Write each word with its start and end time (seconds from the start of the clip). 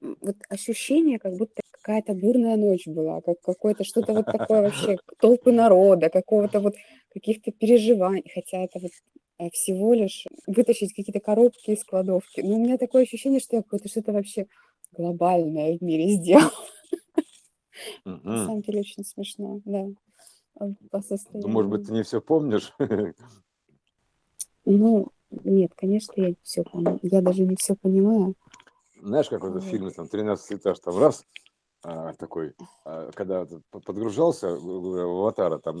вот 0.00 0.36
ощущение, 0.48 1.18
как 1.18 1.34
будто 1.34 1.60
какая-то 1.70 2.14
бурная 2.14 2.56
ночь 2.56 2.86
была, 2.86 3.20
как 3.20 3.40
какое-то 3.40 3.84
что-то 3.84 4.12
вот 4.14 4.26
такое 4.26 4.62
вообще, 4.62 4.98
толпы 5.20 5.52
народа, 5.52 6.10
какого-то 6.10 6.60
вот 6.60 6.74
каких-то 7.12 7.50
переживаний, 7.52 8.30
хотя 8.32 8.58
это 8.64 8.78
вот 8.78 8.90
э, 9.38 9.50
всего 9.50 9.94
лишь 9.94 10.26
вытащить 10.46 10.94
какие-то 10.94 11.20
коробки 11.20 11.70
из 11.70 11.84
кладовки. 11.84 12.40
Но 12.40 12.56
у 12.56 12.62
меня 12.62 12.78
такое 12.78 13.02
ощущение, 13.02 13.40
что 13.40 13.56
я 13.56 13.62
какое-то 13.62 13.88
что-то 13.88 14.12
вообще 14.12 14.46
глобальное 14.92 15.78
в 15.78 15.82
мире 15.82 16.08
сделала. 16.16 16.50
На 18.04 18.12
Мгм. 18.12 18.46
самом 18.46 18.62
деле 18.62 18.80
очень 18.80 19.04
смешно, 19.04 19.60
да, 19.64 19.86
по 20.90 21.02
Ну, 21.34 21.48
может 21.48 21.70
быть, 21.70 21.82
состоянию. 21.82 21.86
ты 21.86 21.92
не 21.92 22.02
все 22.02 22.20
помнишь? 22.20 22.72
Ну, 24.64 25.08
нет, 25.30 25.72
конечно, 25.76 26.12
я 26.16 26.28
не 26.28 26.36
все 26.42 26.62
помню. 26.62 26.98
Я 27.02 27.20
даже 27.22 27.42
не 27.42 27.56
все 27.56 27.74
понимаю. 27.74 28.34
Знаешь, 29.02 29.28
как 29.28 29.42
в 29.42 29.46
этом 29.46 29.60
фильме, 29.60 29.90
там, 29.90 30.08
"Тринадцатый 30.08 30.56
этаж", 30.56 30.78
там 30.80 30.98
раз, 30.98 31.24
а, 31.84 32.12
такой, 32.14 32.54
а, 32.84 33.10
когда 33.12 33.46
подгружался, 33.70 34.56
в 34.56 34.98
"Аватара", 34.98 35.58
там 35.58 35.78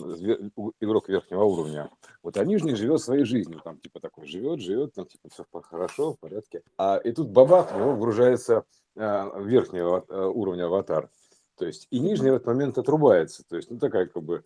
игрок 0.80 1.08
верхнего 1.08 1.42
уровня, 1.44 1.90
вот, 2.22 2.36
а 2.36 2.44
нижний 2.44 2.74
живет 2.74 3.00
своей 3.00 3.24
жизнью, 3.24 3.60
там, 3.64 3.78
типа 3.80 4.00
такой 4.00 4.26
живет 4.26 4.60
живет, 4.60 4.94
там, 4.94 5.06
типа 5.06 5.28
все 5.30 5.44
хорошо, 5.62 6.12
в 6.14 6.20
порядке. 6.20 6.62
А, 6.76 6.98
и 6.98 7.12
тут 7.12 7.28
бабах, 7.30 7.72
в 7.72 7.76
него 7.78 7.92
вгружается, 7.92 8.64
а, 8.96 9.38
верхний 9.40 9.80
э, 9.80 10.24
уровня 10.26 10.66
аватар. 10.66 11.10
То 11.56 11.66
есть 11.66 11.88
и 11.90 11.98
нижний 11.98 12.30
в 12.30 12.34
этот 12.34 12.46
момент 12.46 12.78
отрубается. 12.78 13.42
То 13.48 13.56
есть, 13.56 13.68
ну, 13.68 13.78
такая 13.80 14.06
как 14.06 14.22
бы, 14.22 14.44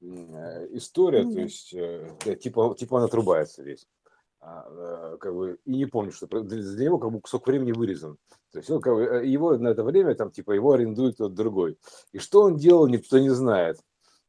э, 0.00 0.68
история, 0.70 1.24
то 1.24 1.38
есть, 1.40 1.74
э, 1.74 2.36
типа 2.40 2.74
типа 2.78 2.94
он 2.94 3.02
отрубается 3.02 3.62
весь. 3.62 3.86
А, 4.46 4.66
э, 4.68 5.16
как 5.20 5.34
бы 5.34 5.58
и 5.64 5.74
не 5.74 5.86
помню, 5.86 6.12
что 6.12 6.26
для 6.26 6.84
него 6.84 6.98
как 6.98 7.10
бы 7.10 7.20
кусок 7.20 7.46
времени 7.46 7.72
вырезан. 7.72 8.18
То 8.52 8.58
есть 8.58 8.70
он 8.70 8.82
как 8.82 8.94
бы, 8.94 9.02
э, 9.02 9.26
его 9.26 9.56
на 9.56 9.68
это 9.68 9.82
время 9.82 10.14
там 10.14 10.30
типа 10.30 10.52
его 10.52 10.72
арендует 10.72 11.14
кто-то 11.14 11.34
другой. 11.34 11.78
И 12.12 12.18
что 12.18 12.42
он 12.42 12.56
делал, 12.56 12.86
никто 12.86 13.18
не 13.18 13.30
знает. 13.30 13.78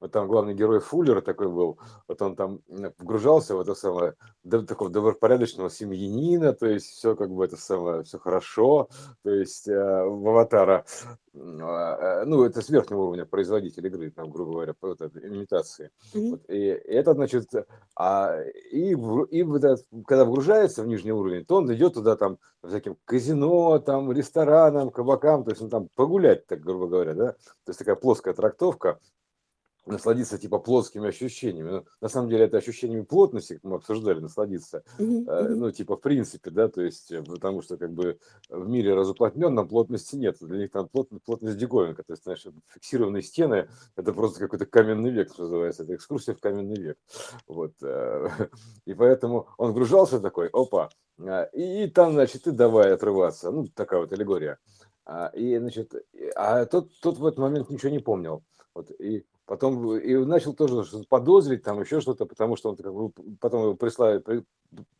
Вот 0.06 0.12
там 0.12 0.28
главный 0.28 0.54
герой 0.54 0.82
Фуллер 0.82 1.20
такой 1.24 1.48
был, 1.48 1.80
вот 2.08 2.22
он 2.22 2.36
там 2.36 2.60
погружался 2.96 3.56
в 3.56 3.60
это 3.60 3.74
самое, 3.74 4.14
до 4.44 4.62
такого 4.62 4.92
добропорядочного 4.92 5.72
семьянина, 5.72 6.54
то 6.54 6.68
есть 6.68 6.86
все 6.92 7.16
как 7.16 7.32
бы 7.32 7.44
это 7.44 7.58
самое, 7.58 8.04
все 8.04 8.20
хорошо, 8.20 8.88
то 9.24 9.32
есть 9.32 9.68
э, 9.68 9.74
в 9.74 10.28
аватара, 10.30 10.86
а, 11.34 12.22
э, 12.22 12.26
ну 12.26 12.44
это 12.44 12.62
с 12.62 12.70
верхнего 12.70 13.02
уровня 13.02 13.26
производитель 13.26 13.88
игры, 13.88 14.12
там, 14.12 14.30
грубо 14.30 14.52
говоря, 14.52 14.76
по 14.76 14.90
вот 14.90 15.02
этой 15.02 15.28
имитации. 15.28 15.90
Мгм. 16.14 16.30
Вот, 16.30 16.42
и 16.50 16.60
это, 16.66 17.16
значит, 17.16 17.50
а, 17.96 18.40
и, 18.72 18.92
и 18.92 18.94
вот 19.44 19.64
этот, 19.64 19.88
когда 20.06 20.26
вгружается 20.26 20.84
в 20.84 20.88
нижний 20.88 21.14
уровень, 21.14 21.46
то 21.46 21.56
он 21.56 21.74
идет 21.74 21.96
туда 21.96 22.16
там 22.16 22.38
всяким 22.64 22.96
казино, 23.06 23.80
там, 23.80 24.12
ресторанам, 24.12 24.92
кабакам, 24.92 25.44
то 25.44 25.50
есть 25.50 25.64
он 25.64 25.72
там 25.72 25.90
погулять, 25.96 26.46
так 26.46 26.62
грубо 26.62 26.86
говоря, 26.86 27.16
да, 27.16 27.32
то 27.32 27.70
есть 27.70 27.80
такая 27.80 27.96
плоская 27.96 28.36
трактовка, 28.36 29.00
насладиться 29.86 30.38
типа 30.38 30.60
плотскими 30.60 31.10
ощущениями. 31.10 31.70
Ну, 31.70 31.86
на 32.02 32.10
самом 32.10 32.30
деле 32.30 32.46
это 32.46 32.58
ощущениями 32.58 33.04
плотности, 33.04 33.54
как 33.54 33.64
мы 33.64 33.76
обсуждали, 33.76 34.20
насладиться, 34.20 34.84
э, 34.98 35.04
ну 35.04 35.72
типа 35.72 35.98
в 35.98 36.02
принципе, 36.02 36.50
да, 36.52 36.68
то 36.68 36.82
есть 36.82 37.12
э, 37.12 37.22
потому 37.24 37.62
что 37.62 37.78
как 37.78 37.94
бы 37.94 38.20
в 38.50 38.68
мире 38.68 38.94
разуплотненном 38.96 39.68
плотности 39.68 40.16
нет, 40.16 40.38
для 40.42 40.58
них 40.58 40.72
там 40.72 40.88
плот, 40.88 41.10
плотность 41.24 41.58
диковинка, 41.58 42.04
то 42.04 42.14
есть, 42.14 42.24
знаешь, 42.24 42.46
фиксированные 42.68 43.22
стены, 43.22 43.70
это 43.96 44.14
просто 44.14 44.40
какой-то 44.40 44.66
каменный 44.66 45.12
век, 45.12 45.32
что 45.32 45.44
называется, 45.44 45.84
это 45.84 45.96
экскурсия 45.96 46.34
в 46.34 46.40
каменный 46.40 46.78
век, 46.78 46.98
вот, 47.48 47.74
э, 47.84 48.28
и 48.86 48.94
поэтому 48.94 49.48
он 49.58 49.72
вгружался 49.72 50.20
такой, 50.20 50.50
опа, 50.52 50.90
а, 51.20 51.44
и, 51.54 51.86
и 51.86 51.90
там, 51.90 52.14
значит, 52.14 52.48
и 52.48 52.52
давай 52.52 52.94
отрываться, 52.94 53.52
ну, 53.52 53.68
такая 53.68 54.00
вот 54.00 54.12
аллегория, 54.12 54.58
а, 55.06 55.28
и, 55.28 55.58
значит, 55.58 55.94
а 56.36 56.66
тот, 56.66 56.90
тот 57.02 57.18
в 57.18 57.26
этот 57.26 57.40
момент 57.40 57.70
ничего 57.70 57.92
не 57.92 58.00
помнил, 58.00 58.44
вот, 58.74 58.92
и 59.00 59.26
потом 59.46 59.96
и 59.96 60.16
начал 60.26 60.54
тоже 60.54 60.84
что-то 60.84 61.06
подозрить, 61.08 61.64
там 61.64 61.82
еще 61.82 62.02
что-то, 62.02 62.26
потому 62.26 62.56
что 62.56 62.70
он 62.70 62.76
как 62.78 62.94
бы 62.94 63.12
потом 63.40 63.64
его 63.64 63.76
прислали, 63.76 64.20
при- 64.20 64.44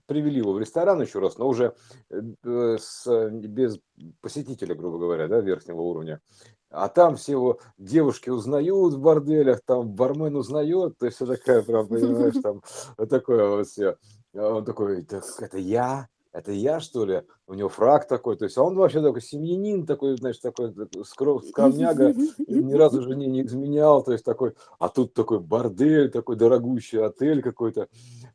привели 0.06 0.38
его 0.38 0.54
в 0.54 0.60
ресторан 0.60 1.02
еще 1.02 1.20
раз, 1.20 1.38
но 1.38 1.48
уже 1.48 1.76
э, 2.10 2.22
э, 2.44 2.78
с, 2.80 3.08
э, 3.08 3.30
без 3.30 3.80
посетителя, 4.22 4.76
грубо 4.76 5.00
говоря, 5.00 5.28
да, 5.28 5.42
верхнего 5.42 5.82
уровня. 5.82 6.22
А 6.70 6.90
там 6.90 7.16
все 7.16 7.34
его 7.34 7.60
девушки 7.78 8.30
узнают 8.30 8.94
в 8.94 9.00
борделях, 9.00 9.62
там 9.66 9.90
бармен 9.90 10.36
узнает, 10.36 10.98
то 10.98 11.06
есть 11.06 11.16
все 11.18 11.26
такая, 11.26 11.62
прям, 11.62 11.88
понимаешь, 11.88 12.36
там 12.44 12.62
вот 12.98 13.10
такое 13.10 13.48
вот 13.50 13.68
все. 13.68 13.98
Он 14.34 14.66
такой, 14.66 15.04
так 15.04 15.24
это 15.40 15.58
я? 15.58 16.08
Это 16.36 16.52
я, 16.52 16.82
что 16.82 17.06
ли? 17.06 17.24
У 17.48 17.54
него 17.54 17.70
фраг 17.70 18.10
такой, 18.10 18.36
то 18.36 18.44
есть 18.44 18.58
а 18.58 18.64
он 18.64 18.76
вообще 18.76 19.02
такой 19.02 19.22
семьянин, 19.22 19.86
такой, 19.86 20.18
значит, 20.18 20.42
такой 20.42 20.74
скромняга, 21.06 22.14
ни 22.48 22.74
разу 22.74 23.02
жене 23.04 23.28
не 23.28 23.44
изменял, 23.44 24.04
то 24.04 24.12
есть 24.12 24.26
такой, 24.26 24.54
а 24.78 24.90
тут 24.90 25.14
такой 25.14 25.40
бордель, 25.40 26.12
такой 26.12 26.36
дорогущий 26.36 27.02
отель 27.02 27.42
какой-то, 27.42 27.88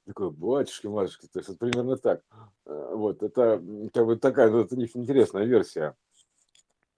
такой, 0.07 0.31
батюшки, 0.31 0.87
матушки, 0.87 1.29
то 1.31 1.41
есть 1.41 1.51
вот 1.51 1.59
примерно 1.59 1.99
так. 1.99 2.23
Э, 2.65 2.95
Вот, 2.95 3.23
это 3.23 3.63
как 3.93 4.07
бы 4.07 4.17
такая, 4.17 4.51
вот, 4.51 4.73
у 4.73 4.77
них 4.77 4.97
интересная 4.97 5.45
версия. 5.45 5.95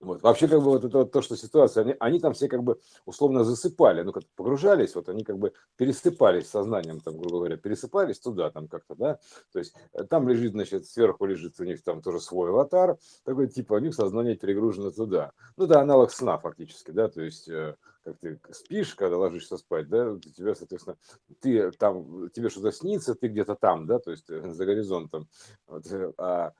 Вот. 0.02 0.20
Вообще, 0.20 0.48
как 0.48 0.58
бы 0.58 0.64
вот 0.64 0.84
это 0.84 0.98
вот 0.98 1.12
то, 1.12 1.22
что 1.22 1.36
ситуация, 1.36 1.84
они, 1.84 1.94
они 2.00 2.18
там 2.18 2.34
все 2.34 2.48
как 2.48 2.64
бы 2.64 2.80
условно 3.06 3.44
засыпали, 3.44 4.02
ну 4.02 4.10
как 4.10 4.24
погружались, 4.34 4.96
вот 4.96 5.08
они 5.08 5.22
как 5.22 5.38
бы 5.38 5.52
пересыпались 5.76 6.48
сознанием, 6.48 6.98
там, 6.98 7.16
грубо 7.16 7.38
говоря, 7.38 7.56
пересыпались 7.56 8.18
туда 8.18 8.50
там 8.50 8.66
как-то, 8.66 8.96
да, 8.96 9.20
то 9.52 9.60
есть 9.60 9.76
э, 9.92 10.02
там 10.02 10.28
лежит, 10.28 10.52
значит, 10.52 10.86
сверху 10.86 11.24
лежит 11.24 11.54
у 11.60 11.64
них 11.64 11.84
там 11.84 12.02
тоже 12.02 12.18
свой 12.18 12.50
аватар, 12.50 12.98
такой 13.24 13.46
типа 13.46 13.74
у 13.74 13.78
них 13.78 13.94
сознание 13.94 14.34
перегружено 14.36 14.90
туда. 14.90 15.30
Ну 15.56 15.68
да, 15.68 15.82
аналог 15.82 16.10
сна 16.10 16.36
фактически, 16.36 16.90
да, 16.90 17.08
то 17.08 17.22
есть 17.22 17.48
э, 17.48 17.76
как 18.02 18.18
ты 18.18 18.40
спишь, 18.50 18.96
когда 18.96 19.18
ложишься 19.18 19.56
спать, 19.56 19.88
да, 19.88 20.14
у 20.14 20.18
тебя, 20.18 20.56
соответственно, 20.56 20.96
ты 21.40 21.70
там, 21.70 22.28
тебе 22.30 22.50
что-то 22.50 22.72
снится, 22.72 23.14
ты 23.14 23.28
где-то 23.28 23.54
там, 23.54 23.86
да, 23.86 24.00
то 24.00 24.10
есть 24.10 24.28
э, 24.30 24.52
за 24.52 24.66
горизонтом, 24.66 25.28
вот, 25.68 25.86
э, 25.92 26.12
а 26.18 26.48
Э, 26.48 26.50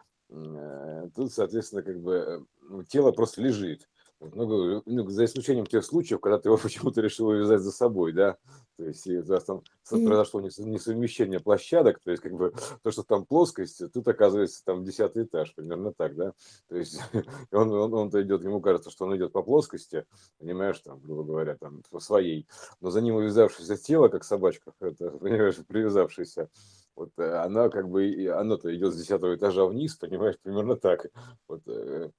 Тут, 1.15 1.33
соответственно, 1.33 1.83
как 1.83 2.01
бы 2.01 2.47
э, 2.71 2.85
тело 2.89 3.13
просто 3.13 3.43
лежит. 3.43 3.89
Ну, 4.35 4.83
ну, 4.87 5.09
за 5.11 5.25
исключением 5.25 5.67
тех 5.67 5.85
случаев, 5.85 6.21
когда 6.21 6.39
ты 6.39 6.49
его 6.49 6.57
почему-то 6.63 7.01
решил 7.01 7.29
увязать 7.29 7.61
за 7.61 7.73
собой, 7.73 8.13
да, 8.13 8.37
то 8.77 8.85
есть 8.85 9.07
и 9.07 9.19
вас 9.19 9.45
там 9.45 9.63
произошло 9.89 10.41
несо- 10.41 10.65
несовмещение 10.65 11.41
площадок, 11.41 11.99
то 12.01 12.11
есть 12.11 12.23
как 12.23 12.33
бы 12.33 12.55
то, 12.83 12.91
что 12.91 13.03
там 13.03 13.27
плоскость, 13.27 13.83
тут 13.93 14.07
оказывается 14.07 14.65
там 14.65 14.85
десятый 14.85 15.25
этаж, 15.25 15.55
примерно 15.55 15.93
так, 15.93 16.15
да, 16.15 16.33
то 16.69 16.77
есть 16.77 17.01
он, 17.51 17.71
он, 17.73 17.93
он-то 17.93 18.23
идет, 18.23 18.45
ему 18.45 18.61
кажется, 18.61 18.91
что 18.91 19.07
он 19.07 19.17
идет 19.17 19.33
по 19.33 19.43
плоскости, 19.43 20.07
понимаешь, 20.39 20.79
там, 20.79 21.01
грубо 21.01 21.25
говоря, 21.25 21.57
там, 21.57 21.83
по 21.91 21.99
своей, 21.99 22.47
но 22.81 22.91
за 22.91 23.01
ним 23.01 23.17
увязавшееся 23.17 23.77
тело, 23.77 24.09
как 24.09 24.25
собачка, 24.25 24.73
это, 24.81 25.11
понимаешь, 25.11 25.57
привязавшееся, 25.67 26.49
вот 26.95 27.11
э, 27.19 27.37
она 27.39 27.71
как 27.71 27.89
бы, 27.89 28.29
оно-то 28.33 28.75
идет 28.75 28.93
с 28.93 28.99
десятого 28.99 29.35
этажа 29.35 29.65
вниз, 29.65 29.97
понимаешь, 29.97 30.37
примерно 30.43 30.77
так. 30.77 31.07
Вот, 31.49 31.63
э, 31.67 32.11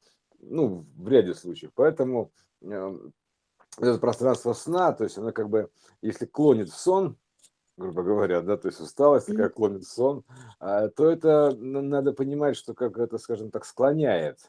ну, 0.49 0.85
в 0.95 1.07
ряде 1.07 1.33
случаев. 1.33 1.71
Поэтому 1.75 2.31
э, 2.61 2.97
это 3.79 3.97
пространство 3.97 4.53
сна, 4.53 4.93
то 4.93 5.03
есть 5.03 5.17
оно 5.17 5.31
как 5.31 5.49
бы, 5.49 5.69
если 6.01 6.25
клонит 6.25 6.69
в 6.69 6.77
сон, 6.77 7.17
грубо 7.77 8.03
говоря, 8.03 8.41
да, 8.41 8.57
то 8.57 8.67
есть 8.67 8.79
усталость 8.79 9.27
такая 9.27 9.49
клонит 9.49 9.83
в 9.83 9.91
сон, 9.91 10.23
а, 10.59 10.89
то 10.89 11.09
это 11.09 11.55
надо 11.55 12.13
понимать, 12.13 12.55
что 12.55 12.73
как 12.73 12.97
это, 12.97 13.17
скажем 13.17 13.49
так, 13.49 13.65
склоняет 13.65 14.39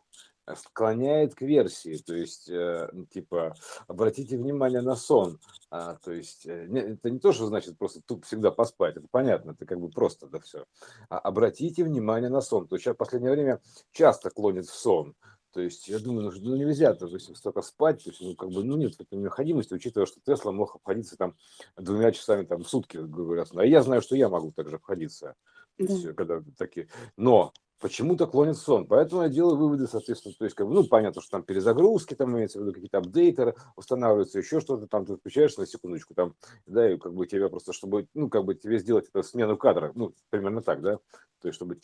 склоняет 0.57 1.35
к 1.35 1.43
версии, 1.43 1.97
то 1.97 2.15
есть, 2.15 2.49
э, 2.51 2.89
ну, 2.93 3.07
типа, 3.07 3.55
обратите 3.87 4.37
внимание 4.37 4.83
на 4.83 4.95
сон, 4.97 5.41
а, 5.71 5.97
то 5.97 6.13
есть, 6.13 6.47
э, 6.47 6.67
не- 6.69 6.81
это 6.81 7.11
не 7.11 7.19
то, 7.19 7.33
что 7.33 7.47
значит 7.47 7.79
просто 7.79 8.03
туп 8.05 8.25
всегда 8.25 8.51
поспать, 8.51 8.97
это 8.97 9.07
понятно, 9.11 9.53
это 9.53 9.65
как 9.65 9.81
бы 9.81 9.89
просто, 9.89 10.27
да, 10.27 10.41
все. 10.41 10.67
А 11.09 11.19
обратите 11.19 11.83
внимание 11.85 12.29
на 12.29 12.41
сон, 12.43 12.69
то 12.69 12.77
есть 12.77 12.85
сейчас 12.85 12.95
в 12.95 12.99
последнее 12.99 13.33
время 13.33 13.61
часто 13.93 14.31
клонит 14.31 14.67
в 14.67 14.75
сон, 14.75 15.15
то 15.55 15.61
есть 15.61 15.89
я 15.89 16.01
думаю, 16.01 16.25
ну, 16.25 16.33
что, 16.33 16.43
нельзя, 16.43 16.93
допустим, 16.95 17.37
столько 17.37 17.63
спать, 17.63 18.03
то 18.03 18.11
есть, 18.11 18.21
ну, 18.21 18.35
как 18.35 18.51
бы, 18.51 18.65
ну, 18.65 18.77
нет 18.77 18.97
такой 18.99 19.19
необходимости, 19.19 19.73
учитывая, 19.73 20.07
что 20.07 20.21
Тесла 20.21 20.51
мог 20.53 20.75
обходиться 20.75 21.17
там 21.17 21.37
двумя 21.77 22.11
часами 22.13 22.45
там 22.45 22.65
в 22.65 22.69
сутки, 22.69 22.97
грубо 22.97 23.35
говоря. 23.35 23.45
А 23.55 23.65
я 23.65 23.83
знаю, 23.83 24.03
что 24.03 24.17
я 24.17 24.29
могу 24.29 24.53
также 24.53 24.77
обходиться, 24.77 25.37
Да. 25.79 25.95
есть, 25.95 26.17
когда 26.17 26.43
такие, 26.59 26.89
но 27.17 27.53
почему-то 27.81 28.27
клонит 28.27 28.57
сон, 28.57 28.87
поэтому 28.87 29.23
я 29.23 29.29
делаю 29.29 29.57
выводы, 29.57 29.87
соответственно, 29.87 30.35
то 30.39 30.45
есть, 30.45 30.57
как 30.57 30.67
бы, 30.67 30.75
ну, 30.75 30.85
понятно, 30.85 31.21
что 31.23 31.31
там 31.31 31.43
перезагрузки, 31.45 32.15
там 32.15 32.35
имеется 32.35 32.59
в 32.59 32.63
виду 32.63 32.73
какие-то 32.73 32.99
апдейтеры, 32.99 33.55
устанавливаются, 33.77 34.39
еще 34.39 34.61
что-то, 34.61 34.87
там 34.89 35.07
ты 35.07 35.17
включаешь 35.17 35.57
на 35.57 35.67
секундочку, 35.67 36.15
там, 36.15 36.35
да, 36.67 36.93
и 36.93 36.99
как 36.99 37.15
бы 37.15 37.27
тебя 37.27 37.49
просто, 37.49 37.73
чтобы, 37.73 38.09
ну, 38.15 38.29
как 38.29 38.45
бы 38.45 38.55
тебе 38.55 38.79
сделать 38.79 39.09
эту 39.09 39.23
смену 39.23 39.57
кадра, 39.57 39.93
ну, 39.95 40.15
примерно 40.31 40.63
так, 40.63 40.81
да, 40.83 40.99
то 41.41 41.49
есть, 41.49 41.57
чтобы 41.57 41.79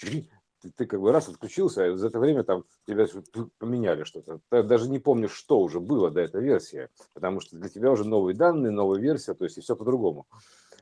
ты, 0.60 0.70
ты 0.70 0.86
как 0.86 1.00
бы 1.00 1.12
раз 1.12 1.28
отключился, 1.28 1.84
а 1.84 1.96
за 1.96 2.08
это 2.08 2.18
время 2.18 2.44
там 2.44 2.64
тебя 2.86 3.06
что-то 3.06 3.48
поменяли 3.58 4.04
что-то. 4.04 4.40
Ты 4.50 4.62
даже 4.62 4.88
не 4.90 4.98
помнишь, 4.98 5.32
что 5.32 5.60
уже 5.60 5.80
было 5.80 6.10
до 6.10 6.20
этой 6.20 6.42
версии, 6.42 6.88
потому 7.14 7.40
что 7.40 7.56
для 7.56 7.68
тебя 7.68 7.90
уже 7.90 8.04
новые 8.04 8.36
данные, 8.36 8.72
новая 8.72 9.00
версия, 9.00 9.34
то 9.34 9.44
есть 9.44 9.58
и 9.58 9.60
все 9.60 9.76
по-другому. 9.76 10.26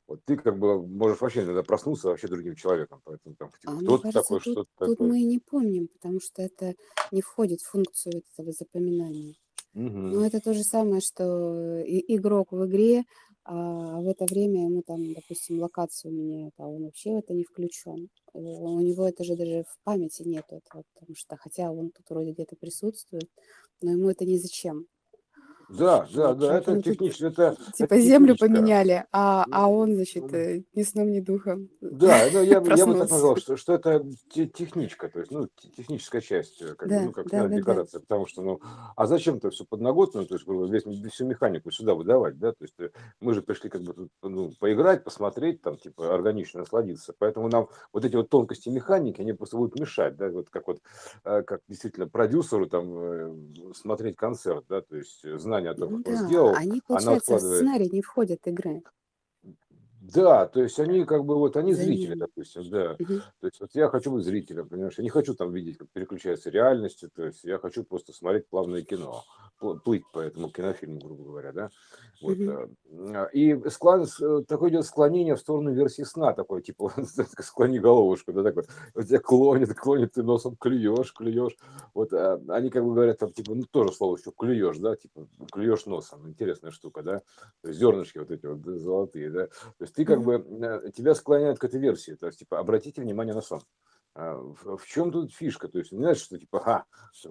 вот 0.06 0.24
ты 0.24 0.36
как 0.36 0.58
бы 0.58 0.86
можешь 0.86 1.20
вообще 1.20 1.42
иногда 1.44 1.62
проснуться 1.62 2.08
вообще 2.08 2.28
другим 2.28 2.54
человеком. 2.56 3.00
Поэтому 3.04 3.36
там 3.36 3.50
А 3.64 3.72
типа, 3.72 3.76
кто 3.76 3.98
кажется, 3.98 4.36
такой, 4.38 4.40
тут, 4.42 4.60
что 4.60 4.66
ты 4.78 4.84
тут 4.84 5.00
мы 5.00 5.20
и 5.20 5.24
не 5.24 5.38
помним, 5.38 5.88
потому 5.88 6.20
что 6.20 6.42
это 6.42 6.74
не 7.12 7.20
входит 7.22 7.60
в 7.60 7.68
функцию 7.70 8.22
этого 8.32 8.52
запоминания. 8.52 9.34
Ну, 10.08 10.22
Мгм. 10.22 10.24
это 10.24 10.40
то 10.40 10.54
же 10.54 10.64
самое, 10.64 11.00
что 11.02 11.82
игрок 11.86 12.52
в 12.52 12.66
игре, 12.66 13.04
а 13.48 14.00
в 14.00 14.08
это 14.08 14.26
время 14.26 14.64
ему 14.64 14.82
там, 14.82 15.14
допустим, 15.14 15.60
локацию 15.60 16.12
меняют, 16.14 16.54
а 16.58 16.66
он 16.68 16.84
вообще 16.84 17.12
в 17.14 17.18
это 17.18 17.34
не 17.34 17.44
включен. 17.44 18.10
У 18.34 18.40
у 18.76 18.80
него 18.80 19.08
это 19.08 19.24
же 19.24 19.36
даже 19.36 19.64
в 19.64 19.78
памяти 19.84 20.22
нету 20.22 20.56
этого, 20.56 20.84
потому 20.94 21.14
что, 21.16 21.36
хотя 21.36 21.70
он 21.72 21.90
тут 21.90 22.08
вроде 22.10 22.32
где-то 22.32 22.56
присутствует, 22.56 23.30
но 23.82 23.92
ему 23.92 24.10
это 24.10 24.24
не 24.26 24.38
зачем. 24.38 24.86
Да, 25.68 26.06
да, 26.14 26.32
да, 26.34 26.58
это 26.58 26.80
технично, 26.82 27.26
это, 27.26 27.42
это 27.58 27.72
типа 27.72 27.98
землю 27.98 28.34
техничка. 28.34 28.46
поменяли, 28.56 29.04
а, 29.12 29.44
а 29.50 29.68
он, 29.68 29.94
значит, 29.96 30.24
Ну, 30.30 30.38
э, 30.38 30.62
ни 30.74 30.82
сном, 30.82 31.10
ни 31.12 31.20
духом. 31.20 31.68
Да, 31.82 32.26
ну 32.32 32.42
я, 32.42 32.60
бы- 32.60 32.74
я 32.74 32.86
бы 32.86 32.94
так 32.94 33.10
назвал, 33.10 33.36
что, 33.36 33.56
что 33.56 33.74
это 33.74 34.02
те- 34.30 34.46
техничка, 34.46 35.08
то 35.08 35.20
есть, 35.20 35.30
ну, 35.30 35.48
те- 35.56 35.68
техническая 35.68 36.20
часть, 36.22 36.62
э, 36.62 36.74
как 36.74 36.88
Да, 36.88 37.02
ну, 37.02 37.12
как 37.12 37.26
да, 37.28 37.42
да, 37.42 37.48
да. 37.48 37.56
декорация, 37.56 38.00
потому 38.00 38.26
что, 38.26 38.42
ну, 38.42 38.60
а 38.96 39.06
зачем 39.06 39.36
это 39.36 39.50
все 39.50 39.64
подноготную, 39.66 40.26
то 40.26 40.34
есть, 40.36 40.46
весь, 40.48 41.12
всю 41.12 41.26
механику 41.26 41.70
сюда 41.70 41.94
выдавать, 41.94 42.38
да, 42.38 42.52
то 42.52 42.64
есть, 42.64 42.74
э, 42.78 42.90
мы 43.20 43.34
же 43.34 43.42
пришли 43.42 43.68
как 43.68 43.82
бы 43.82 43.92
тут, 43.92 44.10
ну, 44.22 44.52
поиграть, 44.58 45.04
посмотреть, 45.04 45.60
там, 45.60 45.76
типа, 45.76 46.14
органично 46.14 46.60
насладиться, 46.60 47.14
поэтому 47.18 47.48
нам 47.48 47.68
вот 47.92 48.04
эти 48.04 48.16
вот 48.16 48.30
тонкости 48.30 48.70
механики, 48.70 49.20
они 49.20 49.34
просто 49.34 49.56
будут 49.58 49.78
мешать, 49.78 50.16
да, 50.16 50.30
вот 50.30 50.48
как 50.48 50.66
вот, 50.66 50.80
как 51.22 51.60
действительно 51.68 52.08
продюсеру 52.08 52.66
там 52.66 53.74
смотреть 53.74 54.16
концерт, 54.16 54.64
да, 54.68 54.80
то 54.80 54.96
есть, 54.96 55.24
э, 55.24 55.38
знание 55.58 55.70
о 55.70 55.74
том, 55.74 55.92
Ну 55.92 56.02
да, 56.02 56.26
сделал, 56.26 56.54
они, 56.54 56.80
получается, 56.80 57.12
в 57.12 57.36
откладывает. 57.36 57.56
сценарий 57.58 57.90
не 57.90 58.02
входят 58.02 58.46
игры. 58.46 58.82
Да, 60.00 60.46
то 60.46 60.62
есть 60.62 60.78
они 60.80 61.04
как 61.04 61.24
бы 61.24 61.36
вот, 61.36 61.56
они 61.56 61.74
зрители, 61.74 62.14
допустим, 62.14 62.68
да. 62.70 62.96
То 62.96 63.46
есть 63.46 63.60
вот 63.60 63.70
я 63.74 63.88
хочу 63.88 64.10
быть 64.10 64.24
зрителем, 64.24 64.68
понимаешь, 64.68 64.94
я 64.96 65.04
не 65.04 65.10
хочу 65.10 65.34
там 65.34 65.52
видеть, 65.52 65.76
как 65.76 65.90
переключается 65.90 66.50
реальность, 66.50 67.04
то 67.14 67.26
есть 67.26 67.44
я 67.44 67.58
хочу 67.58 67.84
просто 67.84 68.12
смотреть 68.12 68.48
плавное 68.48 68.82
кино, 68.82 69.24
пл- 69.26 69.47
плыть 69.58 70.04
по 70.12 70.20
этому 70.20 70.50
кинофильму, 70.50 71.00
грубо 71.00 71.24
говоря, 71.24 71.52
да. 71.52 71.70
Вот. 72.20 72.38
Э, 72.38 73.28
И 73.32 73.56
склон, 73.70 74.06
э, 74.20 74.42
такое 74.46 74.70
идет 74.70 74.86
склонение 74.86 75.36
в 75.36 75.40
сторону 75.40 75.72
версии 75.72 76.02
сна, 76.02 76.32
такое, 76.32 76.62
типа, 76.62 76.92
склони 77.40 77.78
головушку, 77.78 78.32
да, 78.32 78.42
такой, 78.42 78.64
вот 78.94 79.06
тебя 79.06 79.20
клонит, 79.20 79.74
клонит, 79.74 80.12
ты 80.14 80.22
носом 80.22 80.56
клюешь, 80.56 81.12
клюешь. 81.12 81.56
Вот 81.94 82.12
а, 82.12 82.40
они 82.48 82.70
как 82.70 82.84
бы 82.84 82.94
говорят, 82.94 83.18
там, 83.18 83.32
типа, 83.32 83.54
ну, 83.54 83.62
тоже 83.70 83.92
слово 83.92 84.16
еще 84.16 84.32
клюешь, 84.36 84.78
да, 84.78 84.96
типа, 84.96 85.28
клюешь 85.52 85.86
носом, 85.86 86.28
интересная 86.28 86.70
штука, 86.70 87.02
да, 87.02 87.18
то 87.62 87.68
есть 87.68 87.78
зернышки 87.78 88.18
вот 88.18 88.30
эти 88.30 88.46
вот 88.46 88.60
да, 88.62 88.78
золотые, 88.78 89.30
да, 89.30 89.46
то 89.46 89.82
есть 89.82 89.94
ты 89.94 90.04
как 90.04 90.22
бы, 90.22 90.34
э, 90.34 90.90
тебя 90.94 91.14
склоняют 91.14 91.58
к 91.58 91.64
этой 91.64 91.80
версии, 91.80 92.12
то 92.12 92.26
есть, 92.26 92.38
типа, 92.40 92.58
обратите 92.58 93.00
внимание 93.00 93.34
на 93.34 93.42
сон. 93.42 93.60
А, 94.20 94.34
В, 94.34 94.84
чем 94.84 95.12
тут 95.12 95.32
фишка? 95.32 95.68
То 95.68 95.78
есть, 95.78 95.92
не 95.92 95.98
знаешь, 95.98 96.18
что 96.18 96.36
типа, 96.38 96.58
ха, 96.58 96.84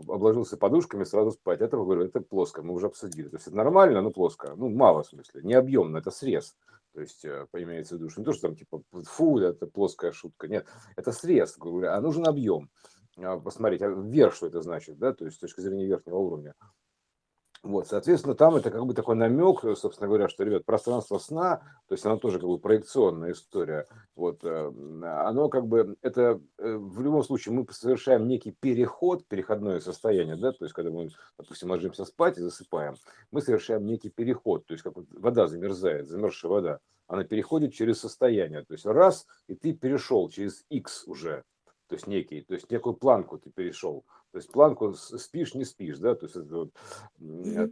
обложился 0.08 0.56
подушками, 0.56 1.04
сразу 1.04 1.32
спать. 1.32 1.60
Это, 1.60 1.76
говорю, 1.76 2.06
это 2.06 2.22
плоско, 2.22 2.64
мы 2.64 2.74
уже 2.74 2.86
обсудили. 2.88 3.28
То 3.28 3.36
есть, 3.36 3.48
это 3.48 3.58
нормально, 3.58 4.02
но 4.02 4.10
плоско. 4.10 4.54
Ну, 4.56 4.70
мало 4.70 5.04
в 5.04 5.08
смысле, 5.08 5.42
не 5.44 5.54
объемно, 5.54 5.98
это 5.98 6.12
срез. 6.12 6.56
То 6.94 7.02
есть, 7.02 7.26
э, 7.26 7.46
имеется 7.54 7.96
в 7.96 7.98
виду, 8.00 8.10
что 8.10 8.22
не 8.22 8.26
то, 8.26 8.32
что 8.32 8.48
там, 8.48 8.56
типа, 8.56 8.82
фу, 9.04 9.38
это 9.40 9.68
плоская 9.68 10.14
шутка. 10.14 10.48
Нет, 10.48 10.66
это 10.96 11.12
срез, 11.12 11.58
говорю, 11.58 11.92
а 11.92 12.00
нужен 12.00 12.26
объем. 12.26 12.70
А, 13.18 13.38
Посмотреть, 13.38 13.82
а 13.82 13.90
вверх, 13.90 14.34
что 14.34 14.48
это 14.48 14.62
значит, 14.62 14.98
да, 14.98 15.12
то 15.14 15.26
есть, 15.26 15.36
с 15.36 15.40
точки 15.42 15.60
зрения 15.60 15.88
верхнего 15.88 16.16
уровня. 16.16 16.56
Вот, 17.64 17.88
соответственно, 17.88 18.36
там 18.36 18.56
это 18.56 18.72
как 18.72 18.86
бы 18.86 18.94
такой 18.94 19.16
намек, 19.16 19.64
э, 19.64 19.76
собственно 19.76 20.08
говоря, 20.08 20.30
что, 20.30 20.44
ребят, 20.44 20.66
пространство 20.66 21.18
сна, 21.18 21.58
то 21.88 21.94
есть 21.94 22.06
оно 22.06 22.18
тоже 22.18 22.40
как 22.40 22.48
бы 22.48 22.60
проекционная 22.60 23.32
история, 23.32 23.86
вот, 24.16 24.44
э, 24.44 24.72
оно 25.04 25.50
как 25.50 25.68
бы, 25.68 25.98
это 26.02 26.40
э, 26.58 26.76
в 26.78 27.02
любом 27.02 27.24
случае 27.24 27.56
мы 27.56 27.66
совершаем 27.72 28.28
некий 28.28 28.52
переход, 28.52 29.26
переходное 29.28 29.80
состояние, 29.80 30.36
да, 30.36 30.52
то 30.52 30.66
есть 30.66 30.74
когда 30.74 30.92
мы, 30.92 31.10
допустим, 31.38 31.70
ложимся 31.70 32.06
спать 32.06 32.38
и 32.38 32.42
засыпаем, 32.42 32.96
мы 33.32 33.42
совершаем 33.42 33.86
некий 33.86 34.10
переход, 34.10 34.66
то 34.66 34.74
есть 34.74 34.84
как 34.84 34.96
вот 34.96 35.08
вода 35.12 35.48
замерзает, 35.48 36.08
замерзшая 36.08 36.52
вода, 36.52 36.80
она 37.08 37.24
переходит 37.24 37.74
через 37.74 38.00
состояние, 38.00 38.64
то 38.66 38.74
есть 38.74 38.86
раз, 38.86 39.26
и 39.48 39.56
ты 39.56 39.74
перешел 39.74 40.30
через 40.30 40.66
X 40.70 41.06
уже, 41.08 41.44
то 41.88 41.96
есть 41.96 42.06
некий, 42.06 42.42
то 42.42 42.54
есть 42.54 42.70
некую 42.70 42.96
планку 42.96 43.40
ты 43.40 43.50
перешел, 43.50 44.06
то 44.38 44.40
есть 44.40 44.52
планку 44.52 44.94
спишь, 44.94 45.56
не 45.56 45.66
спишь, 45.66 45.98
да, 45.98 46.14
то 46.14 46.28
есть, 46.28 46.36
это 46.36 46.56
вот, 46.56 46.70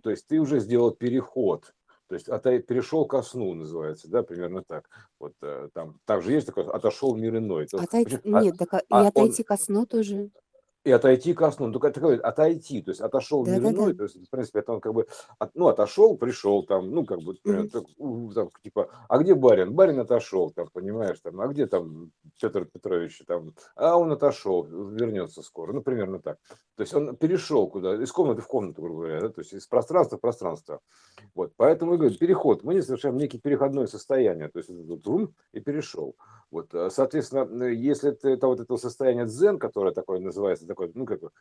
то 0.01 0.09
есть 0.09 0.25
ты 0.25 0.39
уже 0.39 0.59
сделал 0.59 0.89
переход, 0.89 1.75
то 2.07 2.15
есть 2.15 2.27
отай- 2.27 2.59
перешел 2.59 3.05
ко 3.05 3.21
сну, 3.21 3.53
называется, 3.53 4.09
да, 4.09 4.23
примерно 4.23 4.63
так. 4.63 4.89
Вот 5.19 5.33
э, 5.43 5.69
там, 5.75 5.99
там 6.05 6.23
же 6.23 6.31
есть 6.33 6.47
такое, 6.47 6.65
отошел 6.67 7.13
в 7.13 7.19
мир 7.19 7.37
иной. 7.37 7.67
То- 7.67 7.77
Отойти, 7.77 8.17
а- 8.33 8.41
нет, 8.41 8.57
так 8.57 8.73
а- 8.73 8.79
и 8.79 8.85
а 8.89 9.01
он- 9.01 9.07
отойти 9.09 9.43
ко 9.43 9.57
сну 9.57 9.85
тоже. 9.85 10.31
И 10.85 10.91
отойти 10.91 11.33
ко 11.33 11.51
сну. 11.51 11.67
Ну, 11.67 11.73
только 11.73 11.87
это 11.87 11.99
такое, 11.99 12.19
отойти, 12.19 12.81
то 12.81 12.91
есть 12.91 13.01
отошел 13.01 13.43
в 13.43 13.47
мир 13.49 13.59
Да-да-да. 13.59 13.75
иной, 13.75 13.93
то 13.95 14.03
есть, 14.03 14.27
в 14.27 14.29
принципе, 14.29 14.59
это 14.59 14.73
он 14.73 14.79
как 14.79 14.93
бы, 14.93 15.07
от- 15.39 15.55
ну, 15.55 15.67
отошел, 15.67 16.15
пришел 16.15 16.63
там, 16.63 16.91
ну, 16.91 17.05
как 17.05 17.21
бы, 17.21 17.33
так, 17.33 17.83
у, 17.97 18.31
там, 18.31 18.49
типа, 18.63 18.89
а 19.09 19.17
где 19.17 19.33
барин? 19.33 19.73
Барин 19.73 19.99
отошел, 19.99 20.51
там, 20.51 20.67
понимаешь, 20.71 21.19
там, 21.21 21.41
а 21.41 21.47
где 21.47 21.65
там 21.65 22.11
Петр 22.39 22.65
Петрович, 22.65 23.21
там, 23.27 23.53
а 23.75 23.97
он 23.97 24.11
отошел, 24.11 24.63
вернется 24.63 25.41
скоро, 25.41 25.73
ну, 25.73 25.81
примерно 25.81 26.19
так. 26.19 26.37
То 26.75 26.83
есть 26.83 26.93
он 26.93 27.15
перешел 27.15 27.67
куда, 27.67 27.95
из 28.01 28.11
комнаты 28.11 28.41
в 28.41 28.47
комнату, 28.47 28.81
грубо 28.83 28.99
говоря, 28.99 29.21
да, 29.21 29.29
то 29.29 29.41
есть 29.41 29.53
из 29.53 29.65
пространства 29.65 30.17
в 30.17 30.21
пространство. 30.21 30.81
Вот, 31.33 31.53
поэтому 31.57 31.97
говорю, 31.97 32.15
переход, 32.15 32.63
мы 32.63 32.75
не 32.75 32.81
совершаем 32.81 33.17
некий 33.17 33.39
переходное 33.39 33.87
состояние, 33.87 34.49
то 34.49 34.59
есть 34.59 34.69
вот 34.69 35.31
и 35.51 35.59
перешел. 35.59 36.15
Вот, 36.55 36.73
э, 36.73 36.89
соответственно, 36.89 37.65
если 37.65 38.11
это, 38.11 38.29
это 38.29 38.47
вот 38.47 38.61
это 38.61 38.77
состояние 38.77 39.25
дзен, 39.25 39.59
которое 39.59 39.93
такое 39.93 40.19
называется, 40.21 40.65
такое, 40.65 40.89
ну, 40.93 41.05
как 41.05 41.19
бы 41.19 41.31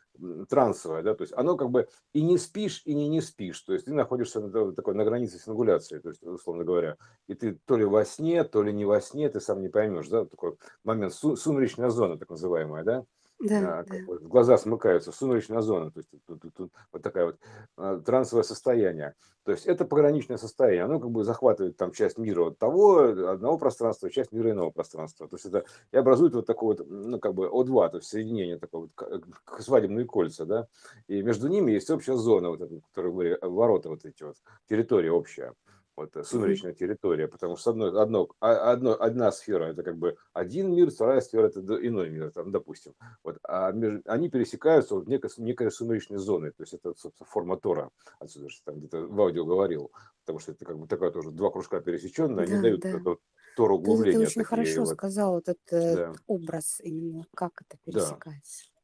трансовое, 0.49 1.03
да, 1.03 1.13
то 1.15 1.21
есть 1.23 1.33
оно 1.37 1.55
как 1.55 1.69
бы 1.69 1.87
и 2.11 2.21
не 2.21 2.37
спишь, 2.37 2.81
и 2.83 2.93
не 2.93 3.07
не 3.07 3.21
спишь, 3.21 3.61
то 3.61 3.71
есть 3.71 3.85
ты 3.85 3.93
находишься 3.93 4.41
на, 4.41 4.51
та- 4.51 4.73
такой, 4.73 4.93
на 4.93 5.05
границе 5.05 5.39
сингуляции, 5.39 5.99
то 5.99 6.09
есть, 6.09 6.21
условно 6.21 6.65
говоря, 6.65 6.97
и 7.29 7.33
ты 7.33 7.57
то 7.65 7.77
ли 7.77 7.85
во 7.85 8.03
сне, 8.03 8.43
то 8.43 8.61
ли 8.61 8.73
не 8.73 8.83
во 8.83 8.99
сне, 8.99 9.29
ты 9.29 9.39
сам 9.39 9.61
не 9.61 9.69
поймешь, 9.69 10.09
да, 10.09 10.25
такой 10.25 10.57
момент, 10.83 11.13
су- 11.13 11.37
сумеречная 11.37 11.91
зона, 11.91 12.17
так 12.17 12.29
называемая, 12.29 12.83
да, 12.83 13.05
Да, 13.39 13.79
а, 13.79 13.83
да. 13.83 13.83
как 13.83 14.05
бы 14.05 14.19
глаза 14.19 14.57
смыкаются, 14.57 15.11
сумеречная 15.11 15.61
зона, 15.61 15.91
то 15.91 15.99
есть 15.99 16.09
тут, 16.25 16.41
тут- 16.41 16.53
тут 16.53 16.71
вот 16.91 17.01
такая 17.01 17.25
вот 17.25 17.39
а, 17.77 17.99
трансовое 17.99 18.43
состояние. 18.43 19.13
То 19.43 19.51
есть 19.51 19.65
это 19.65 19.85
пограничное 19.85 20.37
состояние, 20.37 20.83
оно 20.85 20.99
как 20.99 21.11
бы 21.11 21.23
захватывает 21.23 21.77
там 21.77 21.91
часть 21.91 22.17
мира 22.17 22.45
от 22.45 22.57
того 22.57 22.99
одного 23.29 23.57
пространства, 23.57 24.09
часть 24.09 24.31
мира 24.31 24.51
иного 24.51 24.71
пространства. 24.71 25.27
То 25.27 25.35
есть 25.35 25.45
это 25.45 25.65
и 25.91 25.97
образует 25.97 26.33
вот 26.33 26.45
такой 26.47 26.77
вот, 26.77 26.87
ну 26.89 27.19
как 27.19 27.33
бы 27.35 27.47
О2, 27.47 27.89
то 27.89 27.97
есть 27.97 28.07
соединение 28.09 28.57
такое 28.57 28.89
вот, 28.97 29.23
свадебные 29.59 30.05
кольца, 30.05 30.45
да, 30.45 30.67
и 31.07 31.21
между 31.21 31.47
ними 31.47 31.71
есть 31.71 31.89
общая 31.89 32.15
зона, 32.15 32.49
вот 32.49 32.61
эта, 32.61 32.79
которая 32.89 33.11
говорили, 33.11 33.37
ворота 33.41 33.89
вот 33.89 34.05
эти 34.05 34.23
вот, 34.23 34.37
территория 34.67 35.11
общая 35.11 35.53
вот 35.95 36.15
э, 36.15 36.23
сумеречная 36.23 36.73
территория, 36.73 37.27
потому 37.27 37.55
что 37.55 37.71
одно, 37.71 37.85
одно, 37.99 38.27
а- 38.39 38.71
одно, 38.71 38.95
одна 38.99 39.31
сфера 39.31 39.65
это 39.65 39.83
как 39.83 39.97
бы 39.97 40.17
один 40.33 40.73
мир, 40.75 40.91
вторая 40.91 41.21
сфера 41.21 41.47
это 41.47 41.59
иной 41.87 42.09
мир, 42.09 42.31
там, 42.31 42.51
допустим. 42.51 42.93
Вот, 43.23 43.37
а 43.43 43.71
меж- 43.71 44.01
они 44.05 44.29
пересекаются 44.29 44.95
вот 44.95 45.07
некой, 45.07 45.29
некой 45.37 45.71
сумеречной 45.71 46.17
зоной, 46.17 46.51
то 46.51 46.63
есть 46.63 46.73
это, 46.73 46.93
собственно, 46.95 47.27
форма 47.27 47.57
Тора, 47.57 47.91
отсюда 48.19 48.49
же 48.49 48.57
там 48.65 48.77
где-то 48.79 49.01
в 49.07 49.19
аудио 49.21 49.45
говорил, 49.45 49.91
потому 50.21 50.39
что 50.39 50.51
это 50.51 50.65
как 50.65 50.77
бы 50.77 50.87
такая 50.87 51.11
тоже 51.11 51.31
два 51.31 51.51
кружка 51.51 51.79
пересеченные, 51.81 52.43
они 52.45 52.55
Да, 52.55 52.61
дают 52.61 52.81
да. 52.81 52.89
это 52.89 53.17
Тор 53.55 53.71
Ты, 53.71 53.77
ты 53.77 53.79
углубления 53.81 54.25
очень 54.25 54.43
такие 54.43 54.45
хорошо 54.47 54.81
вот, 54.81 54.97
сказал 54.97 55.33
вот 55.33 55.49
этот 55.49 55.95
да. 55.95 56.13
образ 56.27 56.79
именно, 56.81 57.25
как 57.35 57.61
это 57.61 57.77
пересекается. 57.83 58.65
Да, 58.65 58.74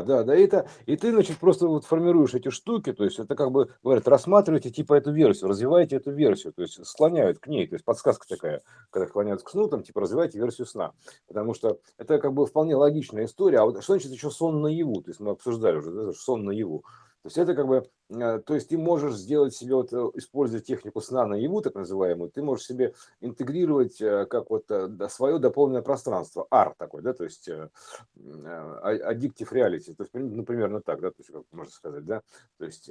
да, 0.00 0.22
да, 0.22 0.36
и 0.36 0.44
это, 0.44 0.68
и 0.86 0.96
ты, 0.96 1.10
значит, 1.10 1.38
просто 1.38 1.66
вот 1.66 1.84
формируешь 1.84 2.34
эти 2.34 2.50
штуки, 2.50 2.92
то 2.92 3.04
есть 3.04 3.18
это 3.18 3.34
как 3.34 3.50
бы, 3.50 3.70
говорят, 3.82 4.06
рассматривайте 4.06 4.70
типа 4.70 4.94
эту 4.94 5.10
версию, 5.12 5.48
развивайте 5.48 5.96
эту 5.96 6.12
версию, 6.12 6.52
то 6.52 6.62
есть 6.62 6.84
склоняют 6.86 7.40
к 7.40 7.48
ней, 7.48 7.66
то 7.66 7.74
есть 7.74 7.84
подсказка 7.84 8.26
такая, 8.28 8.62
когда 8.90 9.08
склоняют 9.08 9.42
к 9.42 9.50
сну, 9.50 9.68
там, 9.68 9.82
типа, 9.82 10.00
развивайте 10.00 10.38
версию 10.38 10.66
сна, 10.66 10.92
потому 11.26 11.52
что 11.52 11.80
это 11.98 12.18
как 12.18 12.32
бы 12.32 12.46
вполне 12.46 12.76
логичная 12.76 13.24
история, 13.24 13.58
а 13.58 13.64
вот 13.64 13.82
что 13.82 13.94
значит 13.94 14.12
еще 14.12 14.30
сон 14.30 14.62
наяву, 14.62 15.02
то 15.02 15.10
есть 15.10 15.18
мы 15.20 15.32
обсуждали 15.32 15.78
уже, 15.78 15.90
да, 15.90 16.12
сон 16.12 16.44
наяву, 16.44 16.84
то 17.26 17.28
есть 17.28 17.38
это 17.38 17.54
как 17.56 17.66
бы, 17.66 17.82
то 18.08 18.54
есть 18.54 18.68
ты 18.68 18.78
можешь 18.78 19.14
сделать 19.14 19.54
себе, 19.54 19.74
вот, 19.74 19.92
э, 19.92 20.10
используя 20.14 20.60
технику 20.60 21.00
сна 21.00 21.26
наяву, 21.26 21.60
так 21.60 21.74
называемую, 21.74 22.30
ты 22.30 22.42
можешь 22.42 22.66
себе 22.66 22.94
интегрировать 23.20 24.00
э, 24.00 24.26
как 24.26 24.50
вот 24.50 24.70
свое 25.10 25.38
дополненное 25.38 25.82
пространство, 25.82 26.46
ар 26.50 26.74
такой, 26.78 27.02
да, 27.02 27.12
то 27.14 27.24
есть 27.24 27.48
э, 27.48 27.68
addictive 28.16 29.50
reality, 29.50 29.94
то 29.94 30.04
есть, 30.04 30.14
ну, 30.14 30.44
примерно 30.44 30.80
так, 30.80 31.00
да, 31.00 31.10
то 31.10 31.16
есть, 31.18 31.32
как 31.32 31.42
можно 31.50 31.72
сказать, 31.72 32.04
да, 32.04 32.22
то 32.58 32.64
есть 32.64 32.90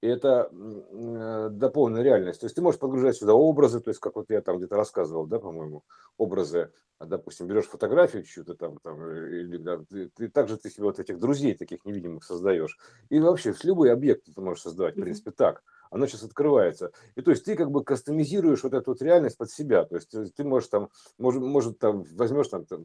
это 0.00 0.50
э, 0.52 1.48
дополненная 1.50 2.02
реальность, 2.02 2.40
то 2.40 2.46
есть 2.46 2.56
ты 2.56 2.62
можешь 2.62 2.80
подгружать 2.80 3.16
сюда 3.16 3.34
образы, 3.34 3.80
то 3.80 3.90
есть, 3.90 4.00
как 4.00 4.16
вот 4.16 4.30
я 4.30 4.40
там 4.40 4.56
где-то 4.56 4.76
рассказывал, 4.76 5.26
да, 5.26 5.38
по-моему, 5.38 5.84
образы, 6.16 6.72
а, 6.98 7.04
допустим, 7.04 7.46
берешь 7.46 7.66
фотографию 7.66 8.22
чью-то 8.22 8.54
там, 8.54 8.78
там 8.78 8.98
э, 9.02 9.40
или 9.40 9.58
да, 9.58 9.78
ты, 9.88 10.08
ты 10.08 10.28
также 10.28 10.56
ты 10.56 10.70
себе 10.70 10.84
вот 10.84 10.98
этих 10.98 11.18
друзей 11.18 11.54
таких 11.54 11.84
невидимых 11.84 12.24
создаешь, 12.24 12.78
и 13.10 13.20
вообще 13.20 13.52
с 13.52 13.64
любые 13.64 13.92
объекты 13.92 14.05
объект 14.06 14.26
ты 14.32 14.40
можешь 14.40 14.62
создавать, 14.62 14.96
в 14.96 15.00
принципе, 15.00 15.30
так. 15.30 15.62
Оно 15.90 16.06
сейчас 16.06 16.24
открывается. 16.24 16.90
И 17.14 17.22
то 17.22 17.30
есть 17.30 17.44
ты 17.44 17.56
как 17.56 17.70
бы 17.70 17.84
кастомизируешь 17.84 18.62
вот 18.62 18.74
эту 18.74 18.92
вот 18.92 19.02
реальность 19.02 19.38
под 19.38 19.50
себя. 19.50 19.84
То 19.84 19.96
есть 19.96 20.14
ты 20.34 20.44
можешь 20.44 20.68
там, 20.68 20.90
может, 21.18 21.42
может 21.42 21.78
там 21.78 22.04
возьмешь 22.14 22.48
там, 22.48 22.64
там 22.66 22.84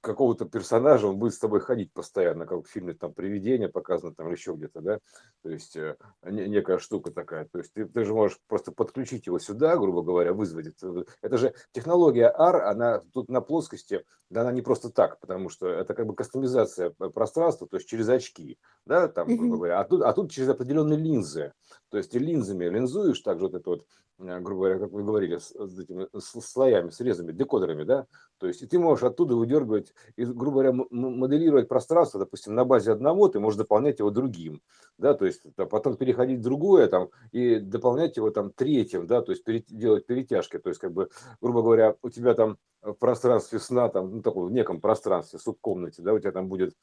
какого-то 0.00 0.46
персонажа, 0.46 1.06
он 1.06 1.18
будет 1.18 1.34
с 1.34 1.38
тобой 1.38 1.60
ходить 1.60 1.92
постоянно, 1.92 2.46
как 2.46 2.64
в 2.64 2.70
фильме 2.70 2.94
там 2.94 3.12
«Привидение» 3.12 3.68
показано 3.68 4.14
там 4.14 4.26
или 4.28 4.34
еще 4.34 4.52
где-то, 4.52 4.80
да, 4.80 4.98
то 5.42 5.50
есть 5.50 5.76
э, 5.76 5.96
некая 6.22 6.78
штука 6.78 7.10
такая, 7.10 7.46
то 7.46 7.58
есть 7.58 7.72
ты, 7.72 7.86
ты 7.86 8.04
же 8.04 8.14
можешь 8.14 8.38
просто 8.48 8.72
подключить 8.72 9.26
его 9.26 9.38
сюда, 9.38 9.76
грубо 9.76 10.02
говоря, 10.02 10.32
вызвать, 10.32 10.66
это, 10.66 11.04
это 11.22 11.38
же 11.38 11.54
технология 11.72 12.34
AR, 12.36 12.60
она 12.62 13.02
тут 13.12 13.28
на 13.28 13.40
плоскости, 13.40 14.04
да, 14.30 14.42
она 14.42 14.52
не 14.52 14.62
просто 14.62 14.90
так, 14.90 15.20
потому 15.20 15.48
что 15.48 15.68
это 15.68 15.94
как 15.94 16.06
бы 16.06 16.14
кастомизация 16.14 16.90
пространства, 16.90 17.68
то 17.68 17.76
есть 17.76 17.88
через 17.88 18.08
очки, 18.08 18.58
да, 18.86 19.08
там, 19.08 19.28
грубо 19.36 19.56
говоря, 19.56 19.80
а 19.80 19.84
тут, 19.84 20.02
а 20.02 20.12
тут 20.12 20.30
через 20.30 20.48
определенные 20.48 20.98
линзы, 20.98 21.52
то 21.90 21.98
есть 21.98 22.10
ты 22.10 22.18
линзами 22.18 22.64
линзуешь 22.64 23.20
также 23.20 23.44
вот 23.44 23.54
это 23.54 23.70
вот 23.70 23.86
Э, 23.86 24.03
грубо 24.18 24.62
говоря, 24.62 24.78
как 24.78 24.92
вы 24.92 25.02
говорили, 25.02 25.38
с, 25.38 25.50
с 25.50 25.78
этими 25.78 26.06
с 26.16 26.40
слоями, 26.40 26.90
срезами, 26.90 27.32
декодерами, 27.32 27.84
да, 27.84 28.06
то 28.38 28.46
есть 28.46 28.62
и 28.62 28.66
ты 28.66 28.78
можешь 28.78 29.04
оттуда 29.04 29.34
выдергивать, 29.34 29.92
и, 30.16 30.24
грубо 30.24 30.62
говоря, 30.62 30.72
моделировать 30.90 31.68
пространство, 31.68 32.20
допустим, 32.20 32.54
на 32.54 32.64
базе 32.64 32.92
одного, 32.92 33.28
ты 33.28 33.40
можешь 33.40 33.58
дополнять 33.58 33.98
его 33.98 34.10
другим, 34.10 34.62
да, 34.98 35.14
то 35.14 35.26
есть 35.26 35.42
а 35.56 35.66
потом 35.66 35.96
переходить 35.96 36.40
в 36.40 36.42
другое 36.42 36.86
там 36.86 37.08
и 37.32 37.56
дополнять 37.56 38.16
его 38.16 38.30
там 38.30 38.52
третьим, 38.52 39.06
да, 39.06 39.22
то 39.22 39.32
есть 39.32 39.44
пере, 39.44 39.64
делать 39.66 40.06
перетяжки, 40.06 40.58
то 40.58 40.68
есть 40.68 40.80
как 40.80 40.92
бы, 40.92 41.08
грубо 41.40 41.62
говоря, 41.62 41.96
у 42.02 42.10
тебя 42.10 42.34
там 42.34 42.58
в 42.84 42.94
пространстве 42.94 43.58
сна, 43.58 43.88
там, 43.88 44.16
ну, 44.16 44.22
таком, 44.22 44.46
в 44.46 44.52
неком 44.52 44.80
пространстве, 44.80 45.38
субкомнате, 45.38 46.02
да, 46.02 46.12
у 46.12 46.18
тебя 46.18 46.32
там 46.32 46.48
будет 46.48 46.76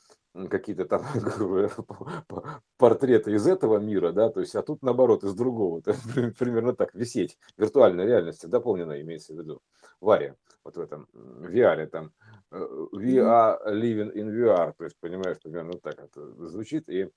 какие-то 0.49 0.85
там 0.85 1.03
портреты 2.77 3.33
из 3.33 3.45
этого 3.45 3.77
мира, 3.77 4.11
да, 4.11 4.29
то 4.29 4.39
есть, 4.39 4.55
а 4.55 4.63
тут 4.63 4.81
наоборот 4.81 5.23
из 5.23 5.33
другого, 5.33 5.81
примерно 6.39 6.75
так, 6.75 6.95
висеть, 6.95 7.37
виртуальной 7.57 8.05
реальности, 8.05 8.47
дополненная 8.47 9.01
имеется 9.01 9.33
в 9.33 9.37
виду, 9.37 9.61
варя, 9.99 10.35
вот 10.63 10.75
в 10.75 10.79
этом 10.79 11.07
VR, 11.13 11.85
там, 11.85 12.11
э, 12.51 12.57
VR, 12.93 13.59
living 13.67 14.13
in 14.13 14.29
VR, 14.31 14.73
то 14.75 14.83
есть, 14.83 14.97
понимаешь, 14.99 15.37
примерно 15.41 15.73
так 15.73 15.99
это 15.99 16.47
звучит, 16.47 16.89
и 16.89 17.11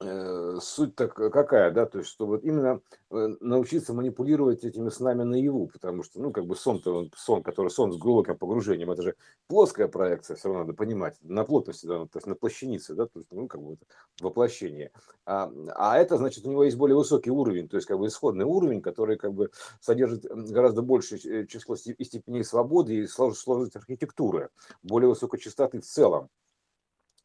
Э, 0.00 0.58
суть 0.62 0.94
так 0.94 1.12
какая, 1.12 1.72
да, 1.72 1.84
то 1.84 1.98
есть, 1.98 2.08
что 2.08 2.26
вот 2.26 2.44
именно 2.44 2.80
э, 3.10 3.36
научиться 3.40 3.92
манипулировать 3.92 4.62
этими 4.62 4.90
снами 4.90 5.24
наяву, 5.24 5.66
потому 5.66 6.04
что, 6.04 6.20
ну, 6.20 6.30
как 6.30 6.46
бы 6.46 6.54
сон-то, 6.54 7.08
сон, 7.16 7.42
который 7.42 7.68
сон 7.68 7.92
с 7.92 7.96
глубоким 7.96 8.38
погружением, 8.38 8.92
это 8.92 9.02
же 9.02 9.16
плоская 9.48 9.88
проекция, 9.88 10.36
все 10.36 10.48
равно 10.48 10.60
надо 10.62 10.74
понимать, 10.74 11.16
на 11.22 11.42
плотности, 11.42 11.86
да, 11.86 12.06
то 12.06 12.18
есть 12.18 12.28
на 12.28 12.36
площанице, 12.36 12.94
да, 12.94 13.06
то 13.06 13.18
есть, 13.18 13.32
ну, 13.32 13.48
как 13.48 13.60
бы 13.60 13.76
воплощение. 14.20 14.92
А, 15.26 15.50
а 15.74 15.98
это, 15.98 16.16
значит, 16.16 16.46
у 16.46 16.50
него 16.52 16.62
есть 16.62 16.76
более 16.76 16.96
высокий 16.96 17.30
уровень, 17.30 17.68
то 17.68 17.76
есть, 17.76 17.88
как 17.88 17.98
бы 17.98 18.06
исходный 18.06 18.44
уровень, 18.44 18.82
который, 18.82 19.16
как 19.16 19.34
бы, 19.34 19.50
содержит 19.80 20.26
гораздо 20.26 20.82
большее 20.82 21.20
э, 21.42 21.46
число 21.46 21.74
и 21.74 22.04
степеней 22.04 22.44
свободы 22.44 22.94
и 22.98 23.06
сложность 23.08 23.74
архитектуры, 23.74 24.50
более 24.84 25.08
высокой 25.08 25.40
частоты 25.40 25.80
в 25.80 25.84
целом. 25.84 26.30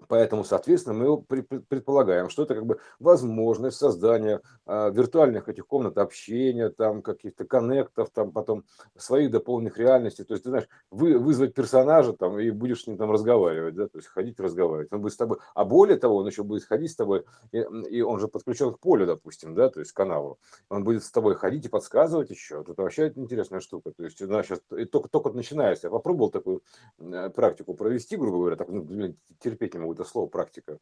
Поэтому, 0.08 0.44
соответственно, 0.44 0.96
мы 0.96 1.22
предполагаем, 1.22 2.30
что 2.30 2.44
это 2.44 2.56
как 2.56 2.66
бы 2.66 2.80
возможность 3.00 3.78
создания 3.78 4.42
а, 4.66 4.90
виртуальных 4.90 5.50
этих 5.50 5.66
комнат 5.66 5.98
общения, 5.98 6.70
там 6.70 7.02
каких-то 7.02 7.46
коннектов, 7.46 8.10
там 8.12 8.32
потом 8.32 8.66
своих 8.98 9.32
дополненных 9.32 9.78
реальностей. 9.78 10.24
То 10.24 10.34
есть, 10.34 10.44
ты 10.44 10.50
знаешь, 10.50 10.68
вы, 10.92 11.18
вызвать 11.18 11.54
персонажа 11.54 12.14
там 12.14 12.40
и 12.40 12.50
будешь 12.50 12.84
с 12.84 12.88
ним 12.88 12.98
там 12.98 13.12
разговаривать, 13.12 13.76
да, 13.76 13.88
то 13.88 13.98
есть 13.98 14.08
ходить 14.08 14.40
разговаривать. 14.40 14.92
Он 14.92 15.02
будет 15.02 15.14
с 15.14 15.18
тобой, 15.18 15.38
а 15.56 15.66
более 15.66 15.98
того, 15.98 16.18
он 16.18 16.28
еще 16.28 16.44
будет 16.44 16.64
ходить 16.66 16.92
с 16.92 16.96
тобой, 16.96 17.26
и, 17.52 17.66
и 17.90 18.02
он 18.02 18.20
же 18.20 18.28
подключен 18.28 18.74
к 18.74 18.80
полю, 18.80 19.06
допустим, 19.06 19.56
да, 19.56 19.70
то 19.70 19.80
есть 19.80 19.92
к 19.92 19.96
каналу. 19.96 20.40
Он 20.70 20.84
будет 20.84 21.04
с 21.04 21.12
тобой 21.12 21.36
ходить 21.36 21.66
и 21.66 21.70
подсказывать 21.70 22.30
еще. 22.30 22.58
Вот 22.58 22.70
это 22.70 22.82
вообще 22.82 23.12
интересная 23.16 23.60
штука. 23.60 23.92
То 23.92 24.04
есть, 24.04 24.22
она 24.22 24.44
сейчас 24.44 24.60
только, 24.92 25.10
только 25.10 25.30
начинается. 25.32 25.88
Я 25.88 25.92
попробовал 25.92 26.30
такую 26.30 26.64
э, 27.00 27.30
практику 27.30 27.74
провести, 27.74 28.18
грубо 28.18 28.38
говоря, 28.38 28.56
так, 28.56 28.68
ну, 28.70 29.16
терпеть 29.40 29.74
не 29.74 29.80
могу 29.84 29.94
это 29.94 30.04
слово 30.04 30.28
практика. 30.28 30.80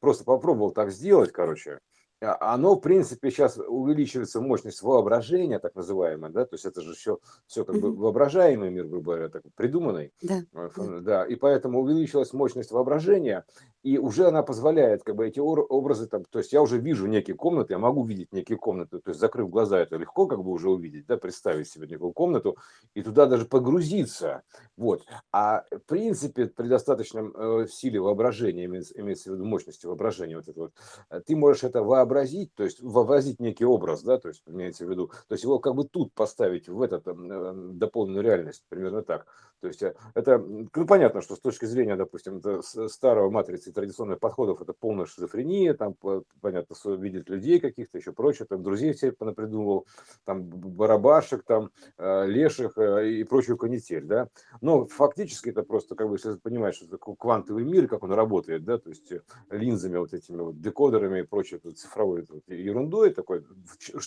Просто 0.00 0.24
попробовал 0.24 0.72
так 0.72 0.90
сделать, 0.90 1.32
короче. 1.32 1.80
А, 2.20 2.54
оно, 2.54 2.74
в 2.74 2.80
принципе, 2.80 3.30
сейчас 3.30 3.58
увеличивается 3.58 4.40
мощность 4.40 4.82
воображения, 4.82 5.60
так 5.60 5.76
называемая, 5.76 6.32
да, 6.32 6.44
то 6.44 6.54
есть 6.54 6.64
это 6.64 6.80
же 6.80 6.94
все, 6.94 7.20
все 7.46 7.64
как 7.64 7.76
бы 7.76 7.94
воображаемый 7.94 8.70
мир, 8.70 8.86
грубо 8.86 9.12
говоря, 9.12 9.28
так, 9.28 9.42
придуманный, 9.54 10.12
да. 10.20 10.42
Э, 10.52 11.00
да, 11.00 11.24
и 11.24 11.36
поэтому 11.36 11.80
увеличилась 11.80 12.32
мощность 12.32 12.72
воображения, 12.72 13.44
и 13.84 13.98
уже 13.98 14.26
она 14.26 14.42
позволяет, 14.42 15.04
как 15.04 15.14
бы, 15.14 15.28
эти 15.28 15.38
образы, 15.38 16.08
там, 16.08 16.24
то 16.24 16.40
есть 16.40 16.52
я 16.52 16.60
уже 16.60 16.78
вижу 16.78 17.06
некие 17.06 17.36
комнаты, 17.36 17.74
я 17.74 17.78
могу 17.78 18.04
видеть 18.04 18.32
некие 18.32 18.58
комнаты, 18.58 18.98
то 18.98 19.10
есть 19.10 19.20
закрыв 19.20 19.48
глаза, 19.48 19.78
это 19.78 19.96
легко 19.96 20.26
как 20.26 20.42
бы 20.42 20.50
уже 20.50 20.70
увидеть, 20.70 21.06
да, 21.06 21.18
представить 21.18 21.68
себе 21.68 21.86
некую 21.86 22.12
комнату, 22.12 22.56
и 22.94 23.02
туда 23.02 23.26
даже 23.26 23.44
погрузиться, 23.44 24.42
вот, 24.76 25.04
а 25.32 25.64
в 25.70 25.86
принципе 25.86 26.46
при 26.46 26.66
достаточном 26.66 27.32
э, 27.36 27.66
силе 27.68 28.00
воображения, 28.00 28.64
имеется, 28.64 28.98
имеется 28.98 29.30
в 29.30 29.34
виду 29.34 29.44
мощности 29.44 29.86
воображения, 29.86 30.36
вот 30.36 30.48
это 30.48 30.58
вот, 30.58 30.72
э, 31.10 31.20
ты 31.24 31.36
можешь 31.36 31.62
это 31.62 31.84
воображать 31.84 32.07
вообразить, 32.08 32.54
то 32.54 32.64
есть 32.64 32.80
вообразить 32.80 33.40
некий 33.40 33.64
образ, 33.64 34.02
да, 34.02 34.18
то 34.18 34.28
есть 34.28 34.42
имеется 34.46 34.86
в 34.86 34.90
виду, 34.90 35.08
то 35.28 35.34
есть 35.34 35.44
его 35.44 35.58
как 35.58 35.74
бы 35.74 35.84
тут 35.84 36.12
поставить 36.14 36.68
в 36.68 36.80
этот 36.80 37.06
э, 37.06 37.52
дополненную 37.72 38.24
реальность, 38.24 38.64
примерно 38.68 39.02
так. 39.02 39.26
То 39.60 39.68
есть 39.68 39.82
э, 39.82 39.94
это, 40.14 40.38
ну, 40.38 40.86
понятно, 40.86 41.20
что 41.20 41.36
с 41.36 41.40
точки 41.40 41.64
зрения, 41.64 41.96
допустим, 41.96 42.42
старого 42.88 43.30
матрицы 43.30 43.72
традиционных 43.72 44.20
подходов, 44.20 44.62
это 44.62 44.72
полная 44.72 45.06
шизофрения, 45.06 45.74
там, 45.74 45.94
понятно, 46.40 46.74
видит 46.96 47.28
людей 47.28 47.60
каких-то, 47.60 47.98
еще 47.98 48.12
прочее, 48.12 48.46
там, 48.48 48.62
друзей 48.62 48.92
все 48.92 49.12
понапридумывал, 49.12 49.86
там, 50.24 50.44
барабашек, 50.44 51.44
там, 51.44 51.70
э, 51.98 52.26
леших 52.26 52.78
и 52.78 53.24
прочую 53.24 53.56
канитель, 53.56 54.04
да. 54.04 54.28
Но 54.60 54.86
фактически 54.86 55.50
это 55.50 55.62
просто, 55.62 55.94
как 55.94 56.08
бы, 56.08 56.14
если 56.14 56.34
понимаешь, 56.34 56.76
что 56.76 56.86
это 56.86 56.98
квантовый 56.98 57.64
мир, 57.64 57.88
как 57.88 58.02
он 58.02 58.12
работает, 58.12 58.64
да, 58.64 58.78
то 58.78 58.90
есть 58.90 59.12
линзами 59.50 59.96
вот 59.98 60.12
этими 60.12 60.40
вот 60.40 60.60
декодерами 60.60 61.20
и 61.20 61.72
цифровой 61.72 61.72
цифровой 61.98 62.26
ерундой 62.46 63.10
такой, 63.10 63.44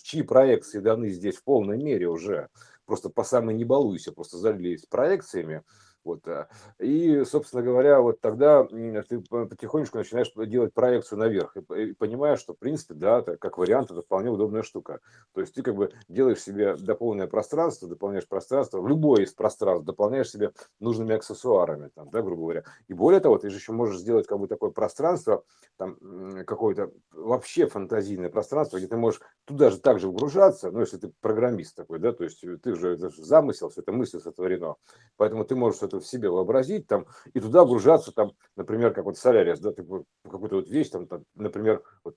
чьи 0.04 0.24
проекции 0.24 0.80
даны 0.80 1.10
здесь 1.10 1.38
в 1.38 1.44
полной 1.44 1.78
мере 1.78 2.08
уже, 2.08 2.50
просто 2.86 3.10
по 3.10 3.24
самой 3.24 3.56
не 3.56 3.66
балуйся, 3.66 4.12
просто 4.12 4.38
залились 4.38 4.86
проекциями, 4.86 5.64
вот. 6.04 6.28
Э, 6.28 6.48
и, 6.80 7.24
собственно 7.26 7.64
говоря, 7.64 8.02
вот 8.02 8.22
тогда 8.22 8.64
ты 8.64 9.20
потихонечку 9.20 9.98
начинаешь 9.98 10.32
делать 10.48 10.74
проекцию 10.74 11.20
наверх 11.20 11.56
и 11.56 11.94
понимаешь, 11.94 12.40
что, 12.40 12.54
в 12.54 12.58
принципе, 12.58 12.94
да, 12.94 13.22
как 13.22 13.58
вариант, 13.58 13.92
это 13.92 14.02
вполне 14.02 14.30
удобная 14.30 14.64
штука. 14.64 15.00
То 15.34 15.42
есть 15.42 15.54
ты 15.54 15.62
как 15.62 15.76
бы 15.76 15.92
делаешь 16.08 16.42
себе 16.42 16.76
дополненное 16.76 17.28
пространство, 17.28 17.88
дополняешь 17.88 18.28
пространство, 18.28 18.82
в 18.82 18.88
любое 18.88 19.24
из 19.24 19.34
пространств 19.34 19.86
дополняешь 19.86 20.30
себе 20.30 20.52
нужными 20.80 21.16
аксессуарами, 21.16 21.90
там, 21.94 22.10
да, 22.10 22.22
грубо 22.22 22.42
говоря. 22.42 22.64
И 22.88 22.94
более 22.94 23.20
того, 23.20 23.38
ты 23.38 23.50
же 23.50 23.58
еще 23.58 23.72
можешь 23.72 24.00
сделать 24.00 24.28
как 24.28 24.40
бы 24.40 24.48
такое 24.48 24.72
пространство, 24.72 25.44
там, 25.78 25.98
какое-то 26.46 26.92
вообще 27.12 27.68
фантазийное 27.68 28.30
пространство, 28.30 28.78
где 28.78 28.88
ты 28.88 28.98
можешь 28.98 29.22
туда 29.46 29.70
же 29.70 29.80
также 29.80 30.08
вгружаться, 30.08 30.72
ну, 30.72 30.80
если 30.80 30.98
ты 30.98 31.12
программист 31.22 31.76
такой, 31.76 32.00
да, 32.00 32.12
то 32.12 32.24
есть 32.24 32.44
ты 32.62 32.76
же, 32.76 32.94
это 32.94 33.10
же 33.10 33.24
замысел, 33.24 33.70
все 33.70 33.82
это 33.82 33.92
мысль 33.92 34.20
сотворено. 34.20 34.76
Поэтому 35.18 35.46
ты 35.46 35.56
можешь 35.56 35.80
это 35.92 36.00
в 36.00 36.08
себе 36.08 36.30
вообразить 36.30 36.88
там 36.88 37.06
и 37.34 37.40
туда 37.40 37.64
вгружаться 37.64 38.12
там, 38.12 38.34
например, 38.56 38.94
как 38.94 39.06
вот 39.06 39.18
Солярис, 39.18 39.60
да, 39.60 39.72
ты 39.72 39.86
какую-то 40.24 40.58
вот 40.58 40.70
вещь 40.70 40.90
там, 40.90 41.08
там 41.08 41.24
например, 41.36 41.84
вот, 42.04 42.16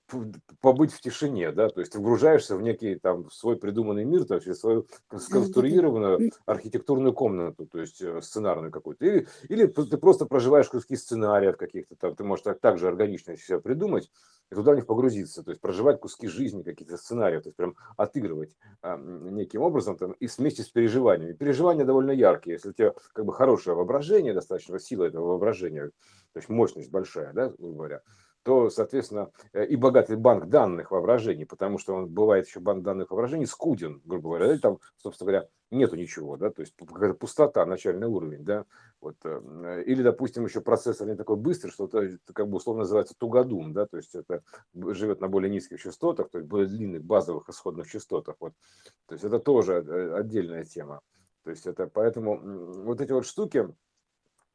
побыть 0.61 0.93
в 0.93 1.01
тишине, 1.01 1.51
да, 1.51 1.69
то 1.69 1.79
есть 1.79 1.91
ты 1.91 1.99
вгружаешься 1.99 2.55
в 2.55 2.61
некий 2.61 2.95
там 2.95 3.29
свой 3.31 3.57
придуманный 3.57 4.05
мир, 4.05 4.25
то 4.25 4.35
есть 4.35 4.59
свою 4.59 4.87
сконструированную 5.15 6.31
архитектурную 6.45 7.13
комнату, 7.13 7.65
то 7.65 7.79
есть 7.79 8.01
э, 8.01 8.21
сценарную 8.21 8.71
какую-то, 8.71 9.05
или, 9.05 9.27
или 9.49 9.65
ты 9.67 9.97
просто 9.97 10.25
проживаешь 10.25 10.69
куски 10.69 10.95
сценариев 10.95 11.57
каких-то 11.57 11.95
там, 11.95 12.15
ты 12.15 12.23
можешь 12.23 12.43
так, 12.43 12.59
так 12.59 12.77
же 12.77 12.87
органично 12.87 13.37
себя 13.37 13.59
придумать 13.59 14.09
и 14.51 14.55
туда 14.55 14.71
в 14.73 14.75
них 14.75 14.85
погрузиться, 14.85 15.43
то 15.43 15.51
есть 15.51 15.61
проживать 15.61 15.99
куски 15.99 16.27
жизни, 16.27 16.63
какие-то 16.63 16.97
сценарии, 16.97 17.39
то 17.39 17.49
есть 17.49 17.57
прям 17.57 17.75
отыгрывать 17.97 18.55
а, 18.81 18.97
неким 18.97 19.61
образом 19.61 19.97
там, 19.97 20.11
и 20.13 20.27
вместе 20.27 20.63
с 20.63 20.69
переживаниями. 20.69 21.33
Переживания 21.33 21.85
довольно 21.85 22.11
яркие, 22.11 22.55
если 22.55 22.69
у 22.69 22.73
тебя 22.73 22.93
как 23.13 23.25
бы 23.25 23.33
хорошее 23.33 23.75
воображение, 23.75 24.33
достаточно 24.33 24.79
сила 24.79 25.05
этого 25.05 25.27
воображения, 25.27 25.89
то 26.33 26.39
есть 26.39 26.49
мощность 26.49 26.91
большая, 26.91 27.33
да, 27.33 27.49
грубо 27.57 27.75
говоря, 27.75 28.01
то, 28.45 28.69
соответственно, 28.69 29.31
э, 29.53 29.65
и 29.65 29.75
богатый 29.75 30.17
банк 30.17 30.49
данных 30.49 30.91
воображений, 30.91 31.47
потому 31.47 31.79
что 31.79 31.95
он 31.95 32.07
бывает 32.07 32.45
еще 32.45 32.59
банк 32.59 32.83
данных 32.83 33.09
воображений 33.09 33.47
скуден, 33.47 34.03
грубо 34.05 34.29
говоря, 34.29 34.53
и 34.53 34.59
там, 34.59 34.77
собственно 34.97 35.31
говоря, 35.31 35.49
нету 35.71 35.95
ничего, 35.95 36.37
да, 36.37 36.51
то 36.51 36.61
есть 36.61 36.75
какая-то 36.77 37.15
пустота, 37.15 37.65
начальный 37.65 38.05
уровень, 38.05 38.45
да, 38.45 38.65
вот, 39.01 39.15
э, 39.23 39.83
или, 39.87 40.03
допустим, 40.03 40.45
еще 40.45 40.61
процессор 40.61 41.07
не 41.07 41.15
такой 41.15 41.37
быстрый, 41.37 41.71
что 41.71 41.85
это, 41.87 42.19
как 42.33 42.47
бы 42.47 42.57
условно 42.57 42.83
называется 42.83 43.15
тугодум, 43.17 43.73
да, 43.73 43.87
то 43.87 43.97
есть 43.97 44.13
это 44.13 44.43
живет 44.75 45.21
на 45.21 45.27
более 45.27 45.49
низких 45.49 45.81
частотах, 45.81 46.29
то 46.29 46.37
есть 46.37 46.47
более 46.47 46.67
длинных 46.67 47.03
базовых 47.03 47.49
исходных 47.49 47.89
частотах, 47.89 48.35
вот, 48.39 48.53
то 49.07 49.13
есть 49.15 49.25
это 49.25 49.39
тоже 49.39 49.73
э, 49.73 50.13
отдельная 50.13 50.65
тема. 50.65 51.01
То 51.43 51.49
есть 51.49 51.65
это 51.65 51.87
поэтому 51.87 52.39
вот 52.83 53.01
эти 53.01 53.11
вот 53.11 53.25
штуки, 53.25 53.67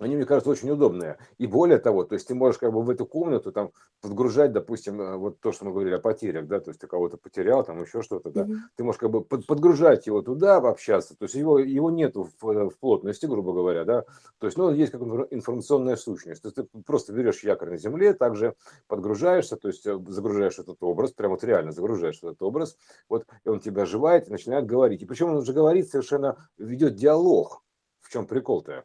они, 0.00 0.16
мне 0.16 0.24
кажется, 0.24 0.50
очень 0.50 0.70
удобные. 0.70 1.18
И 1.38 1.46
более 1.46 1.78
того, 1.78 2.04
то 2.04 2.14
есть 2.14 2.26
ты 2.26 2.34
можешь 2.34 2.58
как 2.58 2.72
бы 2.72 2.82
в 2.82 2.88
эту 2.88 3.06
комнату 3.06 3.52
там 3.52 3.70
подгружать, 4.00 4.52
допустим, 4.52 5.00
э, 5.00 5.16
вот 5.16 5.40
то, 5.40 5.52
что 5.52 5.66
мы 5.66 5.72
говорили 5.72 5.94
о 5.94 5.98
потерях, 5.98 6.46
да, 6.46 6.58
то 6.58 6.70
есть 6.70 6.80
ты 6.80 6.86
кого-то 6.86 7.18
потерял, 7.18 7.62
там 7.64 7.80
еще 7.82 8.02
что-то, 8.02 8.30
да, 8.30 8.42
mm-hmm. 8.42 8.56
ты 8.76 8.84
можешь 8.84 8.98
как 8.98 9.10
бы 9.10 9.22
под, 9.22 9.46
подгружать 9.46 10.06
его 10.06 10.22
туда, 10.22 10.56
общаться, 10.56 11.14
то 11.16 11.24
есть 11.24 11.34
его, 11.34 11.58
его 11.58 11.90
нету 11.90 12.28
в, 12.40 12.50
э, 12.50 12.70
в 12.70 12.78
плотности, 12.78 13.26
грубо 13.26 13.52
говоря, 13.52 13.84
да, 13.84 14.04
то 14.38 14.46
есть, 14.46 14.56
ну, 14.56 14.72
есть 14.72 14.90
как 14.90 15.02
информационная 15.02 15.96
сущность, 15.96 16.42
то 16.42 16.48
есть 16.48 16.56
ты 16.56 16.64
просто 16.86 17.12
берешь 17.12 17.44
якорь 17.44 17.70
на 17.70 17.76
земле, 17.76 18.14
также 18.14 18.54
подгружаешься, 18.88 19.56
то 19.56 19.68
есть 19.68 19.86
э, 19.86 19.98
загружаешь 20.08 20.58
этот 20.58 20.82
образ, 20.82 21.12
прямо 21.12 21.34
вот 21.34 21.44
реально 21.44 21.72
загружаешь 21.72 22.18
этот 22.18 22.42
образ, 22.42 22.78
вот, 23.10 23.26
и 23.44 23.48
он 23.50 23.60
тебя 23.60 23.82
оживает 23.82 24.28
и 24.28 24.32
начинает 24.32 24.64
говорить, 24.64 25.02
и 25.02 25.06
причем 25.06 25.28
он 25.28 25.36
уже 25.36 25.52
говорит 25.52 25.90
совершенно, 25.90 26.48
ведет 26.56 26.94
диалог, 26.94 27.62
в 28.00 28.10
чем 28.10 28.26
прикол-то? 28.26 28.84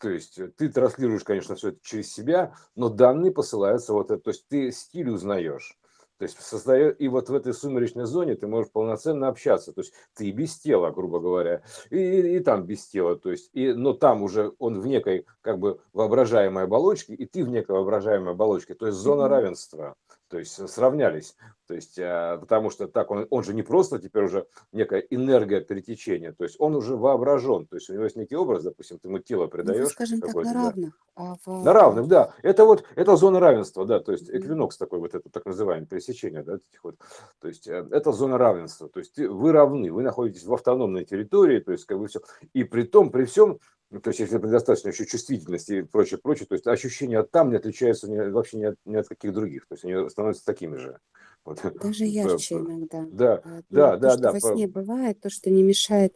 То 0.00 0.10
есть 0.10 0.38
э, 0.38 0.48
ты 0.48 0.68
транслируешь, 0.68 1.24
конечно, 1.24 1.54
все 1.54 1.68
это 1.68 1.78
через 1.82 2.12
себя, 2.12 2.54
но 2.74 2.88
данные 2.88 3.32
посылаются 3.32 3.92
вот 3.92 4.10
это, 4.10 4.22
то 4.22 4.30
есть 4.30 4.48
ты 4.48 4.72
стиль 4.72 5.10
узнаешь. 5.10 5.76
То 6.18 6.24
есть 6.24 6.38
создает, 6.42 7.00
и 7.00 7.08
вот 7.08 7.30
в 7.30 7.34
этой 7.34 7.54
сумеречной 7.54 8.04
зоне 8.04 8.34
ты 8.34 8.46
можешь 8.46 8.70
полноценно 8.70 9.28
общаться. 9.28 9.72
То 9.72 9.80
есть 9.80 9.94
ты 10.14 10.30
без 10.32 10.58
тела, 10.58 10.90
грубо 10.90 11.18
говоря, 11.18 11.62
и, 11.88 11.96
и, 11.96 12.36
и 12.36 12.40
там 12.40 12.66
без 12.66 12.86
тела. 12.86 13.16
То 13.16 13.30
есть, 13.30 13.48
и, 13.54 13.72
но 13.72 13.94
там 13.94 14.22
уже 14.22 14.52
он 14.58 14.80
в 14.80 14.86
некой 14.86 15.24
как 15.40 15.58
бы 15.58 15.80
воображаемой 15.94 16.64
оболочке, 16.64 17.14
и 17.14 17.24
ты 17.24 17.42
в 17.42 17.48
некой 17.48 17.76
воображаемой 17.76 18.32
оболочке. 18.32 18.74
То 18.74 18.86
есть 18.86 18.98
зона 18.98 19.28
равенства 19.28 19.96
то 20.30 20.38
есть 20.38 20.58
э, 20.58 20.68
сравнялись. 20.68 21.36
То 21.70 21.76
есть, 21.76 21.98
э, 21.98 22.36
потому 22.40 22.70
что 22.70 22.88
так 22.88 23.12
он, 23.12 23.28
он 23.30 23.44
же 23.44 23.54
не 23.54 23.62
просто 23.62 24.00
теперь 24.00 24.24
уже 24.24 24.48
некая 24.72 25.06
энергия 25.08 25.60
перетечения, 25.60 26.32
то 26.32 26.42
есть 26.42 26.56
он 26.58 26.74
уже 26.74 26.96
воображен, 26.96 27.64
то 27.68 27.76
есть 27.76 27.88
у 27.88 27.92
него 27.92 28.02
есть 28.02 28.16
некий 28.16 28.34
образ, 28.34 28.64
допустим, 28.64 28.98
ты 28.98 29.06
ему 29.06 29.20
тело 29.20 29.46
придаешь. 29.46 29.84
Ну, 29.84 29.86
скажем 29.86 30.20
так, 30.20 30.34
на 30.34 30.52
равных. 30.52 30.90
Да. 30.90 30.92
А 31.14 31.36
в... 31.46 31.64
На 31.64 31.72
равных, 31.72 32.08
да. 32.08 32.34
Это 32.42 32.64
вот, 32.64 32.82
это 32.96 33.14
зона 33.14 33.38
равенства, 33.38 33.86
да, 33.86 34.00
то 34.00 34.10
есть 34.10 34.28
эквинокс 34.28 34.78
такой 34.78 34.98
вот, 34.98 35.14
это 35.14 35.30
так 35.30 35.46
называемое 35.46 35.86
пересечение, 35.86 36.42
да, 36.42 36.56
этих 36.56 36.82
вот, 36.82 36.96
то 37.38 37.46
есть 37.46 37.68
э, 37.68 37.86
это 37.92 38.10
зона 38.10 38.36
равенства, 38.36 38.88
то 38.88 38.98
есть 38.98 39.16
вы 39.16 39.52
равны, 39.52 39.92
вы 39.92 40.02
находитесь 40.02 40.46
в 40.46 40.52
автономной 40.52 41.04
территории, 41.04 41.60
то 41.60 41.70
есть 41.70 41.84
как 41.84 42.00
бы 42.00 42.08
все, 42.08 42.18
и 42.52 42.64
при 42.64 42.82
том, 42.82 43.12
при 43.12 43.26
всем, 43.26 43.60
то 43.90 44.10
есть, 44.10 44.20
если 44.20 44.38
предостаточно 44.38 44.88
еще 44.88 45.04
чувствительности 45.04 45.72
и 45.72 45.82
прочее, 45.82 46.18
прочее, 46.18 46.46
то 46.46 46.54
есть 46.54 46.66
ощущения 46.66 47.22
там 47.24 47.50
не 47.50 47.56
отличаются 47.56 48.08
ни, 48.08 48.18
вообще 48.30 48.56
ни 48.58 48.64
от, 48.64 48.76
ни 48.84 48.96
от 48.96 49.08
каких 49.08 49.32
других, 49.32 49.66
то 49.66 49.74
есть 49.74 49.84
они 49.84 50.08
становятся 50.08 50.44
такими 50.44 50.76
же. 50.76 50.98
Вот. 51.44 51.60
Даже 51.82 52.04
ярче 52.04 52.56
иногда. 52.56 53.06
Да, 53.10 53.40
а, 53.44 53.60
да, 53.70 53.96
да, 53.96 54.16
да. 54.16 54.32
Во 54.32 54.40
сне 54.40 54.66
бывает, 54.66 55.20
то, 55.20 55.30
что 55.30 55.50
не 55.50 55.62
мешает, 55.62 56.14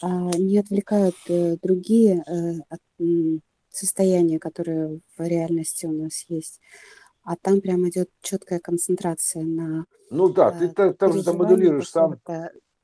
а, 0.00 0.30
не 0.36 0.58
отвлекают 0.58 1.16
э, 1.28 1.56
другие 1.62 2.24
э, 2.26 3.38
состояния, 3.70 4.38
которые 4.38 5.00
в 5.16 5.22
реальности 5.22 5.86
у 5.86 5.92
нас 5.92 6.24
есть. 6.28 6.60
А 7.24 7.36
там 7.36 7.60
прям 7.60 7.88
идет 7.88 8.10
четкая 8.20 8.58
концентрация 8.58 9.44
на 9.44 9.86
Ну 10.10 10.28
да, 10.28 10.50
ты 10.50 10.66
э, 10.76 10.94
там 10.94 11.12
же 11.12 11.32
моделируешь 11.32 11.90
сам. 11.90 12.18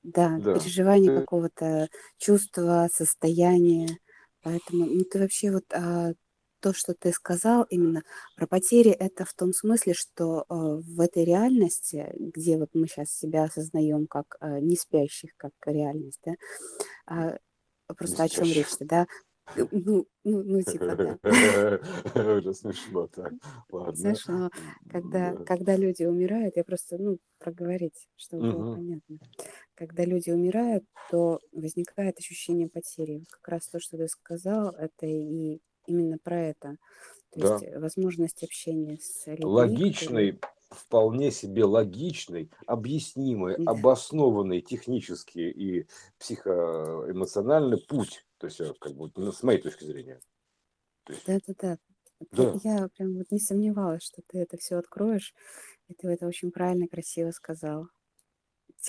Да, 0.05 0.39
Да. 0.39 0.55
переживание 0.55 1.11
Ты 1.11 1.21
какого-то 1.21 1.89
чувства, 2.19 2.89
состояния. 2.93 3.99
Поэтому, 4.43 4.87
ну, 4.87 5.05
ты 5.05 5.19
вообще 5.19 5.51
вот 5.51 5.65
а, 5.73 6.13
то, 6.61 6.73
что 6.73 6.95
ты 6.95 7.13
сказал 7.13 7.65
именно 7.65 8.03
про 8.37 8.47
потери, 8.47 8.91
это 8.91 9.25
в 9.25 9.35
том 9.35 9.53
смысле, 9.53 9.95
что 9.95 10.45
а, 10.49 10.77
в 10.77 11.01
этой 11.01 11.25
реальности, 11.25 12.13
где 12.19 12.59
вот 12.59 12.71
мы 12.75 12.87
сейчас 12.87 13.11
себя 13.13 13.45
осознаем 13.45 14.07
как 14.07 14.37
а, 14.41 14.61
не 14.61 14.77
спящих, 14.77 15.31
как 15.37 15.53
реальность, 15.67 16.21
да, 16.25 16.35
а, 17.07 17.39
просто 17.97 18.25
о 18.25 18.29
чем 18.29 18.45
речь-то, 18.45 18.85
да, 18.85 19.07
ну, 19.57 20.07
ну, 20.25 20.43
ну, 20.43 20.63
типа, 20.63 20.95
да. 20.95 21.19
Уже 22.39 22.55
смешно 22.55 23.07
так. 23.07 23.33
Ладно. 23.71 23.95
Знаешь, 23.95 24.27
но 24.27 24.51
когда, 24.91 25.33
Да. 25.33 25.45
когда 25.45 25.77
люди 25.77 26.05
умирают, 26.05 26.57
я 26.57 26.65
просто, 26.65 26.99
ну, 26.99 27.19
проговорить, 27.39 28.09
чтобы 28.17 28.53
было 28.53 28.75
понятно. 28.75 29.19
Когда 29.75 30.05
люди 30.05 30.31
умирают, 30.31 30.85
то 31.11 31.41
возникает 31.53 32.19
ощущение 32.19 32.69
потери. 32.69 33.25
Как 33.31 33.49
раз 33.49 33.69
то, 33.69 33.81
что 33.81 33.97
ты 33.97 34.09
сказал, 34.09 34.71
это 34.71 35.07
и 35.07 35.61
именно 35.89 36.19
про 36.19 36.41
это. 36.41 36.79
То 37.33 37.41
Да. 37.41 37.63
есть 37.63 37.63
э, 37.63 37.79
возможность 37.81 38.45
общения 38.45 38.99
с 39.01 39.27
людьми, 39.29 39.79
которые... 39.81 40.23
Логичный, 40.23 40.41
вполне 40.71 41.31
себе 41.31 41.65
логичный, 41.65 42.51
объяснимый, 42.67 43.57
Да. 43.57 43.65
обоснованный 43.65 44.61
технически 44.63 45.39
и 45.39 45.87
психоэмоциональный 46.19 47.79
путь 47.79 48.27
то 48.39 48.47
есть, 48.47 48.61
э, 48.61 48.73
как 48.81 48.95
бы, 48.97 49.11
ну, 49.17 49.33
с 49.33 49.43
моей 49.43 49.61
точки 49.61 49.85
зрения. 49.85 50.21
Да-да-да. 51.27 51.79
Да. 52.33 52.61
Я 52.65 52.89
прям 52.89 53.15
вот 53.19 53.31
не 53.31 53.41
сомневалась, 53.41 54.05
что 54.05 54.23
ты 54.27 54.39
это 54.41 54.57
все 54.59 54.77
откроешь, 54.77 55.35
и 55.89 55.95
ты 55.95 56.09
это 56.09 56.27
очень 56.27 56.53
правильно, 56.53 56.89
красиво 56.89 57.31
сказал. 57.33 57.89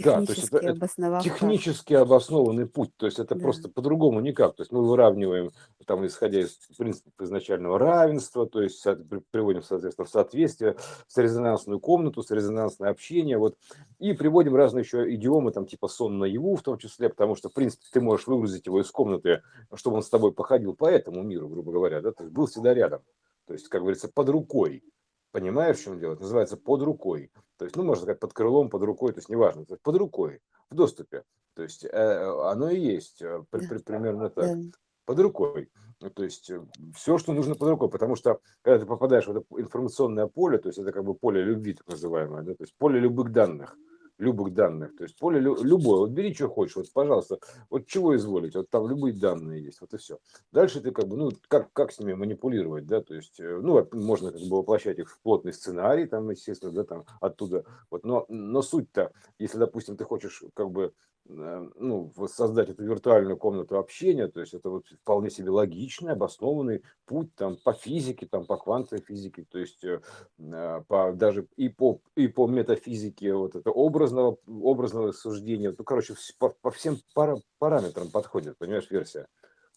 Да, 0.04 0.23
то 0.23 0.34
есть 0.34 0.47
это, 0.49 0.58
это 0.58 1.19
технически 1.23 1.93
обоснованный 1.95 2.67
путь, 2.67 2.95
то 2.95 3.08
есть 3.08 3.17
это 3.17 3.36
да. 3.36 3.41
просто 3.41 3.69
по-другому 3.69 4.19
никак. 4.19 4.56
То 4.56 4.62
есть 4.62 4.71
мы 4.71 4.88
выравниваем, 4.88 5.52
там, 5.86 6.06
исходя 6.06 6.41
из 6.41 6.52
принципа 6.78 7.23
изначального 7.23 7.80
равенства, 7.80 8.47
то 8.47 8.62
есть 8.62 8.86
приводим, 9.32 9.63
соответственно, 9.63 10.06
в 10.06 10.10
соответствие 10.10 10.78
с 11.08 11.17
резонансную 11.17 11.80
комнату, 11.80 12.21
с 12.21 12.30
резонансное 12.30 12.91
общение, 12.91 13.38
вот, 13.39 13.58
и 13.97 14.13
приводим 14.13 14.56
разные 14.56 14.84
еще 14.84 15.13
идиомы, 15.15 15.52
там, 15.52 15.65
типа 15.65 15.88
сон 15.88 16.19
наяву 16.19 16.56
в 16.56 16.62
том 16.62 16.78
числе, 16.78 17.10
потому 17.10 17.36
что, 17.36 17.49
в 17.49 17.54
принципе, 17.54 17.86
ты 17.91 17.99
можешь 17.99 18.28
выгрузить 18.28 18.67
его 18.67 18.82
из 18.82 18.91
комнаты, 18.91 19.41
чтобы 19.73 19.97
он 19.97 20.04
с 20.04 20.10
тобой 20.10 20.34
походил 20.34 20.75
по 20.75 20.86
этому 20.86 21.23
миру, 21.23 21.49
грубо 21.49 21.71
говоря, 21.71 22.02
да, 22.02 22.12
то 22.12 22.23
есть 22.23 22.34
был 22.34 22.45
всегда 22.45 22.73
рядом, 22.75 23.02
то 23.47 23.54
есть, 23.54 23.67
как 23.67 23.82
говорится, 23.82 24.08
под 24.08 24.30
рукой. 24.30 24.84
Понимаешь, 25.31 25.77
в 25.77 25.83
чем 25.83 25.99
дело? 25.99 26.13
Это 26.13 26.23
называется 26.23 26.57
под 26.57 26.81
рукой. 26.81 27.31
То 27.57 27.65
есть, 27.65 27.75
ну, 27.75 27.83
можно 27.83 28.03
сказать, 28.03 28.19
под 28.19 28.33
крылом, 28.33 28.69
под 28.69 28.83
рукой, 28.83 29.13
то 29.13 29.19
есть, 29.19 29.29
неважно, 29.29 29.65
то 29.65 29.73
есть, 29.73 29.83
под 29.83 29.95
рукой, 29.97 30.41
в 30.69 30.75
доступе. 30.75 31.23
То 31.55 31.63
есть, 31.63 31.85
э, 31.85 32.41
оно 32.45 32.69
и 32.69 32.79
есть 32.79 33.21
э, 33.21 33.43
при, 33.49 33.67
при, 33.67 33.77
примерно 33.79 34.29
так. 34.29 34.57
Под 35.05 35.19
рукой. 35.19 35.69
То 35.99 36.23
есть, 36.23 36.49
э, 36.49 36.61
все, 36.95 37.17
что 37.17 37.33
нужно 37.33 37.55
под 37.55 37.69
рукой. 37.69 37.89
Потому 37.89 38.15
что, 38.15 38.39
когда 38.61 38.79
ты 38.79 38.85
попадаешь 38.85 39.27
в 39.27 39.31
это 39.31 39.43
информационное 39.57 40.27
поле, 40.27 40.57
то 40.57 40.69
есть, 40.69 40.79
это 40.79 40.91
как 40.91 41.03
бы 41.03 41.13
поле 41.13 41.43
любви, 41.43 41.73
так 41.73 41.87
называемое, 41.87 42.43
да, 42.43 42.53
то 42.53 42.63
есть, 42.63 42.73
поле 42.77 42.99
любых 42.99 43.31
данных– 43.31 43.75
любых 44.19 44.53
данных. 44.53 44.95
То 44.95 45.03
есть 45.03 45.17
поле 45.17 45.39
любое, 45.39 45.99
вот 45.99 46.12
бери, 46.12 46.34
что 46.34 46.49
хочешь, 46.49 46.75
вот, 46.75 46.91
пожалуйста, 46.93 47.39
вот 47.69 47.88
чего 47.88 48.15
изволить, 48.15 48.55
вот 48.55 48.69
там 48.69 48.88
любые 48.88 49.13
данные 49.13 49.63
есть, 49.63 49.82
вот 49.82 49.93
и 49.93 49.97
все. 49.97 50.19
Дальше 50.51 50.82
ты 50.82 50.91
как 50.91 51.08
бы, 51.08 51.17
ну, 51.17 51.32
как, 51.47 51.73
как 51.73 51.91
с 51.91 51.99
ними 51.99 52.13
манипулировать, 52.13 52.86
да, 52.86 53.01
то 53.01 53.15
есть, 53.15 53.39
э, 53.39 53.60
ну, 53.62 53.88
можно 53.93 54.32
как 54.32 54.41
бы 54.41 54.58
воплощать 54.58 54.99
их 54.99 55.10
в 55.10 55.19
плотный 55.21 55.53
сценарий, 55.53 56.05
там, 56.05 56.29
естественно, 56.29 56.71
да, 56.71 56.84
там, 56.84 57.05
оттуда, 57.21 57.65
вот, 57.89 58.03
но, 58.03 58.25
но 58.27 58.62
суть-то, 58.62 59.12
если, 59.39 59.58
допустим, 59.58 59.95
ты 59.97 60.03
хочешь 60.03 60.43
как 60.53 60.69
бы 60.69 60.93
ну, 61.29 62.11
создать 62.27 62.69
эту 62.69 62.83
виртуальную 62.83 63.37
комнату 63.37 63.77
общения, 63.77 64.27
то 64.27 64.39
есть 64.39 64.53
это 64.53 64.69
вот 64.69 64.87
вполне 64.87 65.29
себе 65.29 65.51
логичный, 65.51 66.13
обоснованный 66.13 66.83
путь 67.05 67.33
там 67.35 67.55
по 67.63 67.73
физике, 67.73 68.27
там 68.27 68.45
по 68.45 68.57
квантовой 68.57 69.03
физике, 69.03 69.45
то 69.49 69.59
есть 69.59 69.83
э, 69.83 70.01
э, 70.39 70.81
по, 70.87 71.13
даже 71.13 71.47
и 71.55 71.69
по, 71.69 72.01
и 72.15 72.27
по 72.27 72.47
метафизике 72.47 73.33
вот 73.35 73.55
это 73.55 73.69
образного, 73.69 74.37
образного 74.47 75.11
суждения, 75.11 75.73
ну, 75.77 75.83
короче, 75.83 76.15
по, 76.39 76.49
по 76.49 76.71
всем 76.71 76.97
пара, 77.13 77.37
параметрам 77.59 78.09
подходит, 78.09 78.57
понимаешь, 78.57 78.89
версия. 78.89 79.27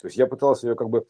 То 0.00 0.08
есть 0.08 0.16
я 0.16 0.26
пытался 0.26 0.68
ее 0.68 0.74
как 0.74 0.88
бы 0.88 1.06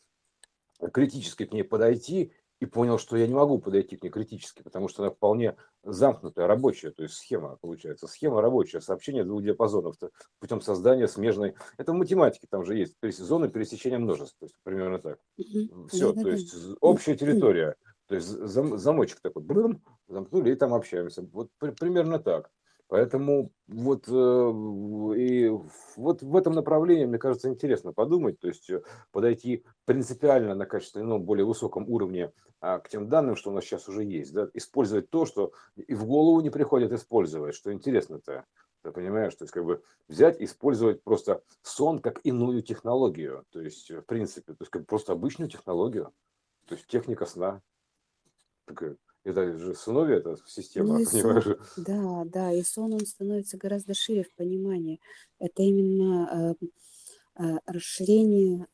критически 0.93 1.47
к 1.47 1.53
ней 1.53 1.63
подойти 1.63 2.33
и 2.63 2.67
понял, 2.67 2.97
что 2.97 3.17
я 3.17 3.27
не 3.27 3.35
могу 3.35 3.59
подойти 3.59 3.97
к 3.97 4.05
ней 4.05 4.11
критически, 4.11 4.63
потому 4.63 4.87
что 4.87 5.03
она 5.03 5.11
вполне 5.11 5.57
замкнутая, 5.83 6.47
рабочая, 6.47 6.93
то 6.93 7.03
есть 7.03 7.17
схема 7.17 7.59
получается, 7.61 8.07
схема 8.07 8.41
рабочая, 8.41 8.81
сообщение 8.81 9.25
двух 9.25 9.43
диапазонов 9.43 9.97
путем 10.39 10.61
создания 10.61 11.09
смежной, 11.09 11.57
это 11.77 11.91
в 11.91 11.97
математике 11.97 12.47
там 12.49 12.65
же 12.65 12.77
есть, 12.77 12.95
зоны 13.19 13.49
пересечения 13.49 13.99
множеств, 13.99 14.37
то 14.39 14.47
есть 14.47 14.55
примерно 14.63 15.01
так. 15.01 15.19
Все, 15.89 16.13
то 16.13 16.29
есть 16.29 16.55
общая 16.81 17.17
территория, 17.17 17.75
то 18.07 18.15
есть 18.15 18.29
зам, 18.29 18.79
замочек 18.79 19.19
такой, 19.21 19.43
брым, 19.43 19.83
замкнули 20.07 20.53
и 20.53 20.55
там 20.55 20.73
общаемся. 20.73 21.27
Вот 21.33 21.51
примерно 21.59 22.21
так. 22.21 22.49
Поэтому 22.93 23.51
вот, 23.69 24.07
э, 24.07 24.13
и 25.17 25.49
вот 25.97 26.23
в 26.23 26.37
этом 26.37 26.53
направлении, 26.53 27.07
мне 27.07 27.17
кажется, 27.17 27.49
интересно 27.49 27.95
подумать, 27.95 28.39
то 28.39 28.49
есть 28.49 28.69
э, 28.69 28.83
подойти 29.13 29.65
принципиально 29.87 30.55
на 30.55 30.67
качественно 30.67 31.07
ну, 31.07 31.19
более 31.19 31.47
высоком 31.47 31.89
уровне 31.89 32.33
а, 32.61 32.81
к 32.81 32.91
тем 32.91 33.09
данным, 33.09 33.35
что 33.35 33.51
у 33.51 33.55
нас 33.55 33.65
сейчас 33.65 33.89
уже 33.89 34.05
есть, 34.05 34.35
да, 34.35 34.47
использовать 34.53 35.09
то, 35.09 35.25
что 35.25 35.53
и 35.75 35.95
в 35.95 36.05
голову 36.05 36.43
не 36.43 36.51
приходит 36.51 36.93
использовать, 36.93 37.55
что 37.55 37.73
интересно-то, 37.73 38.45
ты 38.83 38.91
понимаешь, 38.91 39.35
то 39.37 39.45
есть 39.45 39.55
как 39.55 39.65
бы 39.65 39.83
взять, 40.09 40.39
использовать 40.43 41.03
просто 41.03 41.41
сон 41.63 41.99
как 41.99 42.21
иную 42.25 42.61
технологию, 42.61 43.47
то 43.53 43.63
есть 43.63 43.91
в 43.91 44.03
принципе, 44.03 44.53
то 44.53 44.59
есть 44.61 44.71
как 44.71 44.85
просто 44.85 45.13
обычную 45.13 45.49
технологию, 45.49 46.13
то 46.67 46.75
есть 46.75 46.87
техника 46.89 47.25
сна, 47.25 47.63
такая 48.67 48.99
это 49.25 49.59
же 49.59 49.75
сыновья, 49.75 50.17
это 50.17 50.37
система, 50.47 50.99
Ну 50.99 51.05
понимаешь? 51.05 51.45
сон, 51.45 51.57
да, 51.77 52.25
да, 52.27 52.53
и 52.53 52.63
сон, 52.63 52.95
он 52.95 53.07
становится 53.07 53.57
гораздо 53.57 53.95
шире 53.95 54.25
в 54.25 54.35
понимании. 54.35 55.01
Это 55.39 55.63
именно 55.63 56.57
э, 56.61 56.67
э, 57.43 57.59
расширение 57.67 58.67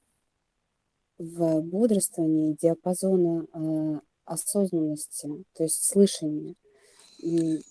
в 1.19 1.61
бодрствовании 1.61 2.57
диапазона 2.61 3.47
э, 3.53 4.01
осознанности, 4.25 5.45
то 5.55 5.65
есть 5.65 5.85
слышания 5.85 6.55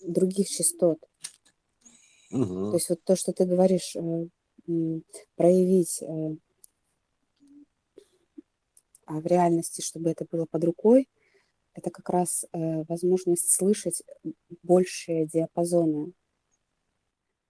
других 0.02 0.48
частот. 0.48 0.98
Угу. 2.30 2.70
То 2.70 2.74
есть 2.74 2.88
вот 2.90 3.02
то, 3.04 3.16
что 3.16 3.32
ты 3.32 3.46
говоришь, 3.46 3.96
э, 3.96 4.26
проявить 5.36 6.02
э, 6.02 6.36
а 9.06 9.20
в 9.20 9.26
реальности, 9.26 9.80
чтобы 9.80 10.10
это 10.10 10.26
было 10.30 10.44
под 10.44 10.64
рукой, 10.64 11.08
это 11.78 11.90
как 11.90 12.08
раз 12.10 12.44
э, 12.52 12.84
возможность 12.84 13.50
слышать 13.50 14.02
большие 14.62 15.26
диапазоны 15.26 16.12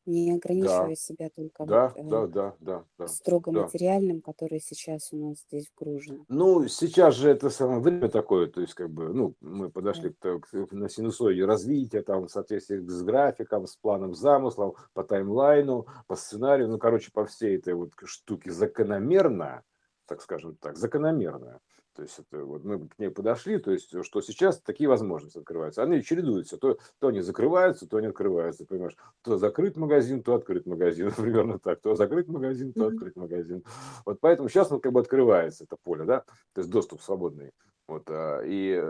не 0.08 0.32
ограничивая 0.32 0.88
да. 0.88 0.94
себя 0.94 1.30
только 1.34 1.66
да, 1.66 1.92
вот, 1.94 2.08
да, 2.08 2.26
да, 2.26 2.54
да, 2.60 2.84
да, 2.98 3.06
строго 3.06 3.52
да. 3.52 3.62
материальным, 3.62 4.22
который 4.22 4.58
сейчас 4.58 5.12
у 5.12 5.18
нас 5.18 5.40
здесь 5.40 5.70
вгружен. 5.76 6.24
Ну, 6.28 6.66
сейчас 6.66 7.14
же 7.14 7.28
это 7.28 7.50
самое 7.50 7.80
время 7.80 8.08
такое, 8.08 8.46
то 8.46 8.60
есть 8.60 8.74
как 8.74 8.90
бы, 8.90 9.12
ну, 9.12 9.34
мы 9.40 9.70
подошли 9.70 10.14
да. 10.22 10.38
к, 10.38 10.48
к, 10.48 10.72
на 10.72 10.88
синусоиде 10.88 11.44
развития, 11.44 12.02
там, 12.02 12.26
в 12.26 12.30
соответствии 12.30 12.78
с 12.78 13.02
графиком, 13.02 13.66
с 13.66 13.76
планом 13.76 14.14
замыслом, 14.14 14.74
по 14.94 15.04
таймлайну, 15.04 15.86
по 16.06 16.16
сценарию, 16.16 16.68
ну, 16.68 16.78
короче, 16.78 17.10
по 17.12 17.26
всей 17.26 17.58
этой 17.58 17.74
вот 17.74 17.90
штуке 18.04 18.50
закономерно, 18.50 19.62
так 20.06 20.22
скажем 20.22 20.56
так, 20.56 20.78
закономерно 20.78 21.60
то 21.98 22.02
есть 22.04 22.16
это, 22.20 22.44
вот 22.44 22.62
мы 22.62 22.86
к 22.86 22.96
ней 23.00 23.10
подошли, 23.10 23.58
то 23.58 23.72
есть 23.72 23.92
что 24.04 24.20
сейчас 24.20 24.60
такие 24.60 24.88
возможности 24.88 25.38
открываются. 25.38 25.82
Они 25.82 26.00
чередуются, 26.00 26.56
то, 26.56 26.78
то 27.00 27.08
они 27.08 27.22
закрываются, 27.22 27.88
то 27.88 27.96
они 27.96 28.06
открываются, 28.06 28.64
понимаешь. 28.64 28.96
То 29.22 29.36
закрыт 29.36 29.76
магазин, 29.76 30.22
то 30.22 30.36
открыт 30.36 30.64
магазин, 30.64 31.10
примерно 31.16 31.58
так. 31.58 31.80
То 31.80 31.96
закрыт 31.96 32.28
магазин, 32.28 32.72
то 32.72 32.86
открыт 32.86 33.16
магазин. 33.16 33.64
Вот 34.06 34.20
поэтому 34.20 34.48
сейчас 34.48 34.70
он 34.70 34.80
как 34.80 34.92
бы 34.92 35.00
открывается, 35.00 35.64
это 35.64 35.76
поле, 35.82 36.04
да, 36.04 36.20
то 36.52 36.60
есть 36.60 36.70
доступ 36.70 37.02
свободный. 37.02 37.50
Вот, 37.88 38.04
а, 38.10 38.42
и 38.44 38.80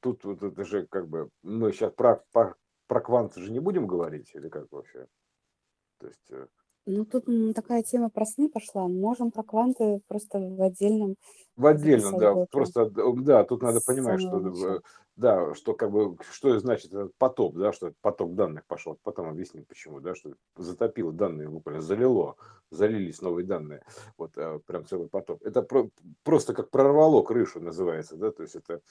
тут 0.00 0.24
вот 0.24 0.42
это 0.42 0.64
же 0.64 0.84
как 0.90 1.06
бы, 1.06 1.28
мы 1.44 1.70
сейчас 1.70 1.92
про, 1.92 2.24
про, 2.32 2.56
про 2.88 3.00
квант 3.00 3.36
же 3.36 3.52
не 3.52 3.60
будем 3.60 3.86
говорить, 3.86 4.32
или 4.34 4.48
как 4.48 4.66
вообще? 4.72 5.06
То 6.00 6.08
есть 6.08 6.30
э, 6.30 6.46
ну, 6.86 7.04
тут 7.04 7.26
такая 7.54 7.82
тема 7.82 8.10
про 8.10 8.24
сны 8.24 8.48
пошла. 8.48 8.86
Можем 8.86 9.32
про 9.32 9.42
кванты 9.42 10.00
просто 10.06 10.38
в 10.38 10.62
отдельном 10.62 11.16
В 11.56 11.66
отдельном, 11.66 12.18
да. 12.18 12.34
Просто, 12.50 12.90
да, 12.90 13.44
тут 13.44 13.62
надо 13.62 13.80
понимать, 13.80 14.20
что 14.20 14.82
да, 15.16 15.54
что 15.54 15.72
как 15.72 15.90
бы, 15.90 16.16
что 16.30 16.58
значит 16.58 16.92
этот 16.92 17.16
потоп, 17.16 17.56
да, 17.56 17.72
что 17.72 17.92
поток 18.02 18.34
данных 18.34 18.66
пошел. 18.66 18.98
Потом 19.02 19.28
объясним, 19.28 19.64
почему, 19.64 20.00
да, 20.00 20.14
что 20.14 20.34
затопило 20.56 21.10
данные 21.10 21.48
буквально, 21.48 21.80
залило, 21.80 22.36
залились 22.70 23.22
новые 23.22 23.46
данные. 23.46 23.82
Вот 24.18 24.36
э, 24.36 24.60
прям 24.66 24.84
целый 24.84 25.08
потоп. 25.08 25.42
Это 25.42 25.62
про, 25.62 25.88
просто 26.22 26.52
как 26.52 26.70
прорвало 26.70 27.22
крышу 27.22 27.60
называется, 27.60 28.16
да, 28.16 28.30
то 28.30 28.42
есть 28.42 28.56
это 28.56 28.82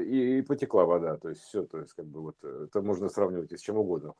и, 0.00 0.38
и 0.38 0.42
потекла 0.42 0.84
вода, 0.84 1.16
то 1.16 1.30
есть 1.30 1.40
все, 1.40 1.64
то 1.64 1.78
есть 1.78 1.94
как 1.94 2.06
бы 2.06 2.20
вот 2.20 2.36
э, 2.42 2.66
это 2.68 2.82
можно 2.82 3.08
сравнивать 3.08 3.52
и 3.52 3.56
с 3.56 3.60
чем 3.60 3.78
угодно, 3.78 4.12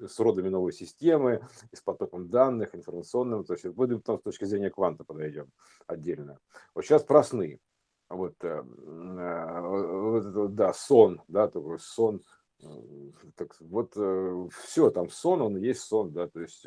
с 0.00 0.20
родами 0.20 0.48
новой 0.48 0.72
системы, 0.72 1.40
с 1.72 1.80
потоком 1.80 2.28
данных, 2.28 2.76
информационным, 2.76 3.44
то 3.44 3.54
есть 3.54 3.66
будем 3.66 4.00
там 4.00 4.20
с 4.20 4.22
точки 4.22 4.44
зрения 4.44 4.70
кванта 4.70 5.02
подойдем 5.02 5.50
отдельно. 5.88 6.38
Вот 6.76 6.84
сейчас 6.84 7.04
про 7.04 7.22
вот, 8.10 8.34
э, 8.42 8.48
э, 8.48 9.60
вот, 9.62 10.54
да, 10.54 10.74
сон, 10.74 11.22
да, 11.26 11.48
такой 11.48 11.78
сон, 11.78 12.20
так, 13.34 13.56
вот 13.60 13.94
э, 13.96 14.48
все, 14.52 14.90
там 14.90 15.08
сон, 15.08 15.40
он 15.40 15.56
есть 15.56 15.80
сон, 15.80 16.12
да, 16.12 16.28
то 16.28 16.42
есть 16.42 16.66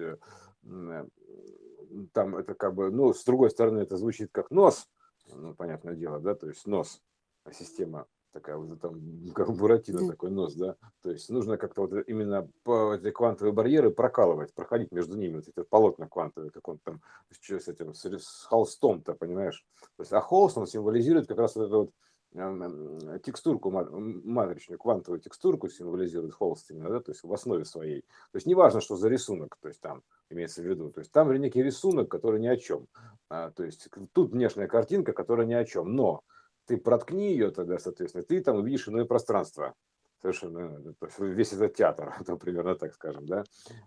там 2.11 2.35
это 2.35 2.55
как 2.55 2.73
бы, 2.73 2.89
ну, 2.89 3.13
с 3.13 3.23
другой 3.23 3.51
стороны, 3.51 3.81
это 3.81 3.97
звучит 3.97 4.31
как 4.31 4.49
нос, 4.49 4.89
ну, 5.27 5.53
понятное 5.53 5.93
дело, 5.93 6.19
да, 6.19 6.33
то 6.33 6.47
есть 6.47 6.65
нос, 6.65 7.03
система 7.51 8.07
такая 8.31 8.57
вот 8.57 8.79
там, 8.79 8.99
как 9.35 9.51
Буратино 9.51 10.07
такой 10.07 10.31
нос, 10.31 10.55
да, 10.55 10.75
то 11.01 11.11
есть 11.11 11.29
нужно 11.29 11.57
как-то 11.57 11.81
вот 11.81 12.07
именно 12.07 12.49
по 12.63 12.95
эти 12.95 13.11
квантовые 13.11 13.53
барьеры 13.53 13.91
прокалывать, 13.91 14.53
проходить 14.53 14.91
между 14.91 15.17
ними, 15.17 15.35
вот 15.35 15.47
эти 15.47 15.65
полотна 15.67 16.07
квантовые, 16.07 16.51
как 16.51 16.67
он 16.67 16.79
там 16.79 17.01
с 17.31 17.67
этим, 17.67 17.93
с 17.93 18.45
холстом-то, 18.45 19.13
понимаешь, 19.13 19.65
то 19.97 20.03
есть, 20.03 20.13
а 20.13 20.21
холст, 20.21 20.57
он 20.57 20.67
символизирует 20.67 21.27
как 21.27 21.37
раз 21.37 21.55
вот 21.55 21.65
эту 21.65 21.77
вот 21.79 21.91
эм, 22.33 23.19
текстурку 23.21 23.71
матричную, 23.71 24.77
квантовую 24.77 25.19
текстурку 25.19 25.69
символизирует 25.69 26.33
холст 26.33 26.69
именно, 26.71 26.89
да, 26.89 26.99
то 26.99 27.11
есть 27.11 27.23
в 27.23 27.33
основе 27.33 27.65
своей. 27.65 28.01
То 28.31 28.35
есть 28.35 28.47
неважно, 28.47 28.81
что 28.81 28.95
за 28.95 29.09
рисунок, 29.09 29.57
то 29.61 29.67
есть 29.67 29.81
там 29.81 30.03
имеется 30.29 30.61
в 30.61 30.65
виду, 30.65 30.91
то 30.91 30.99
есть 30.99 31.11
там 31.11 31.33
некий 31.33 31.63
рисунок, 31.63 32.09
который 32.09 32.39
ни 32.39 32.47
о 32.47 32.57
чем. 32.57 32.87
А, 33.29 33.51
то 33.51 33.63
есть 33.63 33.89
тут 34.13 34.31
внешняя 34.31 34.67
картинка, 34.67 35.13
которая 35.13 35.47
ни 35.47 35.53
о 35.53 35.65
чем, 35.65 35.95
но 35.95 36.23
ты 36.69 36.77
проткни 36.77 37.31
ее 37.31 37.49
тогда, 37.49 37.79
соответственно, 37.79 38.23
ты 38.23 38.41
там 38.41 38.57
увидишь 38.57 38.87
иное 38.87 39.03
пространство. 39.05 39.73
Совершенно, 40.21 40.93
есть 41.01 41.19
весь 41.19 41.53
этот 41.53 41.75
театр, 41.75 42.13
то 42.27 42.37
примерно 42.37 42.75
так 42.75 42.93
скажем, 42.93 43.25
да. 43.25 43.43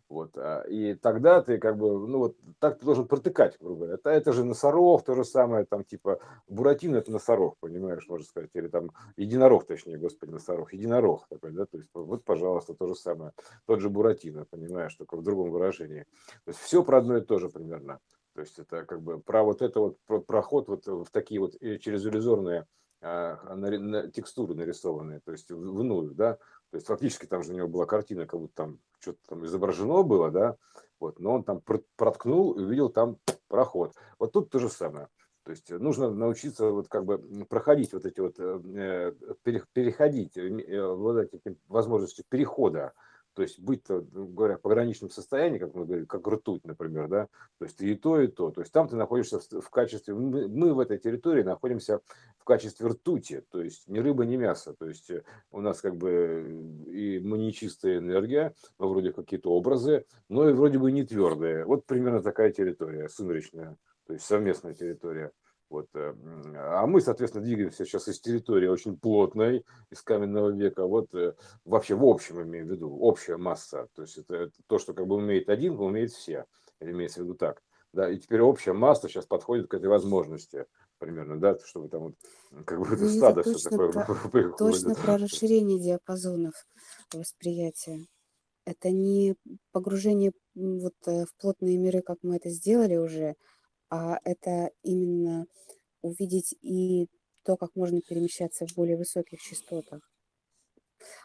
Вот. 0.08 0.36
А, 0.36 0.62
и 0.62 0.94
тогда 0.94 1.42
ты 1.42 1.58
как 1.58 1.76
бы, 1.76 2.08
ну 2.08 2.18
вот 2.18 2.36
так 2.58 2.80
ты 2.80 2.84
должен 2.84 3.06
протыкать, 3.06 3.56
грубо 3.60 3.76
говоря. 3.76 3.94
Это, 3.94 4.10
это 4.10 4.32
же 4.32 4.42
носорог, 4.42 5.04
то 5.04 5.14
же 5.14 5.24
самое, 5.24 5.64
там 5.64 5.84
типа 5.84 6.18
Буратино 6.48 6.96
это 6.96 7.12
носорог, 7.12 7.56
понимаешь, 7.60 8.08
можно 8.08 8.26
сказать, 8.26 8.50
или 8.54 8.66
там 8.66 8.90
единорог, 9.16 9.64
точнее, 9.64 9.98
господи, 9.98 10.30
носорог, 10.30 10.72
единорог 10.72 11.28
такой, 11.28 11.52
да, 11.52 11.66
то 11.66 11.76
есть 11.76 11.88
вот, 11.94 12.24
пожалуйста, 12.24 12.74
то 12.74 12.88
же 12.88 12.96
самое. 12.96 13.32
Тот 13.66 13.80
же 13.80 13.90
Буратино, 13.90 14.44
понимаешь, 14.50 14.94
только 14.96 15.16
в 15.16 15.22
другом 15.22 15.50
выражении. 15.50 16.06
То 16.44 16.48
есть 16.48 16.58
все 16.58 16.82
про 16.82 16.98
одно 16.98 17.18
и 17.18 17.20
то 17.20 17.38
же 17.38 17.48
примерно. 17.48 18.00
То 18.34 18.40
есть 18.40 18.58
это 18.58 18.84
как 18.84 19.02
бы 19.02 19.20
про 19.20 19.42
вот 19.42 19.62
это 19.62 19.80
вот 19.80 19.98
про 20.06 20.20
проход 20.20 20.68
вот 20.68 20.86
в 20.86 21.10
такие 21.10 21.40
вот 21.40 21.54
э, 21.60 21.78
через 21.78 22.06
иллюзорные 22.06 22.66
а, 23.00 23.54
на, 23.54 23.78
на, 23.78 24.10
текстуры 24.10 24.54
нарисованные, 24.54 25.20
то 25.20 25.32
есть 25.32 25.50
в, 25.50 25.56
в 25.56 25.82
нуль, 25.82 26.14
да, 26.14 26.34
то 26.70 26.76
есть 26.76 26.86
фактически 26.86 27.26
там 27.26 27.42
же 27.42 27.52
у 27.52 27.56
него 27.56 27.68
была 27.68 27.84
картина, 27.84 28.26
как 28.26 28.40
будто 28.40 28.54
там 28.54 28.78
что-то 29.00 29.18
там 29.28 29.44
изображено 29.44 30.02
было, 30.02 30.30
да, 30.30 30.56
вот, 31.00 31.18
но 31.18 31.34
он 31.34 31.44
там 31.44 31.60
проткнул 31.96 32.52
и 32.52 32.62
увидел 32.62 32.88
там 32.88 33.18
проход. 33.48 33.92
Вот 34.20 34.32
тут 34.32 34.50
то 34.50 34.60
же 34.60 34.68
самое. 34.68 35.08
То 35.44 35.50
есть 35.50 35.68
нужно 35.70 36.10
научиться 36.10 36.70
вот 36.70 36.86
как 36.86 37.04
бы 37.04 37.18
проходить 37.46 37.92
вот 37.92 38.06
эти 38.06 38.20
вот, 38.20 38.36
э, 38.38 39.12
переходить, 39.72 40.36
э, 40.36 40.78
обладать 40.78 41.34
этим 41.34 41.58
возможностью 41.66 42.24
перехода 42.28 42.92
то 43.34 43.42
есть 43.42 43.58
быть, 43.58 43.82
говоря, 43.88 44.56
в 44.56 44.60
пограничном 44.60 45.10
состоянии, 45.10 45.58
как 45.58 45.74
мы 45.74 45.84
говорим, 45.84 46.06
как 46.06 46.26
ртуть, 46.26 46.64
например, 46.64 47.08
да, 47.08 47.28
то 47.58 47.64
есть 47.64 47.78
ты 47.78 47.92
и 47.92 47.94
то, 47.94 48.20
и 48.20 48.26
то. 48.26 48.50
То 48.50 48.60
есть 48.60 48.72
там 48.72 48.88
ты 48.88 48.96
находишься 48.96 49.40
в 49.40 49.70
качестве, 49.70 50.14
мы, 50.14 50.48
мы 50.48 50.74
в 50.74 50.80
этой 50.80 50.98
территории 50.98 51.42
находимся 51.42 52.00
в 52.38 52.44
качестве 52.44 52.88
ртути, 52.88 53.42
то 53.50 53.62
есть 53.62 53.88
ни 53.88 54.00
рыба, 54.00 54.24
ни 54.24 54.36
мясо. 54.36 54.74
То 54.74 54.88
есть 54.88 55.10
э, 55.10 55.22
у 55.50 55.60
нас 55.60 55.80
как 55.80 55.96
бы 55.96 56.84
и 56.86 57.20
мы 57.20 57.38
не 57.38 57.52
чистая 57.52 57.98
энергия, 57.98 58.54
но 58.78 58.88
вроде 58.88 59.12
какие-то 59.12 59.50
образы, 59.50 60.04
но 60.28 60.48
и 60.48 60.52
вроде 60.52 60.78
бы 60.78 60.90
не 60.92 61.04
твердые. 61.04 61.64
Вот 61.64 61.86
примерно 61.86 62.22
такая 62.22 62.52
территория, 62.52 63.08
сумеречная, 63.08 63.76
то 64.06 64.12
есть 64.12 64.24
совместная 64.24 64.74
территория. 64.74 65.32
Вот. 65.72 65.88
Э, 65.94 66.14
а 66.54 66.86
мы, 66.86 67.00
соответственно, 67.00 67.42
двигаемся 67.42 67.86
сейчас 67.86 68.06
из 68.06 68.20
территории 68.20 68.68
очень 68.68 68.98
плотной, 68.98 69.64
из 69.90 70.02
каменного 70.02 70.50
века. 70.50 70.86
Вот 70.86 71.14
э, 71.14 71.34
вообще 71.64 71.94
в 71.94 72.04
общем 72.04 72.42
имею 72.42 72.66
в 72.66 72.70
виду, 72.70 72.94
общая 73.00 73.38
масса. 73.38 73.88
То 73.94 74.02
есть 74.02 74.18
это, 74.18 74.34
это 74.34 74.52
то, 74.66 74.78
что 74.78 74.92
как 74.92 75.06
бы 75.06 75.16
умеет 75.16 75.48
один, 75.48 75.78
умеет 75.80 76.12
все. 76.12 76.44
Или 76.80 76.90
имеется 76.90 77.20
в 77.20 77.24
виду 77.24 77.34
так. 77.34 77.62
Да, 77.94 78.10
и 78.10 78.18
теперь 78.18 78.40
общая 78.40 78.74
масса 78.74 79.08
сейчас 79.08 79.24
подходит 79.24 79.68
к 79.68 79.74
этой 79.74 79.88
возможности 79.88 80.66
примерно, 80.98 81.38
да, 81.38 81.58
чтобы 81.64 81.88
там 81.88 82.02
вот 82.02 82.14
как 82.64 82.78
бы 82.78 82.86
это 82.86 83.02
ну, 83.02 83.08
стадо 83.08 83.40
это 83.40 83.54
все 83.54 83.70
такое 83.70 83.92
про. 83.92 84.52
Точно 84.58 84.94
про 84.94 85.16
расширение 85.16 85.80
диапазонов 85.80 86.54
восприятия. 87.12 88.06
Это 88.66 88.90
не 88.90 89.36
погружение 89.72 90.32
вот 90.54 90.94
э, 91.06 91.24
в 91.24 91.34
плотные 91.40 91.78
миры, 91.78 92.02
как 92.02 92.18
мы 92.22 92.36
это 92.36 92.50
сделали 92.50 92.96
уже, 92.96 93.34
а 93.92 94.18
это 94.24 94.70
именно 94.84 95.46
увидеть 96.02 96.54
и 96.62 97.08
то, 97.44 97.56
как 97.58 97.76
можно 97.76 98.00
перемещаться 98.02 98.66
в 98.66 98.74
более 98.76 98.98
высоких 98.98 99.40
частотах. 99.42 100.11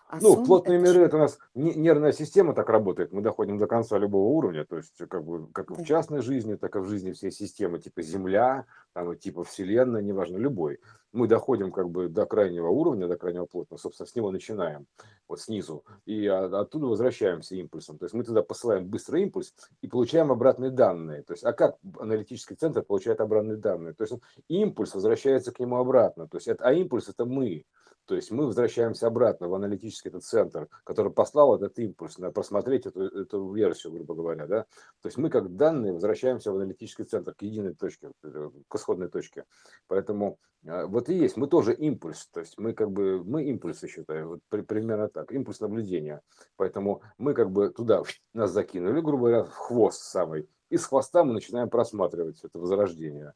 А 0.10 0.20
ну, 0.22 0.46
плотные 0.46 0.80
миры, 0.80 1.02
это 1.02 1.18
у 1.18 1.20
нас 1.20 1.38
нервная 1.54 2.14
система 2.14 2.54
так 2.54 2.70
работает, 2.70 3.12
мы 3.12 3.22
доходим 3.22 3.58
до 3.58 3.68
конца 3.68 3.98
любого 3.98 4.30
уровня, 4.30 4.64
то 4.64 4.78
есть 4.78 4.96
как 5.10 5.26
бы 5.26 5.48
как 5.52 5.68
да. 5.68 5.76
в 5.76 5.86
частной 5.86 6.22
жизни, 6.22 6.56
так 6.56 6.78
и 6.78 6.80
в 6.80 6.88
жизни 6.88 7.12
всей 7.12 7.30
системы, 7.30 7.80
типа 7.80 8.02
Земля, 8.02 8.66
там, 8.94 9.18
типа 9.18 9.44
Вселенная, 9.44 10.02
неважно, 10.02 10.38
любой. 10.38 10.80
Мы 11.12 11.28
доходим 11.28 11.74
как 11.74 11.90
бы 11.90 12.08
до 12.08 12.26
крайнего 12.26 12.70
уровня, 12.70 13.08
до 13.08 13.18
крайнего 13.18 13.46
плотного, 13.46 13.80
собственно, 13.80 14.08
с 14.08 14.16
него 14.16 14.32
начинаем, 14.32 14.88
вот 15.28 15.42
снизу, 15.42 15.84
и 16.06 16.26
оттуда 16.26 16.88
возвращаемся 16.88 17.56
импульсом. 17.56 17.98
То 17.98 18.06
есть 18.06 18.14
мы 18.14 18.24
туда 18.24 18.44
посылаем 18.44 18.88
быстрый 18.88 19.24
импульс 19.24 19.54
и 19.82 19.88
получаем 19.88 20.32
обратные 20.32 20.72
данные. 20.72 21.24
То 21.24 21.34
есть, 21.34 21.44
а 21.44 21.52
как 21.52 21.76
аналитический 22.00 22.56
центр 22.56 22.82
получает 22.82 23.20
обратные 23.20 23.58
данные? 23.58 23.94
То 23.94 24.06
есть 24.06 24.14
импульс 24.48 24.96
возвращается 24.96 25.52
к 25.52 25.60
нему 25.60 25.76
обратно. 25.76 26.30
То 26.30 26.38
есть, 26.38 26.48
это, 26.48 26.64
а 26.64 26.72
импульс 26.72 27.10
это 27.10 27.26
мы. 27.26 27.66
То 28.08 28.16
есть 28.16 28.32
мы 28.32 28.46
возвращаемся 28.46 29.08
обратно 29.08 29.50
в 29.50 29.54
аналитический 29.54 30.10
этот 30.10 30.24
центр, 30.24 30.70
который 30.86 31.12
послал 31.12 31.56
этот 31.56 31.78
импульс 31.78 32.18
на 32.18 32.32
просмотреть 32.32 32.86
эту, 32.86 33.02
эту 33.04 33.52
версию, 33.52 33.92
грубо 33.94 34.16
говоря. 34.16 34.48
Да? 34.48 34.64
То 35.02 35.08
есть 35.08 35.18
мы 35.18 35.30
как 35.30 35.56
данные 35.56 35.92
возвращаемся 35.92 36.54
в 36.54 36.56
аналитический 36.56 37.04
центр, 37.04 37.34
к 37.34 37.42
единой 37.42 37.76
точке, 37.76 38.12
к 38.22 38.76
исходной 38.76 39.10
точке. 39.10 39.44
Поэтому 39.88 40.40
э, 40.64 40.86
вот 40.86 41.10
и 41.10 41.16
есть, 41.16 41.36
мы 41.36 41.48
тоже 41.48 41.74
импульс, 41.74 42.28
то 42.32 42.40
есть 42.40 42.58
мы 42.58 42.74
как 42.74 42.92
бы, 42.92 43.22
мы 43.26 43.44
импульсы 43.44 43.90
считаем, 43.90 44.30
вот 44.30 44.40
при, 44.48 44.62
примерно 44.62 45.10
так, 45.10 45.34
импульс 45.34 45.60
наблюдения. 45.60 46.22
Поэтому 46.56 47.02
мы 47.18 47.34
как 47.34 47.52
бы 47.52 47.72
туда 47.72 48.04
нас 48.34 48.52
закинули, 48.52 49.02
грубо 49.02 49.28
говоря, 49.28 49.44
в 49.44 49.54
хвост 49.54 50.02
самый, 50.02 50.48
и 50.70 50.78
с 50.78 50.86
хвоста 50.86 51.24
мы 51.24 51.34
начинаем 51.34 51.70
просматривать 51.70 52.40
это 52.44 52.60
возрождение, 52.60 53.34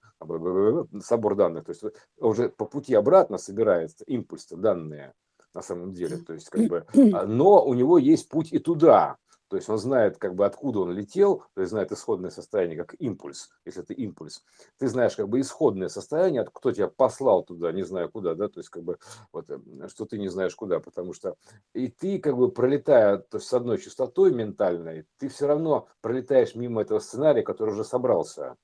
собор 1.02 1.36
данных. 1.36 1.65
То 1.65 1.72
есть 1.72 1.84
уже 2.17 2.50
по 2.50 2.65
пути 2.65 2.94
обратно 2.94 3.38
собирается 3.38 4.04
импульс 4.06 4.48
данные 4.50 5.13
на 5.54 5.62
самом 5.62 5.94
деле. 5.94 6.17
То 6.17 6.34
есть 6.34 6.50
как 6.50 6.67
бы, 6.67 6.86
а, 7.13 7.26
но 7.26 7.65
у 7.65 7.74
него 7.74 7.98
есть 7.98 8.30
путь 8.30 8.52
и 8.52 8.60
туда. 8.60 9.17
То 9.52 9.58
есть 9.58 9.68
он 9.68 9.78
знает, 9.78 10.18
как 10.18 10.34
бы, 10.36 10.46
откуда 10.46 10.80
он 10.80 10.94
летел, 10.94 11.44
то 11.56 11.60
есть 11.60 11.72
знает 11.72 11.92
исходное 11.92 12.30
состояние, 12.30 12.78
как 12.78 12.96
импульс, 13.00 13.50
если 13.66 13.84
это 13.84 13.92
импульс. 13.92 14.46
Ты 14.80 14.88
знаешь, 14.88 15.18
как 15.18 15.28
бы, 15.28 15.42
исходное 15.42 15.90
состояние, 15.90 16.46
кто 16.46 16.72
тебя 16.72 16.88
послал 16.88 17.44
туда, 17.44 17.74
не 17.74 17.84
знаю 17.84 18.10
куда, 18.10 18.34
да, 18.34 18.48
то 18.48 18.62
есть, 18.62 18.70
как 18.70 18.84
бы, 18.84 18.98
вот, 19.34 19.50
э, 19.50 19.60
что 19.90 20.06
ты 20.06 20.18
не 20.20 20.30
знаешь 20.30 20.56
куда, 20.56 20.80
потому 20.80 21.12
что 21.12 21.36
и 21.74 21.90
ты, 21.90 22.20
как 22.20 22.38
бы, 22.38 22.50
пролетая 22.50 23.18
то 23.18 23.40
есть, 23.40 23.50
с 23.50 23.54
одной 23.54 23.78
частотой 23.78 24.32
ментальной, 24.32 25.06
ты 25.18 25.28
все 25.28 25.48
равно 25.48 25.90
пролетаешь 26.00 26.56
мимо 26.56 26.82
этого 26.84 27.00
сценария, 27.00 27.44
который 27.44 27.72
уже 27.72 27.84
собрался. 27.84 28.56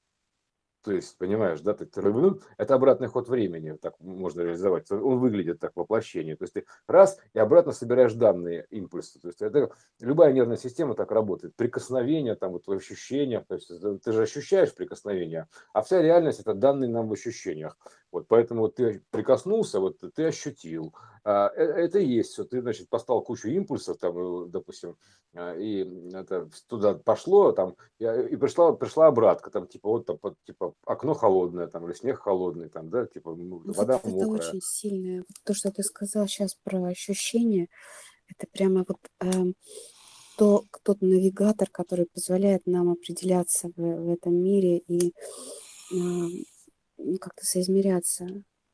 То 0.88 0.94
есть, 0.94 1.18
понимаешь, 1.18 1.60
да, 1.60 1.74
ты, 1.74 1.86
это 2.58 2.74
обратный 2.74 3.10
ход 3.10 3.28
времени, 3.28 3.74
так 3.74 4.00
можно 4.00 4.40
реализовать. 4.40 4.90
Он 4.90 5.20
выглядит 5.20 5.60
так 5.60 5.74
воплощение. 5.76 6.38
То 6.38 6.44
есть 6.44 6.54
ты 6.54 6.64
раз 6.88 7.20
и 7.34 7.40
обратно 7.40 7.74
собираешь 7.74 8.14
данные 8.14 8.68
импульсы. 8.70 9.20
То 9.20 9.28
есть 9.28 9.42
это 9.42 9.70
любая 10.00 10.32
нервная 10.32 10.56
система 10.56 10.94
так 10.94 11.12
работает. 11.12 11.58
Прикосновение, 11.58 12.36
там 12.36 12.54
вот 12.54 12.68
в 12.68 12.72
ощущениях, 12.72 13.46
то 13.46 13.56
есть 13.56 13.70
ты 14.02 14.12
же 14.14 14.22
ощущаешь 14.22 14.74
прикосновение, 14.74 15.50
а 15.74 15.82
вся 15.82 16.02
реальность 16.02 16.40
это 16.40 16.54
данные 16.54 16.90
нам 16.90 17.10
в 17.10 17.12
ощущениях. 17.12 17.78
Вот 18.12 18.28
поэтому 18.28 18.62
вот 18.62 18.76
ты 18.76 19.04
прикоснулся, 19.12 19.80
вот 19.80 19.98
ты 20.16 20.26
ощутил. 20.26 20.94
А, 21.24 21.50
э, 21.56 21.64
это 21.64 22.00
и 22.00 22.08
есть 22.08 22.32
все. 22.32 22.46
Ты, 22.46 22.62
значит, 22.62 22.90
поставил 22.90 23.22
кучу 23.22 23.50
импульсов, 23.50 23.98
там, 23.98 24.18
э, 24.18 24.48
допустим, 24.48 24.96
а, 25.36 25.54
и 25.56 25.84
это 26.14 26.50
туда 26.68 26.94
пошло, 26.94 27.52
там, 27.52 27.76
и 28.00 28.36
пришла, 28.38 28.72
пришла 28.74 29.08
обратка, 29.08 29.52
там, 29.52 29.68
типа, 29.68 29.90
вот 29.90 30.06
там, 30.06 30.18
типа, 30.46 30.74
окно 30.86 31.14
холодное, 31.14 31.68
там, 31.68 31.86
или 31.86 31.94
снег 31.94 32.20
холодный, 32.20 32.70
там, 32.70 32.90
да, 32.90 33.06
типа, 33.06 33.36
ну, 33.36 33.62
вода 33.66 34.00
вот 34.02 34.12
мокрая. 34.12 34.38
Это 34.38 34.48
очень 34.50 34.62
сильное. 34.62 35.24
То, 35.44 35.54
что 35.54 35.72
ты 35.72 35.84
сказал 35.84 36.28
сейчас 36.28 36.56
про 36.64 36.84
ощущения, 36.86 37.68
это 38.30 38.48
прямо 38.52 38.86
вот 38.88 38.98
э, 39.20 39.52
то, 40.38 40.64
тот 40.84 41.02
навигатор, 41.02 41.70
который 41.70 42.06
позволяет 42.06 42.66
нам 42.68 42.90
определяться 42.90 43.70
в, 43.76 43.82
в 43.82 44.14
этом 44.14 44.36
мире 44.36 44.78
и 44.78 45.14
э, 45.94 46.28
как-то 47.20 47.46
соизмеряться. 47.46 48.28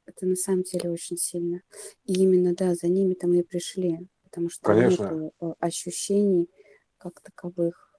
Это 0.05 0.25
на 0.25 0.35
самом 0.35 0.63
деле 0.63 0.91
очень 0.91 1.17
сильно. 1.17 1.61
И 2.05 2.13
именно, 2.13 2.53
да, 2.53 2.75
за 2.75 2.87
ними-то 2.87 3.27
мы 3.27 3.39
и 3.39 3.43
пришли, 3.43 4.07
потому 4.23 4.49
что 4.49 4.61
Конечно. 4.65 5.09
нет 5.11 5.33
э, 5.41 5.53
ощущений 5.59 6.49
как 6.97 7.21
таковых. 7.21 7.93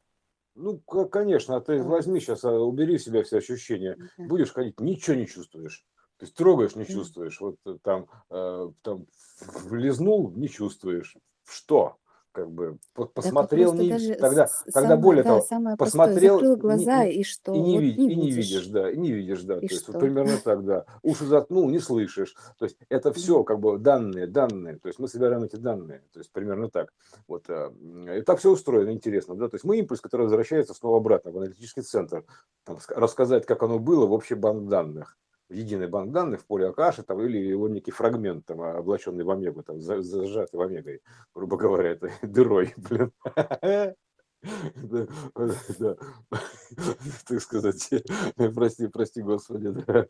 Ну, 0.55 0.79
конечно, 0.79 1.57
а 1.57 1.61
ты 1.61 1.83
возьми 1.83 2.21
сейчас, 2.21 2.45
а, 2.45 2.53
убери 2.53 2.97
в 2.97 3.03
себя 3.03 3.23
все 3.25 3.39
ощущения. 3.39 3.97
Да. 4.17 4.25
Будешь 4.27 4.53
ходить, 4.53 4.79
ничего 4.81 5.17
не 5.17 5.27
чувствуешь. 5.27 5.85
То 6.19 6.27
есть 6.27 6.37
трогаешь, 6.37 6.77
не 6.77 6.87
чувствуешь. 6.87 7.41
Вот 7.41 7.57
э, 7.67 7.77
там, 7.83 8.07
э, 8.31 8.71
там 8.83 9.07
влезнул, 9.65 10.31
не 10.31 10.49
чувствуешь. 10.49 11.17
Что? 11.45 11.97
Как 12.35 12.51
бы 12.51 12.79
посмотрел, 13.15 13.73
не, 13.75 13.89
даже 13.89 14.15
тогда, 14.17 14.49
тогда 14.73 14.97
более 14.97 15.23
да, 15.23 15.41
того, 15.41 15.77
посмотрел, 15.77 16.35
закрыл 16.35 16.57
глаза 16.57 17.05
и, 17.05 17.21
и 17.21 17.23
что, 17.23 17.55
и 17.55 17.61
не, 17.61 17.75
вот 17.75 17.81
видишь, 17.81 17.99
не 17.99 18.13
и 18.13 18.17
не 18.17 18.31
видишь, 18.33 18.67
да, 18.67 18.91
и 18.91 18.97
не 18.97 19.13
видишь, 19.13 19.43
да, 19.43 19.57
и 19.59 19.69
то 19.69 19.75
есть 19.75 19.89
вот 19.89 20.01
примерно 20.01 20.37
так, 20.43 20.65
да, 20.65 20.85
уши 21.03 21.27
заткнул, 21.27 21.71
не 21.71 21.79
слышишь, 21.79 22.35
то 22.59 22.65
есть 22.65 22.77
это 22.89 23.13
все 23.13 23.45
как 23.45 23.61
бы 23.61 23.79
данные, 23.79 24.27
данные, 24.27 24.79
то 24.81 24.89
есть 24.89 24.99
мы 24.99 25.07
собираем 25.07 25.45
эти 25.45 25.55
данные, 25.57 26.03
то 26.13 26.19
есть 26.19 26.33
примерно 26.33 26.69
так, 26.69 26.93
вот, 27.29 27.45
э, 27.49 27.71
и 28.19 28.23
так 28.23 28.41
все 28.41 28.51
устроено, 28.51 28.91
интересно, 28.91 29.37
да, 29.37 29.49
то 29.49 29.55
есть 29.55 29.65
мы 29.65 29.79
импульс, 29.79 30.01
который 30.01 30.23
возвращается 30.23 30.75
снова 30.75 30.97
обратно 30.97 31.31
в 31.31 31.37
аналитический 31.39 31.83
центр, 31.83 32.25
там, 32.65 32.79
рассказать, 32.89 33.47
как 33.47 33.63
оно 33.63 33.79
было 33.79 34.07
в 34.07 34.13
общий 34.13 34.35
банк 34.35 34.69
данных, 34.69 35.17
в 35.49 35.53
единый 35.55 35.89
банк 35.89 36.13
данных 36.13 36.43
в 36.43 36.47
поле 36.47 36.69
Акаши 36.69 37.03
там, 37.03 37.21
или 37.21 37.39
его 37.39 37.69
некий 37.69 37.91
фрагмент, 37.91 38.47
там, 38.47 38.61
облаченный 38.61 39.25
в 39.25 39.31
омегу, 39.31 39.63
там, 39.63 39.81
зажатый 39.81 40.59
в 40.59 40.63
омегой, 40.63 41.03
грубо 41.35 41.57
говоря, 41.57 41.91
этой 41.91 42.13
дырой, 42.23 42.75
блин. 42.77 43.13
да, 44.77 45.07
да, 45.79 45.97
так 47.27 47.41
сказать, 47.41 47.91
прости, 48.55 48.89
прости, 48.89 49.23
господи, 49.23 49.71
да, 49.71 50.07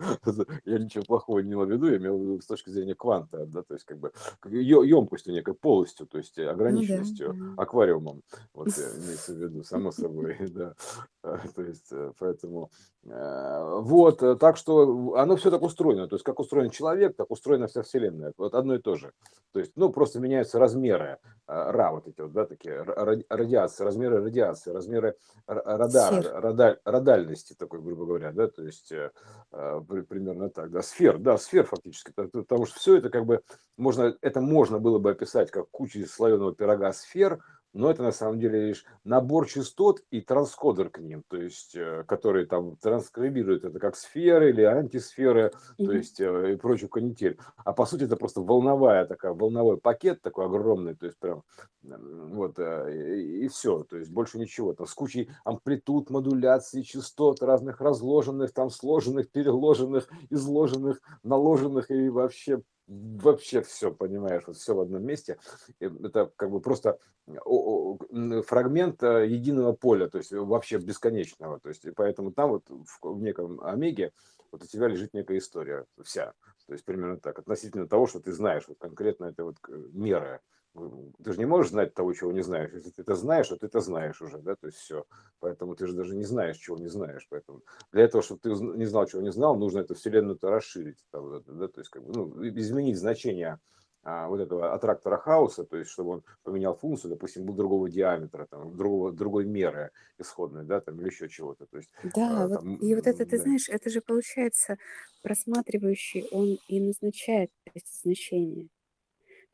я 0.65 0.79
ничего 0.79 1.05
плохого 1.05 1.41
не 1.41 1.53
имел 1.53 1.67
в 1.67 1.71
виду, 1.71 1.87
я 1.87 1.97
имел 1.97 2.19
в 2.19 2.23
виду 2.23 2.41
с 2.41 2.47
точки 2.47 2.71
зрения 2.71 2.95
кванта, 2.95 3.47
да, 3.47 3.63
то 3.63 3.75
есть 3.75 3.85
как 3.85 3.99
бы 3.99 4.13
емкостью 4.45 5.33
некой 5.33 5.55
полностью, 5.55 6.07
то 6.07 6.19
есть 6.19 6.39
ограниченностью, 6.39 7.33
ну, 7.35 7.55
да, 7.55 7.63
аквариумом, 7.63 8.23
вот 8.53 8.69
имеется 8.79 9.35
в 9.35 9.39
виду, 9.39 9.63
само 9.63 9.93
собой, 9.93 10.37
да, 10.51 10.75
а, 11.23 11.39
то 11.55 11.63
есть 11.63 11.93
э, 11.93 12.13
поэтому 12.19 12.71
э, 12.73 12.94
вот, 13.07 14.23
э, 14.23 14.37
так 14.37 14.57
что 14.57 15.15
оно 15.17 15.37
все 15.37 15.51
так 15.51 15.61
устроено, 15.61 16.09
то 16.09 16.17
есть 16.17 16.25
как 16.25 16.41
устроен 16.41 16.71
человек, 16.71 17.17
так 17.17 17.31
устроена 17.31 17.67
вся 17.67 17.83
вселенная, 17.83 18.33
вот 18.39 18.55
одно 18.55 18.77
и 18.77 18.79
то 18.79 18.97
же, 18.97 19.13
то 19.53 19.61
есть, 19.61 19.73
ну, 19.77 19.91
просто 19.91 20.21
меняются 20.21 20.59
размеры, 20.59 21.19
ра 21.47 21.91
вот 21.93 22.09
эти 22.09 22.23
вот, 22.23 22.33
да, 22.33 22.47
такие 22.47 22.83
радиации, 23.29 23.85
размеры 23.85 24.23
радиации, 24.23 24.71
размеры 24.71 25.17
радара, 25.47 26.41
радаль, 26.41 26.79
радальности 26.85 27.55
такой, 27.59 27.83
грубо 27.83 28.07
говоря, 28.07 28.33
да, 28.33 28.49
то 28.49 28.63
есть 28.63 28.91
э, 28.91 29.11
э 29.53 29.81
примерно 30.09 30.49
так, 30.49 30.71
да, 30.71 30.81
сфер, 30.81 31.19
да, 31.19 31.37
сфер 31.37 31.67
фактически, 31.67 32.11
потому 32.15 32.65
что 32.65 32.79
все 32.79 32.97
это 32.97 33.11
как 33.11 33.27
бы 33.27 33.43
можно, 33.77 34.17
это 34.23 34.41
можно 34.41 34.79
было 34.79 34.99
бы 34.99 35.11
описать 35.11 35.51
как 35.51 35.69
куча 35.71 36.07
слоеного 36.07 36.55
пирога 36.55 36.91
сфер, 36.95 37.39
но 37.75 37.91
это 37.91 38.03
на 38.03 38.13
самом 38.13 38.39
деле 38.39 38.69
лишь 38.69 38.85
набор 39.03 39.47
частот 39.47 40.01
и 40.11 40.21
транскодер 40.21 40.89
к 40.89 40.99
ним, 40.99 41.25
то 41.29 41.37
есть, 41.37 41.75
э, 41.75 42.05
которые 42.07 42.47
там 42.47 42.77
транскрибируют 42.77 43.65
это 43.65 43.79
как 43.79 43.97
сферы 43.97 44.51
или 44.51 44.63
антисферы, 44.63 45.53
mm-hmm. 45.53 45.85
то 45.85 45.93
есть 45.93 46.21
э, 46.21 46.53
и 46.53 46.57
прочую 46.57 46.89
канитель. 46.89 47.39
А 47.57 47.73
по 47.73 47.85
сути 47.85 48.05
это 48.05 48.17
просто 48.17 48.41
волновая 48.41 49.05
такая, 49.07 49.35
волновой 49.35 49.77
пакет 49.77 50.23
такой 50.23 50.47
огромный, 50.47 50.95
то 50.95 51.07
есть 51.07 51.19
прям 51.19 51.43
вот 51.83 52.59
э, 52.59 53.19
и, 53.21 53.45
и 53.45 53.49
все, 53.49 53.83
то 53.83 53.97
есть 53.97 54.11
больше 54.11 54.39
ничего. 54.39 54.73
Там 54.73 54.87
с 54.87 54.95
кучей 54.95 55.29
амплитуд, 55.45 56.11
модуляций, 56.11 56.83
частот 56.85 57.43
разных 57.43 57.81
разложенных, 57.81 58.53
там 58.53 58.71
сложенных, 58.71 59.31
переложенных, 59.31 60.09
изложенных, 60.31 61.01
наложенных 61.25 61.91
и 61.91 62.09
вообще 62.09 62.63
вообще 62.87 63.63
все, 63.63 63.93
понимаешь, 63.93 64.45
вот 64.47 64.57
все 64.57 64.75
в 64.75 64.81
одном 64.81 65.05
месте. 65.05 65.39
Это 65.81 66.31
как 66.37 66.51
бы 66.51 66.61
просто 66.61 66.99
фрагмент 67.27 69.03
э, 69.03 69.27
единого 69.27 69.73
поля, 69.73 70.09
то 70.09 70.19
есть 70.19 70.33
вообще 70.33 70.79
бесконечного. 70.79 71.59
То 71.61 71.71
есть, 71.71 71.85
и 71.85 71.91
поэтому 71.91 72.33
там 72.33 72.51
вот 72.51 72.65
в, 72.69 73.23
неком 73.23 73.61
омеге 73.63 74.13
вот 74.53 74.63
у 74.63 74.67
тебя 74.67 74.89
лежит 74.89 75.15
некая 75.15 75.39
история 75.39 75.87
вся. 76.03 76.35
То 76.67 76.73
есть 76.73 76.85
примерно 76.85 77.19
так, 77.19 77.39
относительно 77.39 77.89
того, 77.89 78.07
что 78.07 78.21
ты 78.21 78.33
знаешь, 78.33 78.65
вот 78.69 78.79
конкретно 78.79 79.27
это 79.27 79.45
вот 79.45 79.57
меры 79.69 80.41
ты 80.75 81.33
же 81.33 81.39
не 81.39 81.47
можешь 81.47 81.71
знать 81.71 81.95
того, 81.95 82.13
чего 82.13 82.33
не 82.33 82.43
знаешь. 82.43 82.73
Если 82.73 82.91
ты 82.91 83.03
это 83.03 83.15
знаешь, 83.15 83.49
то 83.49 83.57
ты 83.57 83.67
это 83.67 83.81
знаешь 83.81 84.21
уже, 84.21 84.39
да, 84.39 84.57
то 84.57 84.67
есть 84.67 84.79
все. 84.79 85.07
Поэтому 85.39 85.77
ты 85.77 85.87
же 85.87 85.95
даже 85.95 86.17
не 86.17 86.25
знаешь, 86.25 86.57
чего 86.57 86.79
не 86.79 86.89
знаешь. 86.89 87.27
Поэтому 87.31 87.63
для 87.93 88.03
этого, 88.05 88.23
чтобы 88.23 88.41
ты 88.41 88.51
не 88.51 88.85
знал, 88.87 89.07
чего 89.07 89.23
не 89.23 89.33
знал, 89.33 89.57
нужно 89.57 89.81
эту 89.81 89.95
вселенную-то 89.95 90.51
расширить, 90.51 91.05
да, 91.13 91.69
то 91.69 91.81
есть 91.81 91.91
как 91.91 92.03
бы, 92.05 92.13
ну, 92.13 92.47
изменить 92.49 92.99
значение 92.99 93.61
а, 94.03 94.29
вот 94.29 94.41
этого 94.41 94.75
аттрактора 94.75 95.17
хаоса, 95.17 95.65
то 95.65 95.77
есть 95.77 95.91
чтобы 95.91 96.11
он 96.11 96.25
поменял 96.43 96.75
функцию, 96.77 97.11
допустим, 97.11 97.47
был 97.47 97.55
другого 97.55 97.89
диаметра, 97.89 98.47
там, 98.47 98.77
другого, 98.77 99.13
другой 99.13 99.47
меры 99.47 99.93
исходной, 100.19 100.65
да, 100.65 100.81
там, 100.81 101.01
или 101.01 101.07
еще 101.07 101.29
чего-то. 101.29 101.67
То 101.67 101.79
есть, 101.79 101.91
да, 102.03 102.45
а, 102.45 102.49
вот, 102.49 102.61
там, 102.61 102.77
и 102.81 102.95
вот 102.95 103.07
это, 103.07 103.25
ты 103.25 103.39
да. 103.39 103.43
знаешь, 103.43 103.69
это 103.69 103.89
же 103.91 104.01
получается 104.03 104.77
просматривающий, 105.23 106.29
он 106.31 106.59
и 106.69 106.81
назначает 106.81 107.51
эти 107.75 107.91
значения. 108.03 108.69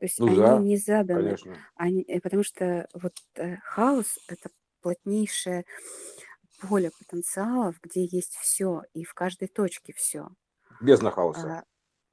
То 0.01 0.07
есть 0.07 0.21
Ну 0.25 0.35
они 0.35 0.37
да, 0.37 0.53
не 0.57 0.77
заданы, 0.77 1.39
конечно. 1.39 1.65
они, 1.75 2.03
э, 2.09 2.21
потому 2.21 2.43
что 2.43 2.89
вот 2.95 3.13
э, 3.37 3.57
хаос 3.63 4.19
это 4.29 4.51
плотнейшее 4.81 5.65
поле 6.59 6.91
потенциалов, 6.97 7.77
где 7.83 8.05
есть 8.05 8.35
все, 8.37 8.83
и 8.93 9.03
в 9.03 9.13
каждой 9.13 9.47
точке 9.49 9.93
все. 9.93 10.29
Бездна 10.81 11.11
хаоса. 11.11 11.53
А, 11.53 11.63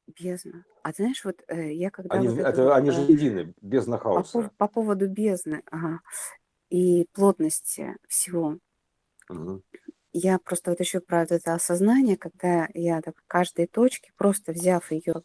бездна. 0.06 0.64
А 0.84 0.92
знаешь, 0.92 1.24
вот 1.24 1.42
э, 1.48 1.72
я 1.74 1.90
когда 1.90 2.22
Они, 2.22 2.28
вот 2.28 2.38
это 2.38 2.58
это, 2.58 2.74
вот 2.74 2.74
они 2.74 2.90
же 2.90 3.00
э, 3.00 3.10
едины, 3.10 3.54
бездна 3.62 3.96
по, 4.12 4.24
хаоса. 4.24 4.50
по 4.58 4.68
поводу 4.68 5.08
бездны 5.08 5.62
ага, 5.70 6.00
и 6.70 7.06
плотности 7.12 7.96
всего, 8.08 8.58
Мгм. 9.28 9.62
я 10.12 10.38
просто 10.38 10.70
вот 10.70 10.80
еще 10.80 11.00
про 11.00 11.22
это 11.22 11.54
осознание, 11.54 12.16
когда 12.16 12.68
я 12.74 13.00
так 13.02 13.16
в 13.18 13.24
каждой 13.26 13.66
точке, 13.66 14.12
просто 14.16 14.52
взяв 14.52 14.90
ее 14.90 15.22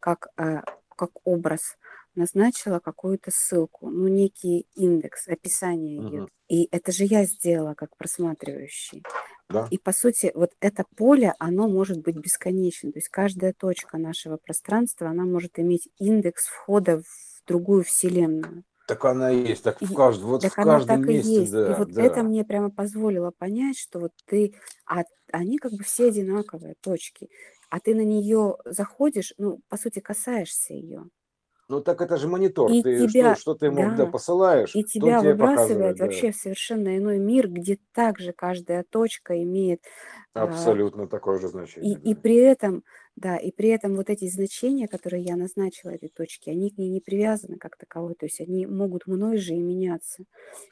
как 0.00 0.28
э, 0.36 0.60
как 0.96 1.10
образ, 1.26 1.78
назначила 2.14 2.78
какую-то 2.78 3.30
ссылку, 3.32 3.88
ну, 3.90 4.08
некий 4.08 4.66
индекс, 4.74 5.28
описание 5.28 5.96
ее. 5.96 6.20
Мгм. 6.22 6.28
И 6.48 6.68
это 6.72 6.92
же 6.92 7.04
я 7.04 7.24
сделала 7.24 7.74
как 7.74 7.96
просматривающий. 7.96 9.02
Да. 9.48 9.66
И 9.70 9.78
по 9.78 9.92
сути, 9.92 10.32
вот 10.34 10.50
это 10.60 10.84
поле, 10.96 11.34
оно 11.38 11.68
может 11.68 11.98
быть 12.02 12.16
бесконечным. 12.16 12.92
То 12.92 12.98
есть 12.98 13.08
каждая 13.08 13.52
точка 13.52 13.98
нашего 13.98 14.36
пространства, 14.36 15.08
она 15.08 15.24
может 15.24 15.58
иметь 15.58 15.88
индекс 15.98 16.46
входа 16.46 17.00
в 17.00 17.46
другую 17.46 17.84
вселенную. 17.84 18.64
Так 18.86 19.04
она 19.04 19.30
и 19.30 19.46
есть, 19.46 19.62
так 19.62 19.80
в 19.80 19.92
И 19.92 19.94
каждом, 19.94 20.30
вот 20.30 20.42
в 20.42 20.48
так 20.48 20.58
она 20.58 20.74
каждом 20.74 21.02
так 21.02 21.10
и 21.10 21.14
месте, 21.14 21.34
есть. 21.34 21.52
И 21.52 21.54
да, 21.54 21.76
вот 21.76 21.96
это 21.96 22.16
да. 22.16 22.22
мне 22.24 22.44
прямо 22.44 22.70
позволило 22.70 23.30
понять, 23.30 23.78
что 23.78 24.00
вот 24.00 24.12
ты, 24.26 24.54
а 24.84 25.04
они 25.32 25.58
как 25.58 25.72
бы 25.72 25.84
все 25.84 26.08
одинаковые 26.08 26.74
точки, 26.80 27.28
а 27.70 27.78
ты 27.78 27.94
на 27.94 28.04
нее 28.04 28.56
заходишь, 28.64 29.32
ну, 29.38 29.60
по 29.68 29.76
сути, 29.76 30.00
касаешься 30.00 30.74
ее. 30.74 31.04
Ну 31.70 31.80
так 31.80 32.00
это 32.00 32.16
же 32.16 32.26
монитор, 32.26 32.68
И 32.72 32.82
ты 32.82 32.98
что, 32.98 33.08
тебя, 33.08 33.36
что 33.36 33.54
ты 33.54 33.66
ему 33.66 33.76
да, 33.90 33.96
да, 33.96 34.06
посылаешь, 34.06 34.74
и 34.74 34.82
тебя 34.82 35.20
тебе 35.20 35.34
выбрасывает 35.34 35.96
да. 35.98 36.04
вообще 36.04 36.32
в 36.32 36.36
совершенно 36.36 36.98
иной 36.98 37.18
мир, 37.18 37.48
где 37.48 37.78
также 37.92 38.32
каждая 38.32 38.82
точка 38.82 39.40
имеет 39.44 39.80
а, 40.34 40.42
Абсолютно 40.42 41.06
такое 41.06 41.38
же 41.38 41.46
и, 41.46 41.50
значение, 41.50 42.00
и 42.00 42.14
да. 42.14 42.20
при 42.20 42.34
этом, 42.34 42.82
да, 43.14 43.36
и 43.36 43.52
при 43.52 43.68
этом 43.68 43.94
вот 43.94 44.10
эти 44.10 44.28
значения, 44.28 44.88
которые 44.88 45.22
я 45.22 45.36
назначила 45.36 45.90
этой 45.90 46.08
точке, 46.08 46.50
они 46.50 46.70
к 46.70 46.78
ней 46.78 46.88
не 46.90 47.00
привязаны 47.00 47.56
как 47.56 47.76
таковой, 47.76 48.14
то 48.16 48.26
есть 48.26 48.40
они 48.40 48.66
могут 48.66 49.06
мной 49.06 49.36
же 49.38 49.54
и 49.54 49.60
меняться. 49.60 50.24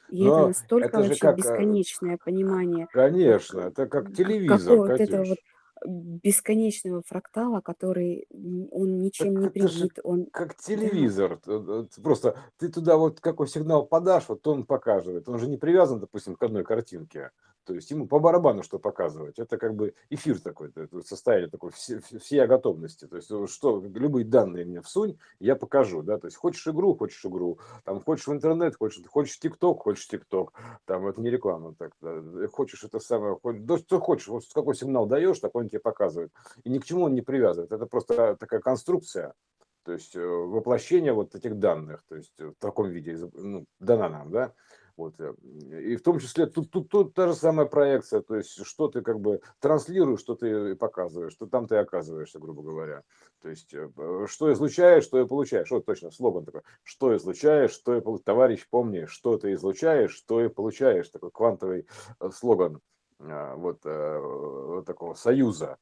И 0.09 0.25
это 0.25 0.25
Но 0.25 0.47
настолько 0.47 0.99
это 0.99 1.03
же 1.03 1.09
вообще 1.09 1.21
как, 1.21 1.33
э, 1.33 1.37
бесконечное 1.37 2.17
понимание, 2.17 2.87
конечно, 2.91 3.61
это 3.61 3.87
как 3.87 4.13
телевизор, 4.13 4.59
какого 4.59 4.87
вот 4.87 4.99
этого 4.99 5.23
вот. 5.23 5.37
Бесконечного 5.85 7.01
фрактала, 7.05 7.61
который 7.61 8.27
он 8.71 8.99
ничем 8.99 9.35
Так 9.35 9.39
не 9.39 9.49
привит, 9.49 9.99
он, 10.03 10.27
как 10.31 10.55
да, 10.73 10.83
телевизор. 10.85 11.37
т- 11.37 12.01
Просто 12.01 12.37
ты 12.57 12.69
туда 12.69 12.97
вот 12.97 13.19
какой 13.19 13.47
сигнал 13.47 13.85
подашь, 13.85 14.29
вот 14.29 14.45
он 14.47 14.65
показывает. 14.65 15.27
Он 15.29 15.39
же 15.39 15.47
не 15.47 15.57
привязан, 15.57 15.99
допустим, 15.99 16.35
к 16.35 16.43
одной 16.43 16.63
картинке. 16.63 17.31
То 17.69 17.75
есть 17.75 17.91
ему 17.91 18.07
по 18.07 18.17
барабану 18.17 18.63
что 18.63 18.79
показывать. 18.79 19.37
Это 19.37 19.59
как 19.59 19.75
бы 19.75 19.93
эфир 20.09 20.41
такой, 20.41 20.73
состояние 21.05 21.51
такой 21.51 21.69
все, 21.69 21.99
всей 21.99 22.43
готовности. 22.47 23.05
То 23.05 23.17
есть 23.17 23.29
э, 23.29 23.45
что, 23.47 23.79
любые 23.79 24.25
данные 24.25 24.65
мне 24.65 24.81
всунь, 24.81 25.19
я 25.39 25.55
покажу. 25.55 26.01
Да? 26.01 26.17
То 26.17 26.25
есть 26.25 26.35
хочешь 26.35 26.67
игру, 26.67 26.95
хочешь 26.95 27.23
игру. 27.23 27.59
Там 27.83 28.01
хочешь 28.01 28.25
в 28.25 28.33
интернет, 28.33 28.75
хочешь, 28.75 29.05
хочешь 29.05 29.37
ТикТок, 29.37 29.83
хочешь 29.83 30.07
ТикТок. 30.07 30.51
Там 30.85 31.05
это 31.05 31.21
не 31.21 31.29
реклама. 31.29 31.75
Так, 31.77 31.91
да. 32.01 32.23
Хочешь 32.47 32.83
это 32.83 32.99
самое, 32.99 33.37
хоть, 33.39 33.63
да, 33.63 33.77
что 33.77 33.99
хочешь, 33.99 34.29
вот 34.29 34.45
какой 34.51 34.73
сигнал 34.73 35.05
даешь, 35.05 35.37
такой 35.37 35.65
он 35.65 35.69
тебе 35.69 35.79
показывает. 35.79 36.31
И 36.63 36.71
ни 36.71 36.79
к 36.79 36.85
чему 36.85 37.03
он 37.03 37.13
не 37.13 37.21
привязывает. 37.21 37.71
Это 37.71 37.85
просто 37.85 38.35
такая 38.39 38.61
конструкция, 38.61 39.35
то 39.83 39.93
есть 39.93 40.15
э, 40.15 40.19
воплощение 40.19 41.13
вот 41.13 41.35
этих 41.35 41.57
данных, 41.59 42.03
то 42.07 42.15
есть 42.15 42.33
э, 42.39 42.47
в 42.47 42.55
таком 42.59 42.89
виде 42.89 43.15
ну, 43.33 43.65
дана 43.79 44.09
нам, 44.09 44.31
да, 44.31 44.53
вот, 44.99 45.19
э, 45.19 45.33
и 45.79 45.95
в 45.95 46.03
том 46.03 46.19
числе 46.19 46.45
тут, 46.45 46.69
тут, 46.69 46.89
тут 46.89 47.13
та 47.13 47.27
же 47.27 47.33
самая 47.33 47.65
проекция, 47.65 48.21
то 48.21 48.35
есть 48.35 48.65
что 48.65 48.89
ты 48.89 49.01
как 49.01 49.19
бы 49.19 49.41
транслируешь, 49.59 50.19
что 50.19 50.35
ты 50.35 50.75
показываешь, 50.75 51.31
что 51.31 51.47
там 51.47 51.67
ты 51.67 51.77
оказываешься, 51.77 52.37
грубо 52.39 52.61
говоря, 52.61 53.03
то 53.41 53.49
есть 53.49 53.73
э, 53.73 53.89
э, 53.95 54.25
что 54.27 54.51
излучаешь, 54.51 55.05
что 55.05 55.21
и 55.21 55.25
получаешь, 55.25 55.71
вот 55.71 55.85
точно 55.85 56.11
слоган 56.11 56.43
такой, 56.45 56.61
что 56.83 57.15
излучаешь, 57.15 57.71
что 57.71 57.95
и 57.95 58.01
получаешь, 58.01 58.25
товарищ, 58.25 58.67
помни, 58.69 59.05
что 59.05 59.37
ты 59.37 59.53
излучаешь, 59.53 60.11
что 60.11 60.43
и 60.43 60.49
получаешь, 60.49 61.09
такой 61.09 61.31
квантовый 61.31 61.87
э, 62.19 62.29
слоган 62.31 62.81
а, 63.21 63.55
вот, 63.55 63.85
э, 63.85 64.19
вот 64.19 64.85
такого 64.85 65.13
союза, 65.13 65.77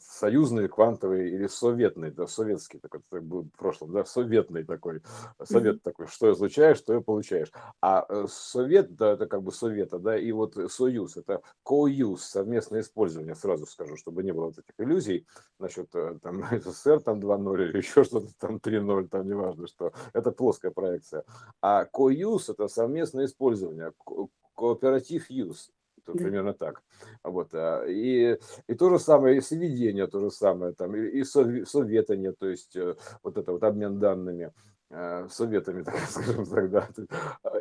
союзный, 0.00 0.68
квантовый 0.68 1.30
или 1.30 1.46
советный, 1.46 2.10
да, 2.10 2.26
советский 2.26 2.78
такой, 2.78 3.00
это 3.10 3.20
был 3.20 3.42
в 3.42 3.50
прошлом, 3.58 3.92
да, 3.92 4.04
советный 4.04 4.64
такой, 4.64 5.02
совет 5.42 5.82
такой, 5.82 6.06
что 6.06 6.30
излучаешь, 6.32 6.78
что 6.78 6.96
и 6.96 7.02
получаешь. 7.02 7.50
А 7.80 8.04
э, 8.08 8.26
совет, 8.28 8.94
да, 8.96 9.12
это 9.12 9.26
как 9.26 9.42
бы 9.42 9.52
совета, 9.52 9.98
да, 9.98 10.18
и 10.18 10.30
вот 10.32 10.56
союз, 10.70 11.16
это 11.16 11.42
co-use, 11.66 12.18
совместное 12.18 12.80
использование, 12.80 13.34
сразу 13.34 13.66
скажу, 13.66 13.96
чтобы 13.96 14.22
не 14.22 14.32
было 14.32 14.46
вот 14.46 14.58
этих 14.58 14.74
иллюзий 14.78 15.26
насчет 15.58 15.94
э, 15.94 16.18
там 16.22 16.42
СССР 16.60 17.00
там 17.00 17.20
2.0 17.20 17.68
или 17.68 17.76
еще 17.78 18.04
что-то 18.04 18.28
там 18.38 18.58
3.0, 18.58 19.08
там 19.08 19.26
неважно 19.26 19.66
что, 19.66 19.92
это 20.12 20.32
плоская 20.32 20.70
проекция. 20.70 21.24
А 21.60 21.84
co-use 21.86 22.52
это 22.52 22.68
совместное 22.68 23.26
использование, 23.26 23.92
ко- 24.04 24.28
кооператив 24.54 25.26
Да. 25.30 25.79
Примерно 26.14 26.54
так. 26.54 26.82
Вот, 27.22 27.48
а, 27.52 27.84
и, 27.86 28.38
и 28.66 28.74
то 28.74 28.90
же 28.90 28.98
самое, 28.98 29.38
и 29.38 29.40
сведение 29.40 30.06
то 30.06 30.20
же 30.20 30.30
самое, 30.30 30.72
там, 30.72 30.94
и, 30.96 31.00
и 31.00 31.22
сове- 31.22 31.64
советание, 31.64 32.32
то 32.32 32.46
есть 32.46 32.76
э, 32.76 32.96
вот 33.22 33.38
это 33.38 33.52
вот 33.52 33.62
обмен 33.62 33.98
данными, 33.98 34.52
э, 34.90 35.28
советами, 35.30 35.82
так 35.84 35.96
скажем 36.08 36.46
так, 36.46 36.70
да. 36.70 36.88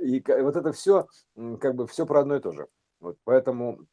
И 0.02 0.24
вот 0.42 0.56
это 0.56 0.72
все, 0.72 1.08
как 1.60 1.76
бы 1.76 1.88
все 1.88 2.06
про 2.06 2.22
одно 2.22 2.36
и 2.36 2.40
то 2.40 2.52
же. 2.52 2.68
Вот, 3.00 3.18
поэтому 3.24 3.86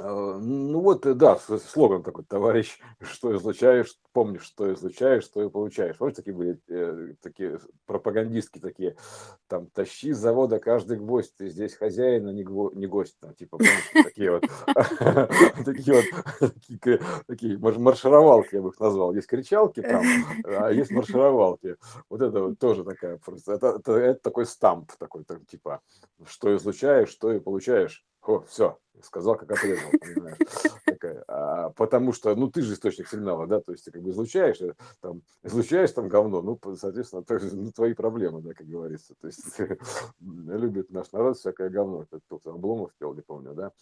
ну 0.00 0.80
вот, 0.80 1.06
э, 1.06 1.14
да, 1.14 1.36
слоган 1.36 2.02
такой, 2.02 2.24
товарищ, 2.24 2.78
что 3.00 3.34
излучаешь, 3.34 3.96
помнишь, 4.12 4.42
что 4.42 4.72
излучаешь, 4.72 5.24
что 5.24 5.42
и 5.42 5.48
получаешь. 5.48 5.96
Помнишь, 5.96 6.16
такие 6.16 6.34
были 6.34 6.60
э, 6.68 7.14
такие 7.20 7.58
пропагандистки 7.86 8.58
такие, 8.58 8.96
там, 9.48 9.66
тащи 9.68 10.12
с 10.12 10.18
завода 10.18 10.58
каждый 10.58 10.98
гвоздь, 10.98 11.34
ты 11.36 11.48
здесь 11.48 11.74
хозяин, 11.74 12.28
а 12.28 12.32
не, 12.32 12.44
гво- 12.44 12.74
не 12.74 12.86
гость, 12.86 13.18
там, 13.20 13.34
типа, 13.34 13.58
такие 13.92 14.30
вот, 14.30 14.44
такие 15.64 15.96
вот, 15.96 16.04
такие, 16.68 17.00
такие 17.26 17.58
марш- 17.58 17.78
маршировалки, 17.78 18.54
я 18.56 18.62
бы 18.62 18.68
их 18.68 18.78
назвал. 18.78 19.14
Есть 19.14 19.26
кричалки 19.26 19.82
там, 19.82 20.04
а 20.44 20.70
есть 20.70 20.90
маршировалки. 20.90 21.76
Вот 22.08 22.22
это 22.22 22.42
вот 22.42 22.58
тоже 22.58 22.84
такая 22.84 23.16
просто, 23.16 23.54
это 23.54 24.14
такой 24.14 24.46
стамп 24.46 24.92
такой, 24.98 25.24
там, 25.24 25.44
типа, 25.46 25.80
что 26.26 26.54
излучаешь, 26.54 27.08
что 27.08 27.32
и 27.32 27.40
получаешь. 27.40 28.04
О, 28.28 28.40
все, 28.46 28.78
сказал, 29.00 29.36
как 29.36 29.50
отрезал, 29.50 29.90
а, 31.28 31.70
потому 31.70 32.12
что, 32.12 32.34
ну, 32.34 32.50
ты 32.50 32.60
же 32.60 32.74
источник 32.74 33.08
сигнала, 33.08 33.46
да, 33.46 33.62
то 33.62 33.72
есть 33.72 33.86
ты 33.86 33.90
как 33.90 34.02
бы 34.02 34.10
излучаешь, 34.10 34.60
э, 34.60 34.74
там, 35.00 35.22
излучаешь 35.42 35.92
там 35.92 36.08
говно, 36.08 36.42
ну, 36.42 36.60
соответственно, 36.76 37.24
то 37.24 37.38
ну, 37.40 37.72
твои 37.72 37.94
проблемы, 37.94 38.42
да, 38.42 38.52
как 38.52 38.66
говорится. 38.66 39.14
То 39.18 39.28
есть 39.28 39.58
любит 40.20 40.90
наш 40.90 41.10
народ 41.12 41.38
всякое 41.38 41.70
говно, 41.70 42.02
это 42.02 42.20
кто-то 42.26 42.52
Обломов 42.52 42.90
пел, 42.98 43.14
не 43.14 43.22
помню, 43.22 43.54
да. 43.54 43.72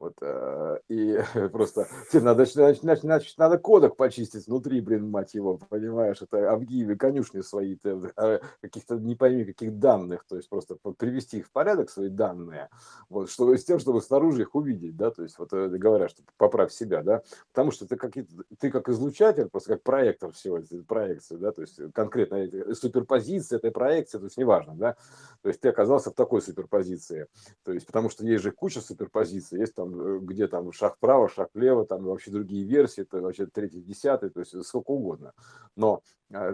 Вот, 0.00 0.14
э, 0.20 0.78
и 0.88 1.18
просто 1.52 1.86
тебе 2.10 2.22
надо, 2.22 2.44
значит, 2.44 2.82
значит, 2.82 3.38
надо 3.38 3.58
кодек 3.58 3.96
почистить 3.96 4.46
внутри, 4.46 4.80
блин, 4.80 5.08
мать 5.08 5.34
его, 5.34 5.58
понимаешь, 5.68 6.20
это 6.20 6.50
обгиви 6.50 6.94
конюшни 6.94 7.42
свои, 7.42 7.76
э, 7.84 8.40
каких-то 8.60 8.96
не 8.96 9.14
пойми 9.14 9.44
каких 9.44 9.78
данных, 9.78 10.24
то 10.28 10.36
есть 10.36 10.48
просто 10.48 10.76
привести 10.98 11.38
их 11.38 11.46
в 11.46 11.52
порядок, 11.52 11.90
свои 11.90 12.08
данные, 12.08 12.70
вот, 13.08 13.30
чтобы, 13.30 13.56
с 13.56 13.64
тем, 13.64 13.78
чтобы 13.78 14.02
снаружи 14.02 14.42
их 14.42 14.54
увидеть, 14.54 14.96
да, 14.96 15.10
то 15.10 15.22
есть 15.22 15.38
вот 15.38 15.52
э, 15.52 15.68
говорят, 15.68 16.10
что 16.10 16.22
поправь 16.38 16.72
себя, 16.72 17.02
да, 17.02 17.22
потому 17.52 17.70
что 17.70 17.86
ты 17.86 17.96
как, 17.96 18.12
ты 18.58 18.70
как 18.70 18.88
излучатель, 18.88 19.48
просто 19.48 19.74
как 19.74 19.82
проектор 19.82 20.32
всего 20.32 20.60
проекции, 20.88 21.36
да, 21.36 21.52
то 21.52 21.62
есть 21.62 21.80
конкретно 21.94 22.48
суперпозиция 22.74 23.58
этой 23.58 23.70
проекции, 23.70 24.18
то 24.18 24.24
есть 24.24 24.36
неважно, 24.36 24.74
да, 24.74 24.96
то 25.42 25.48
есть 25.48 25.60
ты 25.60 25.68
оказался 25.68 26.10
в 26.10 26.14
такой 26.14 26.42
суперпозиции, 26.42 27.28
то 27.62 27.72
есть 27.72 27.86
потому 27.86 28.10
что 28.10 28.26
есть 28.26 28.42
же 28.42 28.50
куча 28.50 28.80
суперпозиций, 28.80 29.60
есть 29.60 29.74
там, 29.74 29.83
э, 29.92 30.18
где 30.20 30.46
там 30.46 30.72
шаг 30.72 30.96
вправо, 30.96 31.28
шаг 31.28 31.50
влево, 31.54 31.86
там 31.86 32.04
вообще 32.04 32.30
другие 32.30 32.64
версии, 32.64 33.02
это 33.02 33.20
вообще 33.20 33.46
третий, 33.46 33.80
десятый, 33.80 34.30
то 34.30 34.40
есть 34.40 34.64
сколько 34.64 34.90
угодно, 34.90 35.32
но 35.76 36.02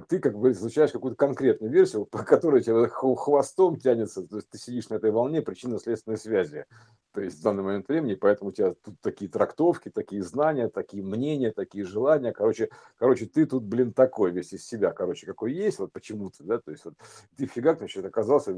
ты 0.09 0.19
как 0.19 0.37
бы 0.39 0.51
изучаешь 0.51 0.93
какую-то 0.93 1.17
конкретную 1.17 1.73
версию, 1.73 2.05
по 2.05 2.23
которой 2.23 2.63
тебе 2.63 2.87
хв- 2.87 3.17
хвостом 3.17 3.79
тянется, 3.79 4.27
то 4.27 4.37
есть 4.37 4.51
ты 4.51 4.59
сидишь 4.59 4.89
на 4.91 4.95
этой 4.95 5.11
волне 5.11 5.43
причинно-следственной 5.43 6.19
связи, 6.19 6.67
то 7.13 7.21
есть 7.21 7.41
в 7.41 7.43
данный 7.43 7.63
момент 7.63 7.89
времени, 7.89 8.15
поэтому 8.15 8.51
у 8.51 8.53
тебя 8.53 8.75
тут 8.75 9.01
такие 9.01 9.31
трактовки, 9.31 9.91
такие 9.91 10.23
знания, 10.23 10.69
такие 10.69 11.03
мнения, 11.03 11.51
такие 11.51 11.85
желания, 11.85 12.33
короче, 12.33 12.69
короче, 12.99 13.27
ты 13.27 13.47
тут, 13.47 13.65
блин, 13.65 13.93
такой 13.93 14.31
весь 14.31 14.53
из 14.53 14.67
себя, 14.67 14.93
короче, 14.93 15.27
какой 15.27 15.53
есть, 15.53 15.79
вот 15.79 15.93
почему-то, 15.93 16.45
да, 16.45 16.59
то 16.59 16.71
есть 16.71 16.85
вот 16.85 16.95
ты 17.37 17.47
фигак, 17.47 17.79
значит, 17.79 18.05
оказался, 18.05 18.55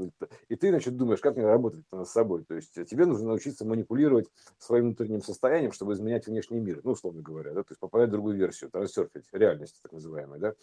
и 0.49 0.55
ты, 0.55 0.69
значит, 0.69 0.97
думаешь, 0.97 1.21
как 1.21 1.35
мне 1.35 1.45
работать 1.45 1.85
над 1.91 2.07
собой, 2.07 2.43
то 2.43 2.55
есть 2.55 2.73
тебе 2.73 3.05
нужно 3.05 3.29
научиться 3.29 3.65
манипулировать 3.65 4.27
своим 4.59 4.85
внутренним 4.85 5.21
состоянием, 5.21 5.71
чтобы 5.71 5.93
изменять 5.93 6.27
внешний 6.27 6.59
мир, 6.59 6.81
ну, 6.83 6.91
условно 6.91 7.21
говоря, 7.21 7.53
да, 7.53 7.63
то 7.63 7.71
есть 7.71 7.79
попадать 7.79 8.09
в 8.09 8.11
другую 8.11 8.35
версию, 8.35 8.69
трансерфить, 8.69 9.25
реальности 9.31 9.79
так 9.81 9.93
называемой, 9.93 10.39
да, 10.39 10.53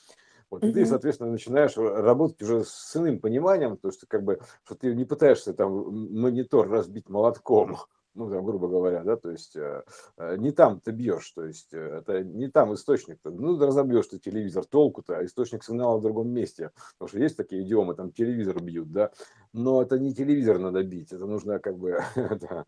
вот, 0.51 0.65
и 0.65 0.73
ты, 0.73 0.85
соответственно, 0.85 1.31
начинаешь 1.31 1.77
работать 1.77 2.43
уже 2.43 2.65
с 2.65 2.97
иным 2.97 3.21
пониманием, 3.21 3.77
то, 3.77 3.91
что 3.91 4.07
как 4.07 4.25
бы, 4.25 4.41
что 4.65 4.75
ты 4.75 4.95
не 4.95 5.05
пытаешься 5.05 5.55
там 5.55 5.73
монитор 6.21 6.69
разбить 6.69 7.09
молотком, 7.09 7.77
ну, 8.15 8.31
там, 8.31 8.45
грубо 8.45 8.69
говоря, 8.69 9.03
да, 9.05 9.17
то 9.17 9.31
есть 9.31 9.57
э, 9.57 9.83
э, 10.17 10.37
не 10.37 10.51
там 10.51 10.81
ты 10.81 10.91
бьешь, 10.91 11.31
то 11.31 11.45
есть 11.45 11.73
э, 11.73 12.01
это 12.01 12.25
не 12.25 12.49
там 12.49 12.75
источник, 12.75 13.19
-то. 13.23 13.31
ну, 13.31 13.59
разобьешь 13.59 14.07
ты 14.09 14.19
телевизор, 14.19 14.65
толку-то, 14.65 15.19
а 15.19 15.25
источник 15.25 15.63
сигнала 15.63 15.99
в 15.99 16.03
другом 16.03 16.29
месте, 16.29 16.71
потому 16.95 17.09
что 17.09 17.19
есть 17.19 17.37
такие 17.37 17.63
идиомы, 17.63 17.95
там 17.95 18.13
телевизор 18.13 18.61
бьют, 18.63 18.91
да, 18.91 19.11
но 19.53 19.83
это 19.83 19.99
не 19.99 20.15
телевизор 20.15 20.59
надо 20.59 20.83
бить, 20.83 21.13
это 21.13 21.27
нужно 21.27 21.59
как 21.59 21.79
бы, 21.79 22.01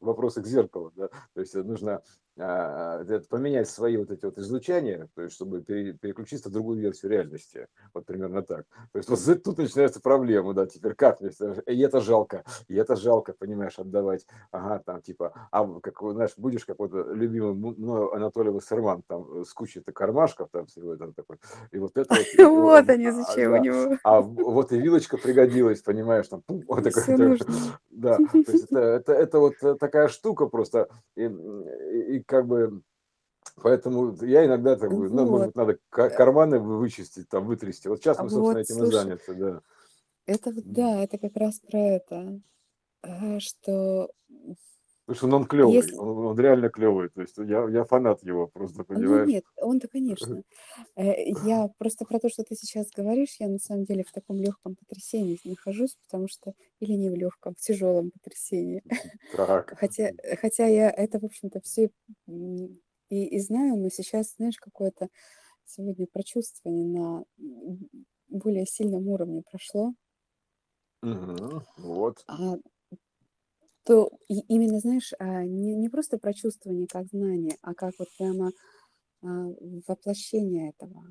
вопросы 0.00 0.42
к 0.42 0.46
зеркалу, 0.46 0.92
да, 0.96 1.08
то 1.34 1.40
есть 1.40 1.54
нужно 1.54 2.02
а, 2.38 3.04
поменять 3.28 3.68
свои 3.68 3.98
вот 3.98 4.10
эти 4.10 4.24
вот 4.24 4.38
излучания, 4.38 5.08
то 5.14 5.22
есть 5.22 5.34
чтобы 5.34 5.60
переключиться 5.60 6.48
в 6.48 6.52
другую 6.52 6.80
версию 6.80 7.12
реальности, 7.12 7.68
вот 7.92 8.06
примерно 8.06 8.42
так. 8.42 8.66
То 8.92 8.98
есть 8.98 9.08
вот 9.10 9.42
тут 9.42 9.58
начинается 9.58 10.00
проблема, 10.00 10.54
да, 10.54 10.66
теперь 10.66 10.94
как, 10.94 11.20
и 11.20 11.80
это 11.80 12.00
жалко, 12.00 12.42
и 12.68 12.74
это 12.74 12.96
жалко, 12.96 13.34
понимаешь, 13.34 13.78
отдавать, 13.78 14.26
ага, 14.50 14.71
там 14.78 15.02
типа, 15.02 15.48
а 15.50 15.66
как, 15.80 15.98
знаешь, 16.00 16.32
будешь 16.36 16.64
какой-то 16.64 17.12
любимый 17.12 17.54
мною 17.54 18.12
Анатолий 18.12 18.50
Вассерман, 18.50 19.02
там 19.06 19.44
с 19.44 19.52
кучей-то 19.52 19.92
кармашков, 19.92 20.48
там 20.50 20.66
всего 20.66 20.94
это 20.94 21.12
такой, 21.12 21.38
и 21.70 21.78
вот 21.78 21.96
это 21.96 22.14
вот. 22.38 22.62
Вот 22.62 22.88
они 22.88 23.06
а, 23.06 23.12
зачем 23.12 23.52
у 23.52 23.56
него. 23.56 23.98
А 24.04 24.20
вот 24.20 24.72
и 24.72 24.78
вилочка 24.78 25.16
пригодилась, 25.16 25.82
понимаешь, 25.82 26.28
там, 26.28 26.42
вот 26.48 26.84
такой, 26.84 27.38
да, 27.90 28.16
то 28.16 28.52
есть 28.52 28.72
это, 28.72 29.12
это, 29.12 29.38
вот 29.38 29.54
такая 29.78 30.08
штука 30.08 30.46
просто, 30.46 30.88
и, 31.16 32.22
как 32.26 32.46
бы 32.46 32.82
Поэтому 33.56 34.14
я 34.22 34.46
иногда 34.46 34.76
так 34.76 34.90
бы, 34.90 35.10
ну, 35.10 35.26
может 35.26 35.48
быть, 35.48 35.56
надо 35.56 35.78
карманы 35.90 36.58
вычистить, 36.58 37.28
там, 37.28 37.44
вытрясти. 37.46 37.88
Вот 37.88 37.98
сейчас 37.98 38.18
мы, 38.18 38.30
собственно, 38.30 38.44
вот, 38.44 38.56
этим 38.56 38.84
и 38.84 38.90
заняты, 38.90 39.34
да. 39.34 39.60
Это 40.26 40.52
вот, 40.52 40.64
да, 40.64 41.02
это 41.02 41.18
как 41.18 41.36
раз 41.36 41.58
про 41.58 41.78
это, 41.78 42.40
что 43.38 44.10
Потому 45.06 45.16
что 45.16 45.36
он 45.36 45.46
клевый, 45.46 45.74
Если... 45.74 45.96
он, 45.96 46.26
он 46.26 46.38
реально 46.38 46.68
клевый. 46.68 47.08
То 47.08 47.22
есть 47.22 47.36
я, 47.36 47.68
я 47.68 47.84
фанат 47.84 48.22
его, 48.22 48.46
просто 48.46 48.78
ну 48.78 48.84
понимаешь. 48.84 49.26
Ну, 49.26 49.32
нет, 49.32 49.44
он-то, 49.56 49.88
конечно. 49.88 50.42
Э, 50.96 51.30
я 51.44 51.68
просто 51.78 52.04
про 52.04 52.18
то, 52.18 52.28
что 52.28 52.44
ты 52.44 52.54
сейчас 52.54 52.88
говоришь, 52.94 53.36
я 53.38 53.48
на 53.48 53.58
самом 53.58 53.84
деле 53.84 54.04
в 54.04 54.12
таком 54.12 54.40
легком 54.40 54.76
потрясении 54.76 55.40
нахожусь, 55.44 55.96
потому 56.04 56.28
что 56.28 56.54
или 56.80 56.92
не 56.92 57.10
в 57.10 57.14
легком, 57.14 57.54
в 57.54 57.60
тяжелом 57.60 58.10
потрясении. 58.10 58.82
Так. 59.36 59.74
Хотя, 59.78 60.10
хотя 60.40 60.66
я 60.66 60.90
это, 60.90 61.18
в 61.18 61.24
общем-то, 61.24 61.60
все 61.62 61.90
и, 62.28 63.24
и 63.26 63.40
знаю, 63.40 63.76
но 63.76 63.88
сейчас, 63.88 64.34
знаешь, 64.36 64.56
какое-то 64.58 65.08
сегодня 65.64 66.06
прочувствование 66.06 66.86
на 66.86 67.24
более 68.28 68.66
сильном 68.66 69.08
уровне 69.08 69.42
прошло. 69.50 69.92
Угу, 71.02 71.62
вот. 71.78 72.24
А, 72.28 72.56
то 73.84 74.10
и 74.28 74.40
именно, 74.48 74.78
знаешь, 74.80 75.12
а, 75.18 75.44
не, 75.44 75.74
не 75.74 75.88
просто 75.88 76.18
прочувствование 76.18 76.86
как 76.86 77.06
знание, 77.08 77.56
а 77.62 77.74
как 77.74 77.94
вот 77.98 78.08
прямо 78.18 78.52
а, 79.22 79.26
воплощение 79.86 80.70
этого. 80.70 81.04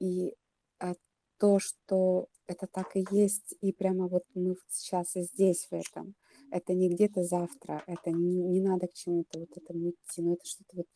И 0.00 0.34
а, 0.80 0.94
то, 1.38 1.58
что 1.58 2.28
это 2.46 2.66
так 2.66 2.96
и 2.96 3.04
есть, 3.10 3.54
и 3.60 3.72
прямо 3.72 4.08
вот 4.08 4.24
мы 4.34 4.56
сейчас 4.70 5.16
и 5.16 5.22
здесь 5.22 5.66
в 5.70 5.74
этом. 5.74 6.14
Это 6.50 6.74
не 6.74 6.88
где-то 6.88 7.24
завтра, 7.24 7.82
это 7.86 8.10
не, 8.10 8.42
не 8.42 8.60
надо 8.60 8.86
к 8.88 8.94
чему-то 8.94 9.40
вот 9.40 9.50
этому 9.56 9.90
идти, 9.90 10.22
но 10.22 10.34
это 10.34 10.46
что-то 10.46 10.76
вот 10.76 10.86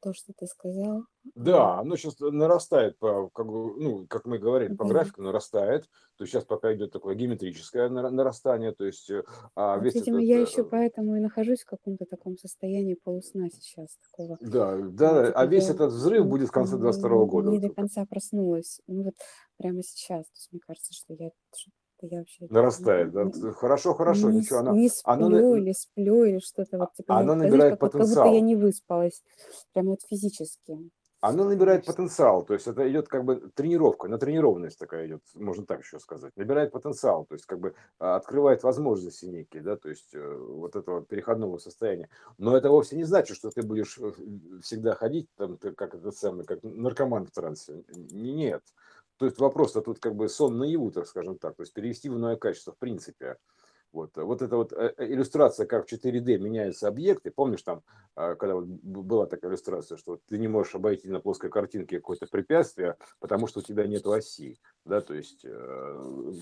то, 0.00 0.12
что 0.12 0.32
ты 0.36 0.46
сказал. 0.46 1.04
Да, 1.34 1.78
оно 1.78 1.96
сейчас 1.96 2.18
нарастает, 2.18 2.98
по, 2.98 3.28
как, 3.30 3.46
ну, 3.46 4.06
как 4.08 4.24
мы 4.24 4.38
говорили, 4.38 4.74
по 4.74 4.84
графику 4.86 5.22
нарастает. 5.22 5.84
То 6.16 6.24
есть 6.24 6.32
сейчас 6.32 6.44
пока 6.44 6.74
идет 6.74 6.92
такое 6.92 7.14
геометрическое 7.14 7.88
нарастание. 7.88 8.72
То 8.72 8.84
есть, 8.84 9.10
э, 9.10 9.22
а 9.54 9.76
вот, 9.76 9.84
весь 9.84 9.94
видимо, 9.94 10.18
этот, 10.18 10.28
я 10.28 10.40
еще 10.40 10.62
э, 10.62 10.64
поэтому 10.64 11.16
и 11.16 11.20
нахожусь 11.20 11.62
в 11.62 11.66
каком-то 11.66 12.06
таком 12.06 12.36
состоянии 12.38 12.94
полусна 12.94 13.48
сейчас. 13.50 13.98
Такого, 14.10 14.38
да, 14.40 14.76
да, 14.76 15.26
типа, 15.26 15.38
а 15.38 15.46
весь 15.46 15.68
я, 15.68 15.74
этот 15.74 15.92
взрыв 15.92 16.26
будет 16.26 16.48
в 16.48 16.52
конце 16.52 16.76
22 16.76 17.24
года. 17.26 17.50
Не 17.50 17.58
до 17.58 17.68
конца 17.68 18.04
проснулась. 18.06 18.80
Ну 18.86 19.04
вот 19.04 19.14
прямо 19.56 19.82
сейчас. 19.82 20.26
То 20.26 20.32
есть 20.34 20.48
мне 20.52 20.60
кажется, 20.66 20.92
что 20.94 21.14
я 21.14 21.30
я 22.06 22.18
вообще 22.18 22.46
нарастает, 22.50 23.12
да? 23.12 23.30
Хорошо, 23.52 23.94
хорошо, 23.94 24.30
не, 24.30 24.38
ничего. 24.38 24.60
Оно, 24.60 24.72
не 24.72 24.88
сплю 24.88 25.12
оно, 25.12 25.56
или 25.56 25.72
сплю 25.72 26.24
или 26.24 26.38
что-то 26.38 26.78
вот 26.78 26.94
типа. 26.94 27.18
Оно 27.18 27.34
набирает 27.34 27.72
как, 27.72 27.80
потенциал. 27.80 28.14
Как 28.16 28.24
будто 28.24 28.34
я 28.34 28.40
не 28.40 28.56
выспалась, 28.56 29.22
прям 29.72 29.86
вот 29.86 30.00
физически. 30.08 30.90
Оно 31.22 31.44
набирает 31.44 31.84
потенциал, 31.84 32.46
то 32.46 32.54
есть 32.54 32.66
это 32.66 32.90
идет 32.90 33.08
как 33.08 33.24
бы 33.24 33.50
тренировка, 33.54 34.08
на 34.08 34.16
тренированность 34.16 34.78
такая 34.78 35.06
идет, 35.06 35.22
можно 35.34 35.66
так 35.66 35.82
еще 35.82 35.98
сказать. 35.98 36.34
Набирает 36.34 36.72
потенциал, 36.72 37.26
то 37.26 37.34
есть 37.34 37.44
как 37.44 37.60
бы 37.60 37.74
а, 37.98 38.16
открывает 38.16 38.62
возможности 38.62 39.26
некие, 39.26 39.62
да, 39.62 39.76
то 39.76 39.90
есть 39.90 40.14
э, 40.14 40.34
вот 40.34 40.76
этого 40.76 41.04
переходного 41.04 41.58
состояния. 41.58 42.08
Но 42.38 42.56
это 42.56 42.70
вовсе 42.70 42.96
не 42.96 43.04
значит, 43.04 43.36
что 43.36 43.50
ты 43.50 43.62
будешь 43.62 43.98
э, 43.98 44.12
всегда 44.62 44.94
ходить 44.94 45.28
там, 45.36 45.58
как 45.58 45.94
этот 45.94 46.16
самый, 46.16 46.46
как 46.46 46.62
наркоман 46.62 47.26
в 47.26 47.32
трансе. 47.32 47.84
Нет. 47.92 48.62
То 49.20 49.26
есть 49.26 49.38
вопрос-то 49.38 49.82
тут 49.82 49.98
как 49.98 50.14
бы 50.14 50.30
сон 50.30 50.56
наяву, 50.56 50.90
так 50.90 51.06
скажем 51.06 51.36
так, 51.36 51.54
то 51.54 51.62
есть 51.62 51.74
перевести 51.74 52.08
в 52.08 52.16
иное 52.16 52.36
качество 52.36 52.72
в 52.72 52.78
принципе. 52.78 53.36
Вот, 53.92 54.16
вот 54.16 54.40
эта 54.40 54.56
вот 54.56 54.72
э, 54.72 54.94
э, 54.96 55.06
иллюстрация, 55.06 55.66
как 55.66 55.88
в 55.88 55.92
4D 55.92 56.38
меняются 56.38 56.86
объекты. 56.86 57.32
Помнишь 57.32 57.62
там, 57.62 57.82
а, 58.14 58.36
когда 58.36 58.54
вот 58.54 58.64
была 58.64 59.26
такая 59.26 59.50
иллюстрация, 59.50 59.98
что 59.98 60.20
ты 60.28 60.38
не 60.38 60.46
можешь 60.46 60.76
обойти 60.76 61.08
на 61.08 61.18
плоской 61.18 61.50
картинке 61.50 61.98
какое-то 61.98 62.26
препятствие, 62.28 62.96
потому 63.18 63.48
что 63.48 63.58
у 63.58 63.62
тебя 63.62 63.88
нет 63.88 64.06
оси, 64.06 64.60
да, 64.84 65.00
то 65.00 65.12
есть 65.12 65.44
э, 65.44 66.32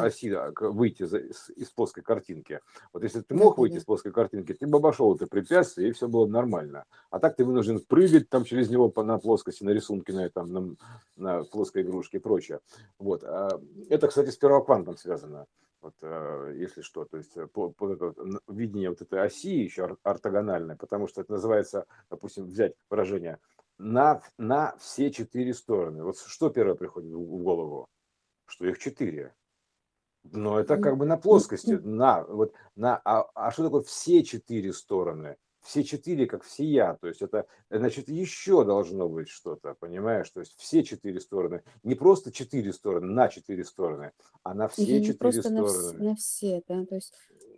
оси 0.00 0.34
выйти 0.60 1.04
из 1.04 1.70
плоской 1.70 2.02
картинки. 2.02 2.60
Вот 2.92 3.04
если 3.04 3.20
ты 3.20 3.36
мог 3.36 3.58
выйти 3.58 3.76
из 3.76 3.84
плоской 3.84 4.10
картинки, 4.10 4.52
ты 4.52 4.66
бы 4.66 4.78
обошел 4.78 5.14
это 5.14 5.28
препятствие, 5.28 5.90
и 5.90 5.92
все 5.92 6.08
было 6.08 6.26
нормально. 6.26 6.86
А 7.10 7.20
так 7.20 7.36
ты 7.36 7.44
вынужден 7.44 7.78
прыгать 7.80 8.28
там 8.28 8.44
через 8.44 8.68
него 8.68 8.92
на 8.96 9.18
плоскости, 9.18 9.62
на 9.62 9.70
рисунке, 9.70 10.12
на, 10.12 10.26
этом, 10.26 10.52
на, 10.52 10.76
на 11.16 11.44
плоской 11.44 11.82
игрушке 11.82 12.18
и 12.18 12.20
прочее. 12.20 12.58
Вот. 12.98 13.22
А 13.22 13.60
это, 13.90 14.08
кстати, 14.08 14.30
с 14.30 14.36
первоквантом 14.36 14.96
связано 14.96 15.46
вот, 15.80 15.94
э, 16.02 16.54
если 16.56 16.82
что, 16.82 17.04
то 17.04 17.16
есть 17.16 17.36
э, 17.36 17.46
по, 17.46 17.70
по 17.70 17.92
это, 17.92 18.14
видение 18.48 18.90
вот 18.90 19.02
этой 19.02 19.22
оси 19.22 19.62
еще 19.62 19.96
ортогональной, 20.02 20.76
потому 20.76 21.06
что 21.06 21.20
это 21.20 21.32
называется, 21.32 21.86
допустим, 22.10 22.46
взять 22.46 22.74
выражение 22.90 23.38
на, 23.78 24.22
на 24.38 24.76
все 24.78 25.10
четыре 25.10 25.54
стороны. 25.54 26.02
Вот 26.02 26.18
что 26.18 26.50
первое 26.50 26.74
приходит 26.74 27.12
в 27.12 27.42
голову? 27.42 27.88
Что 28.46 28.66
их 28.66 28.78
четыре. 28.78 29.34
Но 30.32 30.58
это 30.58 30.76
как 30.76 30.96
бы 30.96 31.06
на 31.06 31.16
плоскости, 31.16 31.72
на, 31.82 32.24
вот, 32.24 32.52
на, 32.74 33.00
а, 33.04 33.28
а 33.34 33.50
что 33.50 33.64
такое 33.64 33.82
все 33.82 34.24
четыре 34.24 34.72
стороны? 34.72 35.36
Все 35.66 35.82
четыре 35.82 36.26
как 36.26 36.44
все 36.44 36.64
я, 36.64 36.94
то 36.94 37.08
есть 37.08 37.22
это, 37.22 37.46
значит, 37.70 38.08
еще 38.08 38.64
должно 38.64 39.08
быть 39.08 39.28
что-то, 39.28 39.74
понимаешь, 39.74 40.30
то 40.30 40.40
есть 40.40 40.54
все 40.56 40.84
четыре 40.84 41.20
стороны, 41.20 41.62
не 41.82 41.96
просто 41.96 42.30
четыре 42.30 42.72
стороны, 42.72 43.06
на 43.06 43.28
четыре 43.28 43.64
стороны, 43.64 44.12
а 44.44 44.54
на 44.54 44.68
все 44.68 45.02
четыре 45.02 45.14
просто 45.14 45.42
стороны. 45.42 45.92
На, 45.98 46.04
на 46.10 46.16
все, 46.16 46.62
да, 46.68 46.84
то 46.86 46.94
есть 46.94 47.12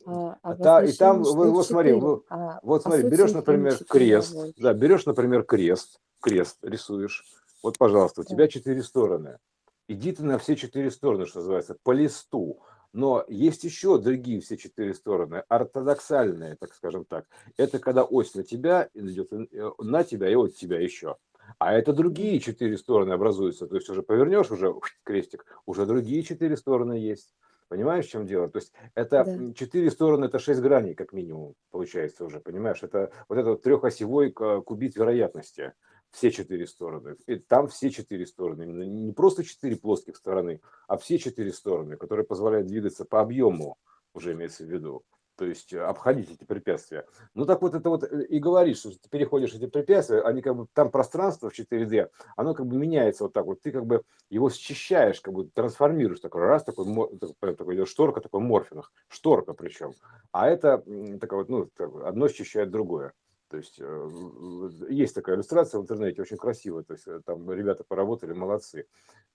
а, 0.06 0.38
а 0.42 0.54
да, 0.54 0.82
и 0.82 0.92
там, 0.92 1.22
вот, 1.22 1.48
вот 1.48 1.66
смотри, 1.66 1.92
вот, 1.92 2.24
а, 2.30 2.60
вот 2.62 2.82
смотри, 2.82 3.08
берешь, 3.08 3.32
например, 3.32 3.76
крест, 3.84 4.34
да, 4.56 4.72
берешь, 4.72 5.04
например, 5.04 5.44
крест, 5.44 6.00
крест 6.20 6.56
рисуешь, 6.62 7.24
вот, 7.62 7.76
пожалуйста, 7.76 8.22
у 8.22 8.24
тебя 8.24 8.48
четыре 8.48 8.82
стороны, 8.82 9.38
иди 9.86 10.12
ты 10.12 10.22
на 10.22 10.38
все 10.38 10.56
четыре 10.56 10.90
стороны, 10.90 11.26
что 11.26 11.40
называется, 11.40 11.76
по 11.82 11.92
листу, 11.92 12.62
но 12.92 13.24
есть 13.28 13.64
еще 13.64 13.98
другие 13.98 14.40
все 14.40 14.56
четыре 14.56 14.94
стороны, 14.94 15.42
ортодоксальные, 15.48 16.56
так 16.56 16.74
скажем 16.74 17.04
так. 17.04 17.26
Это 17.56 17.78
когда 17.78 18.04
ось 18.04 18.34
на 18.34 18.42
тебя 18.42 18.88
идет 18.94 19.32
э, 19.32 19.70
на 19.78 20.04
тебя 20.04 20.28
и 20.28 20.34
от 20.34 20.56
тебя 20.56 20.80
еще. 20.80 21.16
А 21.58 21.72
это 21.72 21.92
другие 21.92 22.40
четыре 22.40 22.76
стороны 22.76 23.12
образуются. 23.12 23.66
То 23.66 23.76
есть 23.76 23.88
уже 23.88 24.02
повернешь 24.02 24.50
уже 24.50 24.74
крестик, 25.02 25.46
уже 25.66 25.86
другие 25.86 26.22
четыре 26.22 26.56
стороны 26.56 26.94
есть. 26.94 27.34
Понимаешь, 27.68 28.06
в 28.06 28.10
чем 28.10 28.26
дело? 28.26 28.48
То 28.48 28.58
есть 28.58 28.72
это 28.94 29.24
да. 29.24 29.52
четыре 29.54 29.90
стороны, 29.90 30.24
это 30.24 30.38
шесть 30.38 30.60
граней, 30.60 30.94
как 30.94 31.12
минимум, 31.12 31.54
получается 31.70 32.24
уже, 32.24 32.40
понимаешь? 32.40 32.82
Это 32.82 33.12
вот 33.28 33.36
этот 33.36 33.48
вот 33.48 33.62
трехосевой 33.62 34.30
кубит 34.30 34.96
вероятности 34.96 35.74
все 36.18 36.32
четыре 36.32 36.66
стороны. 36.66 37.16
И 37.26 37.36
там 37.36 37.68
все 37.68 37.90
четыре 37.90 38.26
стороны. 38.26 38.64
Именно 38.64 38.82
не 38.82 39.12
просто 39.12 39.44
четыре 39.44 39.76
плоских 39.76 40.16
стороны, 40.16 40.60
а 40.88 40.98
все 40.98 41.16
четыре 41.16 41.52
стороны, 41.52 41.96
которые 41.96 42.26
позволяют 42.26 42.66
двигаться 42.66 43.04
по 43.04 43.20
объему, 43.20 43.78
уже 44.14 44.32
имеется 44.32 44.64
в 44.64 44.66
виду. 44.66 45.04
То 45.36 45.44
есть 45.44 45.72
э, 45.72 45.80
обходить 45.80 46.32
эти 46.32 46.42
препятствия. 46.42 47.06
Ну 47.34 47.46
так 47.46 47.62
вот 47.62 47.76
это 47.76 47.88
вот 47.88 48.02
э, 48.02 48.24
и 48.24 48.40
говоришь, 48.40 48.78
что 48.78 48.90
ты 48.90 49.08
переходишь 49.08 49.54
эти 49.54 49.66
препятствия, 49.66 50.22
они 50.22 50.42
как 50.42 50.56
бы 50.56 50.66
там 50.72 50.90
пространство 50.90 51.50
в 51.50 51.56
4D, 51.56 52.10
оно 52.36 52.54
как 52.54 52.66
бы 52.66 52.76
меняется 52.76 53.22
вот 53.22 53.32
так 53.32 53.46
вот, 53.46 53.60
ты 53.60 53.70
как 53.70 53.86
бы 53.86 54.02
его 54.28 54.50
счищаешь, 54.50 55.20
как 55.20 55.34
бы 55.34 55.44
трансформируешь, 55.44 56.18
такой 56.18 56.42
раз, 56.42 56.64
такой, 56.64 56.84
такой, 57.20 57.54
такой 57.54 57.76
идет 57.76 57.88
шторка, 57.88 58.20
такой 58.20 58.40
морфинг, 58.40 58.90
шторка 59.06 59.54
причем. 59.54 59.92
А 60.32 60.48
это 60.48 60.82
такое 61.20 61.44
вот, 61.44 61.48
ну, 61.48 61.70
одно 62.04 62.26
счищает 62.26 62.72
другое. 62.72 63.12
То 63.50 63.56
есть 63.56 63.76
э, 63.80 64.70
есть 64.90 65.14
такая 65.14 65.36
иллюстрация 65.36 65.78
в 65.78 65.82
интернете, 65.82 66.22
очень 66.22 66.36
красивая, 66.36 66.82
то 66.82 66.92
есть 66.92 67.06
э, 67.06 67.20
там 67.24 67.50
ребята 67.50 67.84
поработали, 67.86 68.32
молодцы. 68.32 68.86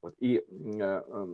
Вот. 0.02 0.14
И 0.20 0.46
э, 0.48 1.28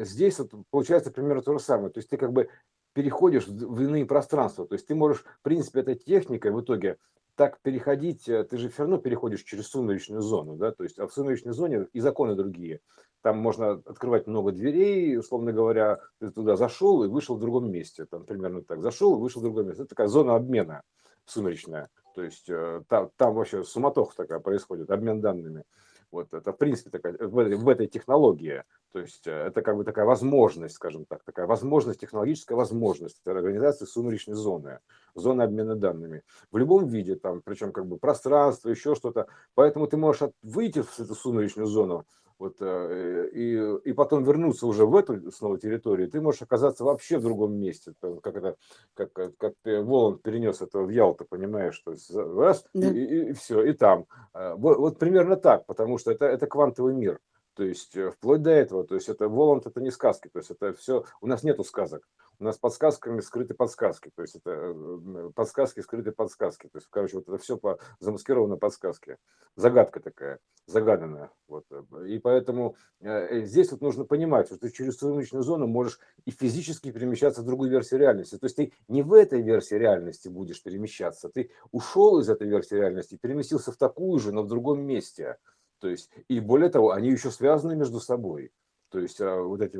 здесь 0.00 0.38
вот 0.38 0.50
получается 0.70 1.12
примерно 1.12 1.42
то 1.42 1.52
же 1.52 1.60
самое. 1.60 1.90
То 1.90 1.98
есть 1.98 2.10
ты 2.10 2.16
как 2.16 2.32
бы 2.32 2.48
переходишь 2.92 3.46
в 3.46 3.80
иные 3.82 4.06
пространства. 4.06 4.66
То 4.66 4.74
есть 4.74 4.86
ты 4.86 4.94
можешь, 4.94 5.22
в 5.22 5.42
принципе, 5.42 5.80
этой 5.80 5.94
техникой 5.94 6.50
в 6.50 6.60
итоге 6.60 6.98
так 7.36 7.60
переходить, 7.60 8.24
ты 8.26 8.56
же 8.56 8.68
все 8.68 8.82
равно 8.82 8.98
переходишь 8.98 9.42
через 9.42 9.66
сумеречную 9.66 10.22
зону, 10.22 10.54
да, 10.54 10.70
то 10.70 10.84
есть 10.84 11.00
а 11.00 11.08
в 11.08 11.12
сумеречной 11.12 11.52
зоне 11.52 11.88
и 11.92 11.98
законы 11.98 12.36
другие. 12.36 12.80
Там 13.22 13.38
можно 13.38 13.72
открывать 13.72 14.28
много 14.28 14.52
дверей, 14.52 15.18
условно 15.18 15.50
говоря, 15.50 15.98
ты 16.20 16.30
туда 16.30 16.54
зашел 16.54 17.02
и 17.02 17.08
вышел 17.08 17.34
в 17.34 17.40
другом 17.40 17.72
месте, 17.72 18.04
там 18.04 18.24
примерно 18.24 18.62
так, 18.62 18.82
зашел 18.82 19.16
и 19.16 19.20
вышел 19.20 19.40
в 19.40 19.44
другое 19.44 19.64
место. 19.64 19.82
Это 19.82 19.88
такая 19.88 20.06
зона 20.06 20.36
обмена 20.36 20.82
сумеречная, 21.24 21.88
то 22.14 22.22
есть 22.22 22.48
э, 22.48 22.82
там, 22.88 23.10
там 23.16 23.34
вообще 23.34 23.64
суматоха 23.64 24.16
такая 24.16 24.38
происходит, 24.38 24.90
обмен 24.90 25.20
данными. 25.20 25.64
Вот 26.10 26.32
это, 26.32 26.52
в 26.52 26.56
принципе, 26.56 26.90
такая, 26.90 27.16
в, 27.18 27.38
этой, 27.38 27.56
в 27.56 27.68
этой 27.68 27.88
технологии. 27.88 28.62
То 28.92 29.00
есть 29.00 29.26
э, 29.26 29.32
это 29.32 29.62
как 29.62 29.76
бы 29.76 29.82
такая 29.82 30.04
возможность, 30.04 30.76
скажем 30.76 31.06
так, 31.06 31.24
такая 31.24 31.46
возможность, 31.46 32.00
технологическая 32.00 32.54
возможность 32.54 33.20
организации 33.26 33.84
сумеречной 33.84 34.36
зоны, 34.36 34.78
зоны 35.16 35.42
обмена 35.42 35.74
данными. 35.74 36.22
В 36.52 36.56
любом 36.56 36.86
виде, 36.86 37.16
там, 37.16 37.42
причем 37.44 37.72
как 37.72 37.86
бы 37.86 37.98
пространство, 37.98 38.68
еще 38.68 38.94
что-то. 38.94 39.26
Поэтому 39.54 39.88
ты 39.88 39.96
можешь 39.96 40.30
выйти 40.42 40.82
в 40.82 41.00
эту 41.00 41.16
сумеречную 41.16 41.66
зону, 41.66 42.06
вот, 42.38 42.56
э, 42.60 43.28
и, 43.32 43.54
и 43.84 43.92
потом 43.92 44.24
вернуться 44.24 44.66
уже 44.66 44.84
в 44.86 44.96
эту 44.96 45.30
снова 45.30 45.58
территорию, 45.58 46.10
ты 46.10 46.20
можешь 46.20 46.42
оказаться 46.42 46.84
вообще 46.84 47.18
в 47.18 47.22
другом 47.22 47.54
месте, 47.54 47.92
как 48.00 48.36
это, 48.36 48.56
как, 48.94 49.12
как 49.36 49.54
ты 49.62 49.82
Воланд 49.82 50.22
перенес 50.22 50.60
это 50.60 50.80
в 50.80 50.90
Ялту, 50.90 51.24
понимаешь, 51.24 51.74
что 51.74 51.94
раз, 52.14 52.64
да. 52.74 52.88
и, 52.88 52.98
и, 52.98 53.30
и 53.30 53.32
все, 53.32 53.62
и 53.64 53.72
там. 53.72 54.06
А, 54.32 54.54
вот, 54.56 54.78
вот 54.78 54.98
примерно 54.98 55.36
так, 55.36 55.66
потому 55.66 55.98
что 55.98 56.10
это, 56.10 56.26
это 56.26 56.46
квантовый 56.46 56.94
мир. 56.94 57.20
То 57.54 57.64
есть 57.64 57.96
э, 57.96 58.10
вплоть 58.10 58.42
до 58.42 58.50
этого, 58.50 58.84
то 58.84 58.94
есть 58.94 59.08
это 59.08 59.28
Воланд 59.28 59.66
это 59.66 59.80
не 59.80 59.90
сказки, 59.90 60.28
то 60.28 60.38
есть 60.38 60.50
это 60.50 60.72
все, 60.72 61.04
у 61.20 61.26
нас 61.26 61.42
нету 61.42 61.64
сказок, 61.64 62.08
у 62.38 62.44
нас 62.44 62.58
подсказками 62.58 63.20
скрыты 63.20 63.54
подсказки, 63.54 64.10
то 64.14 64.22
есть 64.22 64.36
это 64.36 64.50
э, 64.50 65.30
подсказки 65.34 65.80
скрыты 65.80 66.12
подсказки, 66.12 66.68
то 66.68 66.78
есть, 66.78 66.88
короче, 66.90 67.16
вот 67.16 67.28
это 67.28 67.38
все 67.38 67.56
по, 67.56 67.78
замаскировано 68.00 68.56
подсказки, 68.56 69.18
загадка 69.56 70.00
такая, 70.00 70.40
загаданная, 70.66 71.30
вот, 71.46 71.64
э, 71.70 72.08
и 72.08 72.18
поэтому 72.18 72.76
э, 73.00 73.42
здесь 73.42 73.70
вот 73.70 73.80
нужно 73.82 74.04
понимать, 74.04 74.46
что 74.46 74.58
ты 74.58 74.70
через 74.70 74.98
свою 74.98 75.20
личную 75.20 75.42
зону 75.44 75.66
можешь 75.66 76.00
и 76.24 76.30
физически 76.32 76.90
перемещаться 76.90 77.42
в 77.42 77.46
другую 77.46 77.70
версию 77.70 78.00
реальности, 78.00 78.36
то 78.36 78.46
есть 78.46 78.56
ты 78.56 78.72
не 78.88 79.02
в 79.02 79.12
этой 79.12 79.40
версии 79.40 79.76
реальности 79.76 80.28
будешь 80.28 80.62
перемещаться, 80.62 81.28
ты 81.28 81.50
ушел 81.70 82.18
из 82.18 82.28
этой 82.28 82.48
версии 82.48 82.74
реальности, 82.74 83.18
переместился 83.20 83.70
в 83.70 83.76
такую 83.76 84.18
же, 84.18 84.32
но 84.32 84.42
в 84.42 84.48
другом 84.48 84.80
месте, 84.80 85.38
то 85.80 85.88
есть, 85.88 86.10
и 86.28 86.40
более 86.40 86.70
того, 86.70 86.92
они 86.92 87.10
еще 87.10 87.30
связаны 87.30 87.76
между 87.76 88.00
собой. 88.00 88.52
То 88.90 89.00
есть, 89.00 89.20
а, 89.20 89.42
вот 89.42 89.60
эти, 89.60 89.76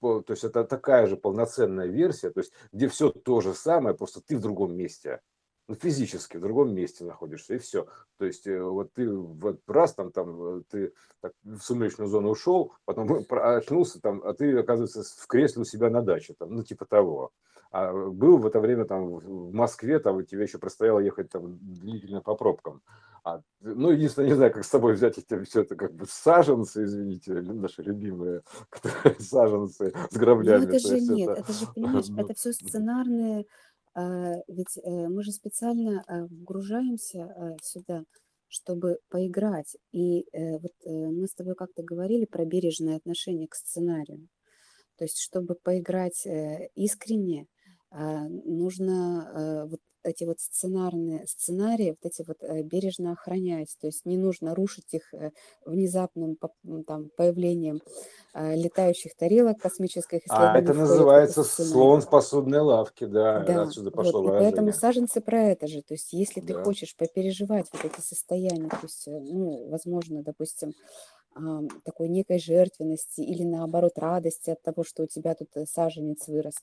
то 0.00 0.24
есть 0.28 0.44
это 0.44 0.64
такая 0.64 1.06
же 1.06 1.16
полноценная 1.16 1.86
версия, 1.86 2.30
то 2.30 2.40
есть, 2.40 2.52
где 2.72 2.88
все 2.88 3.10
то 3.10 3.40
же 3.40 3.52
самое, 3.54 3.94
просто 3.94 4.20
ты 4.20 4.36
в 4.36 4.40
другом 4.40 4.74
месте. 4.74 5.20
Ну, 5.66 5.74
физически 5.74 6.36
в 6.36 6.40
другом 6.40 6.74
месте 6.74 7.04
находишься, 7.04 7.54
и 7.54 7.58
все. 7.58 7.86
То 8.18 8.26
есть, 8.26 8.46
э, 8.46 8.62
вот 8.62 8.92
ты 8.92 9.10
вот 9.10 9.60
раз 9.66 9.94
там, 9.94 10.12
там 10.12 10.62
ты 10.64 10.92
так, 11.20 11.32
в 11.42 11.58
сумеречную 11.60 12.08
зону 12.08 12.30
ушел, 12.30 12.74
потом 12.84 13.08
очнулся 13.30 14.00
там, 14.00 14.22
а 14.24 14.34
ты, 14.34 14.58
оказывается, 14.58 15.02
в 15.02 15.26
кресле 15.26 15.62
у 15.62 15.64
себя 15.64 15.88
на 15.88 16.02
даче, 16.02 16.34
там, 16.38 16.54
ну, 16.54 16.62
типа 16.62 16.84
того. 16.84 17.32
А 17.70 17.92
был 17.92 18.38
в 18.38 18.46
это 18.46 18.60
время 18.60 18.84
там 18.84 19.16
в 19.16 19.52
Москве, 19.52 19.98
там 19.98 20.24
тебе 20.24 20.42
еще 20.42 20.58
предстояло 20.58 21.00
ехать 21.00 21.30
там 21.30 21.58
длительно 21.60 22.20
по 22.20 22.34
пробкам. 22.36 22.82
А, 23.24 23.40
ну, 23.60 23.90
единственное, 23.90 24.28
не 24.28 24.34
знаю, 24.34 24.52
как 24.52 24.64
с 24.64 24.68
собой 24.68 24.92
взять 24.92 25.16
эти, 25.16 25.42
все 25.44 25.62
это 25.62 25.76
как 25.76 25.94
бы 25.94 26.04
саженцы, 26.06 26.84
извините, 26.84 27.32
наши 27.40 27.82
любимые 27.82 28.42
саженцы 29.18 29.94
с 30.10 30.16
граблями. 30.16 30.66
Ну, 30.66 30.68
это 30.68 30.78
же 30.78 31.00
нет, 31.00 31.30
это, 31.30 31.40
это 31.40 31.52
же, 31.52 31.66
понимаешь, 31.74 32.08
ну, 32.08 32.20
это 32.20 32.34
все 32.34 32.52
сценарные, 32.52 33.46
а, 33.94 34.34
ведь 34.48 34.76
э, 34.76 35.08
мы 35.08 35.22
же 35.22 35.32
специально 35.32 36.04
а, 36.06 36.24
вгружаемся 36.24 37.56
сюда, 37.62 38.04
чтобы 38.48 38.98
поиграть. 39.08 39.76
И 39.92 40.26
э, 40.32 40.58
вот 40.58 40.72
э, 40.84 40.90
мы 40.90 41.26
с 41.26 41.34
тобой 41.34 41.54
как-то 41.54 41.82
говорили 41.82 42.26
про 42.26 42.44
бережное 42.44 42.96
отношение 42.96 43.48
к 43.48 43.54
сценарию. 43.54 44.28
То 44.96 45.04
есть, 45.04 45.18
чтобы 45.18 45.56
поиграть 45.56 46.24
искренне, 46.76 47.48
нужно 47.94 49.66
вот 49.70 49.80
эти 50.04 50.24
вот 50.24 50.38
сценарные 50.38 51.26
сценарии, 51.26 51.90
вот 51.90 52.10
эти 52.10 52.24
вот 52.26 52.36
э, 52.42 52.62
бережно 52.62 53.12
охранять, 53.12 53.74
то 53.80 53.86
есть 53.86 54.04
не 54.04 54.16
нужно 54.16 54.54
рушить 54.54 54.92
их 54.92 55.12
э, 55.14 55.30
внезапным 55.64 56.36
там, 56.86 57.10
появлением 57.16 57.80
э, 58.34 58.54
летающих 58.54 59.16
тарелок 59.16 59.58
космических. 59.58 60.20
А 60.28 60.58
это 60.58 60.74
называется 60.74 61.42
слон 61.42 62.02
способной 62.02 62.60
лавки, 62.60 63.04
да, 63.04 63.40
да 63.40 63.62
отсюда 63.62 63.90
пошло 63.90 64.22
вот, 64.22 64.36
и 64.36 64.38
поэтому 64.40 64.72
саженцы 64.72 65.20
про 65.20 65.42
это 65.42 65.66
же, 65.66 65.82
то 65.82 65.94
есть 65.94 66.12
если 66.12 66.40
да. 66.40 66.46
ты 66.46 66.64
хочешь 66.64 66.94
попереживать 66.96 67.66
вот 67.72 67.84
эти 67.84 68.00
состояния, 68.00 68.68
то 68.68 68.78
есть, 68.82 69.06
ну, 69.06 69.68
возможно, 69.68 70.22
допустим, 70.22 70.74
такой 71.84 72.08
некой 72.08 72.38
жертвенности 72.38 73.20
или 73.20 73.42
наоборот 73.42 73.98
радости 73.98 74.50
от 74.50 74.62
того, 74.62 74.84
что 74.84 75.04
у 75.04 75.06
тебя 75.06 75.34
тут 75.34 75.48
саженец 75.68 76.28
вырос, 76.28 76.54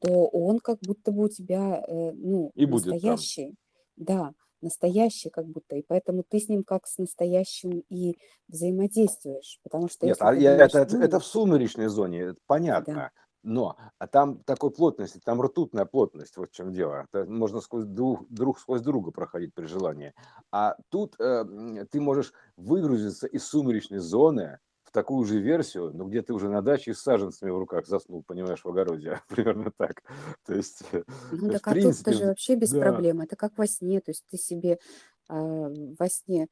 то 0.00 0.26
он 0.26 0.58
как 0.58 0.78
будто 0.80 1.12
бы 1.12 1.24
у 1.24 1.28
тебя, 1.28 1.82
э, 1.86 2.12
ну, 2.12 2.50
И 2.54 2.66
настоящий. 2.66 3.54
Да, 3.96 4.32
настоящий 4.60 5.30
как 5.30 5.46
будто. 5.46 5.76
И 5.76 5.82
поэтому 5.86 6.22
ты 6.28 6.38
с 6.38 6.48
ним 6.48 6.64
как 6.64 6.86
с 6.86 6.98
настоящим 6.98 7.82
и 7.88 8.16
взаимодействуешь. 8.48 9.58
Потому 9.62 9.88
что 9.88 10.06
Нет, 10.06 10.18
а 10.20 10.34
я, 10.34 10.52
думаешь, 10.52 10.74
это, 10.74 10.96
ну, 10.96 11.02
это 11.02 11.20
в 11.20 11.26
сумеречной 11.26 11.88
зоне, 11.88 12.20
это 12.20 12.34
да, 12.34 12.40
понятно. 12.46 13.10
Но 13.46 13.76
а 13.98 14.08
там 14.08 14.40
такой 14.40 14.72
плотности, 14.72 15.20
там 15.24 15.40
ртутная 15.40 15.84
плотность, 15.84 16.36
вот 16.36 16.50
в 16.50 16.52
чем 16.52 16.72
дело. 16.72 17.06
Это 17.08 17.24
можно 17.30 17.60
сквозь 17.60 17.84
друг, 17.84 18.26
друг 18.28 18.58
сквозь 18.58 18.80
друга 18.80 19.12
проходить 19.12 19.54
при 19.54 19.66
желании. 19.66 20.14
А 20.50 20.76
тут 20.88 21.14
э, 21.20 21.44
ты 21.88 22.00
можешь 22.00 22.32
выгрузиться 22.56 23.28
из 23.28 23.46
сумеречной 23.46 24.00
зоны, 24.00 24.58
такую 24.96 25.26
же 25.26 25.38
версию, 25.38 25.92
но 25.92 26.06
где 26.06 26.22
ты 26.22 26.32
уже 26.32 26.48
на 26.48 26.62
даче 26.62 26.94
с 26.94 27.00
саженцами 27.00 27.50
в 27.50 27.58
руках 27.58 27.86
заснул, 27.86 28.24
понимаешь, 28.26 28.64
в 28.64 28.68
огороде. 28.68 29.20
Примерно 29.28 29.70
так. 29.76 30.02
То 30.46 30.54
есть, 30.54 30.82
э, 30.92 31.02
ну 31.32 31.50
так, 31.50 31.66
в 31.66 31.68
а 31.68 31.72
принципе, 31.72 32.10
тут 32.12 32.20
же 32.20 32.26
вообще 32.26 32.54
без 32.54 32.70
да. 32.70 32.80
проблем. 32.80 33.20
Это 33.20 33.36
как 33.36 33.58
во 33.58 33.66
сне. 33.66 34.00
То 34.00 34.10
есть 34.10 34.24
ты 34.30 34.38
себе 34.38 34.78
э, 35.28 35.74
во 35.98 36.08
сне 36.08 36.48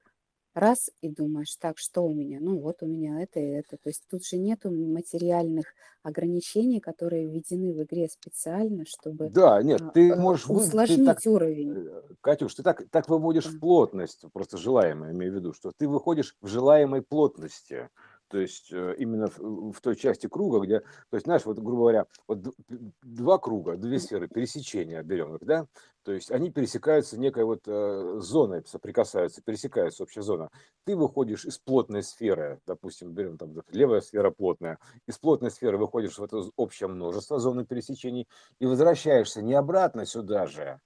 раз 0.55 0.91
и 1.01 1.09
думаешь, 1.09 1.55
так, 1.57 1.79
что 1.79 2.03
у 2.05 2.13
меня? 2.15 2.39
Ну 2.41 2.59
вот 2.61 2.83
у 2.83 2.87
меня 2.87 3.23
это 3.23 3.41
и 3.41 3.45
это. 3.45 3.77
То 3.77 3.89
есть 3.91 4.05
тут 4.09 4.25
же 4.27 4.37
нету 4.39 4.71
материальных 4.71 5.75
ограничений, 6.03 6.81
которые 6.81 7.27
введены 7.29 7.73
в 7.75 7.83
игре 7.83 8.09
специально, 8.09 8.85
чтобы 8.87 9.33
Да, 9.33 9.63
нет, 9.63 9.83
а, 9.83 9.93
ты 9.93 10.15
можешь 10.17 10.47
вы, 10.49 10.75
усложнить 10.87 11.03
ты 11.05 11.05
так, 11.05 11.21
уровень. 11.27 11.77
э, 11.77 12.03
Катюш, 12.21 12.55
ты 12.55 12.63
так, 12.63 12.83
так 12.91 13.09
выводишь 13.09 13.47
Да. 13.47 13.51
в 13.51 13.59
плотность, 13.59 14.25
просто 14.33 14.59
желаемое, 14.59 15.13
имею 15.13 15.33
в 15.33 15.37
виду, 15.37 15.53
что 15.55 15.73
ты 15.77 15.89
выходишь 15.89 16.37
в 16.41 16.47
желаемой 16.49 17.03
плотности 17.03 17.91
то 18.35 18.41
есть 18.41 18.73
э, 18.73 18.97
именно 18.99 19.29
в, 19.29 19.71
в 19.71 19.81
той 19.81 19.95
части 19.95 20.27
круга, 20.27 20.59
где, 20.59 20.81
то 20.81 20.87
есть, 21.13 21.25
знаешь, 21.25 21.45
вот, 21.45 21.57
грубо 21.61 21.83
говоря, 21.83 22.07
вот 22.27 22.43
два 23.01 23.39
круга, 23.39 23.77
две 23.77 24.01
сферы 24.01 24.27
пересечения 24.27 25.01
берем 25.05 25.37
их, 25.37 25.45
да, 25.45 25.69
то 26.03 26.11
есть 26.11 26.33
они 26.33 26.51
пересекаются 26.51 27.17
некой 27.17 27.45
вот 27.45 27.61
э, 27.69 28.17
зоной, 28.19 28.65
соприкасаются, 28.67 29.41
пересекаются 29.41 30.03
общая 30.03 30.23
зона. 30.23 30.51
Ты 30.83 30.97
выходишь 30.97 31.45
из 31.45 31.59
плотной 31.59 32.03
сферы, 32.03 32.59
допустим, 32.67 33.13
берем 33.13 33.39
там 33.39 33.55
левая 33.71 34.01
сфера 34.01 34.33
плотная, 34.33 34.81
из 35.07 35.17
плотной 35.17 35.53
сферы 35.53 35.79
выходишь 35.79 36.19
в 36.19 36.25
это 36.25 36.43
общее 36.57 36.89
множество 36.89 37.39
зоны 37.39 37.65
пересечений 37.65 38.27
и 38.59 38.67
возвращаешься 38.67 39.43
не 39.43 39.55
обратно 39.55 40.07
сюда 40.07 40.49
же, 40.49 40.81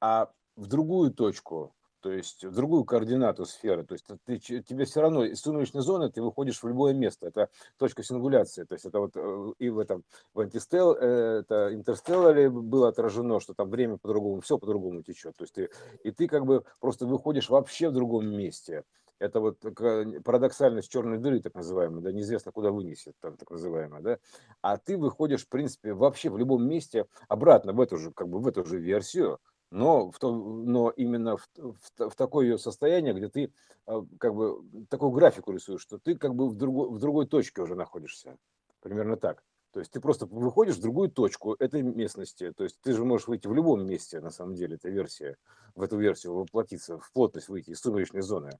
а 0.00 0.30
в 0.54 0.68
другую 0.68 1.12
точку, 1.12 1.74
то 2.00 2.12
есть 2.12 2.44
в 2.44 2.54
другую 2.54 2.84
координату 2.84 3.44
сферы. 3.46 3.84
То 3.84 3.94
есть 3.94 4.06
ты, 4.24 4.38
тебе 4.38 4.84
все 4.84 5.00
равно 5.00 5.24
из 5.24 5.40
сумеречной 5.40 5.82
зоны 5.82 6.10
ты 6.10 6.22
выходишь 6.22 6.62
в 6.62 6.68
любое 6.68 6.94
место. 6.94 7.26
Это 7.26 7.48
точка 7.78 8.02
сингуляции. 8.02 8.64
То 8.64 8.74
есть 8.74 8.84
это 8.84 9.00
вот 9.00 9.12
э, 9.14 9.52
и 9.58 9.68
в 9.70 9.78
этом 9.78 10.04
в 10.34 10.40
антистел, 10.40 10.94
э, 10.94 11.40
это 11.40 11.74
интерстелларе 11.74 12.50
было 12.50 12.88
отражено, 12.88 13.40
что 13.40 13.54
там 13.54 13.70
время 13.70 13.96
по-другому, 13.96 14.40
все 14.40 14.58
по-другому 14.58 15.02
течет. 15.02 15.36
То 15.36 15.44
есть 15.44 15.54
ты, 15.54 15.70
и 16.04 16.10
ты 16.10 16.28
как 16.28 16.46
бы 16.46 16.64
просто 16.80 17.06
выходишь 17.06 17.48
вообще 17.48 17.88
в 17.88 17.92
другом 17.92 18.28
месте. 18.28 18.84
Это 19.18 19.40
вот 19.40 19.58
парадоксальность 19.60 20.90
черной 20.90 21.18
дыры, 21.18 21.40
так 21.40 21.54
называемой, 21.54 22.02
да, 22.02 22.12
неизвестно, 22.12 22.52
куда 22.52 22.70
вынесет, 22.70 23.14
там, 23.20 23.36
так 23.38 23.50
называемая, 23.50 24.02
да. 24.02 24.18
А 24.60 24.76
ты 24.76 24.98
выходишь, 24.98 25.46
в 25.46 25.48
принципе, 25.48 25.94
вообще 25.94 26.28
в 26.28 26.36
любом 26.36 26.68
месте 26.68 27.06
обратно 27.26 27.72
в 27.72 27.80
эту 27.80 27.96
же, 27.96 28.12
как 28.12 28.28
бы 28.28 28.40
в 28.40 28.46
эту 28.46 28.64
же 28.66 28.78
версию, 28.78 29.40
но, 29.70 30.10
в 30.10 30.18
то, 30.18 30.32
но 30.32 30.90
именно 30.90 31.36
в, 31.36 31.48
в, 31.56 32.10
в 32.10 32.14
такое 32.14 32.56
состояние, 32.56 33.14
где 33.14 33.28
ты 33.28 33.52
а, 33.86 34.04
как 34.18 34.34
бы 34.34 34.62
такую 34.88 35.10
графику 35.10 35.52
рисуешь, 35.52 35.80
что 35.80 35.98
ты 35.98 36.16
как 36.16 36.34
бы 36.34 36.48
в, 36.48 36.54
другой 36.54 36.90
в 36.90 36.98
другой 36.98 37.26
точке 37.26 37.62
уже 37.62 37.74
находишься. 37.74 38.36
Примерно 38.80 39.16
так. 39.16 39.42
То 39.72 39.80
есть 39.80 39.92
ты 39.92 40.00
просто 40.00 40.26
выходишь 40.26 40.76
в 40.76 40.80
другую 40.80 41.10
точку 41.10 41.54
этой 41.58 41.82
местности. 41.82 42.52
То 42.56 42.64
есть 42.64 42.80
ты 42.80 42.94
же 42.94 43.04
можешь 43.04 43.28
выйти 43.28 43.46
в 43.46 43.54
любом 43.54 43.86
месте, 43.86 44.20
на 44.20 44.30
самом 44.30 44.54
деле, 44.54 44.76
эта 44.76 44.88
версия, 44.88 45.36
в 45.74 45.82
эту 45.82 45.98
версию 45.98 46.34
воплотиться, 46.34 46.98
в 46.98 47.12
плотность 47.12 47.48
выйти 47.48 47.70
из 47.70 47.80
сумеречной 47.80 48.22
зоны. 48.22 48.52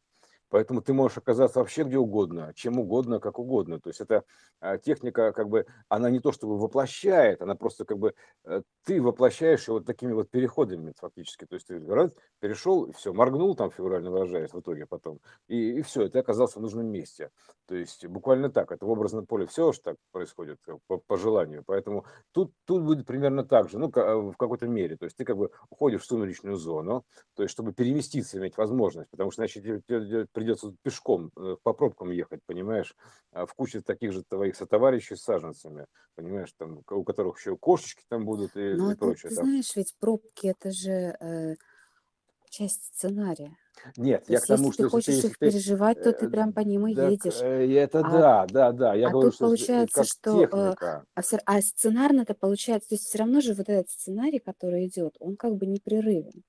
Поэтому 0.49 0.81
ты 0.81 0.93
можешь 0.93 1.19
оказаться 1.19 1.59
вообще 1.59 1.85
где 1.85 1.99
угодно, 1.99 2.53
чем 2.55 2.79
угодно, 2.79 3.19
как 3.19 3.39
угодно. 3.39 3.81
То 3.81 3.91
есть 3.91 4.01
это 4.01 4.25
а, 4.61 4.79
техника, 4.79 5.33
как 5.33 5.49
бы, 5.49 5.67
она 5.89 6.11
не 6.11 6.21
то 6.21 6.33
чтобы 6.33 6.59
воплощает, 6.59 7.43
она 7.43 7.55
просто 7.55 7.85
как 7.85 7.99
бы 7.99 8.15
э, 8.45 8.63
ты 8.85 9.03
воплощаешь 9.03 9.67
ее 9.69 9.75
вот 9.75 9.87
такими 9.87 10.13
вот 10.13 10.31
переходами 10.31 10.93
фактически. 10.97 11.47
То 11.47 11.55
есть 11.55 11.67
ты 11.67 11.85
раз, 11.87 12.13
перешел, 12.41 12.93
все, 12.93 13.13
моргнул 13.13 13.57
там 13.57 13.71
феврально 13.71 14.11
выражаясь 14.11 14.53
в 14.53 14.61
итоге 14.61 14.87
потом, 14.87 15.21
и, 15.49 15.79
и 15.79 15.83
все, 15.83 16.07
и 16.07 16.09
ты 16.09 16.21
оказался 16.21 16.59
в 16.59 16.63
нужном 16.63 16.87
месте. 16.87 17.31
То 17.67 17.75
есть 17.75 18.07
буквально 18.07 18.51
так, 18.51 18.71
это 18.71 18.87
в 18.87 18.91
образном 18.91 19.27
поле 19.27 19.47
все 19.47 19.73
что 19.73 19.83
так 19.91 19.97
происходит 20.13 20.59
по, 20.87 20.99
по 20.99 21.17
желанию. 21.17 21.65
Поэтому 21.67 22.05
тут, 22.33 22.53
тут 22.65 22.83
будет 22.83 23.07
примерно 23.07 23.45
так 23.45 23.69
же, 23.69 23.79
ну, 23.79 23.89
в 23.89 24.37
какой-то 24.37 24.69
мере. 24.69 24.97
То 24.97 25.05
есть 25.05 25.17
ты 25.17 25.25
как 25.25 25.37
бы 25.37 25.51
уходишь 25.71 26.03
в 26.03 26.07
сумеречную 26.07 26.57
зону, 26.57 27.05
то 27.35 27.43
есть 27.43 27.53
чтобы 27.53 27.73
переместиться, 27.73 28.39
иметь 28.39 28.57
возможность, 28.57 29.11
потому 29.11 29.31
что 29.31 29.43
иначе 29.43 29.83
придется 30.37 30.75
пешком 30.83 31.33
э, 31.37 31.57
по 31.63 31.73
пробкам 31.73 32.11
ехать, 32.11 32.41
понимаешь, 32.47 32.95
а 33.33 33.47
в 33.47 33.55
куче 33.55 33.81
таких 33.83 34.13
же 34.13 34.23
твоих 34.29 34.57
сотоварищей 34.57 35.17
с 35.17 35.23
саженцами, 35.23 35.87
понимаешь, 36.15 36.53
там, 36.59 36.83
у 36.91 37.05
которых 37.05 37.39
еще 37.39 37.57
кошечки 37.57 38.05
там 38.09 38.25
будут 38.27 38.57
и, 38.57 38.61
Ну, 38.71 38.91
и 38.91 38.93
а 38.93 38.97
ты, 38.97 39.15
прочее. 39.15 39.23
ты 39.25 39.35
Там. 39.35 39.47
знаешь, 39.47 39.77
ведь 39.77 39.95
пробки 39.99 40.49
это 40.49 40.71
же 40.73 40.91
э, 41.21 41.55
часть 42.51 42.85
сценария. 42.87 43.57
Нет, 43.97 44.25
То 44.27 44.33
я 44.33 44.41
к 44.41 44.47
тому, 44.47 44.73
если 44.73 44.73
что 44.73 44.85
если 44.85 45.01
ты, 45.01 45.13
хочешь 45.13 45.13
если 45.13 45.33
их 45.33 45.39
ты, 45.39 45.57
переживать, 45.57 46.01
то 46.03 46.13
ты 46.15 46.29
э, 46.29 46.31
прям 46.31 46.53
по 46.55 46.61
ним 46.61 46.87
и 46.89 46.95
так, 46.95 47.15
едешь. 47.15 47.45
э, 47.45 47.73
это 47.75 48.03
А, 48.03 48.05
да, 48.05 48.47
да, 48.47 48.73
да, 48.73 48.95
я 48.95 49.09
а 49.09 49.11
говорю, 49.11 49.31
тут 49.31 49.33
что 49.33 49.51
получается, 49.51 50.05
что 50.05 50.49
техника. 50.49 51.07
а, 51.15 51.23
а 51.47 51.63
сценарно-то 51.63 52.35
получается, 52.35 52.91
то 52.91 52.95
есть 52.97 53.07
все 53.07 53.19
равно 53.19 53.41
же 53.41 53.55
вот 53.55 53.69
этот 53.69 53.91
сценарий, 53.91 54.39
который 54.41 54.87
идет, 54.87 55.17
он 55.21 55.37
как 55.37 55.57
бы 55.57 55.67
непрерывен. 55.67 56.45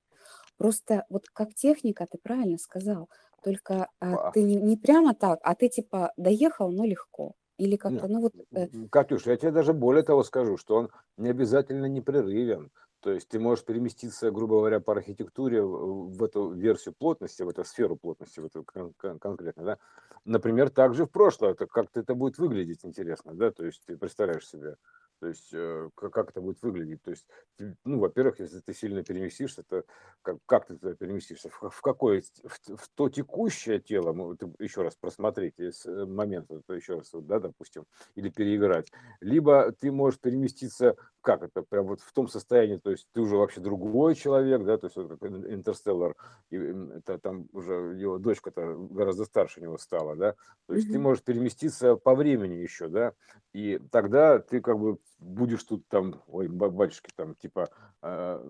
Просто 0.58 1.06
вот 1.10 1.28
как 1.30 1.54
техника, 1.56 2.08
ты 2.12 2.18
правильно 2.18 2.58
сказал, 2.58 3.10
только 3.44 3.90
а, 4.00 4.18
ты 4.32 4.42
не, 4.44 4.56
не 4.56 4.78
прямо 4.78 5.14
так, 5.16 5.40
а 5.44 5.56
ты 5.56 5.70
типа 5.70 6.14
доехал, 6.18 6.72
но 6.72 6.86
легко. 6.86 7.34
Или 7.58 7.76
как-то, 7.76 8.08
ну 8.08 8.22
вот, 8.22 8.34
э, 8.56 8.68
Катюш, 8.92 9.26
я 9.26 9.36
тебе 9.38 9.52
даже 9.52 9.74
более 9.74 10.04
того 10.04 10.24
скажу, 10.24 10.58
что 10.58 10.76
он 10.76 10.90
не 11.18 11.30
обязательно 11.30 11.86
непрерывен. 11.86 12.72
То 13.00 13.12
есть 13.12 13.30
ты 13.30 13.40
можешь 13.40 13.64
переместиться, 13.64 14.32
грубо 14.32 14.58
говоря, 14.58 14.80
по 14.80 14.92
архитектуре 14.94 15.62
в 15.64 16.10
в 16.18 16.24
эту 16.24 16.52
версию 16.52 16.96
плотности, 16.98 17.44
в 17.44 17.50
эту 17.50 17.64
сферу 17.64 17.96
плотности, 17.96 18.40
в 18.40 18.46
эту 18.46 18.64
кон- 18.64 18.94
кон- 18.98 19.20
конкретно, 19.20 19.64
да. 19.64 19.78
Например, 20.26 20.70
также 20.70 21.06
в 21.06 21.12
прошлое, 21.12 21.52
это 21.52 21.68
как-то 21.68 22.00
это 22.00 22.16
будет 22.16 22.38
выглядеть 22.38 22.84
интересно, 22.86 23.34
да, 23.36 23.52
то 23.52 23.66
есть 23.66 23.84
ты 23.86 23.98
представляешь 23.98 24.48
себе, 24.48 24.78
то 25.20 25.28
есть 25.28 25.50
э, 25.54 25.90
как, 25.96 26.14
как 26.14 26.30
это 26.32 26.42
будет 26.42 26.62
выглядеть, 26.62 27.02
то 27.04 27.12
есть, 27.12 27.26
ты- 27.58 27.76
ну, 27.86 28.00
во-первых, 28.00 28.40
если 28.40 28.60
ты 28.60 28.74
сильно 28.74 29.04
переместишься, 29.04 29.64
то 29.64 29.84
как, 30.22 30.38
как 30.46 30.68
ты 30.68 30.78
туда 30.78 30.96
переместишься, 30.96 31.50
в, 31.50 31.70
в 31.70 31.82
какое, 31.82 32.22
в, 32.44 32.76
в 32.78 32.90
то 32.96 33.10
текущее 33.10 33.80
тело, 33.80 34.36
ты 34.36 34.52
еще 34.60 34.82
раз 34.82 34.96
просмотреть 34.96 35.60
из 35.60 35.86
э, 35.86 36.06
момента, 36.06 36.62
то 36.66 36.74
еще 36.74 36.96
раз, 36.96 37.10
да, 37.14 37.40
допустим, 37.40 37.86
или 38.16 38.30
переиграть, 38.30 38.92
либо 39.22 39.72
ты 39.72 39.92
можешь 39.92 40.20
переместиться, 40.20 40.96
как 41.22 41.44
это, 41.44 41.62
прям 41.64 41.88
вот 41.88 42.02
в 42.02 42.14
том 42.14 42.28
состоянии, 42.28 42.78
то 42.78 42.92
есть 42.92 43.08
ты 43.14 43.22
уже 43.22 43.36
вообще 43.38 43.60
другой 43.62 44.16
человек, 44.16 44.64
да, 44.64 44.78
то 44.78 44.88
есть 44.88 44.96
вот 44.98 45.10
как 45.10 45.24
Ин- 45.24 45.54
Интерстеллар, 45.54 46.16
и, 46.50 46.58
это 46.58 47.18
там 47.20 47.48
уже 47.52 47.74
его 47.98 48.18
дочка-то 48.18 48.76
гораздо 48.78 49.26
старше 49.26 49.62
него 49.62 49.78
стала, 49.78 50.16
да, 50.16 50.36
то 50.68 50.74
есть 50.74 50.90
ты 50.90 51.00
мгм. 51.00 51.00
можешь 51.00 51.24
переместиться 51.24 51.96
по 51.96 52.16
времени 52.16 52.56
еще, 52.56 52.88
да, 52.88 53.14
и 53.54 53.80
тогда 53.92 54.40
ты 54.40 54.62
как 54.62 54.78
бы 54.80 54.98
будешь 55.20 55.64
тут 55.64 55.88
там, 55.88 56.24
ой, 56.28 56.48
ба- 56.48 56.70
батюшки, 56.70 57.12
там, 57.16 57.36
типа, 57.36 57.70
а, 58.02 58.44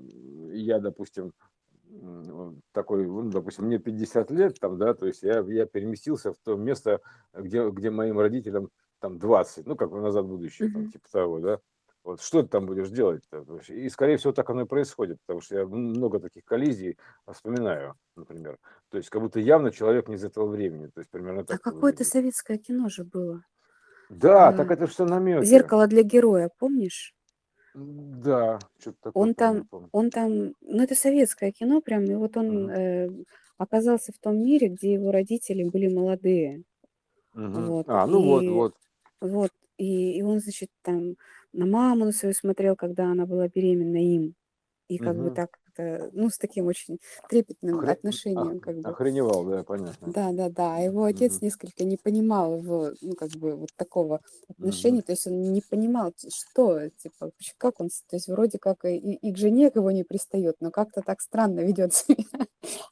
я, 0.51 0.80
допустим, 0.80 1.34
такой, 2.74 3.05
ну, 3.07 3.30
допустим, 3.30 3.65
мне 3.65 3.80
50 3.80 4.32
лет, 4.32 4.59
там, 4.59 4.78
да, 4.78 4.93
то 4.93 5.05
есть 5.07 5.24
я, 5.24 5.39
я 5.47 5.65
переместился 5.65 6.34
в 6.34 6.38
то 6.43 6.55
место, 6.55 7.01
где, 7.34 7.70
где 7.70 7.89
моим 7.91 8.20
родителям 8.20 8.70
там 8.99 9.20
20, 9.20 9.65
ну, 9.65 9.76
как 9.76 9.89
бы 9.91 10.01
назад 10.01 10.26
в 10.26 10.30
будущее, 10.30 10.70
там, 10.70 10.86
типа 10.88 11.07
того, 11.11 11.39
да. 11.39 11.59
Вот 12.03 12.22
что 12.22 12.41
ты 12.41 12.47
там 12.47 12.65
будешь 12.65 12.89
делать? 12.89 13.24
И, 13.68 13.89
скорее 13.89 14.15
всего, 14.18 14.32
так 14.32 14.49
оно 14.49 14.61
и 14.61 14.65
происходит, 14.65 15.18
потому 15.26 15.41
что 15.41 15.55
я 15.57 15.65
много 15.65 16.20
таких 16.20 16.45
коллизий 16.45 16.97
вспоминаю, 17.30 17.95
например. 18.15 18.59
То 18.89 18.97
есть, 18.97 19.09
как 19.09 19.22
будто 19.22 19.39
явно 19.41 19.72
человек 19.72 20.07
не 20.07 20.15
из 20.15 20.24
этого 20.24 20.47
времени. 20.47 20.88
То 20.88 20.99
есть, 21.01 21.09
примерно 21.11 21.41
А 21.41 21.43
так 21.43 21.59
это 21.59 21.63
какое-то 21.72 22.03
советское 22.03 22.57
кино 22.57 22.89
же 22.89 23.03
было. 23.03 23.43
Да, 24.10 24.53
так 24.53 24.72
это 24.72 24.88
все 24.88 25.05
намеки. 25.05 25.72
«Зеркало 25.72 25.88
для 25.88 26.03
героя», 26.03 26.49
помнишь? 26.60 27.16
Да, 27.74 28.60
что-то 28.78 28.99
такое 29.01 29.14
Он 29.14 29.34
там, 29.36 29.66
он 29.91 30.10
там, 30.12 30.53
ну 30.62 30.84
это 30.84 30.95
советское 30.95 31.51
кино 31.51 31.82
прям, 31.82 32.05
и 32.05 32.16
вот 32.16 32.38
он 32.38 32.70
э, 32.70 33.10
оказался 33.58 34.12
в 34.14 34.20
том 34.20 34.38
мире, 34.43 34.68
где 34.70 34.93
его 34.93 35.12
родители 35.12 35.64
были 35.64 35.88
молодые, 35.88 36.64
Мгм. 37.34 37.74
вот, 37.76 37.88
А, 37.88 38.05
ну 38.08 38.20
вот, 38.22 38.47
и 38.49 38.49
вот. 38.49 38.76
вот, 39.22 39.51
и, 39.78 40.18
и 40.20 40.24
он, 40.24 40.39
значит, 40.41 40.70
там 40.84 41.16
на 41.53 41.66
маму 41.68 42.05
на 42.05 42.12
свою 42.14 42.34
смотрел, 42.36 42.76
когда 42.78 43.12
она 43.12 43.26
была 43.28 43.47
беременна 43.49 43.97
им, 43.97 44.36
и 44.89 44.99
как 44.99 45.18
бы 45.20 45.32
Мгм. 45.32 45.32
так, 45.32 45.57
это, 45.78 46.10
ну, 46.14 46.30
с 46.30 46.38
таким 46.38 46.68
очень 46.68 47.00
трепетным 47.30 47.80
Охре- 47.80 47.92
отношением, 47.92 48.60
как 48.60 48.76
бы. 48.78 48.90
Охреневал, 48.90 49.46
да, 49.46 49.64
понятно. 49.64 50.12
Да, 50.12 50.32
да, 50.32 50.50
да. 50.50 50.76
А 50.78 50.80
его 50.80 51.04
отец 51.04 51.34
Мгм. 51.34 51.46
несколько 51.46 51.84
не 51.84 51.98
понимал 51.98 52.58
его, 52.62 52.92
ну, 53.02 53.16
как 53.16 53.30
бы, 53.32 53.56
вот 53.56 53.70
такого 53.76 54.22
отношения. 54.50 55.02
То 55.02 55.12
есть 55.14 55.28
он 55.28 55.42
не 55.42 55.62
понимал, 55.62 56.14
что, 56.30 56.90
типа, 56.90 57.32
как 57.58 57.80
он, 57.80 57.90
то 58.10 58.16
есть 58.16 58.28
вроде 58.28 58.58
как 58.60 58.86
и, 58.86 58.98
и 58.98 59.32
к 59.34 59.38
жене 59.38 59.70
к 59.72 59.76
его 59.76 59.92
не 59.92 60.04
пристает, 60.04 60.56
но 60.60 60.72
как-то 60.72 61.02
так 61.02 61.22
странно 61.22 61.60
ведет 61.62 61.94
себя. 61.94 62.24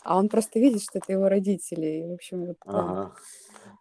А 0.04 0.18
он 0.18 0.30
просто 0.30 0.60
видит, 0.60 0.82
что 0.84 1.00
это 1.00 1.12
его 1.14 1.28
родители. 1.30 1.86
И, 2.00 2.04
в 2.08 2.14
общем, 2.14 2.46
вот 2.46 2.58
да, 2.66 2.80
Ага. 2.80 3.16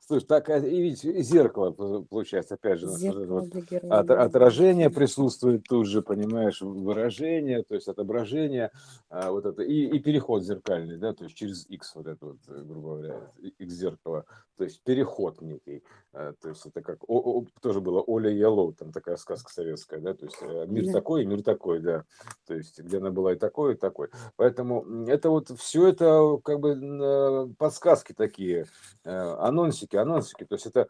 Слушай, 0.06 0.26
так 0.26 0.50
а, 0.50 0.58
и 0.58 0.90
и 0.90 1.22
зеркало 1.22 1.70
пол- 1.70 2.04
получается, 2.04 2.54
опять 2.54 2.78
же, 2.78 2.88
зеркало 2.88 3.24
вот 3.40 3.44
от- 3.90 4.10
отражение 4.10 4.90
присутствует 4.90 5.64
тут 5.66 5.86
же, 5.86 6.02
понимаешь, 6.02 6.60
выражение, 6.60 7.62
то 7.62 7.74
есть 7.74 7.88
отображение, 7.88 8.70
а, 9.08 9.30
вот 9.30 9.46
это, 9.46 9.62
и, 9.62 9.86
и 9.86 9.98
переход 10.00 10.42
зеркальный, 10.42 10.98
да, 10.98 11.14
то 11.14 11.24
есть 11.24 11.36
через 11.36 11.66
X 11.70 11.94
вот 11.94 12.06
это 12.06 12.26
вот, 12.26 12.36
э, 12.48 12.62
грубо 12.64 12.96
говоря, 12.96 13.30
X 13.58 13.72
зеркало, 13.72 14.26
то 14.58 14.64
есть 14.64 14.82
переход 14.82 15.40
некий, 15.40 15.82
а, 16.12 16.34
то 16.38 16.50
есть 16.50 16.66
это 16.66 16.82
как, 16.82 16.98
о- 17.08 17.38
о- 17.40 17.46
тоже 17.62 17.80
было 17.80 18.02
Оля 18.02 18.30
Ялоу, 18.30 18.74
там 18.74 18.92
такая 18.92 19.16
сказка 19.16 19.50
советская, 19.50 20.00
да, 20.00 20.12
то 20.12 20.26
есть 20.26 20.36
э, 20.42 20.66
мир 20.68 20.84
Да. 20.84 20.92
такой, 20.92 21.24
мир 21.24 21.42
такой, 21.42 21.80
да, 21.80 22.04
то 22.46 22.54
есть 22.54 22.78
где 22.78 22.98
она 22.98 23.10
была 23.10 23.32
и 23.32 23.36
такой, 23.36 23.72
и 23.72 23.76
такой. 23.76 24.08
Поэтому 24.36 25.06
это 25.06 25.30
вот 25.30 25.48
все 25.58 25.88
это 25.88 26.38
как 26.44 26.60
бы 26.60 26.72
э, 26.74 27.48
подсказки 27.56 28.12
такие, 28.12 28.66
э, 29.04 29.36
анонсики, 29.96 30.24
анонсики. 30.24 30.44
То 30.44 30.54
есть 30.54 30.66
это 30.66 30.88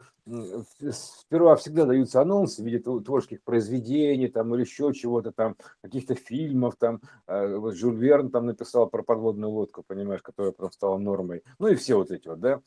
сперва 0.92 1.56
всегда 1.56 1.84
даются 1.84 2.20
анонсы 2.20 2.62
в 2.62 2.64
виде 2.64 2.78
тв- 2.78 3.02
творческих 3.04 3.42
произведений 3.42 4.28
там 4.28 4.54
или 4.54 4.62
еще 4.62 4.92
чего-то 4.92 5.32
там, 5.32 5.56
каких-то 5.82 6.14
фильмов 6.14 6.76
там. 6.76 7.00
э, 7.26 7.56
Вот 7.56 7.74
Жюль 7.74 7.96
Верн 7.96 8.30
там 8.30 8.46
написал 8.46 8.88
про 8.88 9.02
подводную 9.02 9.50
лодку, 9.50 9.82
понимаешь, 9.82 10.22
которая 10.22 10.52
прям 10.52 10.70
стала 10.70 10.98
нормой. 10.98 11.42
Ну 11.58 11.68
и 11.68 11.74
все 11.74 11.96
вот 11.96 12.10
эти 12.10 12.28
вот, 12.28 12.40
да. 12.40 12.60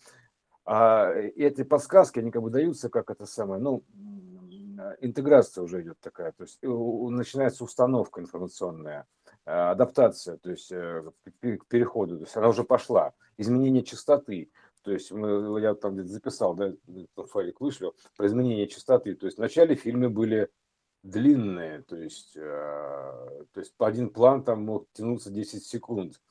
А 0.65 1.11
эти 1.13 1.63
подсказки, 1.63 2.19
они 2.19 2.31
как 2.31 2.41
бы 2.41 2.49
даются 2.49 2.89
как 2.89 3.09
это 3.09 3.25
самое, 3.25 3.61
ну, 3.61 3.83
э, 4.77 4.95
интеграция 4.99 5.63
уже 5.63 5.81
идет 5.81 5.97
такая, 6.01 6.33
то 6.33 6.43
есть 6.43 6.61
у- 6.63 7.09
начинается 7.09 7.63
установка 7.63 8.19
информационная, 8.19 9.05
э, 9.45 9.51
адаптация, 9.51 10.37
то 10.37 10.51
есть 10.51 10.69
э, 10.71 11.05
к 11.41 11.65
переходу, 11.67 12.17
то 12.17 12.23
есть 12.25 12.35
она 12.35 12.49
уже 12.49 12.65
пошла, 12.65 13.13
изменение 13.37 13.81
частоты, 13.83 14.49
то 14.87 14.93
есть 14.93 15.11
мы- 15.11 15.59
я 15.59 15.75
там 15.75 15.95
где-то 15.95 16.07
записал, 16.07 16.55
да, 16.55 16.71
файлик 17.25 17.59
вышлю, 17.59 17.93
про 18.15 18.25
изменение 18.25 18.67
частоты, 18.67 19.15
то 19.15 19.25
есть 19.25 19.37
в 19.37 19.41
начале 19.41 19.75
фильмы 19.75 20.09
были 20.09 20.47
длинные, 21.03 21.81
то 21.81 21.97
есть, 21.97 22.37
э, 22.37 22.39
то 22.39 23.59
есть 23.59 23.73
один 23.79 24.09
план 24.09 24.45
там 24.45 24.63
мог 24.63 24.87
тянуться 24.93 25.29
10 25.29 25.65
секунд. 25.65 26.21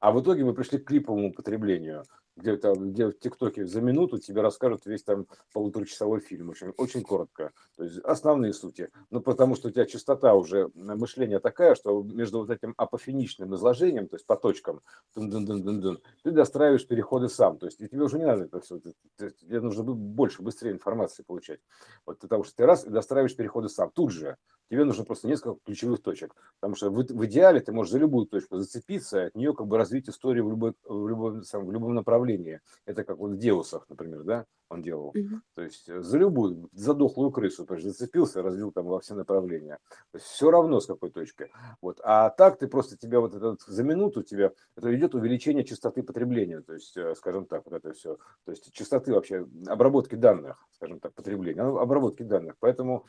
А 0.00 0.12
в 0.12 0.20
итоге 0.20 0.44
мы 0.44 0.54
пришли 0.54 0.78
к 0.78 0.86
клиповому 0.86 1.32
потреблению, 1.32 2.04
где, 2.36 2.56
там, 2.56 2.92
где 2.92 3.06
в 3.06 3.18
ТикТоке 3.18 3.66
за 3.66 3.80
минуту 3.80 4.18
тебе 4.18 4.40
расскажут 4.40 4.86
весь 4.86 5.04
там 5.04 5.26
полуторачасовой 5.52 6.20
фильм, 6.20 6.50
очень, 6.50 6.70
очень 6.76 7.02
коротко, 7.02 7.52
то 7.76 7.84
есть 7.84 7.98
основные 7.98 8.52
сути, 8.52 8.90
ну 9.10 9.20
потому 9.20 9.54
что 9.54 9.68
у 9.68 9.70
тебя 9.70 9.86
частота 9.86 10.34
уже 10.34 10.70
мышления 10.74 11.38
такая, 11.38 11.74
что 11.74 12.02
между 12.02 12.40
вот 12.40 12.50
этим 12.50 12.74
апофеничным 12.76 13.54
изложением, 13.54 14.08
то 14.08 14.16
есть 14.16 14.26
по 14.26 14.36
точкам, 14.36 14.80
дун-дун-дун-дун-дун, 15.14 16.00
ты 16.22 16.30
достраиваешь 16.32 16.86
переходы 16.86 17.28
сам, 17.28 17.58
то 17.58 17.66
есть 17.66 17.80
и 17.80 17.88
тебе 17.88 18.02
уже 18.02 18.18
не 18.18 18.26
надо 18.26 18.44
это 18.44 18.60
все, 18.60 18.80
тебе 19.18 19.60
нужно 19.60 19.84
больше, 19.84 20.42
быстрее 20.42 20.72
информации 20.72 21.22
получать, 21.22 21.60
вот 22.04 22.18
потому 22.18 22.42
что 22.42 22.56
ты 22.56 22.66
раз 22.66 22.84
и 22.84 22.90
достраиваешь 22.90 23.36
переходы 23.36 23.68
сам, 23.68 23.90
тут 23.90 24.10
же, 24.10 24.36
тебе 24.70 24.84
нужно 24.84 25.04
просто 25.04 25.28
несколько 25.28 25.58
ключевых 25.64 26.02
точек, 26.02 26.34
потому 26.60 26.74
что 26.74 26.90
в, 26.90 26.96
в 26.96 27.26
идеале 27.26 27.60
ты 27.60 27.72
можешь 27.72 27.92
за 27.92 27.98
любую 27.98 28.26
точку 28.26 28.58
зацепиться, 28.58 29.26
от 29.26 29.34
нее 29.34 29.54
как 29.54 29.66
бы 29.66 29.78
развить 29.78 30.08
историю 30.08 30.46
в, 30.46 30.50
любой, 30.50 30.74
в, 30.84 31.08
любом, 31.08 31.42
сам- 31.42 31.66
в 31.66 31.72
любом 31.72 31.94
направлении. 31.94 32.60
Это 32.86 33.04
как 33.04 33.18
вот 33.18 33.32
в 33.32 33.36
Деусах, 33.36 33.86
например, 33.88 34.22
да, 34.24 34.46
он 34.68 34.82
делал. 34.82 35.08
Угу. 35.08 35.40
То 35.54 35.62
есть 35.62 35.88
э, 35.88 36.02
за 36.02 36.18
любую, 36.18 36.68
за 36.72 36.94
дохлую 36.94 37.30
крысу, 37.30 37.64
то 37.64 37.74
есть 37.74 37.86
зацепился, 37.86 38.42
развил 38.42 38.72
там 38.72 38.86
во 38.86 39.00
все 39.00 39.14
направления. 39.14 39.78
То 40.12 40.18
есть 40.18 40.26
все 40.26 40.50
равно 40.50 40.80
с 40.80 40.86
какой 40.86 41.10
точки. 41.10 41.50
Вот. 41.80 42.00
А 42.02 42.30
так 42.30 42.58
ты 42.58 42.66
просто 42.66 42.96
тебя 42.96 43.20
вот 43.20 43.34
этот, 43.34 43.62
за 43.62 43.82
минуту 43.82 44.22
тебя, 44.22 44.52
это 44.76 44.94
идет 44.94 45.14
увеличение 45.14 45.64
частоты 45.64 46.02
потребления, 46.02 46.60
то 46.60 46.74
есть, 46.74 46.96
э, 46.96 47.14
скажем 47.14 47.46
так, 47.46 47.62
вот 47.64 47.74
это 47.74 47.92
все. 47.92 48.16
То 48.44 48.50
есть 48.50 48.72
частоты 48.72 49.12
вообще 49.12 49.46
обработки 49.66 50.14
данных, 50.14 50.66
скажем 50.72 51.00
так, 51.00 51.14
потребления, 51.14 51.62
обработки 51.62 52.22
данных. 52.22 52.54
Поэтому 52.58 53.06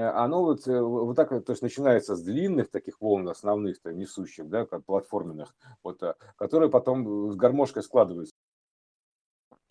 оно 0.00 0.42
вот, 0.42 0.66
вот 0.66 1.16
так, 1.16 1.28
то 1.28 1.52
есть 1.52 1.62
начинается 1.62 2.16
с 2.16 2.22
длинных 2.22 2.70
таких 2.70 3.00
волн 3.00 3.28
основных, 3.28 3.80
то, 3.80 3.92
несущих, 3.92 4.48
да, 4.48 4.66
как 4.66 4.84
платформенных, 4.84 5.54
вот, 5.82 6.02
которые 6.36 6.70
потом 6.70 7.32
с 7.32 7.36
гармошкой 7.36 7.82
складываются 7.82 8.32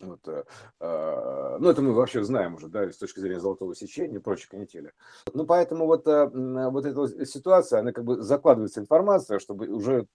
вот, 0.02 0.26
э, 0.26 0.44
э, 0.80 1.56
ну, 1.60 1.68
это 1.68 1.80
мы 1.80 1.92
вообще 1.92 2.22
знаем 2.24 2.54
уже, 2.54 2.68
да, 2.68 2.90
с 2.90 2.96
точки 2.96 3.20
зрения 3.20 3.40
золотого 3.40 3.74
сечения 3.74 4.16
и 4.16 4.20
прочей 4.20 4.48
канители. 4.48 4.92
Ну, 5.32 5.46
поэтому 5.46 5.86
вот, 5.86 6.06
э, 6.06 6.26
вот 6.26 6.84
эта 6.84 7.24
ситуация, 7.24 7.80
она 7.80 7.92
как 7.92 8.04
бы 8.04 8.20
закладывается 8.20 8.80
информация, 8.80 9.38
чтобы 9.38 9.68
уже 9.68 10.06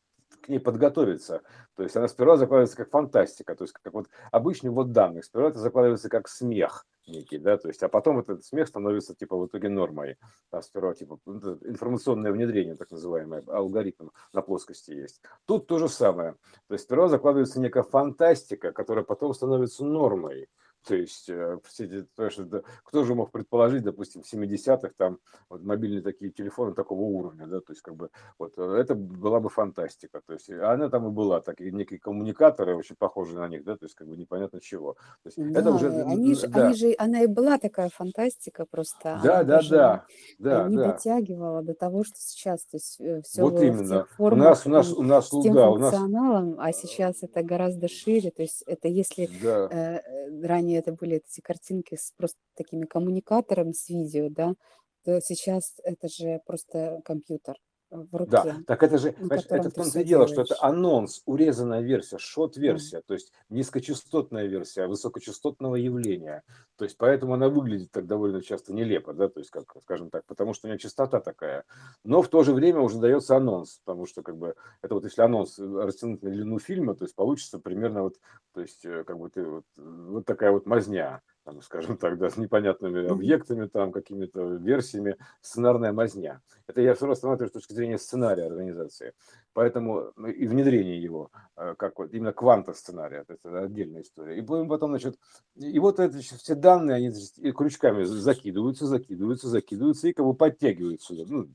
к 0.41 0.49
ней 0.49 0.60
подготовиться. 0.60 1.41
То 1.76 1.84
есть 1.84 1.95
она 1.95 2.08
сперва 2.08 2.38
закладывается 2.38 2.78
как 2.78 2.89
фантастика, 2.89 3.55
то 3.55 3.64
есть 3.64 3.74
как 3.82 3.93
вот 3.93 4.08
обычный 4.32 4.70
вот 4.70 4.91
данных. 4.91 5.26
Сперва 5.26 5.49
это 5.49 5.60
закладывается 5.60 6.10
как 6.10 6.28
смех 6.28 6.86
некий, 7.08 7.38
да, 7.38 7.58
то 7.58 7.68
есть, 7.68 7.84
а 7.84 7.89
потом 7.89 8.20
этот 8.20 8.43
смех 8.45 8.68
становится 8.68 9.16
типа 9.16 9.38
в 9.38 9.47
итоге 9.47 9.70
нормой. 9.70 10.18
Там 10.49 10.62
сперва 10.62 10.93
типа 10.93 11.20
информационное 11.26 12.32
внедрение, 12.32 12.76
так 12.76 12.91
называемое, 12.91 13.43
алгоритм 13.47 14.10
на 14.34 14.41
плоскости 14.41 14.91
есть. 14.91 15.22
Тут 15.45 15.68
то 15.68 15.80
же 15.80 15.89
самое. 15.89 16.36
То 16.68 16.74
есть 16.74 16.86
сперва 16.86 17.08
закладывается 17.08 17.60
некая 17.60 17.84
фантастика, 17.84 18.72
которая 18.72 19.03
потом 19.03 19.34
становится 19.34 19.86
нормой. 19.86 20.47
То 20.86 20.96
есть, 20.96 21.30
э, 21.30 21.60
что 22.30 22.64
кто 22.84 23.04
же 23.04 23.14
мог 23.14 23.32
предположить, 23.32 23.84
допустим, 23.84 24.24
в 24.24 24.34
70-х 24.34 24.92
там 24.96 25.20
вот, 25.50 25.62
мобильные 25.62 26.02
такие 26.02 26.32
телефоны 26.32 26.74
такого 26.74 27.02
уровня, 27.02 27.46
да, 27.46 27.60
то 27.60 27.74
есть 27.74 27.82
как 27.82 27.96
бы 27.96 28.10
вот 28.40 28.54
э, 28.58 28.78
это 28.80 28.96
была 28.96 29.40
бы 29.40 29.50
фантастика, 29.50 30.22
то 30.26 30.34
есть 30.34 30.50
она 30.50 30.90
там 30.90 31.08
и 31.08 31.12
была, 31.12 31.42
такие 31.42 31.72
некие 31.72 32.00
коммуникаторы, 32.00 32.76
очень 32.76 32.96
похожие 32.96 33.40
на 33.40 33.50
них, 33.50 33.66
да, 33.66 33.76
то 33.76 33.86
есть 33.86 33.96
как 33.96 34.08
бы 34.08 34.16
непонятно 34.16 34.62
чего. 34.62 34.94
То 35.24 35.30
есть 35.30 35.38
да, 35.38 35.60
это 35.60 35.72
уже, 35.72 35.90
они 36.04 36.36
же, 36.36 36.48
да. 36.48 36.66
они 36.68 36.74
же, 36.74 36.96
она 36.98 37.22
и 37.22 37.28
была 37.28 37.58
такая 37.58 37.90
фантастика 37.90 38.66
просто. 38.66 39.20
Да, 39.24 39.44
да, 39.44 39.62
да, 39.70 40.06
да, 40.40 40.68
не 40.70 40.78
да. 40.78 40.94
дотягивала 40.94 41.64
до 41.64 41.74
того, 41.74 42.06
что 42.06 42.16
сейчас, 42.18 42.64
то 42.64 42.78
есть 42.78 43.02
все 43.26 43.42
вот 43.42 43.62
именно. 43.62 44.08
у 44.18 44.36
нас, 44.36 44.66
у 44.66 44.70
нас, 44.70 44.94
у 44.94 45.04
нас, 45.04 45.28
с 45.28 45.30
тем 45.32 45.54
да, 45.54 45.70
функционалом, 45.70 46.54
у 46.54 46.56
нас... 46.56 46.68
а 46.70 46.72
сейчас 46.72 47.24
это 47.24 47.44
гораздо 47.44 47.90
шире, 47.90 48.32
то 48.32 48.42
есть 48.42 48.64
это 48.66 48.88
если 48.88 49.30
да. 49.42 49.68
э, 49.70 50.48
ранее 50.48 50.66
это 50.76 50.91
были 50.93 51.18
эти 51.18 51.41
картинки 51.41 51.95
с 51.95 52.13
просто 52.18 52.39
такими 52.55 52.86
коммуникаторами 52.86 53.74
с 53.74 53.89
видео, 53.89 54.30
да, 54.30 54.53
то 55.03 55.22
сейчас 55.22 55.76
это 55.84 56.07
же 56.09 56.41
просто 56.45 57.01
компьютер 57.05 57.55
в 57.90 58.16
руке. 58.16 58.32
Да, 58.32 58.58
так 58.66 58.84
это 58.84 58.98
же, 58.98 59.10
это 59.10 59.70
в 59.70 59.74
том-то 59.74 60.00
и 60.00 60.04
дело, 60.04 60.28
что 60.28 60.42
это 60.42 60.56
анонс, 60.62 61.22
урезанная 61.26 61.82
версия, 61.82 62.18
шот-версия, 62.18 63.00
mm. 63.00 63.04
то 63.06 63.14
есть 63.14 63.32
низкочастотная 63.50 64.46
версия 64.48 64.88
высокочастотного 64.88 65.76
явления. 65.76 66.44
То 66.78 66.86
есть 66.86 66.98
поэтому 66.98 67.34
она 67.34 67.50
выглядит 67.50 67.92
так 67.92 68.06
довольно 68.06 68.42
часто 68.42 68.74
нелепо, 68.74 69.14
да, 69.14 69.30
то 69.30 69.40
есть, 69.40 69.50
как, 69.50 69.64
скажем 69.82 70.10
так, 70.10 70.26
потому 70.26 70.54
что 70.54 70.68
у 70.68 70.70
нее 70.70 70.80
частота 70.80 71.20
такая. 71.20 71.64
Но 72.04 72.22
в 72.22 72.28
то 72.28 72.44
же 72.44 72.54
время 72.54 72.82
уже 72.82 73.00
дается 73.00 73.36
анонс, 73.36 73.82
потому 73.84 74.06
что, 74.06 74.22
как 74.22 74.38
бы, 74.38 74.56
это 74.82 74.94
вот 74.94 75.04
если 75.04 75.22
анонс 75.22 75.58
растянуть 75.58 76.22
на 76.22 76.30
длину 76.30 76.60
фильма, 76.60 76.96
то 76.96 77.06
есть 77.06 77.16
получится 77.16 77.60
примерно 77.60 78.04
вот, 78.04 78.16
то 78.54 78.62
есть, 78.62 78.86
э, 78.86 79.04
как 79.06 79.18
бы 79.18 79.30
ты 79.30 79.44
вот, 79.44 79.66
вот 79.78 80.26
такая 80.26 80.52
вот 80.52 80.66
мазня 80.66 81.22
там, 81.48 81.62
скажем 81.62 81.95
так, 81.95 82.18
да, 82.18 82.30
с 82.30 82.36
непонятными 82.36 83.08
объектами, 83.08 83.68
там, 83.68 83.93
какими-то 83.93 84.56
версиями, 84.56 85.16
сценарная 85.39 85.93
мазня. 85.93 86.41
Это 86.68 86.82
я 86.82 86.93
все 86.93 87.06
рассматриваю 87.06 87.48
с 87.48 87.54
точки 87.54 87.72
зрения 87.72 87.98
сценария 87.98 88.48
организации. 88.48 89.14
Поэтому 89.54 90.12
ну, 90.18 90.28
и 90.28 90.45
внедрение 90.45 91.02
его, 91.02 91.32
э, 91.56 91.74
как 91.78 92.00
вот 92.00 92.14
именно 92.14 92.34
кванта 92.34 92.74
сценария, 92.74 93.24
это 93.26 93.60
отдельная 93.64 94.02
история. 94.02 94.38
И 94.38 94.41
потом, 94.41 94.89
значит, 94.89 95.18
и 95.56 95.80
вот 95.80 96.02
эти 96.02 96.18
все 96.18 96.54
данные, 96.54 96.98
они 96.98 97.12
значит, 97.12 97.56
крючками 97.58 98.04
закидываются, 98.04 98.86
закидываются, 98.86 99.48
закидываются 99.48 100.10
и 100.10 100.14
как 100.14 100.26
бы 100.26 100.34
подтягиваются 100.34 101.16
сюда. 101.16 101.24
Ну, 101.30 101.48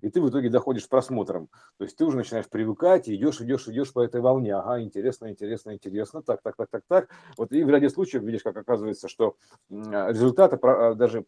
и 0.00 0.08
ты 0.08 0.20
в 0.20 0.28
итоге 0.28 0.48
доходишь 0.48 0.88
просмотром. 0.88 1.48
То 1.78 1.84
есть 1.84 1.96
ты 1.96 2.04
уже 2.04 2.16
начинаешь 2.16 2.48
привыкать, 2.48 3.08
и 3.08 3.14
идешь, 3.14 3.40
идешь, 3.40 3.68
идешь 3.68 3.92
по 3.92 4.02
этой 4.02 4.20
волне. 4.20 4.54
Ага, 4.54 4.80
интересно, 4.82 5.30
интересно, 5.30 5.74
интересно, 5.74 6.22
так, 6.22 6.40
так, 6.42 6.56
так, 6.56 6.68
так, 6.70 6.82
так. 6.88 7.08
Вот 7.36 7.52
и 7.52 7.62
в 7.62 7.68
ряде 7.68 7.90
случаев 7.90 8.22
видишь, 8.22 8.42
как 8.42 8.56
оказывается, 8.56 9.08
что 9.08 9.36
результаты 9.68 10.58
а, 10.62 10.94
даже 10.94 11.24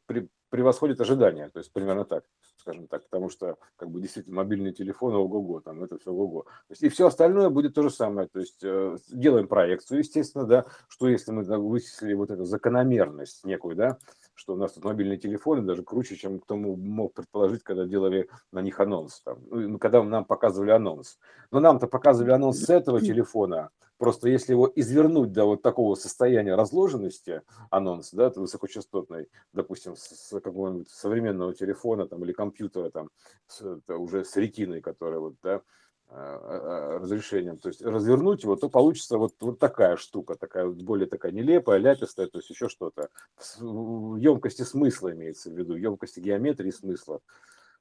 превосходят 0.50 1.00
ожидания. 1.00 1.50
То 1.50 1.58
есть 1.58 1.72
примерно 1.72 2.04
так, 2.04 2.24
скажем 2.56 2.86
так. 2.86 3.04
Потому 3.04 3.28
что 3.28 3.58
как 3.76 3.90
бы 3.90 4.00
действительно 4.00 4.36
мобильные 4.36 4.72
телефоны, 4.72 5.16
ого-го, 5.16 5.60
там 5.60 5.82
это 5.84 5.98
все 5.98 6.10
ого-го. 6.10 6.46
И 6.80 6.88
все 6.88 7.06
остальное 7.06 7.50
будет 7.50 7.74
то 7.74 7.82
же 7.82 7.90
самое. 7.90 8.28
То 8.28 8.40
есть 8.40 8.62
э, 8.62 8.96
делаем 9.10 9.48
проекцию, 9.48 9.98
естественно, 9.98 10.44
да, 10.44 10.66
что 10.88 11.08
если 11.08 11.32
мы 11.32 11.42
вычислили 11.42 12.14
вот 12.14 12.30
эту 12.30 12.44
закономерность 12.44 13.44
некую, 13.44 13.76
да, 13.76 13.98
что 14.42 14.54
у 14.54 14.56
нас 14.56 14.72
тут 14.72 14.84
мобильные 14.84 15.18
телефоны 15.18 15.62
даже 15.62 15.84
круче, 15.84 16.16
чем 16.16 16.40
кто 16.40 16.56
мог 16.56 17.14
предположить, 17.14 17.62
когда 17.62 17.84
делали 17.84 18.28
на 18.50 18.60
них 18.60 18.80
анонс. 18.80 19.20
Там, 19.20 19.38
ну, 19.48 19.78
когда 19.78 20.02
нам 20.02 20.24
показывали 20.24 20.72
анонс. 20.72 21.20
Но 21.52 21.60
нам-то 21.60 21.86
показывали 21.86 22.32
анонс 22.32 22.58
с 22.58 22.68
этого 22.68 23.00
телефона. 23.00 23.70
Просто 23.98 24.28
если 24.28 24.50
его 24.50 24.68
извернуть 24.74 25.30
до 25.30 25.44
вот 25.44 25.62
такого 25.62 25.94
состояния 25.94 26.56
разложенности, 26.56 27.42
анонс, 27.70 28.10
да, 28.10 28.32
высокочастотный, 28.34 29.28
допустим, 29.52 29.94
с 29.94 30.40
какого-нибудь 30.40 30.90
современного 30.90 31.54
телефона 31.54 32.08
там, 32.08 32.24
или 32.24 32.32
компьютера 32.32 32.90
там, 32.90 33.10
с, 33.46 33.62
уже 33.86 34.24
с 34.24 34.36
ретиной, 34.36 34.80
которая 34.80 35.20
вот, 35.20 35.34
да, 35.40 35.62
разрешением, 36.14 37.58
то 37.58 37.68
есть 37.68 37.82
развернуть 37.82 38.42
его, 38.42 38.56
то 38.56 38.68
получится 38.68 39.18
вот, 39.18 39.34
вот 39.40 39.58
такая 39.58 39.96
штука, 39.96 40.34
такая 40.34 40.66
более 40.68 41.06
такая 41.06 41.32
нелепая, 41.32 41.78
ляпистая, 41.78 42.26
то 42.26 42.38
есть 42.38 42.50
еще 42.50 42.68
что-то. 42.68 43.08
Емкости 43.60 44.62
смысла 44.62 45.12
имеется 45.12 45.50
в 45.50 45.54
виду, 45.54 45.74
емкости 45.74 46.20
геометрии 46.20 46.70
смысла. 46.70 47.20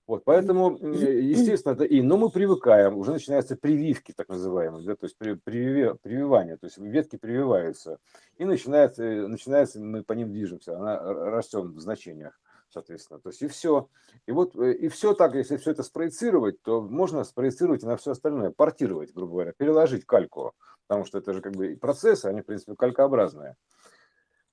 Вот, 0.07 0.23
поэтому, 0.25 0.77
естественно, 0.77 1.73
это 1.73 1.83
и, 1.83 2.01
но 2.01 2.17
мы 2.17 2.31
привыкаем, 2.31 2.97
уже 2.97 3.11
начинаются 3.11 3.55
прививки, 3.55 4.13
так 4.13 4.29
называемые, 4.29 4.83
да, 4.83 4.95
то 4.95 5.05
есть 5.05 5.17
прививание, 5.17 6.57
то 6.57 6.65
есть 6.65 6.77
ветки 6.79 7.17
прививаются, 7.17 7.99
и 8.37 8.45
начинается, 8.45 9.03
начинается, 9.27 9.79
мы 9.79 10.03
по 10.03 10.13
ним 10.13 10.31
движемся, 10.31 10.75
она 10.75 10.99
растет 11.01 11.65
в 11.65 11.79
значениях 11.79 12.40
соответственно. 12.71 13.19
То 13.19 13.29
есть 13.29 13.41
и 13.41 13.47
все. 13.47 13.89
И 14.25 14.31
вот 14.31 14.55
э, 14.55 14.73
и 14.73 14.87
все 14.87 15.13
так, 15.13 15.35
если 15.35 15.57
все 15.57 15.71
это 15.71 15.83
спроецировать, 15.83 16.61
то 16.61 16.81
можно 16.81 17.23
спроецировать 17.23 17.83
и 17.83 17.85
на 17.85 17.97
все 17.97 18.11
остальное, 18.11 18.51
портировать, 18.51 19.13
грубо 19.13 19.33
говоря, 19.33 19.53
переложить 19.55 20.05
кальку, 20.05 20.53
потому 20.87 21.05
что 21.05 21.17
это 21.17 21.33
же 21.33 21.41
как 21.41 21.53
бы 21.53 21.77
процессы, 21.79 22.25
они, 22.25 22.41
в 22.41 22.45
принципе, 22.45 22.75
калькообразные. 22.75 23.55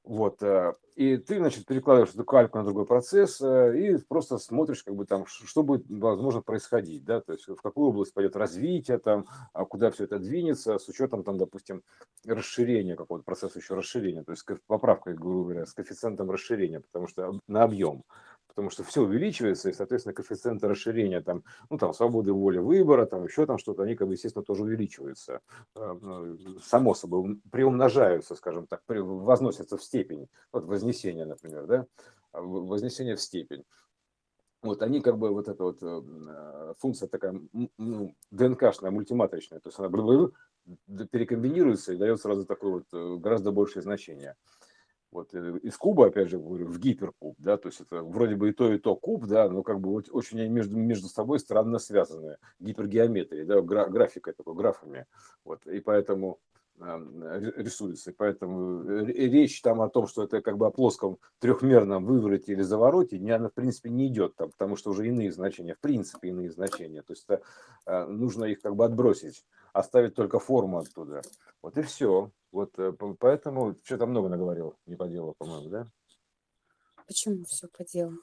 Вот, 0.08 0.42
э, 0.42 0.72
и 0.96 1.18
ты, 1.18 1.36
значит, 1.36 1.66
перекладываешь 1.66 2.14
эту 2.14 2.24
кальку 2.24 2.56
на 2.56 2.64
другой 2.64 2.86
процесс 2.86 3.42
э, 3.42 3.78
и 3.78 3.98
просто 3.98 4.38
смотришь, 4.38 4.82
как 4.82 4.96
бы 4.96 5.04
там, 5.04 5.26
что 5.26 5.62
будет, 5.62 5.84
возможно, 5.90 6.40
происходить, 6.40 7.04
да, 7.04 7.20
то 7.20 7.34
есть 7.34 7.46
в 7.46 7.56
какую 7.56 7.90
область 7.90 8.14
пойдет 8.14 8.34
развитие, 8.34 8.96
там, 8.96 9.26
а 9.52 9.66
куда 9.66 9.90
все 9.90 10.04
это 10.04 10.18
двинется, 10.18 10.78
с 10.78 10.88
учетом, 10.88 11.24
там, 11.24 11.36
допустим, 11.36 11.82
расширения 12.24 12.96
какого-то 12.96 13.22
процесса, 13.22 13.58
еще 13.58 13.74
расширения, 13.74 14.24
то 14.24 14.32
есть 14.32 14.46
поправкой, 14.66 15.12
грубо 15.12 15.50
говоря, 15.50 15.66
с 15.66 15.74
коэффициентом 15.74 16.30
расширения, 16.30 16.80
потому 16.80 17.06
что 17.06 17.38
на 17.46 17.64
объем, 17.64 18.02
потому 18.58 18.70
что 18.70 18.82
все 18.82 19.02
увеличивается, 19.02 19.70
и, 19.70 19.72
соответственно, 19.72 20.14
коэффициенты 20.14 20.66
расширения, 20.66 21.20
там, 21.20 21.44
ну, 21.70 21.78
там, 21.78 21.94
свободы 21.94 22.32
воли 22.32 22.58
выбора, 22.58 23.06
там, 23.06 23.22
еще 23.24 23.46
там 23.46 23.56
что-то, 23.56 23.84
они, 23.84 23.94
как 23.94 24.08
бы, 24.08 24.14
естественно, 24.14 24.44
тоже 24.44 24.64
увеличиваются, 24.64 25.42
э, 25.76 25.98
ну, 26.02 26.58
само 26.58 26.94
собой, 26.94 27.40
приумножаются, 27.52 28.34
скажем 28.34 28.66
так, 28.66 28.82
возносятся 28.88 29.76
в 29.76 29.82
степень, 29.84 30.26
вот 30.50 30.64
вознесение, 30.64 31.24
например, 31.24 31.66
да, 31.68 31.86
вознесение 32.32 33.14
в 33.14 33.20
степень. 33.20 33.62
Вот 34.60 34.82
они 34.82 35.00
как 35.00 35.18
бы 35.18 35.30
вот 35.30 35.46
эта 35.46 35.62
вот 35.62 35.78
э, 35.80 36.74
функция 36.78 37.08
такая 37.08 37.40
ну, 37.76 38.16
ДНКшная, 38.32 38.90
мультиматричная, 38.90 39.60
то 39.60 39.68
есть 39.68 39.78
она 39.78 39.88
перекомбинируется 41.12 41.92
и 41.92 41.96
дает 41.96 42.20
сразу 42.20 42.44
такое 42.44 42.72
вот 42.72 42.86
э, 42.92 43.16
гораздо 43.18 43.52
большее 43.52 43.84
значение 43.84 44.34
вот 45.10 45.34
э, 45.34 45.58
из 45.62 45.76
куба, 45.76 46.06
опять 46.06 46.28
же, 46.28 46.38
говорю, 46.38 46.66
в 46.66 46.78
гиперкуб, 46.78 47.36
да, 47.38 47.56
то 47.56 47.68
есть 47.68 47.80
это 47.80 48.02
вроде 48.02 48.36
бы 48.36 48.50
и 48.50 48.52
то, 48.52 48.72
и 48.72 48.78
то 48.78 48.94
куб, 48.96 49.26
да, 49.26 49.48
но 49.48 49.62
как 49.62 49.80
бы 49.80 49.92
очень 49.94 50.46
между, 50.48 50.76
между 50.76 51.08
собой 51.08 51.40
странно 51.40 51.78
связаны, 51.78 52.36
гипергеометрия, 52.60 53.44
да, 53.44 53.60
гра, 53.60 53.86
графикой 53.88 54.34
такой, 54.34 54.54
графами, 54.54 55.06
вот, 55.44 55.66
и 55.66 55.80
поэтому 55.80 56.38
рисуется. 56.80 58.12
Поэтому 58.16 58.82
речь 59.06 59.60
там 59.62 59.80
о 59.80 59.88
том, 59.88 60.06
что 60.06 60.22
это 60.22 60.40
как 60.40 60.56
бы 60.56 60.66
о 60.66 60.70
плоском 60.70 61.18
трехмерном 61.40 62.04
вывороте 62.04 62.52
или 62.52 62.62
завороте, 62.62 63.18
не, 63.18 63.30
она 63.30 63.48
в 63.48 63.54
принципе 63.54 63.90
не 63.90 64.06
идет 64.06 64.36
там, 64.36 64.50
потому 64.50 64.76
что 64.76 64.90
уже 64.90 65.06
иные 65.08 65.32
значения, 65.32 65.74
в 65.74 65.80
принципе 65.80 66.28
иные 66.28 66.50
значения. 66.50 67.02
То 67.02 67.12
есть 67.12 67.26
это, 67.28 67.42
нужно 68.06 68.44
их 68.44 68.60
как 68.60 68.76
бы 68.76 68.84
отбросить, 68.84 69.44
оставить 69.72 70.14
только 70.14 70.38
форму 70.38 70.78
оттуда. 70.78 71.22
Вот 71.62 71.76
и 71.78 71.82
все. 71.82 72.30
Вот 72.52 72.74
поэтому 73.18 73.76
что-то 73.84 74.06
много 74.06 74.28
наговорил, 74.28 74.74
не 74.86 74.96
по 74.96 75.06
делу, 75.06 75.34
по-моему, 75.36 75.68
да? 75.68 75.86
Почему 77.06 77.44
все 77.44 77.68
по 77.68 77.84
делу? 77.84 78.14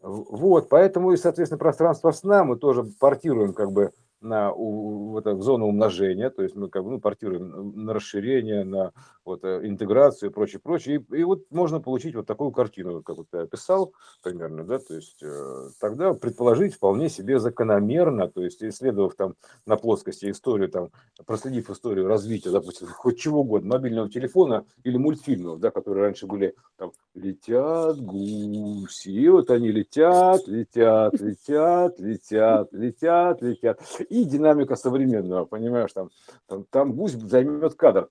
Вот, 0.00 0.68
поэтому 0.68 1.12
и, 1.12 1.16
соответственно, 1.16 1.58
пространство 1.58 2.10
сна 2.12 2.44
мы 2.44 2.56
тоже 2.58 2.84
портируем 3.00 3.54
как 3.54 3.72
бы 3.72 3.92
на 4.20 4.52
в, 4.52 5.16
это, 5.18 5.34
в 5.34 5.42
зону 5.42 5.66
умножения, 5.66 6.30
то 6.30 6.42
есть 6.42 6.56
мы 6.56 6.68
как 6.68 6.84
бы 6.84 6.90
ну, 6.92 7.00
портируем 7.00 7.84
на 7.84 7.94
расширение, 7.94 8.64
на 8.64 8.92
вот, 9.26 9.44
э, 9.44 9.60
интеграцию 9.64 10.30
и 10.30 10.32
прочее, 10.32 10.60
прочее. 10.60 11.04
И, 11.10 11.16
и 11.16 11.24
вот 11.24 11.42
можно 11.50 11.80
получить 11.80 12.14
вот 12.14 12.26
такую 12.26 12.52
картину, 12.52 13.02
как 13.02 13.16
вот 13.16 13.26
ты 13.30 13.38
описал 13.38 13.92
примерно, 14.22 14.64
да, 14.64 14.78
то 14.78 14.94
есть 14.94 15.22
э, 15.22 15.68
тогда 15.80 16.14
предположить 16.14 16.74
вполне 16.74 17.08
себе 17.08 17.38
закономерно, 17.38 18.28
то 18.28 18.42
есть 18.42 18.62
исследовав 18.62 19.14
там 19.16 19.34
на 19.66 19.76
плоскости 19.76 20.30
историю, 20.30 20.68
там, 20.68 20.90
проследив 21.26 21.70
историю 21.70 22.06
развития, 22.06 22.50
допустим, 22.50 22.86
хоть 22.96 23.18
чего 23.18 23.40
угодно, 23.40 23.74
мобильного 23.74 24.08
телефона 24.08 24.64
или 24.84 24.96
мультфильмов, 24.96 25.60
да, 25.60 25.70
которые 25.70 26.04
раньше 26.04 26.26
были 26.26 26.54
там 26.76 26.92
«Летят 27.14 27.98
гуси», 28.00 29.08
и 29.08 29.28
вот 29.28 29.50
они 29.50 29.72
летят, 29.72 30.46
летят, 30.46 31.20
летят, 31.20 31.98
летят, 31.98 32.72
летят, 32.72 33.42
летят. 33.42 33.80
И 34.08 34.24
динамика 34.24 34.76
современного, 34.76 35.46
понимаешь, 35.46 35.92
там, 35.92 36.10
там, 36.46 36.64
там 36.70 36.92
гусь 36.92 37.12
займет 37.12 37.74
кадр, 37.74 38.08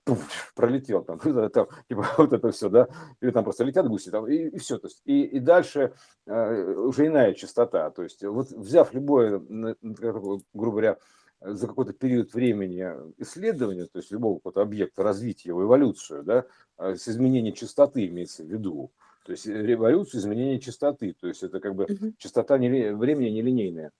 пролетел, 0.54 1.05
там, 1.06 1.18
там, 1.50 1.68
типа, 1.88 2.06
вот 2.18 2.32
это 2.32 2.50
все, 2.50 2.68
да, 2.68 2.88
или 3.20 3.30
там 3.30 3.44
просто 3.44 3.64
летят 3.64 3.88
гуси, 3.88 4.10
там, 4.10 4.26
и, 4.28 4.48
и 4.48 4.58
все, 4.58 4.78
то 4.78 4.88
есть, 4.88 5.02
и, 5.04 5.22
и 5.22 5.38
дальше 5.38 5.94
э, 6.26 6.74
уже 6.74 7.06
иная 7.06 7.32
частота, 7.34 7.90
то 7.90 8.02
есть, 8.02 8.22
вот 8.22 8.50
взяв 8.50 8.92
любое, 8.92 9.38
грубо 9.38 10.40
говоря, 10.52 10.98
за 11.40 11.66
какой-то 11.66 11.92
период 11.92 12.32
времени 12.34 12.84
исследования, 13.18 13.86
то 13.86 13.98
есть 13.98 14.10
любого 14.10 14.38
какого-то 14.38 14.62
объекта, 14.62 15.02
развития 15.02 15.50
его, 15.50 15.62
эволюцию, 15.64 16.24
да, 16.24 16.44
э, 16.78 16.96
с 16.96 17.08
изменением 17.08 17.54
частоты 17.54 18.06
имеется 18.06 18.42
в 18.42 18.46
виду, 18.46 18.92
то 19.24 19.32
есть 19.32 19.46
революцию 19.46 20.20
изменения 20.20 20.60
частоты, 20.60 21.14
то 21.18 21.26
есть 21.26 21.42
это 21.42 21.60
как 21.60 21.74
бы 21.74 21.86
частота 22.18 22.58
не, 22.58 22.94
времени 22.94 23.30
нелинейная. 23.30 23.90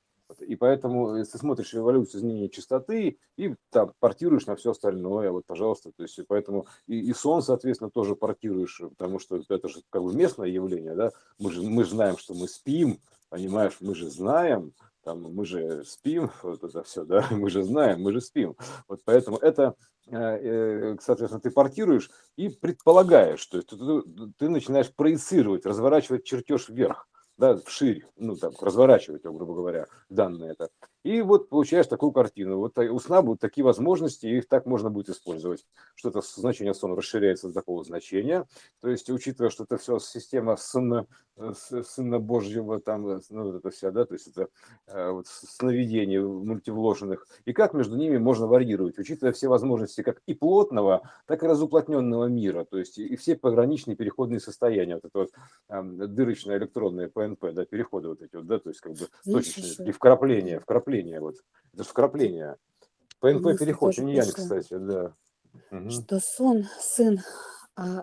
И 0.40 0.56
поэтому, 0.56 1.16
если 1.16 1.32
ты 1.32 1.38
смотришь 1.38 1.74
эволюцию 1.74 2.20
изменения 2.20 2.48
частоты 2.48 3.18
и 3.36 3.54
там 3.70 3.92
портируешь 4.00 4.46
на 4.46 4.56
все 4.56 4.72
остальное, 4.72 5.30
вот, 5.30 5.46
пожалуйста, 5.46 5.92
то 5.96 6.02
есть, 6.02 6.18
поэтому 6.26 6.66
и, 6.86 6.98
и 6.98 7.12
сон, 7.12 7.42
соответственно, 7.42 7.90
тоже 7.90 8.16
портируешь, 8.16 8.80
потому 8.96 9.18
что 9.18 9.40
это 9.48 9.68
же 9.68 9.82
как 9.90 10.02
бы 10.02 10.14
местное 10.14 10.48
явление, 10.48 10.94
да, 10.94 11.12
мы 11.38 11.52
же, 11.52 11.62
мы 11.62 11.84
же 11.84 11.90
знаем, 11.90 12.18
что 12.18 12.34
мы 12.34 12.48
спим, 12.48 13.00
понимаешь, 13.28 13.76
мы 13.80 13.94
же 13.94 14.10
знаем, 14.10 14.72
там, 15.04 15.22
мы 15.22 15.44
же 15.44 15.84
спим, 15.84 16.30
вот 16.42 16.64
это 16.64 16.82
все, 16.82 17.04
да, 17.04 17.24
мы 17.30 17.48
же 17.48 17.62
знаем, 17.62 18.02
мы 18.02 18.12
же 18.12 18.20
спим. 18.20 18.56
Вот 18.88 19.02
поэтому 19.04 19.36
это, 19.36 19.76
э, 20.08 20.16
э, 20.16 20.96
соответственно, 21.00 21.40
ты 21.40 21.52
портируешь 21.52 22.10
и 22.36 22.48
предполагаешь, 22.48 23.46
то 23.46 23.58
есть 23.58 23.68
ты, 23.68 23.76
ты 24.38 24.48
начинаешь 24.48 24.92
проецировать, 24.92 25.64
разворачивать 25.64 26.24
чертеж 26.24 26.68
вверх 26.68 27.08
да, 27.38 27.56
вширь, 27.64 28.04
ну, 28.16 28.36
там, 28.36 28.52
разворачивать 28.60 29.22
грубо 29.36 29.54
говоря, 29.54 29.86
данные 30.08 30.52
это. 30.52 30.68
И 31.06 31.22
вот 31.22 31.48
получаешь 31.48 31.86
такую 31.86 32.10
картину. 32.10 32.58
Вот 32.58 32.76
у 32.76 32.98
сна 32.98 33.22
будут 33.22 33.40
такие 33.40 33.64
возможности, 33.64 34.26
и 34.26 34.38
их 34.38 34.48
так 34.48 34.66
можно 34.66 34.90
будет 34.90 35.08
использовать. 35.08 35.64
Что-то 35.94 36.20
значение 36.20 36.74
сона 36.74 36.96
расширяется 36.96 37.46
до 37.46 37.54
такого 37.54 37.84
значения. 37.84 38.44
То 38.80 38.88
есть, 38.88 39.08
учитывая, 39.08 39.50
что 39.50 39.62
это 39.62 39.76
все 39.76 40.00
система 40.00 40.56
сына, 40.56 41.06
сына 41.84 42.18
Божьего, 42.18 42.80
там, 42.80 43.20
ну, 43.30 43.44
вот 43.44 43.56
это 43.56 43.70
вся, 43.70 43.90
да, 43.90 44.04
то 44.04 44.14
есть 44.14 44.28
это 44.28 44.48
э, 44.86 45.10
вот, 45.10 45.26
сновидений 45.26 46.18
мультивложенных, 46.18 47.26
и 47.44 47.52
как 47.52 47.74
между 47.74 47.96
ними 47.96 48.16
можно 48.16 48.46
варьировать, 48.46 48.98
учитывая 48.98 49.32
все 49.32 49.48
возможности 49.48 50.02
как 50.02 50.22
и 50.26 50.32
плотного, 50.32 51.10
так 51.26 51.42
и 51.42 51.46
разуплотненного 51.46 52.24
мира, 52.26 52.64
то 52.64 52.78
есть 52.78 52.98
и 52.98 53.16
все 53.16 53.36
пограничные 53.36 53.96
переходные 53.96 54.40
состояния, 54.40 54.94
вот 54.94 55.04
это 55.04 55.18
вот 55.18 55.30
э, 55.68 56.06
дырочное 56.06 56.56
электронное 56.56 57.08
ПНП, 57.08 57.52
да, 57.52 57.66
переходы 57.66 58.08
вот 58.08 58.22
эти 58.22 58.36
вот, 58.36 58.46
да, 58.46 58.58
то 58.58 58.70
есть 58.70 58.80
как 58.80 58.92
бы 58.92 59.06
точечные, 59.24 59.88
и 59.88 59.92
вкрапления, 59.92 60.58
вкрапления 60.58 60.95
вкрапление. 60.96 61.20
Вот. 61.20 61.36
Это 61.72 61.82
же 61.82 61.88
вкрапление. 61.88 62.56
ПНП 63.20 63.58
переход, 63.58 63.96
не 63.98 64.14
я, 64.14 64.22
кстати, 64.22 64.76
да. 64.76 65.14
Угу. 65.70 65.90
Что 65.90 66.20
сон, 66.20 66.64
сын, 66.80 67.18
а 67.76 68.02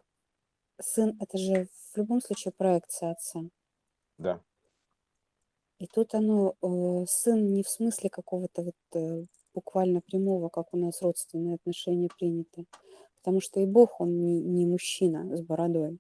сын 0.82 1.16
это 1.20 1.38
же 1.38 1.68
в 1.94 1.98
любом 1.98 2.22
случае 2.22 2.52
проекция 2.58 3.12
отца. 3.12 3.42
Да. 4.18 4.42
И 5.78 5.88
тут 5.88 6.16
оно, 6.16 6.56
э, 6.62 7.06
сын 7.08 7.54
не 7.54 7.64
в 7.64 7.70
смысле 7.70 8.10
какого-то 8.10 8.64
вот 8.64 8.76
э, 8.96 9.26
буквально 9.54 10.02
прямого, 10.02 10.50
как 10.50 10.74
у 10.74 10.78
нас 10.78 11.02
родственные 11.02 11.56
отношения 11.56 12.10
приняты. 12.18 12.66
Потому 13.22 13.40
что 13.40 13.60
и 13.60 13.66
Бог, 13.66 14.02
он 14.02 14.18
не, 14.18 14.42
не 14.42 14.66
мужчина 14.66 15.38
с 15.38 15.42
бородой 15.42 16.00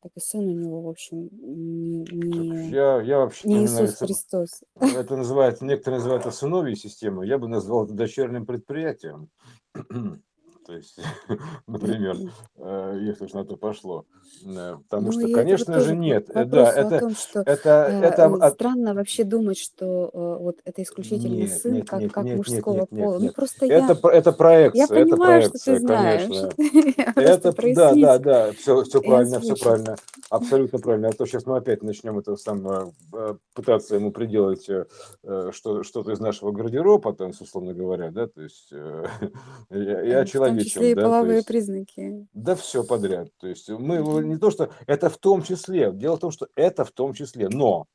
так 0.00 0.12
и 0.14 0.20
сын 0.20 0.46
у 0.46 0.52
него, 0.52 0.82
в 0.82 0.88
общем, 0.88 1.28
не, 1.32 2.04
не, 2.10 2.70
Я, 2.70 3.00
я 3.00 3.18
вообще 3.18 3.48
не 3.48 3.64
Иисус 3.64 3.96
Христос. 3.96 4.62
Это 4.80 5.16
называется, 5.16 5.64
некоторые 5.64 5.98
называют 5.98 6.26
это 6.26 6.34
сыновьей 6.34 6.76
системой, 6.76 7.28
я 7.28 7.38
бы 7.38 7.48
назвал 7.48 7.84
это 7.84 7.94
дочерним 7.94 8.46
предприятием. 8.46 9.30
То 10.68 10.74
есть, 10.74 10.98
например, 11.66 12.14
э, 12.58 12.98
если 13.00 13.24
уж 13.24 13.32
на 13.32 13.46
то 13.46 13.56
пошло. 13.56 14.04
Э, 14.44 14.76
потому 14.86 15.06
ну, 15.06 15.12
что, 15.12 15.32
конечно 15.32 15.80
же, 15.80 15.96
нет. 15.96 16.28
Да, 16.34 16.70
это, 16.70 16.98
том, 16.98 17.14
что 17.14 17.40
это, 17.40 17.88
э, 17.90 18.04
это 18.04 18.50
странно 18.50 18.92
вообще 18.92 19.24
думать, 19.24 19.56
что 19.56 20.10
вот 20.12 20.58
это 20.66 20.82
исключительно 20.82 21.36
нет, 21.36 21.52
сын, 21.52 21.72
нет, 21.72 21.88
как, 21.88 22.02
нет, 22.02 22.12
как 22.12 22.24
нет, 22.26 22.36
мужского 22.36 22.80
нет, 22.80 22.92
нет, 22.92 23.02
пола. 23.02 23.18
Нет, 23.18 23.22
ну, 23.22 23.32
просто 23.32 23.64
это, 23.64 23.98
я, 24.02 24.10
это 24.10 24.32
проекция. 24.32 24.80
Я 24.82 24.88
понимаю, 24.88 25.08
это 25.08 25.16
проекция, 25.16 25.58
что 25.58 25.72
ты 25.72 25.80
знаешь. 25.80 26.22
Конечно. 26.22 27.12
Это, 27.18 27.74
да, 27.74 27.94
да, 27.94 28.18
да, 28.18 28.52
все, 28.52 28.82
все 28.84 29.00
правильно, 29.00 29.40
все 29.40 29.56
правильно. 29.56 29.96
Абсолютно 30.30 30.78
правильно. 30.78 31.08
А 31.08 31.12
то 31.12 31.24
сейчас 31.24 31.46
мы 31.46 31.56
опять 31.56 31.82
начнем 31.82 32.18
это 32.18 32.36
самое 32.36 32.92
пытаться 33.54 33.94
ему 33.94 34.12
приделать 34.12 34.64
что, 34.64 35.82
что-то 35.82 36.12
из 36.12 36.20
нашего 36.20 36.52
гардероба, 36.52 37.14
там, 37.14 37.30
условно 37.30 37.72
говоря, 37.72 38.10
да, 38.10 38.26
то 38.26 38.42
есть 38.42 38.70
я 39.70 40.24
человек 40.26 40.57
том 40.58 40.68
числе 40.68 40.90
и 40.92 40.94
да, 40.94 41.02
половые 41.02 41.36
есть, 41.36 41.48
признаки. 41.48 42.26
Да, 42.32 42.54
все 42.54 42.84
подряд. 42.84 43.28
То 43.38 43.46
есть 43.46 43.68
мы 43.68 43.98
не 44.24 44.38
то, 44.38 44.50
что 44.50 44.70
это 44.86 45.10
в 45.10 45.18
том 45.18 45.42
числе. 45.42 45.92
Дело 45.92 46.16
в 46.16 46.20
том, 46.20 46.30
что 46.30 46.48
это 46.54 46.84
в 46.84 46.92
том 46.92 47.14
числе, 47.14 47.48
но, 47.48 47.86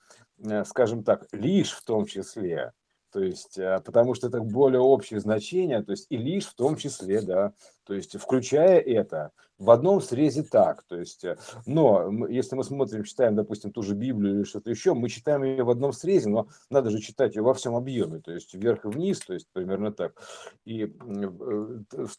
э, 0.46 0.64
скажем 0.66 1.04
так, 1.04 1.28
лишь 1.32 1.72
в 1.72 1.84
том 1.84 2.06
числе. 2.06 2.72
То 3.14 3.20
есть, 3.20 3.60
э, 3.60 3.80
потому 3.86 4.16
что 4.16 4.28
это 4.28 4.42
более 4.42 4.82
общее 4.82 5.20
значение, 5.20 5.84
то 5.84 5.92
есть 5.92 6.08
и 6.10 6.18
лишь 6.18 6.48
в 6.48 6.56
том 6.56 6.76
числе, 6.76 7.22
да, 7.22 7.54
то 7.84 7.94
есть 7.94 8.18
включая 8.18 8.80
это 8.80 9.32
в 9.60 9.70
одном 9.70 10.02
срезе 10.02 10.42
так, 10.42 10.82
то 10.84 10.98
есть, 10.98 11.24
э, 11.24 11.38
но 11.68 12.28
если 12.28 12.56
мы 12.56 12.64
смотрим, 12.64 13.04
читаем, 13.04 13.36
допустим, 13.36 13.72
ту 13.72 13.84
же 13.84 13.94
Библию 13.94 14.38
или 14.38 14.44
что-то 14.46 14.72
еще, 14.72 14.96
мы 14.96 15.10
читаем 15.10 15.44
ее 15.44 15.64
в 15.64 15.70
одном 15.70 15.94
срезе, 15.94 16.28
но 16.30 16.48
надо 16.72 16.90
же 16.90 17.00
читать 17.00 17.36
ее 17.36 17.44
во 17.44 17.54
всем 17.54 17.76
объеме, 17.76 18.20
то 18.20 18.32
есть 18.32 18.56
вверх 18.56 18.86
и 18.86 18.88
вниз, 18.88 19.20
то 19.20 19.36
есть 19.36 19.48
примерно 19.54 19.94
так. 19.94 20.20
И 20.66 20.92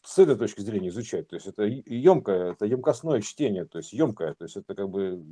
с 0.01 0.17
этой 0.17 0.37
точки 0.37 0.61
зрения 0.61 0.87
изучать, 0.87 1.27
то 1.27 1.35
есть 1.35 1.47
это 1.47 1.63
емкое, 1.63 2.53
это 2.53 2.65
емкостное 2.65 3.19
чтение, 3.19 3.65
то 3.65 3.79
есть 3.79 3.91
емкое, 3.91 4.33
то 4.33 4.45
есть 4.45 4.55
это 4.55 4.73
как 4.73 4.89
бы 4.89 5.25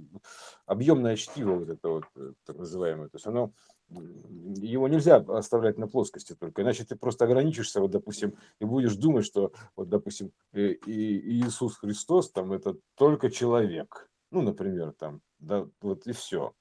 объемное 0.65 1.15
чтиво 1.15 1.55
вот 1.55 1.69
это 1.69 1.87
вот 1.87 2.03
э, 2.17 2.33
так 2.45 2.57
называемое, 2.57 3.07
то 3.07 3.15
есть 3.15 3.27
оно 3.27 3.53
его 3.93 4.87
нельзя 4.87 5.17
оставлять 5.17 5.77
на 5.77 5.87
плоскости 5.87 6.35
только, 6.35 6.61
иначе 6.61 6.83
ты 6.83 6.95
просто 6.95 7.25
ограничишься, 7.25 7.81
вот, 7.81 7.91
допустим, 7.91 8.35
и 8.59 8.65
будешь 8.65 8.95
думать, 8.95 9.25
что, 9.25 9.51
вот, 9.75 9.89
допустим, 9.89 10.31
и, 10.53 10.71
и 10.85 11.41
Иисус 11.41 11.77
Христос, 11.77 12.31
там, 12.31 12.53
это 12.53 12.75
только 12.95 13.29
человек, 13.29 14.09
ну, 14.31 14.41
например, 14.41 14.93
там, 14.93 15.21
да, 15.39 15.67
вот 15.81 16.07
и 16.07 16.11
все, 16.11 16.53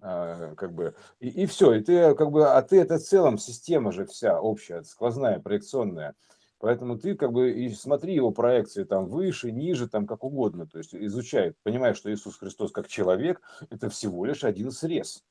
а, 0.00 0.54
как 0.54 0.74
бы, 0.74 0.94
и, 1.18 1.28
и 1.28 1.46
все, 1.46 1.74
и 1.74 1.80
ты, 1.80 2.14
как 2.14 2.30
бы, 2.30 2.46
а 2.46 2.62
ты 2.62 2.80
это 2.80 2.98
в 2.98 3.02
целом 3.02 3.38
система 3.38 3.92
же 3.92 4.06
вся 4.06 4.40
общая, 4.40 4.82
сквозная, 4.82 5.40
проекционная, 5.40 6.14
Поэтому 6.60 6.98
ты 6.98 7.14
как 7.14 7.32
бы 7.32 7.50
и 7.52 7.70
смотри 7.70 8.14
его 8.14 8.32
проекции 8.32 8.84
там 8.84 9.06
выше, 9.06 9.50
ниже, 9.50 9.88
там 9.88 10.06
как 10.06 10.22
угодно. 10.22 10.66
То 10.66 10.76
есть 10.76 10.94
изучай, 10.94 11.54
понимая, 11.62 11.94
что 11.94 12.12
Иисус 12.12 12.36
Христос 12.36 12.70
как 12.70 12.86
человек– 12.86 13.40
это 13.70 13.88
всего 13.88 14.26
лишь 14.26 14.44
один 14.44 14.70
срез. 14.70 15.24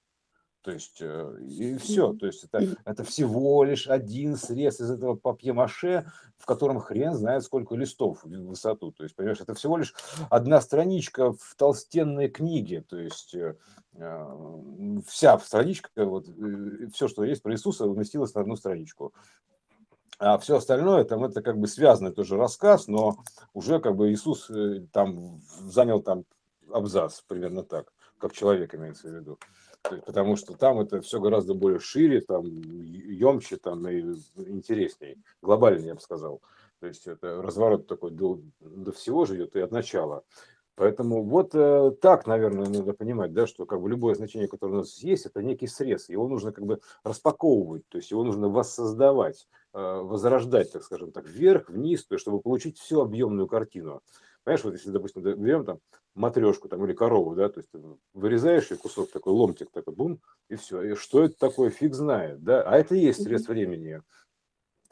То 0.62 0.72
есть, 0.72 0.98
э, 1.00 1.38
и 1.42 1.78
все. 1.78 2.14
То 2.14 2.26
есть, 2.26 2.44
это, 2.44 2.76
это 2.84 3.04
всего 3.04 3.64
лишь 3.64 3.88
один 3.88 4.36
срез 4.36 4.82
из 4.82 4.92
этого 4.92 5.16
папье-маше, 5.16 6.12
в 6.38 6.46
котором 6.46 6.80
хрен 6.80 7.14
знает 7.14 7.44
сколько 7.44 7.76
листов 7.76 8.24
в 8.24 8.30
высоту. 8.30 8.92
То 8.92 9.04
есть, 9.04 9.16
понимаешь, 9.16 9.40
это 9.40 9.54
всего 9.54 9.78
лишь 9.78 9.94
одна 10.30 10.60
страничка 10.60 11.32
в 11.32 11.56
толстенной 11.56 12.28
книге. 12.28 12.82
То 12.82 12.98
есть, 12.98 13.34
э, 13.36 13.56
э, 13.94 15.00
вся 15.08 15.40
страничка, 15.40 15.90
вот, 16.06 16.28
все, 16.94 17.08
что 17.08 17.24
есть 17.24 17.42
про 17.42 17.54
Иисуса, 17.54 17.86
уместилось 17.86 18.34
на 18.34 18.42
одну 18.42 18.58
страничку. 18.58 19.14
А 20.18 20.38
все 20.40 20.58
остальное, 20.58 21.06
там 21.06 21.24
это 21.24 21.42
как 21.42 21.58
бы 21.58 21.68
связанный 21.68 22.12
тоже 22.12 22.36
рассказ, 22.36 22.88
но 22.88 23.24
уже 23.54 23.80
как 23.80 23.96
бы 23.96 24.12
Иисус 24.12 24.52
там 24.92 25.40
занял 25.62 26.02
там 26.02 26.26
абзац, 26.70 27.22
примерно 27.22 27.64
так, 27.64 27.94
как 28.18 28.34
человек 28.34 28.76
имеется 28.76 29.08
в 29.08 29.16
виду. 29.16 29.40
Потому 30.06 30.36
что 30.36 30.54
там 30.54 30.80
это 30.80 31.02
все 31.02 31.20
гораздо 31.20 31.54
более 31.54 31.80
шире, 31.80 32.22
там 32.22 32.46
емче, 32.46 33.58
там 33.58 33.88
и 33.88 34.02
интереснее, 34.36 35.18
глобальнее, 35.42 35.90
я 35.90 35.96
бы 35.96 36.02
сказал. 36.02 36.42
То 36.80 36.88
есть 36.88 37.08
это 37.08 37.42
разворот 37.42 37.88
такой 37.88 38.12
до, 38.12 38.40
до 38.60 38.92
всего 38.92 39.26
же 39.26 39.36
идет 39.36 39.56
и 39.56 39.60
от 39.60 39.72
начала. 39.72 40.24
Поэтому 40.80 41.24
вот 41.24 41.54
э, 41.56 41.92
так, 42.02 42.26
наверное, 42.26 42.70
надо 42.70 42.94
понимать, 42.94 43.34
да, 43.34 43.48
что 43.48 43.66
как 43.66 43.82
бы 43.82 43.90
любое 43.90 44.16
значение, 44.16 44.48
которое 44.48 44.76
у 44.76 44.78
нас 44.78 45.00
есть, 45.00 45.26
это 45.26 45.44
некий 45.44 45.68
срез. 45.68 46.08
Его 46.08 46.26
нужно 46.30 46.54
как 46.54 46.66
бы 46.66 46.80
распаковывать, 47.04 47.84
то 47.90 47.98
есть 47.98 48.12
его 48.12 48.24
нужно 48.24 48.48
воссоздавать, 48.48 49.46
э, 49.74 49.78
возрождать, 49.78 50.72
так 50.72 50.84
скажем 50.84 51.12
так, 51.12 51.28
вверх, 51.28 51.68
вниз, 51.68 52.06
то 52.06 52.16
есть 52.16 52.22
чтобы 52.22 52.40
получить 52.40 52.80
всю 52.80 53.02
объемную 53.02 53.48
картину. 53.48 54.02
Понимаешь, 54.50 54.64
вот 54.64 54.74
если, 54.74 54.90
допустим, 54.90 55.22
берем 55.22 55.64
там 55.64 55.80
матрешку 56.16 56.70
там, 56.70 56.84
или 56.84 56.94
корову, 56.94 57.36
да, 57.36 57.50
то 57.50 57.60
есть 57.60 57.70
вырезаешь 58.16 58.72
и 58.72 58.76
кусок 58.76 59.12
такой, 59.12 59.32
ломтик 59.32 59.70
такой, 59.70 59.94
бум, 59.94 60.22
и 60.50 60.56
все. 60.56 60.82
И 60.82 60.96
что 60.96 61.24
это 61.24 61.38
такое, 61.38 61.70
фиг 61.70 61.94
знает, 61.94 62.44
да. 62.44 62.64
А 62.64 62.76
это 62.80 62.96
и 62.96 63.00
есть 63.00 63.22
срез 63.22 63.48
времени 63.48 64.02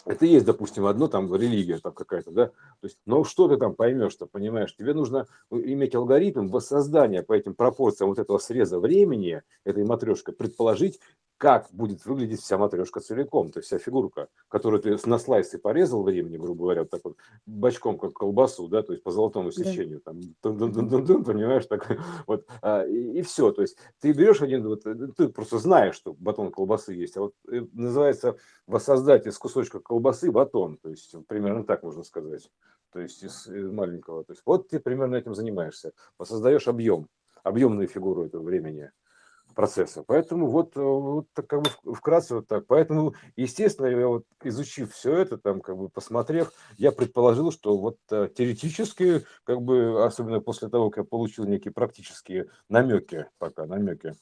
это 0.06 0.26
есть, 0.26 0.46
допустим, 0.46 0.86
одно 0.86 1.08
там 1.08 1.34
религия 1.36 1.80
там 1.80 1.92
какая-то, 1.92 2.32
да, 2.32 2.46
то 2.48 2.54
есть, 2.84 2.98
но 3.06 3.24
что 3.24 3.48
ты 3.48 3.58
там 3.58 3.74
поймешь, 3.74 4.14
что 4.14 4.28
понимаешь, 4.28 4.76
тебе 4.76 4.94
нужно 4.94 5.26
иметь 5.50 5.96
алгоритм 5.96 6.48
воссоздания 6.48 7.24
по 7.24 7.34
этим 7.34 7.56
пропорциям 7.56 8.10
вот 8.10 8.20
этого 8.20 8.38
среза 8.38 8.80
времени, 8.80 9.42
этой 9.66 9.84
матрешкой, 9.84 10.36
предположить, 10.36 11.00
как 11.38 11.68
будет 11.72 12.04
выглядеть 12.06 12.42
вся 12.42 12.58
матрешка 12.58 13.00
целиком, 13.00 13.52
то 13.52 13.60
есть 13.60 13.68
вся 13.68 13.78
фигурка, 13.78 14.28
которую 14.48 14.82
ты 14.82 14.98
на 15.06 15.20
слайсе 15.20 15.60
порезал 15.60 16.04
времени, 16.04 16.38
грубо 16.38 16.64
говоря, 16.64 16.82
вот 16.82 16.90
так 16.90 17.02
вот 17.04 17.18
бочком, 17.46 18.00
как 18.00 18.14
колбасу, 18.14 18.68
да, 18.68 18.82
то 18.82 18.94
есть 18.94 19.04
по 19.04 19.12
золотому 19.12 19.52
сечению, 19.52 20.02
да. 20.04 20.14
там, 20.42 20.58
дун 20.58 20.72
-дун 20.72 21.06
-дун 21.06 21.24
понимаешь, 21.24 21.66
так 21.68 21.88
вот, 22.28 22.48
а, 22.62 22.84
и, 22.86 23.20
и 23.20 23.22
все, 23.22 23.52
то 23.52 23.62
есть 23.62 23.78
ты 24.00 24.14
берешь 24.14 24.42
один, 24.42 24.68
вот, 24.68 24.84
ты 24.84 25.30
просто 25.30 25.60
знаешь, 25.60 25.96
что 25.96 26.14
батон 26.14 26.52
колбасы 26.52 26.94
есть, 26.94 27.16
а 27.18 27.22
вот 27.22 27.34
э, 27.52 27.62
называется 27.74 28.38
воссоздать 28.66 29.28
из 29.28 29.38
кусочка 29.38 29.80
колбасы 29.80 30.32
батон, 30.32 30.78
то 30.78 30.90
есть 30.90 31.16
примерно 31.28 31.64
так 31.64 31.84
можно 31.84 32.04
сказать, 32.04 32.50
то 32.92 33.00
есть 33.00 33.22
из, 33.24 33.48
из 33.48 33.70
маленького, 33.72 34.24
то 34.24 34.34
есть 34.34 34.42
вот 34.44 34.70
ты 34.70 34.80
примерно 34.80 35.16
этим 35.16 35.36
занимаешься, 35.36 35.94
воссоздаешь 36.18 36.68
объем, 36.68 37.08
объемную 37.44 37.88
фигуру 37.88 38.26
этого 38.26 38.42
времени, 38.42 38.92
процесса. 39.58 40.04
Поэтому 40.06 40.48
вот, 40.52 40.78
э, 40.78 40.80
вот 40.80 41.26
так, 41.34 41.48
как 41.48 41.64
бы 41.64 41.96
вкратце 41.96 42.36
вот 42.36 42.48
так. 42.48 42.68
Поэтому, 42.68 43.16
естественно, 43.36 43.88
я 43.88 44.08
вот 44.08 44.24
изучив 44.44 44.94
все 44.94 45.18
это, 45.18 45.40
там, 45.40 45.62
как 45.62 45.76
бы 45.76 45.90
посмотрев, 45.90 46.54
я 46.78 46.92
предположил, 46.92 47.52
что 47.52 47.76
вот 47.76 47.98
э, 48.12 48.30
теоретически, 48.38 49.26
как 49.44 49.64
бы, 49.64 50.06
особенно 50.06 50.42
после 50.42 50.70
того, 50.70 50.92
как 50.92 51.06
я 51.06 51.10
получил 51.10 51.46
некие 51.46 51.74
практические 51.74 52.52
намеки, 52.70 53.26
пока 53.40 53.66
намеки, 53.66 54.14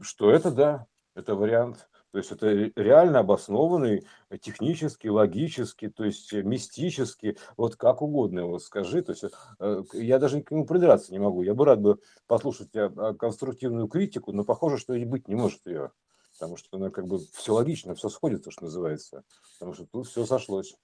что 0.00 0.30
это 0.30 0.50
да, 0.50 0.86
это 1.14 1.34
вариант. 1.34 1.86
То 2.12 2.18
есть 2.18 2.32
это 2.32 2.48
реально 2.74 3.20
обоснованный 3.20 4.04
технически, 4.40 5.06
логически, 5.06 5.88
то 5.88 6.04
есть 6.04 6.32
мистически, 6.32 7.36
вот 7.56 7.76
как 7.76 8.02
угодно 8.02 8.40
его 8.40 8.58
скажи. 8.58 9.02
То 9.02 9.12
есть 9.12 9.24
э, 9.60 9.82
я 9.92 10.18
даже 10.18 10.42
к 10.42 10.50
нему 10.50 10.66
придраться 10.66 11.12
не 11.12 11.20
могу. 11.20 11.42
Я 11.42 11.54
бы 11.54 11.64
рад 11.64 11.80
бы 11.80 11.98
послушать 12.26 12.70
конструктивную 13.18 13.86
критику, 13.86 14.32
но 14.32 14.44
похоже, 14.44 14.78
что 14.78 14.94
и 14.94 15.04
быть 15.04 15.28
не 15.28 15.36
может 15.36 15.66
ее. 15.66 15.92
Потому 16.38 16.56
что 16.56 16.76
она 16.76 16.90
как 16.90 17.06
бы 17.06 17.18
все 17.32 17.54
логично, 17.54 17.94
все 17.94 18.08
сходится, 18.08 18.50
что 18.50 18.64
называется. 18.64 19.24
Потому 19.58 19.74
что 19.74 19.86
тут 19.86 20.08
все 20.08 20.26
сошлось. 20.26 20.74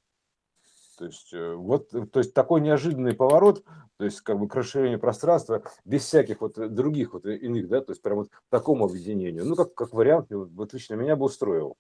То 0.97 1.05
есть, 1.07 1.33
э, 1.33 1.55
вот, 1.55 1.93
э, 1.95 2.07
то 2.07 2.21
есть 2.21 2.33
такой 2.33 2.61
неожиданный 2.61 3.15
поворот, 3.15 3.65
то 3.99 4.05
есть 4.05 4.21
как 4.23 4.39
бы 4.39 4.49
к 4.49 4.55
расширению 4.55 4.99
пространства 4.99 5.63
без 5.85 6.05
всяких 6.05 6.41
вот 6.41 6.59
э, 6.59 6.69
других 6.69 7.13
вот 7.13 7.27
иных, 7.27 7.69
да, 7.69 7.83
то 7.83 7.93
есть 7.93 8.03
прям 8.03 8.17
вот 8.17 8.31
такому 8.49 8.87
объединению. 8.87 9.45
Ну, 9.45 9.57
как, 9.57 9.75
как 9.75 9.93
вариант, 9.93 10.29
вот 10.31 10.73
лично 10.73 10.95
меня 10.95 11.17
бы 11.17 11.27
устроил. 11.27 11.77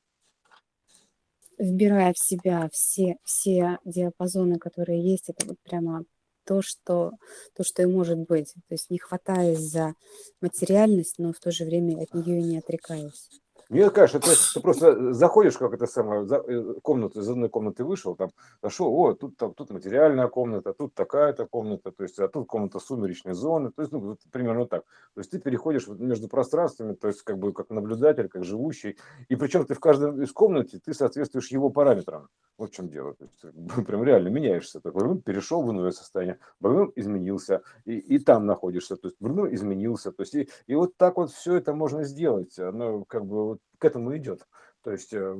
Вбирая 1.58 2.12
в 2.12 2.18
себя 2.18 2.68
все, 2.70 3.16
все 3.24 3.78
диапазоны, 3.84 4.58
которые 4.58 5.02
есть, 5.02 5.30
это 5.30 5.46
вот 5.46 5.56
прямо 5.62 6.04
то, 6.44 6.60
что, 6.62 7.12
то, 7.54 7.64
что 7.64 7.82
и 7.82 7.86
может 7.86 8.18
быть. 8.18 8.52
То 8.68 8.74
есть 8.74 8.90
не 8.90 8.98
хватаясь 8.98 9.60
за 9.60 9.94
материальность, 10.42 11.14
но 11.18 11.32
в 11.32 11.38
то 11.38 11.50
же 11.50 11.64
время 11.64 12.02
от 12.02 12.12
нее 12.14 12.40
и 12.40 12.44
не 12.44 12.58
отрекаясь. 12.58 13.30
Мне 13.68 13.90
кажется, 13.90 14.20
ты, 14.20 14.36
ты 14.54 14.60
просто 14.60 15.12
заходишь, 15.12 15.58
как 15.58 15.74
это 15.74 15.86
самое, 15.86 16.24
за, 16.24 16.36
э, 16.36 16.74
комнату, 16.82 17.20
из 17.20 17.28
одной 17.28 17.48
комнаты 17.48 17.82
вышел, 17.82 18.14
там, 18.14 18.30
зашел, 18.62 18.94
о, 18.94 19.14
тут, 19.14 19.36
там, 19.36 19.54
тут 19.54 19.70
материальная 19.70 20.28
комната, 20.28 20.72
тут 20.72 20.94
такая-то 20.94 21.46
комната, 21.46 21.90
то 21.90 22.04
есть, 22.04 22.18
а 22.20 22.28
тут 22.28 22.46
комната 22.46 22.78
сумеречной 22.78 23.34
зоны, 23.34 23.72
то 23.72 23.82
есть, 23.82 23.92
ну, 23.92 23.98
вот, 23.98 24.20
примерно 24.30 24.66
так. 24.66 24.84
То 25.14 25.20
есть, 25.20 25.32
ты 25.32 25.40
переходишь 25.40 25.88
между 25.88 26.28
пространствами, 26.28 26.94
то 26.94 27.08
есть, 27.08 27.22
как 27.22 27.38
бы, 27.38 27.52
как 27.52 27.70
наблюдатель, 27.70 28.28
как 28.28 28.44
живущий, 28.44 28.98
и 29.28 29.34
причем 29.34 29.66
ты 29.66 29.74
в 29.74 29.80
каждой 29.80 30.22
из 30.22 30.32
комнате, 30.32 30.78
ты 30.84 30.94
соответствуешь 30.94 31.48
его 31.48 31.68
параметрам. 31.70 32.28
Вот 32.58 32.70
в 32.70 32.74
чем 32.74 32.88
дело. 32.88 33.14
То 33.14 33.24
есть, 33.24 33.86
прям 33.86 34.02
реально 34.02 34.28
меняешься. 34.28 34.80
Такой, 34.80 35.20
перешел 35.20 35.62
в 35.62 35.70
иное 35.70 35.90
состояние, 35.90 36.38
брным 36.60 36.92
изменился, 36.96 37.62
и, 37.84 37.98
и 37.98 38.18
там 38.18 38.46
находишься, 38.46 38.96
то 38.96 39.08
есть, 39.08 39.16
брным 39.20 39.52
изменился, 39.52 40.12
то 40.12 40.22
есть, 40.22 40.34
и, 40.34 40.48
и 40.66 40.74
вот 40.74 40.96
так 40.96 41.16
вот 41.16 41.30
все 41.32 41.56
это 41.56 41.74
можно 41.74 42.04
сделать. 42.04 42.58
Оно 42.58 43.04
как 43.04 43.26
бы 43.26 43.55
вот 43.56 43.60
к 43.78 43.84
этому 43.84 44.16
идет. 44.16 44.46
То 44.82 44.92
есть 44.92 45.12
э, 45.12 45.36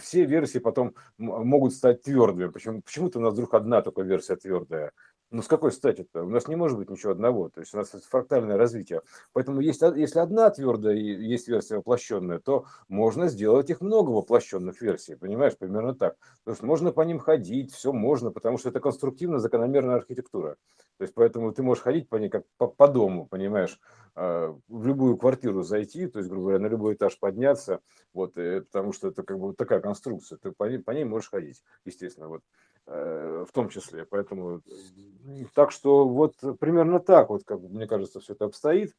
все 0.00 0.24
версии 0.26 0.58
потом 0.58 0.94
могут 1.16 1.72
стать 1.72 2.02
твердыми. 2.02 2.50
Почему, 2.50 2.82
почему-то 2.82 3.18
у 3.18 3.22
нас 3.22 3.32
вдруг 3.32 3.54
одна 3.54 3.80
только 3.80 4.02
версия 4.02 4.36
твердая. 4.36 4.92
Ну, 5.32 5.42
с 5.42 5.48
какой 5.48 5.72
стати-то? 5.72 6.22
У 6.22 6.28
нас 6.28 6.46
не 6.46 6.54
может 6.54 6.78
быть 6.78 6.88
ничего 6.88 7.10
одного. 7.10 7.48
То 7.48 7.60
есть 7.60 7.74
у 7.74 7.78
нас 7.78 7.90
фрактальное 8.08 8.56
развитие. 8.56 9.02
Поэтому 9.32 9.60
есть, 9.60 9.82
если 9.82 10.20
одна 10.20 10.50
твердая 10.50 10.94
есть 10.94 11.48
версия 11.48 11.78
воплощенная, 11.78 12.38
то 12.38 12.66
можно 12.88 13.26
сделать 13.26 13.68
их 13.68 13.80
много 13.80 14.10
воплощенных 14.10 14.80
версий. 14.80 15.16
Понимаешь, 15.16 15.56
примерно 15.58 15.94
так. 15.94 16.16
То 16.44 16.52
есть 16.52 16.62
можно 16.62 16.92
по 16.92 17.00
ним 17.00 17.18
ходить, 17.18 17.72
все 17.72 17.92
можно, 17.92 18.30
потому 18.30 18.56
что 18.56 18.68
это 18.68 18.78
конструктивно 18.78 19.40
закономерная 19.40 19.96
архитектура. 19.96 20.56
То 20.98 21.02
есть 21.02 21.14
поэтому 21.14 21.52
ты 21.52 21.62
можешь 21.62 21.82
ходить 21.82 22.08
по 22.08 22.16
ней 22.16 22.28
как 22.28 22.44
по, 22.56 22.68
по 22.68 22.88
дому, 22.88 23.26
понимаешь, 23.26 23.80
а, 24.14 24.56
в 24.68 24.86
любую 24.86 25.18
квартиру 25.18 25.62
зайти, 25.62 26.06
то 26.06 26.20
есть, 26.20 26.30
грубо 26.30 26.44
говоря, 26.44 26.60
на 26.60 26.68
любой 26.68 26.94
этаж 26.94 27.18
подняться, 27.18 27.80
вот, 28.14 28.38
э, 28.38 28.62
потому 28.62 28.92
что 28.92 29.08
это 29.08 29.22
как 29.22 29.38
бы 29.38 29.52
такая 29.52 29.80
конструкция, 29.80 30.38
ты 30.38 30.52
по 30.52 30.64
ней, 30.64 30.78
по 30.78 30.92
ней 30.92 31.04
можешь 31.04 31.28
ходить, 31.28 31.62
естественно, 31.84 32.28
вот, 32.28 32.42
в 32.86 33.48
том 33.52 33.68
числе. 33.68 34.04
Поэтому, 34.04 34.62
так 35.54 35.72
что 35.72 36.06
вот 36.08 36.36
примерно 36.60 37.00
так 37.00 37.30
вот, 37.30 37.44
как 37.44 37.60
мне 37.60 37.86
кажется, 37.86 38.20
все 38.20 38.34
это 38.34 38.44
обстоит. 38.44 38.94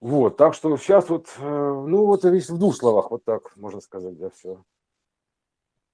Вот, 0.00 0.36
так 0.36 0.52
что 0.52 0.76
сейчас 0.76 1.08
вот, 1.08 1.28
э, 1.38 1.42
ну 1.42 2.04
вот 2.04 2.24
весь 2.24 2.50
в 2.50 2.58
двух 2.58 2.76
словах, 2.76 3.10
вот 3.10 3.24
так 3.24 3.56
можно 3.56 3.80
сказать, 3.80 4.18
да, 4.18 4.28
все. 4.28 4.62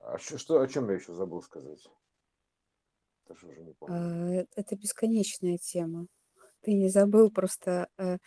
А 0.00 0.18
что, 0.18 0.36
что, 0.36 0.60
о 0.60 0.66
чем 0.66 0.88
я 0.88 0.96
еще 0.96 1.14
забыл 1.14 1.42
сказать? 1.42 1.88
Даже 3.28 3.46
уже 3.46 3.62
не 3.62 3.72
помню. 3.72 4.48
Это 4.56 4.74
бесконечная 4.74 5.58
тема. 5.58 6.06
Ты 6.62 6.72
не 6.72 6.88
забыл 6.88 7.30
просто 7.30 7.88
э, 7.98 8.18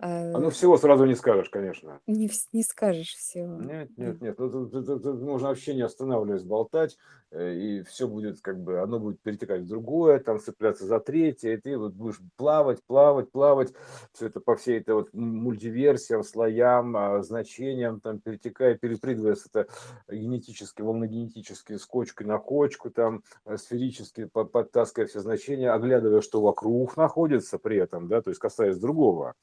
а 0.00 0.38
ну, 0.38 0.50
всего 0.50 0.78
сразу 0.78 1.06
не 1.06 1.16
скажешь, 1.16 1.50
конечно. 1.50 1.98
Не, 2.06 2.30
не 2.52 2.62
скажешь 2.62 3.14
всего. 3.14 3.56
Нет, 3.56 3.90
нет, 3.96 4.20
нет. 4.20 4.38
Ну, 4.38 4.48
тут, 4.48 4.86
тут, 4.86 5.02
тут 5.02 5.20
можно 5.20 5.48
вообще 5.48 5.74
не 5.74 5.82
останавливаясь 5.82 6.44
болтать, 6.44 6.96
э, 7.32 7.54
и 7.54 7.82
все 7.82 8.06
будет 8.06 8.40
как 8.40 8.62
бы, 8.62 8.78
оно 8.78 9.00
будет 9.00 9.20
перетекать 9.20 9.62
в 9.62 9.66
другое, 9.66 10.20
там 10.20 10.38
цепляться 10.38 10.86
за 10.86 11.00
третье, 11.00 11.54
и 11.54 11.56
ты 11.56 11.76
вот 11.76 11.94
будешь 11.94 12.20
плавать, 12.36 12.80
плавать, 12.86 13.32
плавать, 13.32 13.72
все 14.12 14.26
это 14.26 14.38
по 14.38 14.54
всей 14.54 14.78
этой 14.78 14.94
вот 14.94 15.12
мультиверсиям, 15.12 16.22
слоям, 16.22 16.96
а, 16.96 17.20
значениям, 17.24 17.98
там 18.00 18.20
перетекая, 18.20 18.76
перепрыгивая 18.76 19.34
с 19.34 19.46
это 19.46 19.66
генетически, 20.08 20.80
волногенетически 20.80 21.76
с 21.76 21.84
кочкой 21.84 22.28
на 22.28 22.38
кочку, 22.38 22.90
там 22.90 23.24
э, 23.46 23.56
сферически 23.56 24.26
подтаскивая 24.26 25.08
все 25.08 25.18
значения, 25.18 25.72
оглядывая, 25.72 26.20
что 26.20 26.40
вокруг 26.40 26.96
находится 26.96 27.58
при 27.58 27.78
этом, 27.78 28.06
да, 28.06 28.22
то 28.22 28.30
есть 28.30 28.38
касаясь 28.38 28.78
другого 28.78 29.34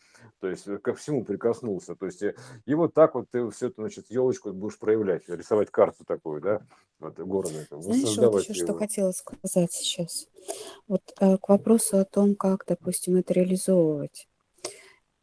то 0.45 0.51
есть 0.51 0.67
э, 0.67 0.77
ко 0.77 0.93
всему 0.93 1.25
прикоснулся. 1.25 1.95
То 1.95 2.05
есть 2.05 2.21
э, 2.21 2.35
и 2.67 2.75
вот 2.75 2.93
так 2.93 3.15
вот 3.15 3.25
ты 3.31 3.49
все 3.49 3.67
это, 3.67 3.81
значит, 3.81 4.05
елочку 4.09 4.53
будешь 4.53 4.77
проявлять, 4.77 5.27
рисовать 5.27 5.71
карту 5.71 6.05
такую, 6.05 6.39
да, 6.39 6.61
вот, 6.99 7.17
города. 7.17 7.55
Это, 7.59 7.81
Знаешь, 7.81 8.03
вот 8.15 8.41
еще 8.41 8.53
его. 8.53 8.67
что 8.67 8.73
хотела 8.75 9.11
сказать 9.11 9.71
сейчас. 9.71 10.27
Вот 10.87 11.01
э, 11.19 11.37
к 11.37 11.49
вопросу 11.49 11.97
о 11.97 12.05
том, 12.05 12.35
как, 12.35 12.63
допустим, 12.67 13.15
это 13.15 13.33
реализовывать. 13.33 14.27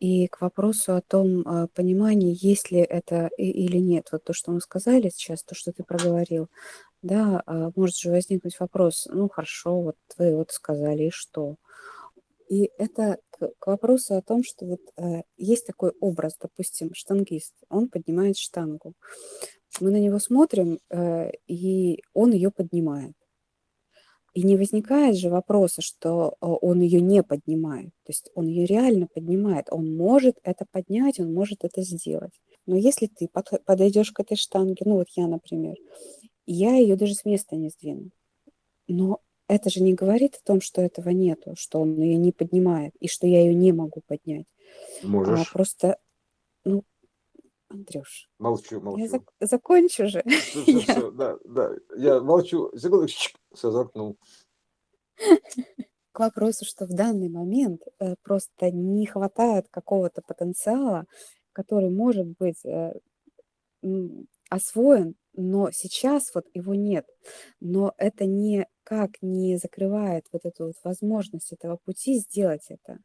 И 0.00 0.26
к 0.26 0.40
вопросу 0.40 0.96
о 0.96 1.00
том 1.00 1.68
понимании, 1.74 2.36
есть 2.36 2.72
ли 2.72 2.80
это 2.80 3.30
или 3.36 3.76
нет. 3.76 4.08
Вот 4.10 4.24
то, 4.24 4.32
что 4.32 4.50
мы 4.50 4.60
сказали 4.60 5.10
сейчас, 5.10 5.44
то, 5.44 5.54
что 5.54 5.70
ты 5.70 5.84
проговорил, 5.84 6.48
да, 7.02 7.44
э, 7.46 7.70
может 7.76 7.96
же 7.96 8.10
возникнуть 8.10 8.58
вопрос, 8.58 9.06
ну 9.08 9.28
хорошо, 9.28 9.82
вот 9.82 9.96
вы 10.18 10.34
вот 10.34 10.50
сказали, 10.50 11.04
и 11.04 11.10
что? 11.10 11.54
И 12.48 12.70
это 12.76 13.18
к, 13.58 13.66
вопросу 13.66 14.14
о 14.16 14.22
том, 14.22 14.42
что 14.44 14.66
вот 14.66 14.80
э, 14.96 15.22
есть 15.36 15.66
такой 15.66 15.92
образ, 16.00 16.36
допустим, 16.40 16.94
штангист, 16.94 17.54
он 17.68 17.88
поднимает 17.88 18.36
штангу. 18.38 18.94
мы 19.80 19.90
на 19.90 19.98
него 20.00 20.18
смотрим, 20.18 20.78
э, 20.90 21.30
и 21.46 22.02
он 22.14 22.32
ее 22.32 22.50
поднимает. 22.50 23.14
И 24.34 24.42
не 24.44 24.56
возникает 24.56 25.16
же 25.16 25.28
вопроса, 25.28 25.82
что 25.82 26.36
э, 26.40 26.46
он 26.46 26.80
ее 26.80 27.00
не 27.00 27.22
поднимает. 27.22 27.90
То 28.04 28.10
есть 28.10 28.30
он 28.34 28.46
ее 28.46 28.64
реально 28.66 29.06
поднимает. 29.06 29.66
Он 29.70 29.94
может 29.94 30.38
это 30.42 30.64
поднять, 30.70 31.20
он 31.20 31.34
может 31.34 31.64
это 31.64 31.82
сделать. 31.82 32.32
Но 32.66 32.76
если 32.76 33.06
ты 33.06 33.28
подойдешь 33.28 34.12
к 34.12 34.20
этой 34.20 34.36
штанге, 34.36 34.84
ну 34.84 34.94
вот 34.94 35.08
я, 35.16 35.26
например, 35.26 35.76
я 36.46 36.76
ее 36.76 36.96
даже 36.96 37.14
с 37.14 37.24
места 37.24 37.56
не 37.56 37.68
сдвину. 37.70 38.10
Но 38.88 39.20
это 39.48 39.70
же 39.70 39.82
не 39.82 39.94
говорит 39.94 40.36
о 40.36 40.46
том, 40.46 40.60
что 40.60 40.80
этого 40.80 41.10
нету, 41.10 41.54
что 41.56 41.80
он 41.80 42.00
ее 42.00 42.16
не 42.16 42.32
поднимает 42.32 42.94
и 43.00 43.08
что 43.08 43.26
я 43.26 43.40
ее 43.40 43.54
не 43.54 43.72
могу 43.72 44.02
поднять. 44.06 44.46
Можешь. 45.02 45.48
А 45.48 45.52
просто, 45.52 45.98
ну, 46.64 46.84
Андрюш. 47.68 48.30
Молчу, 48.38 48.80
молчу. 48.80 49.02
Я 49.02 49.08
зак- 49.08 49.32
закончу 49.40 50.06
же. 50.06 50.22
Все, 50.26 50.62
все, 50.62 50.78
все, 50.80 51.10
да, 51.10 51.38
да. 51.44 51.70
Я 51.96 52.20
молчу. 52.20 52.70
Секунду, 52.76 53.06
все 53.06 53.70
заткнул. 53.70 54.16
К 56.12 56.20
вопросу, 56.20 56.64
что 56.64 56.86
в 56.86 56.90
данный 56.90 57.30
момент 57.30 57.82
э, 57.98 58.16
просто 58.22 58.70
не 58.70 59.06
хватает 59.06 59.68
какого-то 59.70 60.20
потенциала, 60.20 61.06
который 61.52 61.90
может 61.90 62.26
быть 62.38 62.64
э, 62.66 62.92
освоен, 64.50 65.14
но 65.34 65.70
сейчас 65.72 66.34
вот 66.34 66.46
его 66.54 66.74
нет. 66.74 67.06
Но 67.60 67.92
это 67.98 68.26
никак 68.26 69.10
не 69.22 69.56
закрывает 69.56 70.26
вот 70.32 70.44
эту 70.44 70.66
вот 70.66 70.74
возможность 70.84 71.52
этого 71.52 71.78
пути 71.84 72.18
сделать 72.18 72.66
это. 72.68 72.98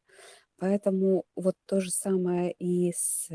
Поэтому 0.60 1.26
вот 1.36 1.56
то 1.68 1.80
же 1.80 1.92
самое 1.92 2.52
и 2.54 2.92
с 2.94 3.30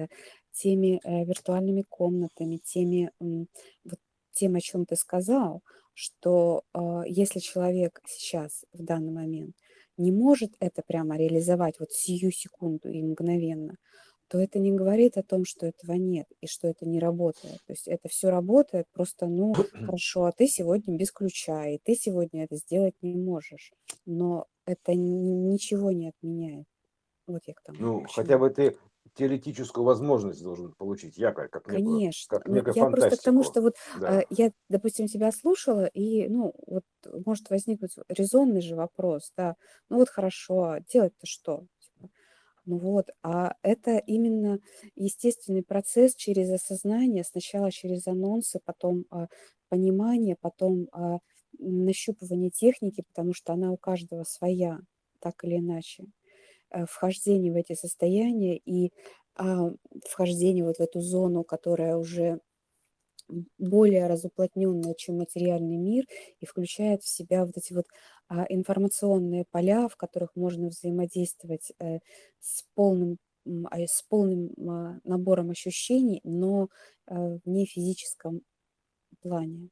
теми 0.52 1.00
э, 1.04 1.24
виртуальными 1.24 1.84
комнатами, 1.88 2.58
теми, 2.58 3.10
вот 3.20 3.98
тем, 4.32 4.56
о 4.56 4.60
чем 4.60 4.86
ты 4.86 4.96
сказал, 4.96 5.62
что 5.94 6.62
э, 6.74 7.02
если 7.06 7.38
человек 7.38 8.00
сейчас, 8.06 8.64
в 8.72 8.82
данный 8.84 9.12
момент, 9.12 9.54
не 9.96 10.10
может 10.12 10.52
это 10.60 10.82
прямо 10.86 11.16
реализовать 11.16 11.78
вот 11.78 11.92
сию 11.92 12.32
секунду 12.32 12.88
и 12.88 13.02
мгновенно, 13.02 13.76
то 14.32 14.40
это 14.40 14.58
не 14.60 14.72
говорит 14.72 15.18
о 15.18 15.22
том, 15.22 15.44
что 15.44 15.66
этого 15.66 15.92
нет 15.92 16.26
и 16.40 16.48
что 16.48 16.66
это 16.68 16.86
не 16.86 16.98
работает. 17.00 17.60
То 17.66 17.74
есть 17.74 17.86
это 17.86 18.08
все 18.08 18.30
работает, 18.30 18.86
просто, 18.92 19.26
ну, 19.28 19.60
хорошо, 19.82 20.24
а 20.24 20.32
ты 20.32 20.48
сегодня 20.48 20.96
без 20.96 21.12
ключа, 21.12 21.68
и 21.68 21.78
ты 21.84 21.94
сегодня 21.94 22.44
это 22.44 22.56
сделать 22.56 22.94
не 23.02 23.16
можешь. 23.16 23.72
Но 24.06 24.46
это 24.66 24.94
ничего 24.94 25.92
не 25.92 26.08
отменяет. 26.10 26.66
Вот 27.26 27.42
я 27.46 27.54
к 27.54 27.62
тому. 27.62 27.78
Ну, 27.78 28.06
хотя 28.06 28.38
бы 28.38 28.50
ты 28.50 28.78
теоретическую 29.14 29.84
возможность 29.84 30.42
должен 30.42 30.72
получить, 30.74 31.18
якорь, 31.18 31.48
как 31.48 31.68
некую, 31.68 32.04
Конечно. 32.06 32.22
как 32.26 32.48
некую 32.48 32.74
я 32.74 32.86
просто 32.86 33.16
к 33.16 33.22
тому, 33.22 33.42
что 33.44 33.62
вот 33.62 33.76
Да. 33.92 34.10
э, 34.10 34.22
я, 34.30 34.52
допустим, 34.68 35.06
тебя 35.06 35.32
слушала, 35.32 35.86
и, 35.86 36.28
ну, 36.28 36.52
вот 36.66 36.84
может 37.24 37.48
возникнуть 37.50 37.94
резонный 38.08 38.60
же 38.60 38.74
вопрос, 38.76 39.32
да, 39.36 39.56
ну 39.88 39.96
вот 39.98 40.08
хорошо, 40.10 40.62
а 40.64 40.80
делать-то 40.80 41.26
что? 41.26 41.66
Ну 42.66 42.78
вот, 42.78 43.08
а 43.22 43.54
это 43.62 43.96
именно 43.98 44.60
естественный 44.94 45.62
процесс 45.64 46.14
через 46.14 46.50
осознание, 46.50 47.24
сначала 47.24 47.72
через 47.72 48.06
анонсы, 48.06 48.60
потом 48.64 49.04
а, 49.10 49.26
понимание, 49.68 50.36
потом 50.40 50.88
а, 50.92 51.18
нащупывание 51.58 52.50
техники, 52.50 53.02
потому 53.08 53.32
что 53.34 53.52
она 53.52 53.72
у 53.72 53.76
каждого 53.76 54.22
своя, 54.24 54.78
так 55.20 55.42
или 55.44 55.58
иначе. 55.58 56.04
Э, 56.70 56.86
вхождение 56.86 57.52
в 57.52 57.56
эти 57.56 57.74
состояния 57.74 58.56
и 58.58 58.92
а, 59.36 59.70
вхождение 60.08 60.64
вот 60.64 60.78
в 60.78 60.80
эту 60.80 61.00
зону, 61.00 61.44
которая 61.44 61.96
уже 61.96 62.40
более 63.58 64.06
разуплотненная, 64.08 64.94
чем 64.94 65.18
материальный 65.18 65.76
мир, 65.76 66.04
и 66.40 66.46
включает 66.46 67.02
в 67.02 67.08
себя 67.08 67.44
вот 67.44 67.56
эти 67.56 67.72
вот 67.72 67.86
а, 68.28 68.44
информационные 68.48 69.44
поля, 69.50 69.88
в 69.88 69.96
которых 69.96 70.30
можно 70.36 70.68
взаимодействовать 70.68 71.72
э, 71.80 71.98
с 72.40 72.64
полным 72.74 73.18
а, 73.70 73.78
с 73.86 74.02
полным 74.08 74.52
набором 75.04 75.50
ощущений, 75.50 76.20
но 76.24 76.68
э, 77.08 77.14
в 77.14 77.40
нефизическом 77.46 78.42
плане. 79.22 79.70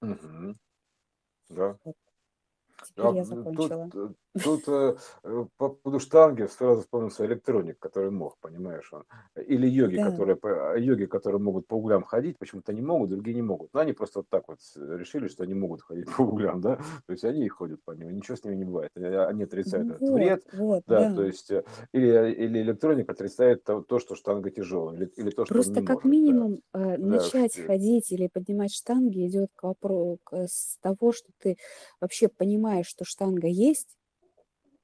Мгм. 0.00 0.58
Да. 1.50 1.78
Вот. 1.84 1.96
А 2.74 2.82
Теперь 2.82 3.12
я 3.14 3.24
тут, 3.54 3.76
закончила. 3.76 3.92
э, 3.94 4.08
тут 4.44 4.64
э, 4.68 4.96
э, 5.24 5.44
по 5.56 5.68
поводу 5.70 6.00
штанги 6.00 6.46
сразу 6.46 6.80
вспомнился 6.82 7.24
электроник, 7.26 7.78
который 7.78 8.10
мог, 8.10 8.36
понимаешь, 8.40 8.92
он. 8.92 9.04
Или 9.36 9.66
йоги, 9.68 9.96
Да. 9.96 10.10
которые, 10.10 10.36
по- 10.36 10.78
йоги, 10.78 11.06
которые 11.06 11.40
могут 11.40 11.66
по 11.66 11.74
углям 11.74 12.02
ходить, 12.02 12.38
почему-то 12.38 12.72
не 12.72 12.82
могут, 12.82 13.10
другие 13.10 13.34
не 13.34 13.42
могут. 13.42 13.72
Но 13.74 13.80
они 13.80 13.92
просто 13.92 14.20
вот 14.20 14.28
так 14.28 14.44
вот 14.48 14.58
решили, 14.76 15.28
что 15.28 15.42
они 15.44 15.54
могут 15.54 15.82
ходить 15.82 16.06
по 16.16 16.22
углям, 16.22 16.60
да, 16.60 16.76
то 16.76 17.12
есть 17.12 17.24
они 17.24 17.44
и 17.44 17.48
ходят 17.48 17.80
по 17.84 17.92
ним, 17.92 18.14
ничего 18.16 18.36
с 18.36 18.44
ними 18.44 18.56
не 18.56 18.64
бывает. 18.64 18.90
Они 18.96 19.06
они 19.06 19.44
отрицают 19.44 19.88
Ну 19.88 19.94
этот 19.94 20.08
вот, 20.08 20.14
вред, 20.18 20.44
вот, 20.52 20.82
да, 20.86 21.10
то 21.10 21.20
да. 21.20 21.26
есть, 21.26 21.50
э, 21.50 21.64
или, 21.92 22.32
или 22.32 22.62
электроник 22.62 23.10
отрицает 23.10 23.64
то, 23.64 23.82
то, 23.82 23.98
что 23.98 24.14
штанга 24.14 24.50
тяжелая, 24.50 24.96
или, 24.96 25.06
или 25.16 25.30
то, 25.30 25.44
что 25.44 25.54
он 25.54 25.58
Просто 25.62 25.80
не 25.80 25.86
как 25.86 26.04
может, 26.04 26.04
да. 26.04 26.08
минимум 26.10 26.52
э, 26.74 26.96
Да, 26.98 27.06
начать 27.06 27.52
что- 27.54 27.64
ходить 27.66 28.10
или 28.12 28.28
поднимать 28.28 28.72
штанги 28.72 29.26
идет 29.26 29.50
к 29.54 29.62
вопросу 29.64 30.18
с 30.32 30.78
того, 30.80 31.12
что 31.12 31.30
ты 31.38 31.56
вообще 32.00 32.28
понимаешь, 32.28 32.86
что 32.86 33.04
штанга 33.04 33.46
есть, 33.46 33.96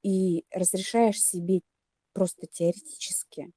и 0.02 0.44
разрешаешь 0.52 1.20
себе 1.22 1.60
просто 2.12 2.46
теоретически 2.46 3.52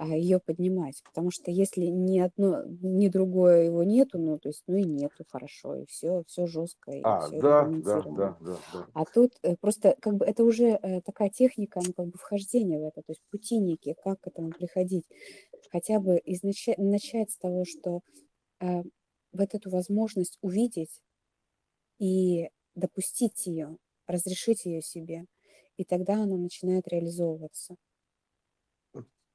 ее 0.00 0.40
поднимать. 0.40 1.02
Потому 1.04 1.30
что 1.30 1.50
если 1.50 1.86
ни 1.86 2.18
одно, 2.20 2.64
ни 2.66 3.08
другое 3.08 3.64
его 3.66 3.84
нету, 3.84 4.18
ну, 4.18 4.38
то 4.38 4.48
есть, 4.50 4.64
ну 4.66 4.76
и 4.76 4.84
нету, 4.84 5.24
хорошо, 5.28 5.76
и 5.76 5.86
все, 5.86 6.24
все 6.26 6.46
жестко, 6.46 6.92
и 6.92 7.06
А, 7.10 7.14
все 7.18 7.42
да, 7.42 7.70
да, 7.84 8.00
да, 8.16 8.36
да, 8.40 8.56
да. 8.72 8.86
А 8.92 9.04
тут 9.04 9.32
э, 9.42 9.56
просто 9.56 9.96
как 10.00 10.16
бы 10.16 10.24
это 10.26 10.44
уже 10.44 10.78
э, 10.82 11.00
такая 11.02 11.30
техника, 11.30 11.80
ну, 11.84 11.92
как 11.92 12.06
бы 12.06 12.18
вхождения 12.18 12.78
в 12.78 12.84
это, 12.84 13.02
то 13.02 13.12
есть 13.12 13.22
пути 13.30 13.58
некие, 13.58 13.94
как 13.94 14.20
к 14.20 14.26
этому 14.26 14.50
приходить. 14.50 15.04
Хотя 15.70 16.00
бы 16.00 16.20
изнача- 16.24 16.74
начать 16.78 17.30
с 17.30 17.38
того, 17.38 17.64
что 17.64 18.00
э, 18.60 18.82
вот 19.32 19.54
эту 19.54 19.70
возможность 19.70 20.38
увидеть 20.42 21.02
и 21.98 22.50
допустить 22.74 23.46
ее, 23.46 23.78
разрешить 24.06 24.64
ее 24.64 24.82
себе, 24.82 25.26
и 25.80 25.84
тогда 25.84 26.22
она 26.24 26.36
начинает 26.36 26.86
реализовываться. 26.88 27.76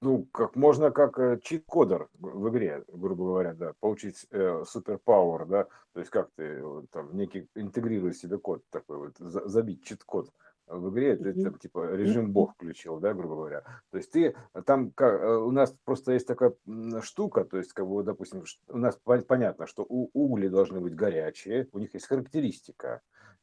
Ну, 0.02 0.26
как 0.26 0.56
можно 0.56 0.92
как 0.92 1.18
э, 1.18 1.40
чит-кодер 1.42 2.10
в 2.20 2.50
игре, 2.50 2.84
грубо 2.88 3.26
говоря, 3.26 3.54
да, 3.56 3.74
получить 3.80 4.28
э, 4.30 4.64
суперпауэр, 4.68 5.48
да, 5.48 5.64
то 5.94 6.00
есть 6.00 6.12
как 6.12 6.30
ты 6.36 6.62
вот 6.62 6.92
там 6.92 7.18
некий 7.18 7.50
интегрируешь 7.56 8.18
себе 8.18 8.38
код 8.38 8.62
такой 8.70 8.98
вот, 8.98 9.18
за- 9.18 9.48
забить 9.48 9.84
чит-код 9.84 10.32
в 10.68 10.90
игре, 10.92 11.16
ты 11.16 11.34
там 11.34 11.58
типа 11.58 11.96
режим 11.96 12.32
бог 12.34 12.54
включил, 12.54 13.00
да, 13.00 13.14
грубо 13.16 13.36
говоря. 13.36 13.62
То 13.90 13.98
есть 13.98 14.12
ты 14.12 14.36
э, 14.54 14.62
там, 14.64 14.92
как, 14.92 15.20
э, 15.20 15.38
у 15.38 15.50
нас 15.50 15.74
просто 15.86 16.12
есть 16.12 16.28
такая 16.28 16.54
штука, 17.02 17.44
то 17.44 17.58
есть 17.58 17.74
как 17.74 17.88
бы, 17.88 18.04
допустим, 18.04 18.44
у 18.68 18.78
нас 18.78 19.00
пон- 19.04 19.24
понятно, 19.24 19.66
что 19.66 19.84
у 19.90 20.12
угли 20.14 20.50
должны 20.50 20.82
быть 20.82 20.94
горячие, 20.94 21.68
у 21.72 21.80
них 21.80 21.96
есть 21.96 22.06
характеристика, 22.06 23.02
э. 23.18 23.35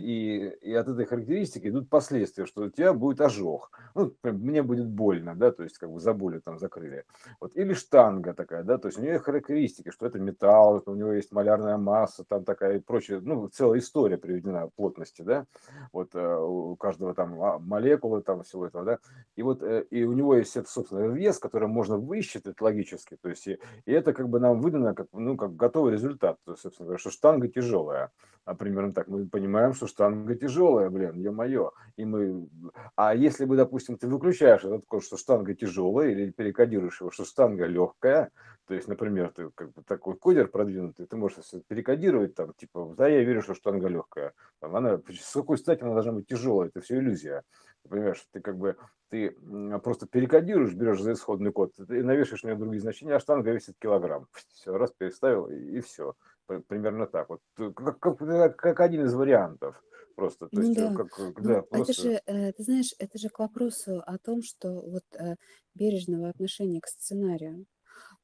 И, 0.00 0.56
и 0.60 0.74
от 0.74 0.88
этой 0.88 1.04
характеристики 1.04 1.68
идут 1.68 1.88
последствия, 1.88 2.46
что 2.46 2.62
у 2.62 2.68
тебя 2.68 2.92
будет 2.92 3.20
ожог, 3.20 3.70
ну, 3.94 4.12
мне 4.22 4.62
будет 4.62 4.88
больно, 4.88 5.34
да, 5.36 5.52
то 5.52 5.62
есть 5.62 5.78
как 5.78 5.90
бы 5.90 6.00
за 6.00 6.12
болью 6.14 6.42
там 6.42 6.58
закрыли. 6.58 7.04
Вот. 7.40 7.56
Или 7.56 7.72
штанга 7.74 8.34
такая, 8.34 8.64
да, 8.64 8.78
то 8.78 8.88
есть 8.88 8.98
у 8.98 9.02
нее 9.02 9.18
характеристики, 9.18 9.90
что 9.90 10.06
это 10.06 10.18
металл, 10.18 10.78
это 10.78 10.90
у 10.90 10.94
него 10.96 11.12
есть 11.12 11.32
малярная 11.32 11.76
масса, 11.76 12.24
там 12.24 12.44
такая 12.44 12.78
и 12.78 12.80
прочее, 12.80 13.20
ну, 13.22 13.48
целая 13.48 13.78
история 13.78 14.16
приведена 14.16 14.68
плотности, 14.74 15.22
да, 15.22 15.46
вот 15.92 16.14
э, 16.14 16.36
у 16.38 16.74
каждого 16.76 17.14
там 17.14 17.62
молекулы 17.62 18.22
там 18.22 18.42
всего 18.42 18.66
этого, 18.66 18.84
да, 18.84 18.98
и 19.36 19.42
вот 19.42 19.62
э, 19.62 19.84
и 19.90 20.02
у 20.04 20.12
него 20.12 20.34
есть 20.34 20.56
это, 20.56 20.68
собственно, 20.68 21.06
вес, 21.06 21.38
который 21.38 21.68
можно 21.68 21.98
высчитать 21.98 22.60
логически, 22.60 23.16
то 23.20 23.28
есть 23.28 23.46
и, 23.46 23.58
и 23.84 23.92
это 23.92 24.12
как 24.12 24.28
бы 24.28 24.40
нам 24.40 24.60
выдано 24.60 24.94
как, 24.94 25.06
ну, 25.12 25.36
как 25.36 25.54
готовый 25.54 25.92
результат, 25.92 26.38
то 26.44 26.52
есть, 26.52 26.62
собственно 26.62 26.86
говоря, 26.86 26.98
что 26.98 27.10
штанга 27.10 27.48
тяжелая, 27.48 28.10
а 28.46 28.54
примерно 28.54 28.94
так, 28.94 29.08
мы 29.08 29.26
понимаем, 29.28 29.74
что 29.74 29.86
штанга 29.86 30.34
тяжелая, 30.36 30.88
блин, 30.88 31.18
ё-моё, 31.18 31.72
и 31.96 32.04
мы, 32.06 32.48
а 32.96 33.14
если 33.14 33.44
бы, 33.44 33.56
допустим, 33.56 33.98
ты 33.98 34.08
выключаешь 34.08 34.64
этот 34.64 34.86
код, 34.86 35.04
что 35.04 35.16
штанга 35.18 35.54
тяжелая, 35.54 36.10
или 36.10 36.30
перекодируешь 36.30 37.00
его, 37.00 37.10
что 37.10 37.24
штанга 37.24 37.66
легкая, 37.66 38.30
то 38.66 38.74
есть, 38.74 38.88
например, 38.88 39.32
ты 39.34 39.50
как 39.54 39.72
бы 39.74 39.82
такой 39.82 40.16
кодер 40.16 40.48
продвинутый, 40.48 41.06
ты 41.06 41.16
можешь 41.16 41.36
перекодировать 41.68 42.34
там, 42.34 42.52
типа, 42.56 42.94
да, 42.96 43.08
я 43.08 43.22
верю, 43.24 43.42
что 43.42 43.54
штанга 43.54 43.88
легкая, 43.88 44.32
там, 44.60 44.74
она, 44.76 44.98
с 45.08 45.32
какой 45.32 45.58
стати 45.58 45.82
она 45.82 45.92
должна 45.94 46.12
быть 46.12 46.26
тяжелая, 46.28 46.68
это 46.68 46.80
все 46.80 46.98
иллюзия, 46.98 47.42
ты 47.82 47.88
понимаешь, 47.90 48.24
ты 48.32 48.40
как 48.40 48.56
бы, 48.58 48.76
ты 49.10 49.36
просто 49.84 50.06
перекодируешь, 50.06 50.74
берешь 50.74 51.00
за 51.00 51.12
исходный 51.12 51.52
код, 51.52 51.72
и 51.78 52.02
навешиваешь 52.02 52.42
на 52.44 52.48
нее 52.48 52.58
другие 52.58 52.80
значения, 52.80 53.14
а 53.14 53.20
штанга 53.20 53.52
весит 53.52 53.74
килограмм, 53.80 54.26
все, 54.52 54.76
раз 54.76 54.92
переставил, 54.96 55.46
и 55.46 55.80
все, 55.80 56.14
примерно 56.46 57.06
так, 57.06 57.28
вот, 57.28 57.40
как, 57.56 57.98
как, 58.00 58.56
как 58.56 58.80
один 58.80 59.04
из 59.04 59.14
вариантов, 59.14 59.82
просто, 60.14 60.46
то 60.48 60.60
Ну 60.60 60.62
есть, 60.62 60.78
э, 60.78 60.88
да, 60.88 60.94
как, 60.94 61.18
э, 61.18 61.32
ну 61.36 61.54
да, 61.54 61.62
это 61.70 61.92
просто, 61.92 61.92
же, 61.92 62.20
э, 62.26 62.52
ты 62.52 62.62
знаешь, 62.62 62.94
это 62.98 63.18
же 63.18 63.28
к 63.28 63.38
вопросу 63.38 64.02
о 64.06 64.18
том, 64.18 64.42
что 64.42 64.70
вот 64.80 65.04
э, 65.18 65.36
бережного 65.74 66.28
отношения 66.28 66.80
к 66.80 66.86
сценарию. 66.86 67.66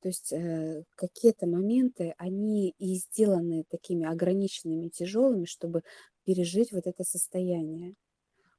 То 0.00 0.08
есть 0.08 0.32
э, 0.32 0.84
какие-то 0.96 1.46
моменты, 1.46 2.14
они 2.18 2.74
и 2.78 2.94
сделаны 2.96 3.64
такими 3.70 4.06
ограниченными, 4.06 4.88
тяжелыми, 4.88 5.44
чтобы 5.46 5.82
пережить 6.24 6.72
вот 6.72 6.86
это 6.86 7.04
состояние, 7.04 7.94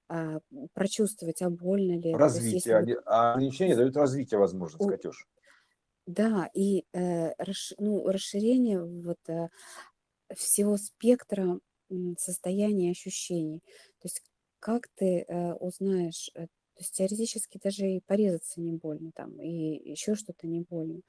а, 0.10 0.40
прочувствовать, 0.73 1.41
а 1.41 1.49
больно 1.49 1.94
ли. 1.94 2.14
То 2.14 2.23
есть 2.35 2.52
если 2.52 2.73
Развитие, 2.73 2.99
а 3.06 3.34
ограничения 3.34 3.76
дают 3.76 3.95
развитие 3.98 4.40
возможность, 4.40 4.85
у, 4.85 4.88
Катюш. 4.88 5.27
Да, 6.05 6.49
и 6.53 6.85
э, 6.93 7.34
расш- 7.41 7.75
ну, 7.77 8.07
расширение 8.07 8.84
вот 8.84 9.19
э, 9.30 9.49
всего 10.35 10.77
спектра 10.77 11.59
м, 11.89 12.15
состояний 12.19 12.88
и 12.89 12.91
ощущений. 12.91 13.61
То 13.99 14.07
есть 14.07 14.21
как 14.59 14.88
ты 14.95 15.25
э, 15.27 15.53
узнаешь, 15.55 16.30
э, 16.35 16.47
то 16.47 16.80
есть 16.80 16.93
теоретически 16.95 17.59
даже 17.63 17.88
и 17.89 18.01
порезаться 18.01 18.61
не 18.61 18.73
больно 18.73 19.11
там, 19.15 19.39
и 19.41 19.49
еще 19.91 20.15
что-то 20.15 20.47
не 20.47 20.61
больно. 20.61 21.01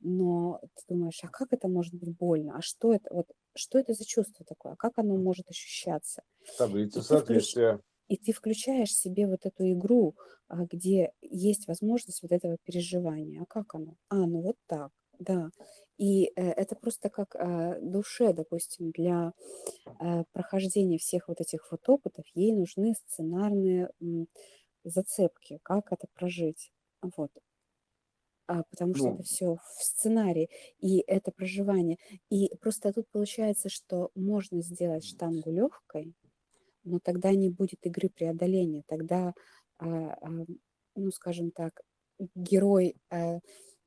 Но 0.00 0.60
ты 0.74 0.82
думаешь, 0.94 1.20
а 1.22 1.28
как 1.28 1.52
это 1.52 1.68
может 1.68 1.94
быть 1.94 2.16
больно? 2.16 2.56
А 2.58 2.62
что 2.62 2.92
это, 2.94 3.12
вот, 3.14 3.28
что 3.54 3.78
это 3.78 3.94
за 3.94 4.04
чувство 4.04 4.44
такое? 4.44 4.72
А 4.72 4.76
как 4.76 4.98
оно 4.98 5.16
может 5.16 5.48
ощущаться? 5.50 6.22
Таблица 6.56 7.18
включ... 7.18 7.58
и 8.08 8.16
ты 8.16 8.32
включаешь 8.32 8.94
себе 8.94 9.26
вот 9.26 9.46
эту 9.46 9.70
игру, 9.72 10.16
а, 10.48 10.64
где 10.66 11.12
есть 11.20 11.66
возможность 11.68 12.22
вот 12.22 12.32
этого 12.32 12.56
переживания. 12.64 13.42
А 13.42 13.46
как 13.46 13.74
оно? 13.74 13.96
А, 14.10 14.16
ну 14.26 14.42
вот 14.42 14.56
так, 14.66 14.90
да. 15.18 15.50
И 15.98 16.26
э, 16.36 16.50
это 16.50 16.76
просто 16.76 17.08
как 17.10 17.34
э, 17.34 17.80
душе, 17.80 18.32
допустим, 18.32 18.90
для 18.90 19.32
э, 20.00 20.24
прохождения 20.32 20.98
всех 20.98 21.28
вот 21.28 21.40
этих 21.40 21.70
вот 21.70 21.88
опытов, 21.88 22.26
ей 22.34 22.52
нужны 22.52 22.94
сценарные 22.94 23.90
зацепки, 24.84 25.60
как 25.64 25.92
это 25.92 26.06
прожить. 26.14 26.72
Вот. 27.02 27.30
А, 28.48 28.64
потому 28.64 28.94
что 28.94 29.10
это 29.10 29.22
Ну, 29.22 29.24
все 29.24 29.56
в 29.56 29.82
сценарии, 29.82 30.50
и 30.78 31.02
это 31.06 31.30
проживание. 31.32 31.98
И 32.30 32.50
просто 32.60 32.92
тут 32.92 33.08
получается, 33.10 33.68
что 33.68 34.10
можно 34.14 34.62
сделать 34.62 35.04
штангу 35.04 35.50
легкой, 35.52 36.14
но 36.84 36.98
тогда 37.00 37.32
не 37.32 37.50
будет 37.50 37.86
игры 37.86 38.08
преодоления. 38.10 38.82
Тогда, 38.86 39.34
а, 39.78 39.86
а, 40.20 40.28
ну, 40.96 41.10
скажем 41.12 41.50
так, 41.50 41.80
герой 42.34 42.96
э, 43.10 43.40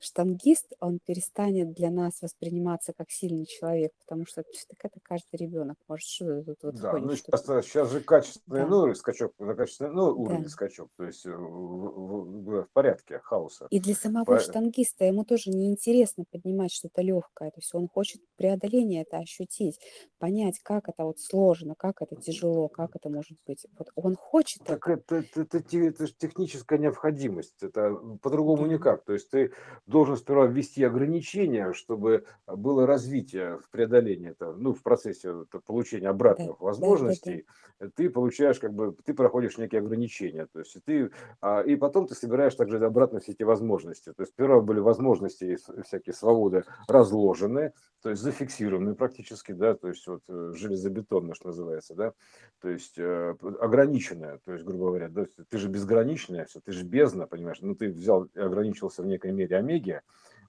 штангист, 0.06 0.74
он 0.80 1.00
перестанет 1.06 1.74
для 1.74 1.90
нас 1.92 2.22
восприниматься 2.22 2.94
как 2.94 3.12
сильный 3.12 3.46
человек, 3.46 3.92
потому 4.00 4.26
что 4.26 4.44
«Пф, 4.44 4.66
так 4.68 4.78
это 4.92 5.00
каждый 5.04 5.36
ребенок 5.38 5.78
может, 5.88 6.08
что 6.08 6.44
тут 6.44 6.64
вот 6.64 6.76
да, 6.78 6.92
ну 6.94 7.16
ходишь, 7.16 7.20
что 7.20 7.32
сейчас, 7.38 7.66
сейчас 7.66 7.92
же 7.92 8.02
качественный 8.02 8.62
Да, 8.62 8.68
ну, 8.68 8.94
скачок 8.96 9.34
качественный 9.38 9.92
ну, 9.94 10.12
да. 10.18 10.22
уровень 10.22 10.50
скачок, 10.50 10.90
то 10.98 11.04
есть 11.06 11.26
э, 11.26 11.32
в, 11.32 11.36
в- 11.40 12.44
в- 12.64 12.68
порядке 12.74 13.20
хаоса. 13.20 13.68
И 13.70 13.80
для 13.80 13.96
самого 13.96 14.26
По- 14.26 14.40
штангиста 14.40 15.06
ему 15.06 15.26
тоже 15.26 15.50
неинтересно 15.52 16.26
поднимать 16.30 16.72
что-то 16.74 17.02
легкое. 17.02 17.52
То 17.52 17.60
есть 17.60 17.74
он 17.74 17.88
хочет 17.88 18.22
преодоление 18.36 19.04
это 19.04 19.18
ощутить, 19.20 19.80
понять, 20.18 20.60
как 20.60 20.90
это 20.90 21.04
вот 21.06 21.20
сложно, 21.20 21.76
как 21.76 22.02
это 22.02 22.16
тяжело, 22.16 22.68
как 22.68 22.96
это 22.96 23.10
может 23.10 23.38
быть. 23.46 23.66
Вот 23.78 23.90
он 23.96 24.16
хочет 24.16 24.64
Так 24.64 24.88
это. 24.88 24.88
это, 24.88 25.18
это, 25.18 25.42
это, 25.42 25.62
те- 25.62 25.88
это 25.90 26.08
же 26.08 26.14
техническая 26.18 26.80
необходимость, 26.80 27.62
это 27.62 27.94
по-другому 28.22 28.66
Да, 28.66 28.66
никак. 28.66 29.04
То 29.06 29.14
есть 29.14 29.30
ты 29.30 29.52
должен 29.96 30.18
сперва 30.18 30.46
ввести 30.46 30.84
ограничения, 30.84 31.72
чтобы 31.72 32.26
было 32.46 32.86
развитие 32.86 33.60
в 33.60 33.70
преодолении, 33.70 34.32
это, 34.32 34.52
ну, 34.52 34.74
в 34.74 34.84
процессе 34.84 35.46
получения 35.66 36.08
да, 36.08 36.10
обратных 36.10 36.48
да, 36.48 36.54
да, 36.54 36.60
да. 36.60 36.66
возможностей, 36.66 37.46
э, 37.80 37.90
ты 37.96 38.10
получаешь, 38.10 38.60
как 38.60 38.74
бы, 38.74 38.94
ты 39.06 39.14
проходишь 39.14 39.58
некие 39.58 39.80
ограничения. 39.80 40.48
То 40.52 40.60
есть 40.60 40.76
ты, 40.84 41.12
а, 41.40 41.62
и 41.62 41.78
потом 41.78 42.08
ты 42.08 42.14
собираешь 42.14 42.56
также 42.56 42.86
обратно 42.86 43.22
все 43.22 43.32
эти 43.32 43.44
возможности. 43.44 44.12
То 44.12 44.24
есть 44.24 44.34
сперва 44.34 44.60
были 44.60 44.82
возможности 44.82 45.58
всякие 45.86 46.14
свободы 46.14 46.66
разложены, 46.90 47.72
то 48.06 48.12
есть 48.12 48.22
зафиксированы 48.22 48.94
практически, 48.94 49.52
да, 49.52 49.74
то 49.74 49.88
есть 49.88 50.06
вот 50.06 50.22
э, 50.30 50.52
железобетонно, 50.56 51.34
что 51.34 51.48
называется, 51.48 51.96
да, 51.96 52.14
то 52.62 52.70
есть 52.70 53.00
э, 53.00 53.36
ограниченное, 53.60 54.40
то 54.46 54.54
есть, 54.54 54.64
грубо 54.64 54.88
говоря, 54.90 55.10
да, 55.10 55.26
ты 55.50 55.58
же 55.58 55.70
безграничное 55.70 56.46
все, 56.46 56.60
ты 56.60 56.72
же 56.72 56.84
бездна, 56.84 57.26
понимаешь, 57.26 57.58
ну 57.62 57.74
ты 57.74 57.90
взял 57.90 58.26
и 58.26 58.40
ограничился 58.40 59.02
в 59.02 59.08
некой 59.08 59.32
мере 59.32 59.58
омеги, 59.76 60.02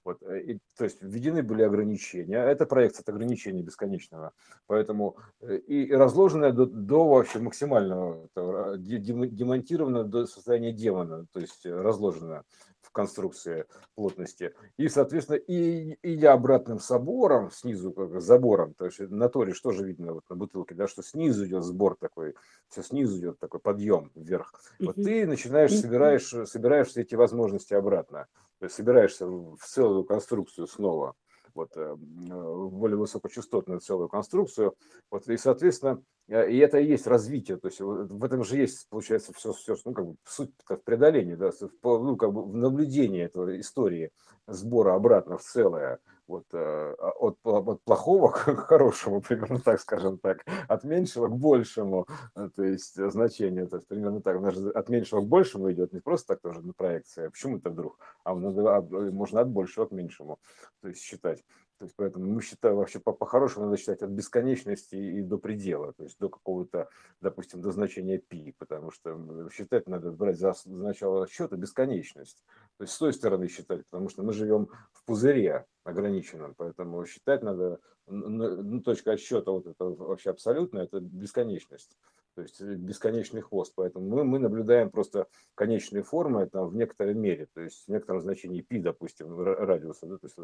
вот, 0.03 0.23
э, 0.23 0.39
и, 0.41 0.59
то 0.77 0.85
есть 0.85 1.01
введены 1.01 1.43
были 1.43 1.63
ограничения, 1.63 2.37
это 2.37 2.65
проекция 2.65 3.03
от 3.03 3.09
ограничения 3.09 3.61
бесконечного, 3.61 4.31
поэтому 4.65 5.17
э, 5.41 5.57
и, 5.57 5.83
и 5.83 5.93
разложенное 5.93 6.51
до, 6.51 6.65
до 6.65 7.07
вообще 7.07 7.39
максимального, 7.39 8.25
это, 8.25 8.73
э, 8.75 8.77
де- 8.77 8.99
дем- 8.99 9.27
демонтировано 9.27 10.03
до 10.03 10.25
состояния 10.25 10.71
демона, 10.71 11.25
то 11.33 11.39
есть 11.39 11.65
разложено 11.65 12.43
в 12.81 12.91
конструкции 12.91 13.65
плотности. 13.95 14.53
И, 14.77 14.87
соответственно, 14.87 15.35
и, 15.35 15.97
или 16.01 16.25
обратным 16.25 16.79
собором, 16.79 17.51
снизу, 17.51 17.91
как 17.91 18.21
забором, 18.21 18.73
то 18.75 18.85
есть 18.85 18.99
на 18.99 19.27
торе 19.27 19.53
что 19.53 19.71
же 19.71 19.85
видно 19.85 20.13
вот 20.13 20.23
на 20.29 20.37
бутылке, 20.37 20.73
да, 20.73 20.87
что 20.87 21.03
снизу 21.03 21.45
идет 21.45 21.63
сбор 21.65 21.97
такой, 21.99 22.33
все 22.69 22.83
снизу 22.83 23.19
идет 23.19 23.39
такой 23.39 23.59
подъем 23.59 24.09
вверх. 24.15 24.53
Вот 24.79 24.95
ты 24.95 25.27
начинаешь, 25.27 25.77
собираешь, 25.77 26.33
собираешь 26.49 26.87
все 26.87 27.01
эти 27.01 27.15
возможности 27.15 27.73
обратно. 27.73 28.27
Собираешься 28.67 29.27
в 29.27 29.57
целую 29.59 30.03
конструкцию 30.03 30.67
снова, 30.67 31.13
вот, 31.53 31.69
э, 31.75 31.81
м, 31.81 32.27
э, 32.31 32.35
в 32.35 32.71
более 32.71 32.97
высокочастотную 32.97 33.79
целую 33.79 34.09
конструкцию. 34.09 34.73
Вот, 35.11 35.27
и, 35.27 35.37
соответственно, 35.37 36.01
э, 36.27 36.49
и 36.51 36.57
это 36.57 36.79
и 36.79 36.87
есть 36.87 37.07
развитие. 37.07 37.57
То 37.57 37.67
есть 37.67 37.79
в 37.79 38.23
этом 38.23 38.43
же 38.43 38.57
есть, 38.57 38.87
получается, 38.89 39.31
все, 39.33 39.53
все 39.53 39.75
ну, 39.85 39.93
как 39.93 40.07
бы 40.07 40.15
суть 40.25 40.51
в 40.67 40.77
преодолении, 40.77 41.35
да, 41.35 41.51
в, 41.51 41.69
ну, 41.83 42.15
как 42.15 42.33
бы 42.33 42.43
в 42.43 42.55
наблюдении 42.55 43.23
этого 43.23 43.59
истории 43.59 44.11
сбора 44.47 44.95
обратно 44.95 45.37
в 45.37 45.43
целое. 45.43 45.99
Вот, 46.27 46.45
э, 46.53 46.57
а 46.99 47.09
от, 47.19 47.37
от 47.43 47.83
плохого 47.83 48.31
к 48.31 48.55
хорошему, 48.67 49.21
примерно 49.21 49.59
так, 49.59 49.79
скажем 49.79 50.17
так, 50.17 50.45
от 50.67 50.83
меньшего 50.83 51.27
к 51.27 51.35
большему, 51.37 52.05
э, 52.35 52.49
то 52.53 52.63
есть 52.63 52.97
э, 52.97 53.09
значение, 53.09 53.65
то 53.65 53.77
есть 53.77 53.87
примерно 53.87 54.21
так, 54.21 54.37
от 54.75 54.89
меньшего 54.89 55.21
к 55.21 55.27
большему 55.27 55.71
идет, 55.71 55.93
не 55.93 56.01
просто 56.01 56.33
так 56.33 56.41
тоже 56.41 56.61
на 56.61 56.73
проекции, 56.73 57.27
а 57.27 57.29
почему 57.29 57.57
это 57.57 57.69
вдруг, 57.69 57.97
а 58.25 58.33
от- 58.33 58.91
можно 58.91 59.39
от 59.41 59.49
большего 59.49 59.85
к 59.85 59.91
меньшему, 59.91 60.39
то 60.81 60.89
есть 60.89 61.01
считать. 61.01 61.43
То 61.77 61.85
есть 61.85 61.95
поэтому 61.95 62.25
мы 62.25 62.41
считаем 62.41 62.77
вообще 62.77 62.99
по- 62.99 63.13
по-хорошему 63.13 63.65
надо 63.65 63.77
считать 63.77 64.01
от 64.01 64.09
бесконечности 64.09 64.95
и 64.95 65.21
до 65.21 65.37
предела, 65.37 65.93
то 65.93 66.03
есть 66.03 66.17
до 66.19 66.27
какого-то, 66.27 66.89
допустим, 67.21 67.61
до 67.61 67.71
значения 67.71 68.17
пи, 68.17 68.55
потому 68.57 68.89
что 68.89 69.49
считать 69.51 69.87
надо 69.87 70.11
брать 70.11 70.39
за, 70.39 70.53
за 70.53 70.71
начало 70.71 71.27
счета 71.27 71.55
бесконечность. 71.55 72.43
То 72.77 72.83
есть 72.83 72.93
с 72.93 72.97
той 72.97 73.13
стороны 73.13 73.47
считать, 73.47 73.85
потому 73.85 74.09
что 74.09 74.23
мы 74.23 74.33
живем 74.33 74.69
в 74.91 75.03
пузыре 75.05 75.65
ограниченном, 75.83 76.55
поэтому 76.55 77.05
считать 77.05 77.43
надо, 77.43 77.79
ну, 78.07 78.81
точка 78.81 79.11
отсчета 79.11 79.51
вот 79.51 79.67
это 79.67 79.85
вообще 79.85 80.31
абсолютно, 80.31 80.79
это 80.79 80.99
бесконечность. 80.99 81.97
То 82.37 82.43
есть 82.43 82.61
э, 82.61 82.75
бесконечный 82.75 83.41
хвост. 83.41 83.73
Поэтому 83.75 84.07
мы, 84.07 84.23
мы 84.23 84.37
наблюдаем 84.37 84.91
просто 84.91 85.25
конечные 85.55 86.03
формы 86.03 86.47
там, 86.47 86.69
в 86.69 86.75
некоторой 86.75 87.15
мере, 87.15 87.47
то 87.51 87.61
есть 87.61 87.87
в 87.87 87.91
некотором 87.91 88.21
значении 88.21 88.61
пи, 88.61 88.77
допустим, 88.77 89.27
ра- 89.27 89.55
радиуса, 89.55 90.05
да, 90.05 90.17
то 90.19 90.27
есть 90.27 90.37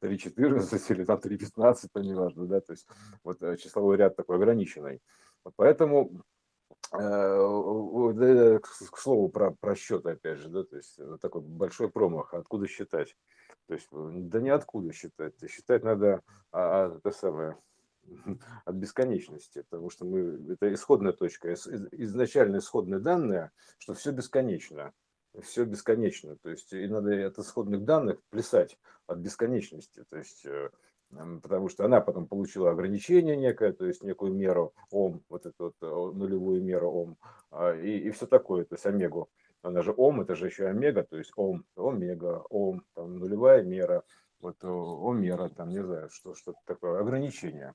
3,14 0.00 0.94
или 0.94 1.04
там 1.04 1.18
3,15, 1.18 1.88
то 1.92 2.00
неважно, 2.00 2.46
да, 2.46 2.60
то 2.60 2.72
есть 2.72 2.86
вот 3.24 3.42
э, 3.42 3.56
числовой 3.56 3.96
ряд 3.96 4.14
такой 4.14 4.36
ограниченный. 4.36 5.00
Вот 5.42 5.54
поэтому 5.56 6.22
Э, 6.92 8.58
К 8.60 8.98
слову 8.98 9.28
про, 9.28 9.52
про 9.52 9.74
счет, 9.74 10.06
опять 10.06 10.38
же, 10.38 10.48
да, 10.48 10.64
то 10.64 10.76
есть 10.76 10.98
такой 11.20 11.40
большой 11.42 11.90
промах, 11.90 12.34
откуда 12.34 12.66
считать? 12.66 13.16
То 13.68 13.74
есть, 13.74 13.88
да 13.92 14.40
ниоткуда 14.40 14.92
считать, 14.92 15.34
считать 15.48 15.84
надо 15.84 16.22
а, 16.50 16.86
а, 16.86 16.96
это 16.96 17.10
самое, 17.12 17.56
от 18.64 18.74
бесконечности, 18.74 19.64
потому 19.68 19.90
что 19.90 20.04
мы, 20.04 20.52
это 20.52 20.72
исходная 20.72 21.12
точка, 21.12 21.52
из- 21.52 21.66
из- 21.66 21.88
изначально 21.92 22.58
исходные 22.58 23.00
данные, 23.00 23.50
что 23.78 23.94
все 23.94 24.12
бесконечно, 24.12 24.92
все 25.42 25.64
бесконечно, 25.64 26.36
то 26.36 26.50
есть 26.50 26.72
и 26.72 26.86
надо 26.86 27.26
от 27.26 27.38
исходных 27.38 27.84
данных 27.84 28.20
плясать 28.30 28.78
от 29.06 29.18
бесконечности, 29.18 30.04
то 30.08 30.18
есть 30.18 30.44
э, 30.46 30.70
потому 31.42 31.68
что 31.68 31.84
она 31.84 32.00
потом 32.00 32.26
получила 32.26 32.70
ограничение 32.70 33.36
некое, 33.36 33.72
то 33.72 33.86
есть 33.86 34.02
некую 34.02 34.32
меру 34.32 34.74
Ом, 34.90 35.22
вот 35.28 35.46
эту 35.46 35.74
вот 35.80 36.14
нулевую 36.14 36.62
меру 36.62 36.90
Ом, 36.90 37.18
а, 37.50 37.74
и, 37.74 37.98
и 37.98 38.10
все 38.10 38.26
такое, 38.26 38.64
то 38.64 38.74
есть 38.74 38.86
омегу. 38.86 39.28
Она 39.62 39.82
же 39.82 39.92
Ом, 39.96 40.20
это 40.20 40.34
же 40.34 40.46
еще 40.46 40.66
омега, 40.66 41.02
то 41.02 41.18
есть 41.18 41.32
Ом, 41.36 41.64
омега, 41.76 42.44
Ом, 42.48 42.82
там 42.94 43.18
нулевая 43.18 43.62
мера, 43.62 44.04
вот 44.40 44.56
э, 44.62 44.68
омера, 44.68 45.48
там 45.48 45.68
не 45.68 45.82
знаю, 45.82 46.10
что 46.10 46.34
что 46.34 46.54
такое, 46.66 47.00
ограничение 47.00 47.74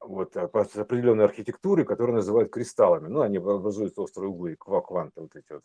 вот, 0.00 0.36
а, 0.36 0.48
по 0.48 0.62
определенной 0.62 1.24
архитектуре, 1.24 1.84
которую 1.84 2.16
называют 2.16 2.52
кристаллами. 2.52 3.08
Ну, 3.08 3.20
они 3.20 3.38
образуют 3.38 3.98
острые 3.98 4.30
углы, 4.30 4.56
ква- 4.58 4.82
кванты 4.82 5.20
вот 5.20 5.34
эти 5.36 5.52
вот. 5.52 5.64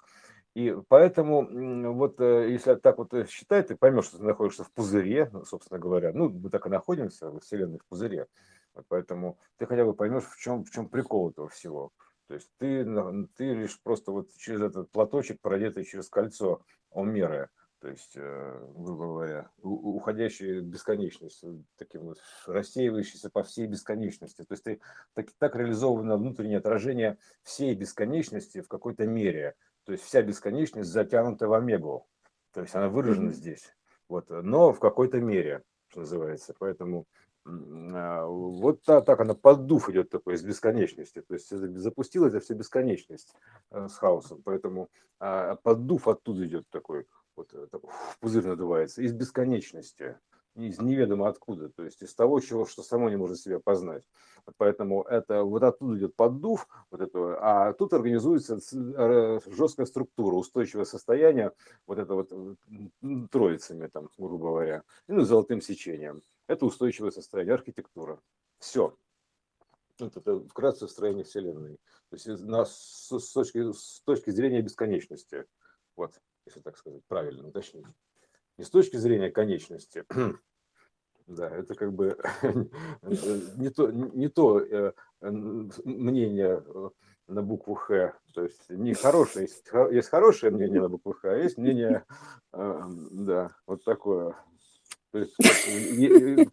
И 0.53 0.75
поэтому, 0.89 1.93
вот 1.93 2.19
э, 2.19 2.51
если 2.51 2.75
так 2.75 2.97
вот 2.97 3.13
э, 3.13 3.25
считать, 3.25 3.67
ты 3.67 3.77
поймешь, 3.77 4.05
что 4.05 4.17
ты 4.17 4.23
находишься 4.23 4.65
в 4.65 4.71
пузыре, 4.71 5.29
ну, 5.31 5.45
собственно 5.45 5.79
говоря. 5.79 6.11
Ну, 6.13 6.29
мы 6.29 6.49
так 6.49 6.65
и 6.67 6.69
находимся 6.69 7.29
во 7.29 7.39
Вселенной 7.39 7.79
в 7.79 7.85
пузыре. 7.85 8.27
Вот 8.73 8.85
поэтому 8.89 9.39
ты 9.57 9.65
хотя 9.65 9.85
бы 9.85 9.93
поймешь, 9.93 10.25
в 10.25 10.37
чем, 10.37 10.65
в 10.65 10.71
чем 10.71 10.89
прикол 10.89 11.29
этого 11.29 11.47
всего. 11.47 11.91
То 12.27 12.33
есть 12.35 12.49
ты, 12.57 12.85
ты 13.35 13.53
лишь 13.53 13.81
просто 13.81 14.11
вот 14.11 14.29
через 14.37 14.61
этот 14.61 14.91
платочек, 14.91 15.39
продетый 15.41 15.85
через 15.85 16.09
кольцо 16.09 16.61
Омеры, 16.93 17.49
то 17.81 17.89
есть, 17.89 18.13
э, 18.15 18.67
грубо 18.75 19.05
говоря, 19.05 19.49
уходящая 19.63 20.61
бесконечность, 20.61 21.43
таким 21.77 22.03
вот 22.03 22.19
рассеивающийся 22.45 23.31
по 23.31 23.41
всей 23.41 23.65
бесконечности. 23.65 24.43
То 24.43 24.53
есть 24.53 24.63
ты, 24.63 24.79
так, 25.15 25.31
так 25.39 25.55
реализовано 25.55 26.17
внутреннее 26.17 26.59
отражение 26.59 27.17
всей 27.41 27.73
бесконечности 27.73 28.61
в 28.61 28.67
какой-то 28.67 29.07
мере. 29.07 29.55
То 29.85 29.93
есть 29.93 30.03
вся 30.03 30.21
бесконечность 30.21 30.91
затянута 30.91 31.47
в 31.47 31.53
омегу. 31.53 32.05
То 32.53 32.61
есть 32.61 32.75
она 32.75 32.87
выражена 32.87 33.29
mm-hmm. 33.29 33.33
здесь. 33.33 33.75
Вот, 34.07 34.29
но 34.29 34.73
в 34.73 34.79
какой-то 34.79 35.19
мере, 35.19 35.63
что 35.87 36.01
называется. 36.01 36.53
Поэтому 36.59 37.07
а, 37.45 38.25
вот 38.25 38.83
так, 38.83 39.05
так 39.05 39.19
она 39.21 39.33
поддув 39.33 39.89
идет 39.89 40.11
такой 40.11 40.35
из 40.35 40.43
бесконечности. 40.43 41.21
То 41.21 41.33
есть 41.33 41.49
запустила 41.49 42.27
это 42.27 42.39
все 42.41 42.53
бесконечность 42.53 43.33
э, 43.71 43.87
с 43.87 43.97
хаосом. 43.97 44.41
Поэтому 44.43 44.89
а, 45.19 45.55
поддув 45.55 46.07
оттуда 46.07 46.45
идет 46.45 46.69
такой 46.69 47.07
вот 47.35 47.53
э, 47.53 47.67
пузырь 48.19 48.45
надувается, 48.45 49.01
из 49.01 49.13
бесконечности, 49.13 50.17
из 50.55 50.79
неведомо 50.79 51.29
откуда, 51.29 51.69
то 51.69 51.83
есть 51.83 52.01
из 52.01 52.13
того, 52.13 52.39
чего, 52.39 52.65
что 52.65 52.83
само 52.83 53.09
не 53.09 53.15
может 53.15 53.39
себя 53.39 53.59
познать. 53.59 54.03
Поэтому 54.57 55.03
это 55.03 55.43
вот 55.43 55.63
оттуда 55.63 55.97
идет 55.97 56.15
поддув, 56.15 56.67
вот 56.89 57.01
этого, 57.01 57.37
а 57.41 57.73
тут 57.73 57.93
организуется 57.93 58.59
жесткая 59.49 59.85
структура, 59.85 60.35
устойчивое 60.35 60.85
состояние, 60.85 61.53
вот 61.87 61.99
это 61.99 62.15
вот 62.15 62.31
троицами, 63.31 63.87
там, 63.87 64.09
грубо 64.17 64.49
говоря, 64.49 64.83
ну, 65.07 65.21
золотым 65.21 65.61
сечением. 65.61 66.21
Это 66.47 66.65
устойчивое 66.65 67.11
состояние, 67.11 67.53
архитектура. 67.53 68.19
Все. 68.59 68.95
Вот 69.99 70.17
это 70.17 70.39
вкратце 70.41 70.87
строение 70.87 71.23
Вселенной. 71.23 71.77
То 72.09 72.15
есть 72.15 72.27
с, 72.27 73.31
точки, 73.31 73.71
с 73.71 74.01
точки 74.01 74.31
зрения 74.31 74.61
бесконечности. 74.61 75.45
Вот 75.95 76.19
если 76.45 76.59
так 76.59 76.77
сказать, 76.77 77.03
правильно 77.07 77.47
уточнить. 77.47 77.85
Не 78.57 78.65
с 78.65 78.69
точки 78.69 78.97
зрения 78.97 79.29
конечности, 79.29 80.05
да, 81.27 81.49
это 81.49 81.75
как 81.75 81.93
бы 81.93 82.17
не 83.03 83.69
то, 83.69 83.91
не 83.91 84.27
то 84.29 84.59
э, 84.59 84.93
мнение 85.21 86.63
э, 86.65 86.89
на 87.27 87.41
букву 87.41 87.75
Х. 87.75 88.13
То 88.33 88.43
есть 88.43 88.69
не 88.69 88.93
хорошее, 88.93 89.45
есть, 89.45 89.65
есть 89.91 90.09
хорошее 90.09 90.51
мнение 90.51 90.81
на 90.81 90.89
букву 90.89 91.13
Х, 91.13 91.31
а 91.31 91.37
есть 91.37 91.57
мнение, 91.57 92.05
э, 92.53 92.81
да, 93.11 93.55
вот 93.65 93.83
такое. 93.83 94.35
То 95.11 95.19
есть 95.19 95.35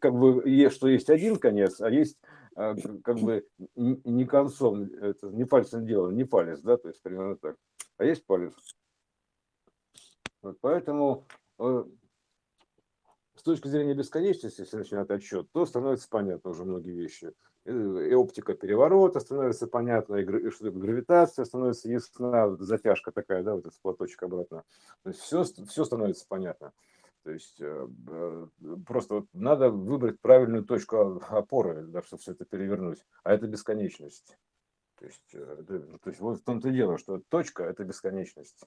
как 0.00 0.14
бы 0.14 0.42
что 0.70 0.88
есть 0.88 1.10
один 1.10 1.36
конец, 1.36 1.80
а 1.80 1.90
есть 1.90 2.18
как 2.56 3.20
бы 3.20 3.46
не 3.76 4.24
концом, 4.24 4.82
это 4.82 5.28
не 5.28 5.44
пальцем 5.44 5.86
дело, 5.86 6.10
не 6.10 6.24
палец, 6.24 6.60
да, 6.60 6.76
то 6.76 6.88
есть 6.88 7.00
примерно 7.00 7.36
так. 7.36 7.54
А 7.98 8.04
есть 8.04 8.26
палец. 8.26 8.52
Вот 10.42 10.58
поэтому 10.60 11.26
э, 11.58 11.84
с 13.34 13.42
точки 13.42 13.68
зрения 13.68 13.94
бесконечности, 13.94 14.60
если 14.60 14.76
начинать 14.76 15.10
отсчет, 15.10 15.50
то 15.52 15.66
становится 15.66 16.08
понятно 16.08 16.50
уже 16.50 16.64
многие 16.64 16.92
вещи. 16.92 17.32
И, 17.64 17.70
и 17.70 18.14
оптика 18.14 18.54
переворота 18.54 19.20
становится 19.20 19.66
понятна, 19.66 20.16
и, 20.16 20.50
что 20.50 20.70
гравитация 20.70 21.44
становится 21.44 21.88
ясна, 21.88 22.56
затяжка 22.56 23.12
такая, 23.12 23.42
да, 23.42 23.54
вот 23.54 23.66
этот 23.66 23.80
платочек 23.80 24.22
обратно. 24.22 24.64
То 25.02 25.10
есть 25.10 25.20
все, 25.20 25.44
все 25.44 25.84
становится 25.84 26.24
понятно. 26.28 26.72
То 27.24 27.32
есть 27.32 27.60
э, 27.60 27.88
э, 28.08 28.46
просто 28.86 29.14
вот 29.14 29.26
надо 29.32 29.70
выбрать 29.70 30.20
правильную 30.20 30.64
точку 30.64 31.20
опоры, 31.28 31.82
да, 31.82 32.02
чтобы 32.02 32.22
все 32.22 32.32
это 32.32 32.44
перевернуть. 32.44 33.04
А 33.24 33.34
это 33.34 33.46
бесконечность. 33.48 34.38
То 34.98 35.04
есть, 35.04 35.30
то 35.30 36.10
есть 36.10 36.18
вот 36.20 36.40
в 36.40 36.42
том-то 36.42 36.70
и 36.70 36.72
дело, 36.72 36.98
что 36.98 37.22
точка– 37.28 37.62
это 37.64 37.84
бесконечность 37.84 38.64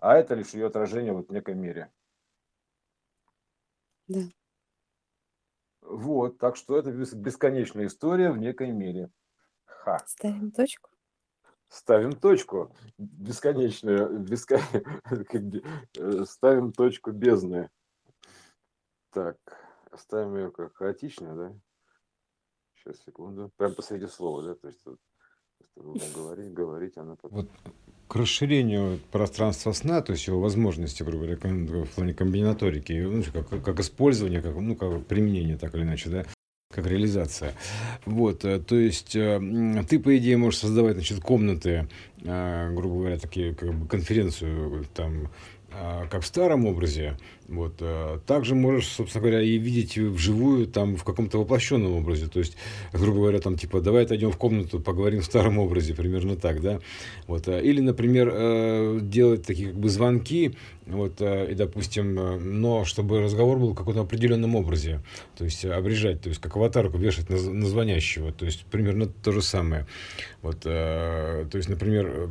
а 0.00 0.16
это 0.16 0.34
лишь 0.34 0.54
ее 0.54 0.66
отражение 0.66 1.12
вот 1.12 1.28
в 1.28 1.32
некой 1.32 1.54
мере. 1.54 1.92
Да. 4.08 4.20
Вот, 5.82 6.38
так 6.38 6.56
что 6.56 6.78
это 6.78 6.90
бесконечная 6.90 7.86
история 7.86 8.30
в 8.30 8.38
некой 8.38 8.72
мере. 8.72 9.10
Ха. 9.64 9.98
Ставим 10.06 10.50
точку. 10.50 10.90
Ставим 11.68 12.12
точку. 12.12 12.74
Бесконечную, 12.98 14.18
беско... 14.20 14.58
Э, 15.96 16.24
ставим 16.24 16.72
точку 16.72 17.12
бездны. 17.12 17.70
Так, 19.10 19.36
ставим 19.96 20.36
ее 20.36 20.50
как 20.50 20.74
хаотично, 20.74 21.36
да? 21.36 21.54
Сейчас, 22.74 23.00
секунду. 23.02 23.52
Прям 23.56 23.74
посреди 23.74 24.06
слова, 24.06 24.42
да? 24.42 24.54
То 24.54 24.68
есть, 24.68 24.82
тут, 24.82 25.00
говорить, 26.14 26.52
говорить, 26.52 26.96
она 26.96 27.16
потом... 27.16 27.46
Вот 27.46 27.50
к 28.10 28.16
расширению 28.16 28.98
пространства 29.12 29.70
сна, 29.70 30.02
то 30.02 30.12
есть 30.12 30.26
его 30.26 30.40
возможности, 30.40 31.04
грубо 31.04 31.26
говоря, 31.26 31.84
в 31.84 31.90
плане 31.90 32.12
комбинаторики, 32.12 32.92
ну, 32.92 33.22
как, 33.32 33.62
как 33.62 33.78
использование, 33.78 34.42
как, 34.42 34.56
ну, 34.56 34.74
как 34.74 35.06
применение, 35.06 35.56
так 35.56 35.76
или 35.76 35.82
иначе, 35.84 36.10
да, 36.10 36.24
как 36.74 36.88
реализация. 36.88 37.54
Вот, 38.04 38.44
э, 38.44 38.58
то 38.58 38.74
есть 38.74 39.14
э, 39.14 39.40
ты, 39.88 40.00
по 40.00 40.18
идее, 40.18 40.36
можешь 40.38 40.58
создавать, 40.58 40.94
значит, 40.94 41.20
комнаты, 41.20 41.86
э, 42.22 42.74
грубо 42.74 42.96
говоря, 42.96 43.18
такие, 43.18 43.54
как 43.54 43.72
бы 43.74 43.86
конференцию, 43.86 44.86
там, 44.92 45.28
как 46.10 46.22
в 46.22 46.26
старом 46.26 46.66
образе, 46.66 47.16
вот, 47.50 47.78
а, 47.80 48.20
также 48.26 48.54
можешь, 48.54 48.86
собственно 48.86 49.22
говоря, 49.22 49.42
и 49.42 49.58
видеть 49.58 49.98
вживую 49.98 50.68
там 50.68 50.96
в 50.96 51.02
каком-то 51.02 51.38
воплощенном 51.38 51.92
образе. 51.92 52.28
То 52.28 52.38
есть, 52.38 52.56
грубо 52.92 53.18
говоря, 53.18 53.40
там 53.40 53.56
типа, 53.56 53.80
давай 53.80 54.04
отойдем 54.04 54.30
в 54.30 54.36
комнату, 54.36 54.78
поговорим 54.78 55.20
в 55.20 55.24
старом 55.24 55.58
образе, 55.58 55.94
примерно 55.94 56.36
так, 56.36 56.60
да. 56.60 56.78
Вот, 57.26 57.48
а, 57.48 57.58
или, 57.58 57.80
например, 57.80 58.30
э, 58.32 58.98
делать 59.02 59.44
такие 59.44 59.70
как 59.70 59.78
бы 59.78 59.88
звонки, 59.88 60.56
вот, 60.86 61.20
и, 61.20 61.54
допустим, 61.54 62.60
но 62.60 62.84
чтобы 62.84 63.20
разговор 63.20 63.58
был 63.58 63.72
в 63.72 63.76
каком-то 63.76 64.00
определенном 64.00 64.56
образе, 64.56 65.00
то 65.36 65.44
есть 65.44 65.64
обрежать, 65.64 66.20
то 66.20 66.28
есть 66.28 66.40
как 66.40 66.56
аватарку 66.56 66.98
вешать 66.98 67.28
на, 67.30 67.36
на 67.36 67.66
звонящего, 67.66 68.32
то 68.32 68.44
есть 68.44 68.64
примерно 68.64 69.06
то 69.06 69.30
же 69.30 69.42
самое. 69.42 69.86
Вот, 70.42 70.60
то 70.60 71.50
есть, 71.52 71.68
например, 71.68 72.30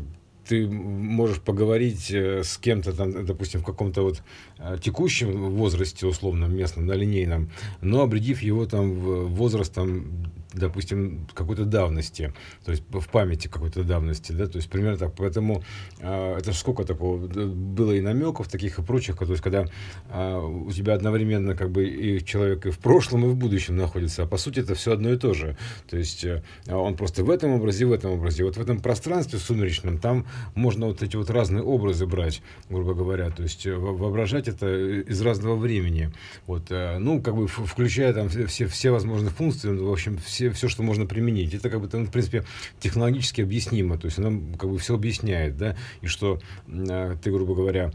ты 0.49 0.67
можешь 0.67 1.39
поговорить 1.39 2.09
э, 2.11 2.43
с 2.43 2.57
кем-то 2.57 2.91
там, 2.93 3.25
допустим, 3.25 3.61
в 3.61 3.63
каком-то 3.63 4.01
вот 4.01 4.23
э, 4.57 4.77
текущем 4.81 5.51
возрасте 5.51 6.07
условном 6.07 6.55
местном, 6.57 6.87
на 6.87 6.93
линейном, 6.93 7.51
но 7.81 8.01
обредив 8.01 8.41
его 8.41 8.65
там 8.65 8.93
в 8.93 9.27
возраст 9.27 9.71
там 9.71 10.31
допустим, 10.53 11.27
какой-то 11.33 11.65
давности, 11.65 12.33
то 12.65 12.71
есть 12.71 12.83
в 12.89 13.07
памяти 13.09 13.47
какой-то 13.47 13.83
давности, 13.83 14.31
да, 14.31 14.47
то 14.47 14.57
есть 14.57 14.69
примерно 14.69 14.97
так. 14.97 15.13
Поэтому 15.15 15.63
э, 15.99 16.37
это 16.37 16.53
сколько 16.53 16.83
такого 16.85 17.17
было 17.27 17.91
и 17.91 18.01
намеков 18.01 18.47
таких 18.47 18.79
и 18.79 18.81
прочих, 18.81 19.17
то 19.17 19.25
есть 19.25 19.43
когда 19.43 19.65
э, 20.09 20.37
у 20.37 20.71
тебя 20.71 20.95
одновременно 20.95 21.55
как 21.55 21.69
бы 21.71 21.87
и 21.87 22.23
человек 22.25 22.65
и 22.65 22.71
в 22.71 22.79
прошлом, 22.79 23.25
и 23.25 23.29
в 23.29 23.35
будущем 23.35 23.75
находится, 23.75 24.23
а 24.23 24.25
по 24.25 24.37
сути 24.37 24.59
это 24.59 24.73
все 24.73 24.93
одно 24.93 25.11
и 25.11 25.17
то 25.17 25.33
же. 25.33 25.55
То 25.89 25.97
есть 25.97 26.25
э, 26.25 26.41
он 26.67 26.95
просто 26.95 27.23
в 27.23 27.29
этом 27.29 27.51
образе, 27.51 27.85
в 27.85 27.91
этом 27.91 28.11
образе. 28.11 28.43
Вот 28.43 28.57
в 28.57 28.61
этом 28.61 28.79
пространстве 28.79 29.37
сумеречном 29.37 29.99
там 29.99 30.25
можно 30.55 30.87
вот 30.87 31.03
эти 31.03 31.15
вот 31.15 31.29
разные 31.29 31.63
образы 31.63 32.07
брать, 32.07 32.41
грубо 32.69 32.93
говоря, 32.93 33.29
то 33.29 33.43
есть 33.43 33.67
воображать 33.67 34.47
это 34.47 34.67
из 35.01 35.21
разного 35.21 35.55
времени. 35.55 36.11
Вот, 36.47 36.71
э, 36.71 36.97
ну, 36.97 37.21
как 37.21 37.35
бы 37.35 37.47
включая 37.47 38.13
там 38.13 38.29
все, 38.29 38.65
все 38.65 38.89
возможные 38.89 39.31
функции, 39.31 39.69
в 39.69 39.91
общем, 39.91 40.17
все 40.17 40.38
все, 40.39 40.51
все, 40.51 40.69
что 40.69 40.83
можно 40.83 41.05
применить. 41.05 41.53
Это 41.53 41.69
как 41.69 41.81
бы, 41.81 41.89
ну, 41.91 42.05
в 42.05 42.11
принципе, 42.11 42.45
технологически 42.79 43.41
объяснимо. 43.41 43.97
То 43.97 44.05
есть 44.05 44.19
она 44.19 44.39
как 44.57 44.69
бы 44.69 44.77
все 44.77 44.95
объясняет, 44.95 45.57
да, 45.57 45.75
и 46.01 46.07
что 46.07 46.39
э, 46.67 47.17
ты, 47.21 47.31
грубо 47.31 47.55
говоря, 47.55 47.91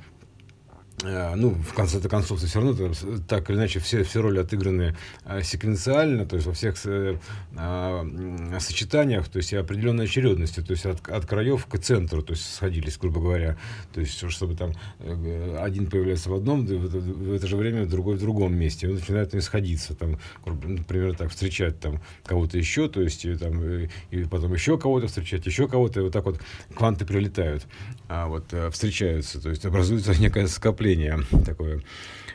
ну, 1.04 1.50
в 1.50 1.74
конце-то 1.74 2.08
концов, 2.08 2.40
все 2.40 2.60
равно 2.60 2.92
так 3.28 3.50
или 3.50 3.56
иначе 3.56 3.78
все, 3.78 4.02
все 4.04 4.22
роли 4.22 4.38
отыграны 4.38 4.96
э, 5.24 5.42
секвенциально, 5.42 6.24
то 6.24 6.36
есть 6.36 6.46
во 6.46 6.54
всех 6.54 6.76
э, 6.86 7.18
э, 7.56 8.58
сочетаниях, 8.60 9.28
то 9.28 9.38
есть 9.38 9.52
и 9.52 9.56
определенной 9.56 10.04
очередности, 10.04 10.60
то 10.60 10.72
есть 10.72 10.86
от, 10.86 11.06
от 11.08 11.26
краев 11.26 11.66
к 11.66 11.78
центру, 11.78 12.22
то 12.22 12.32
есть 12.32 12.54
сходились, 12.54 12.96
грубо 12.96 13.20
говоря, 13.20 13.58
то 13.92 14.00
есть 14.00 14.18
чтобы 14.30 14.54
там 14.56 14.72
э, 14.98 15.58
один 15.60 15.90
появляется 15.90 16.30
в 16.30 16.34
одном, 16.34 16.66
в, 16.66 17.34
это 17.34 17.46
же 17.46 17.56
время 17.56 17.86
другой 17.86 18.16
в 18.16 18.20
другом 18.20 18.54
месте, 18.54 18.88
он 18.88 18.94
начинает 18.94 19.34
сходиться, 19.42 19.94
там, 19.94 20.18
например, 20.46 21.16
так 21.16 21.30
встречать 21.30 21.80
там 21.80 22.00
кого-то 22.24 22.56
еще, 22.56 22.88
то 22.88 23.02
есть 23.02 23.24
и, 23.24 23.34
там, 23.36 23.62
и 24.10 24.24
потом 24.24 24.54
еще 24.54 24.78
кого-то 24.78 25.08
встречать, 25.08 25.44
еще 25.46 25.68
кого-то, 25.68 26.00
и 26.00 26.02
вот 26.04 26.12
так 26.12 26.24
вот 26.24 26.40
кванты 26.74 27.04
прилетают, 27.04 27.66
а 28.08 28.28
вот 28.28 28.54
встречаются, 28.72 29.40
то 29.40 29.50
есть 29.50 29.64
образуется 29.66 30.14
некое 30.20 30.46
скопление 30.46 30.93
скопление 30.94 31.20
такое 31.44 31.82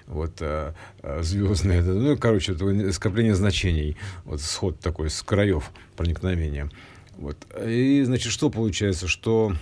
вот 0.07 0.37
э, 0.39 0.73
э, 1.03 1.21
звездное, 1.23 1.83
ну, 1.83 2.17
короче, 2.17 2.55
скопление 2.91 3.35
значений, 3.35 3.95
вот 4.25 4.41
сход 4.41 4.79
такой 4.79 5.09
с 5.09 5.21
краев 5.21 5.69
проникновения. 5.95 6.69
Вот. 7.17 7.37
И, 7.63 8.01
значит, 8.05 8.31
что 8.31 8.49
получается, 8.49 9.07
что 9.07 9.53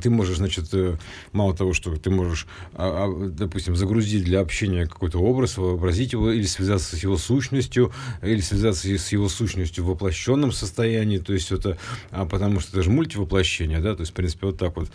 ты 0.00 0.08
можешь, 0.08 0.38
значит, 0.38 0.68
э, 0.72 0.96
мало 1.32 1.54
того, 1.54 1.74
что 1.74 1.94
ты 1.96 2.08
можешь, 2.08 2.46
а, 2.72 3.04
а, 3.04 3.28
допустим, 3.28 3.76
загрузить 3.76 4.24
для 4.24 4.40
общения 4.40 4.86
какой-то 4.86 5.18
образ, 5.18 5.58
вообразить 5.58 6.14
его, 6.14 6.32
или 6.32 6.46
связаться 6.46 6.96
с 6.96 7.02
его 7.02 7.18
сущностью, 7.18 7.92
или 8.22 8.40
связаться 8.40 8.88
с 8.88 9.12
его 9.12 9.28
сущностью 9.28 9.84
в 9.84 9.88
воплощенном 9.88 10.50
состоянии, 10.50 11.18
то 11.18 11.34
есть 11.34 11.52
это, 11.52 11.76
а 12.10 12.24
потому 12.24 12.60
что 12.60 12.70
это 12.72 12.82
же 12.82 12.90
мультивоплощение, 12.90 13.80
да, 13.80 13.94
то 13.94 14.00
есть, 14.00 14.12
в 14.12 14.14
принципе, 14.14 14.46
вот 14.46 14.58
так 14.58 14.76
вот 14.76 14.88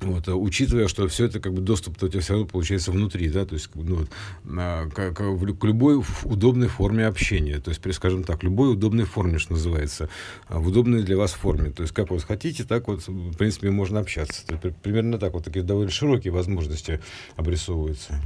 Вот, 0.00 0.28
а 0.28 0.36
учитывая, 0.36 0.86
что 0.86 1.08
все 1.08 1.24
это 1.24 1.40
как 1.40 1.52
бы 1.52 1.60
доступ 1.60 2.00
у 2.02 2.08
тебя 2.08 2.20
все 2.20 2.34
равно 2.34 2.46
получается 2.46 2.92
внутри, 2.92 3.28
да, 3.28 3.44
то 3.44 3.54
есть 3.54 3.68
ну, 3.74 4.06
к, 4.44 5.12
к, 5.12 5.58
к 5.58 5.64
любой 5.64 6.00
удобной 6.22 6.68
форме 6.68 7.04
общения, 7.06 7.58
то 7.58 7.70
есть, 7.70 7.82
скажем 7.94 8.22
так, 8.22 8.44
любой 8.44 8.72
удобной 8.72 9.06
форме, 9.06 9.38
что 9.38 9.54
называется, 9.54 10.08
а, 10.46 10.60
в 10.60 10.68
удобной 10.68 11.02
для 11.02 11.16
вас 11.16 11.32
форме, 11.32 11.70
то 11.70 11.82
есть 11.82 11.92
как 11.94 12.10
вот 12.10 12.22
хотите, 12.22 12.62
так 12.62 12.86
вот, 12.86 13.08
в 13.08 13.36
принципе, 13.36 13.70
можно 13.70 13.98
общаться. 13.98 14.42
Примерно 14.82 15.18
так 15.18 15.32
вот 15.32 15.44
такие 15.44 15.64
довольно 15.64 15.90
широкие 15.90 16.32
возможности 16.32 17.00
обрисовываются. 17.36 18.20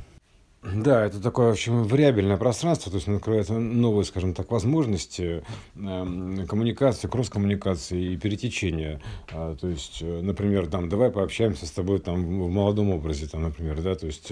Да, 0.63 1.05
это 1.07 1.21
такое, 1.21 1.49
в 1.49 1.51
общем, 1.51 1.83
вариабельное 1.83 2.37
пространство, 2.37 2.89
то 2.93 2.97
есть 2.97 3.09
он 3.09 3.17
открывает 3.17 3.49
новые, 3.49 4.05
скажем 4.05 4.33
так, 4.33 4.49
возможности 4.53 5.43
э, 5.75 6.47
коммуникации, 6.49 7.09
кросс-коммуникации 7.09 8.13
и 8.13 8.17
перетечения. 8.17 9.03
А, 9.33 9.57
то 9.57 9.67
есть, 9.67 9.99
э, 10.03 10.21
например, 10.23 10.69
там, 10.69 10.89
давай 10.89 11.11
пообщаемся 11.11 11.67
с 11.67 11.73
тобой 11.73 11.99
там 11.99 12.25
в 12.25 12.49
молодом 12.49 12.91
образе, 12.91 13.27
там, 13.27 13.43
например, 13.43 13.83
да, 13.83 13.97
то 13.97 14.07
есть, 14.07 14.31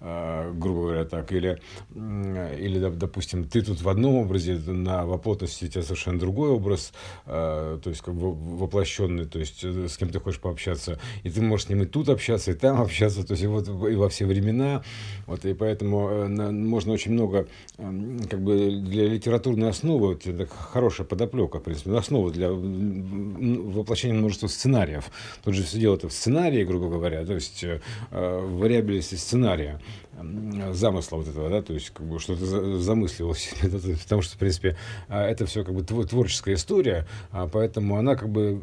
э, 0.00 0.52
грубо 0.52 0.80
говоря, 0.80 1.04
так, 1.04 1.30
или, 1.30 1.60
или, 1.94 2.88
допустим, 2.90 3.44
ты 3.44 3.62
тут 3.62 3.80
в 3.80 3.88
одном 3.88 4.16
образе, 4.16 4.54
на 4.56 5.06
воплотности 5.06 5.66
у 5.66 5.68
тебя 5.68 5.82
совершенно 5.82 6.18
другой 6.18 6.50
образ, 6.50 6.92
э, 7.24 7.78
то 7.80 7.88
есть, 7.88 8.02
как 8.02 8.14
бы 8.16 8.34
воплощенный, 8.34 9.26
то 9.26 9.38
есть, 9.38 9.62
с 9.62 9.96
кем 9.96 10.08
ты 10.08 10.18
хочешь 10.18 10.40
пообщаться, 10.40 10.98
и 11.22 11.30
ты 11.30 11.40
можешь 11.40 11.66
с 11.66 11.68
ним 11.68 11.82
и 11.82 11.86
тут 11.86 12.08
общаться, 12.08 12.50
и 12.50 12.54
там 12.54 12.80
общаться, 12.80 13.24
то 13.24 13.34
есть, 13.34 13.44
и 13.44 13.46
вот 13.46 13.68
и 13.68 13.94
во 13.94 14.08
все 14.08 14.26
времена, 14.26 14.82
вот, 15.26 15.44
и 15.44 15.54
поэтому 15.54 15.67
поэтому 15.68 16.08
э, 16.08 16.50
можно 16.50 16.94
очень 16.94 17.12
много 17.12 17.46
эм, 17.76 18.20
как 18.30 18.40
бы 18.40 18.70
для 18.70 19.06
литературной 19.08 19.68
основы, 19.68 20.14
это 20.14 20.46
хорошая 20.46 21.06
подоплека, 21.06 21.58
в 21.58 21.62
принципе, 21.62 21.94
основа 21.94 22.30
для 22.30 22.50
воплощения 22.50 24.14
множества 24.14 24.46
сценариев. 24.46 25.10
Тут 25.44 25.54
же 25.54 25.62
все 25.64 25.78
дело 25.78 25.96
это 25.96 26.08
в 26.08 26.12
сценарии, 26.14 26.64
грубо 26.64 26.88
говоря, 26.88 27.22
то 27.26 27.34
есть 27.34 27.62
э, 27.62 27.80
в 28.10 28.60
вариабельности 28.60 29.16
сценария 29.16 29.78
замысла 30.72 31.16
вот 31.16 31.28
этого, 31.28 31.48
да, 31.48 31.62
то 31.62 31.72
есть 31.72 31.90
как 31.90 32.06
бы 32.06 32.18
что-то 32.18 32.78
замыслил 32.78 33.34
себе, 33.34 33.96
потому 34.02 34.22
что, 34.22 34.36
в 34.36 34.38
принципе, 34.38 34.76
а, 35.08 35.26
это 35.26 35.46
все 35.46 35.64
как 35.64 35.74
бы 35.74 35.82
творческая 35.82 36.54
история, 36.54 37.06
а, 37.30 37.48
поэтому 37.48 37.96
она 37.96 38.16
как 38.16 38.28
бы, 38.28 38.60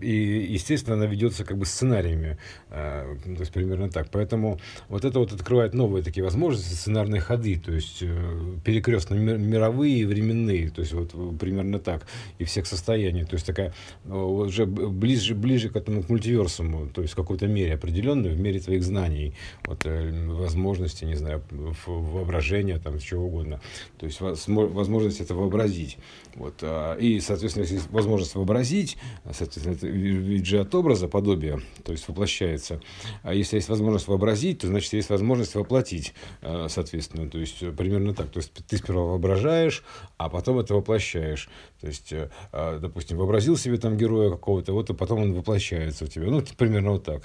и, 0.00 0.46
естественно, 0.50 0.96
она 0.96 1.06
ведется 1.06 1.44
как 1.44 1.58
бы 1.58 1.66
сценариями, 1.66 2.38
а, 2.70 3.16
то 3.24 3.40
есть 3.40 3.52
примерно 3.52 3.90
так. 3.90 4.08
Поэтому 4.10 4.60
вот 4.88 5.04
это 5.04 5.18
вот 5.18 5.32
открывает 5.32 5.74
новые 5.74 6.02
такие 6.02 6.22
возможности, 6.22 6.74
сценарные 6.74 7.20
ходы, 7.20 7.58
то 7.58 7.72
есть 7.72 7.98
э, 8.02 8.56
перекрестно 8.64 9.14
мировые 9.14 9.98
и 9.98 10.04
временные, 10.04 10.70
то 10.70 10.80
есть 10.80 10.92
вот 10.92 11.12
примерно 11.38 11.78
так, 11.78 12.06
и 12.38 12.44
всех 12.44 12.66
состояний, 12.66 13.24
то 13.24 13.34
есть 13.34 13.46
такая 13.46 13.74
уже 14.04 14.66
ближе, 14.66 15.34
ближе 15.34 15.68
к 15.68 15.76
этому 15.76 16.02
к 16.02 16.08
мультиверсуму, 16.08 16.88
то 16.88 17.02
есть 17.02 17.14
в 17.14 17.16
какой-то 17.16 17.46
мере 17.46 17.74
определенной, 17.74 18.30
в 18.30 18.40
мере 18.40 18.60
твоих 18.60 18.82
знаний, 18.82 19.34
вот, 19.66 19.84
э, 19.84 20.12
возможно 20.28 20.83
возможности, 20.84 21.04
не 21.04 21.14
знаю, 21.14 21.42
воображения, 21.86 22.78
там, 22.78 22.98
чего 22.98 23.26
угодно. 23.26 23.60
То 23.98 24.06
есть 24.06 24.20
возможность 24.20 25.20
это 25.20 25.34
вообразить. 25.34 25.98
Вот. 26.34 26.54
А, 26.62 26.94
и, 26.96 27.20
соответственно, 27.20 27.62
если 27.62 27.76
есть 27.76 27.90
возможность 27.90 28.34
вообразить, 28.34 28.96
соответственно, 29.24 29.74
это 29.74 29.86
вид 29.86 30.44
же 30.44 30.60
от 30.60 30.74
образа, 30.74 31.08
подобие, 31.08 31.60
то 31.84 31.92
есть 31.92 32.06
воплощается. 32.08 32.80
А 33.22 33.34
если 33.34 33.56
есть 33.56 33.68
возможность 33.68 34.08
вообразить, 34.08 34.60
то 34.60 34.66
значит 34.66 34.92
есть 34.92 35.10
возможность 35.10 35.54
воплотить, 35.54 36.14
а, 36.42 36.66
соответственно. 36.68 37.30
То 37.30 37.38
есть 37.38 37.58
примерно 37.76 38.14
так. 38.14 38.30
То 38.30 38.38
есть 38.38 38.52
ты 38.52 38.76
сперва 38.76 39.02
воображаешь, 39.02 39.82
а 40.18 40.28
потом 40.28 40.58
это 40.58 40.74
воплощаешь. 40.74 41.48
То 41.80 41.86
есть, 41.86 42.12
э, 42.12 42.30
а, 42.52 42.78
допустим, 42.78 43.18
вообразил 43.18 43.56
себе 43.56 43.78
там 43.78 43.96
героя 43.96 44.30
какого-то, 44.30 44.72
вот, 44.72 44.90
и 44.90 44.94
потом 44.94 45.22
он 45.22 45.34
воплощается 45.34 46.04
у 46.04 46.08
тебя. 46.08 46.26
Ну, 46.26 46.42
примерно 46.56 46.92
вот 46.92 47.04
так. 47.04 47.22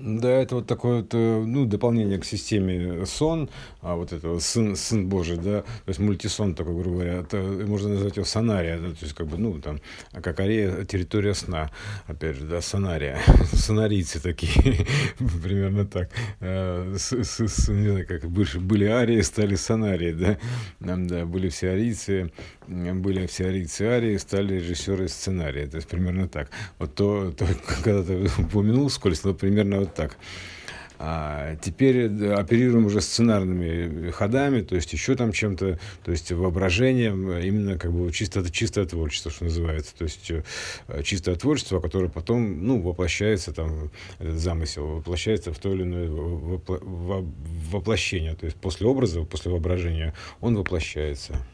Да, 0.00 0.30
это 0.30 0.54
вот 0.54 0.66
такое 0.66 0.98
вот, 0.98 1.12
э, 1.12 1.42
ну, 1.44 1.66
дополнение 1.66 2.18
к 2.18 2.24
системе 2.24 3.04
сон, 3.04 3.50
а 3.80 3.96
вот 3.96 4.12
этого 4.12 4.38
сын, 4.38 4.76
сын 4.76 5.08
Божий, 5.08 5.38
да, 5.38 5.62
то 5.62 5.88
есть 5.88 5.98
мультисон 5.98 6.54
такой, 6.54 6.74
грубо 6.74 6.98
говоря, 6.98 7.14
это 7.14 7.38
можно 7.66 7.88
назвать 7.88 8.14
его 8.14 8.24
сонария, 8.24 8.78
да, 8.78 8.90
то 8.90 9.02
есть 9.02 9.14
как 9.14 9.26
бы, 9.26 9.38
ну, 9.38 9.60
там, 9.60 9.80
как 10.12 10.38
арея, 10.38 10.84
территория 10.84 11.34
сна, 11.34 11.72
опять 12.06 12.36
же, 12.36 12.44
да, 12.44 12.60
сонария, 12.60 13.18
сонарийцы 13.52 14.20
такие, 14.20 14.86
примерно 15.42 15.84
так, 15.84 16.10
э, 16.38 16.94
с, 16.96 17.68
не 17.68 17.88
знаю, 17.88 18.06
как 18.06 18.24
были, 18.30 18.58
были 18.58 18.84
арии, 18.84 19.20
стали 19.22 19.56
сонарии, 19.56 20.12
да, 20.12 20.38
да, 20.78 21.26
были 21.26 21.48
все 21.48 21.70
арийцы, 21.70 22.30
были 22.68 23.26
все 23.26 23.46
арийцы 23.46 23.82
арии, 23.82 24.16
стали 24.18 24.54
режиссеры 24.54 25.08
сценария, 25.08 25.66
то 25.66 25.76
есть 25.76 25.88
примерно 25.88 26.28
так. 26.28 26.50
Вот 26.78 26.94
то, 26.94 27.34
когда 27.82 28.02
ты 28.04 28.28
упомянул 28.38 28.90
скользь, 28.90 29.20
то 29.20 29.34
примерно 29.34 29.80
вот 29.80 29.87
так. 29.94 30.16
А 31.00 31.54
теперь 31.62 32.06
оперируем 32.32 32.86
уже 32.86 33.00
сценарными 33.00 34.10
ходами, 34.10 34.62
то 34.62 34.74
есть 34.74 34.92
еще 34.92 35.14
там 35.14 35.30
чем-то, 35.30 35.78
то 36.02 36.10
есть 36.10 36.32
воображением, 36.32 37.30
именно 37.38 37.78
как 37.78 37.92
бы 37.92 38.10
чисто, 38.12 38.48
чистое 38.50 38.84
творчество, 38.84 39.30
что 39.30 39.44
называется, 39.44 39.94
то 39.96 40.02
есть 40.02 40.28
э, 40.28 40.42
чистое 41.04 41.36
творчество, 41.36 41.78
которое 41.78 42.08
потом, 42.08 42.66
ну, 42.66 42.80
воплощается 42.80 43.52
там, 43.52 43.92
этот 44.18 44.40
замысел, 44.40 44.86
воплощается 44.96 45.52
в 45.52 45.58
то 45.60 45.72
или 45.72 45.84
иное 45.84 46.08
воплощение, 47.70 48.34
то 48.34 48.46
есть 48.46 48.56
после 48.56 48.88
образа, 48.88 49.22
после 49.22 49.52
воображения 49.52 50.14
он 50.40 50.56
воплощается. 50.56 51.46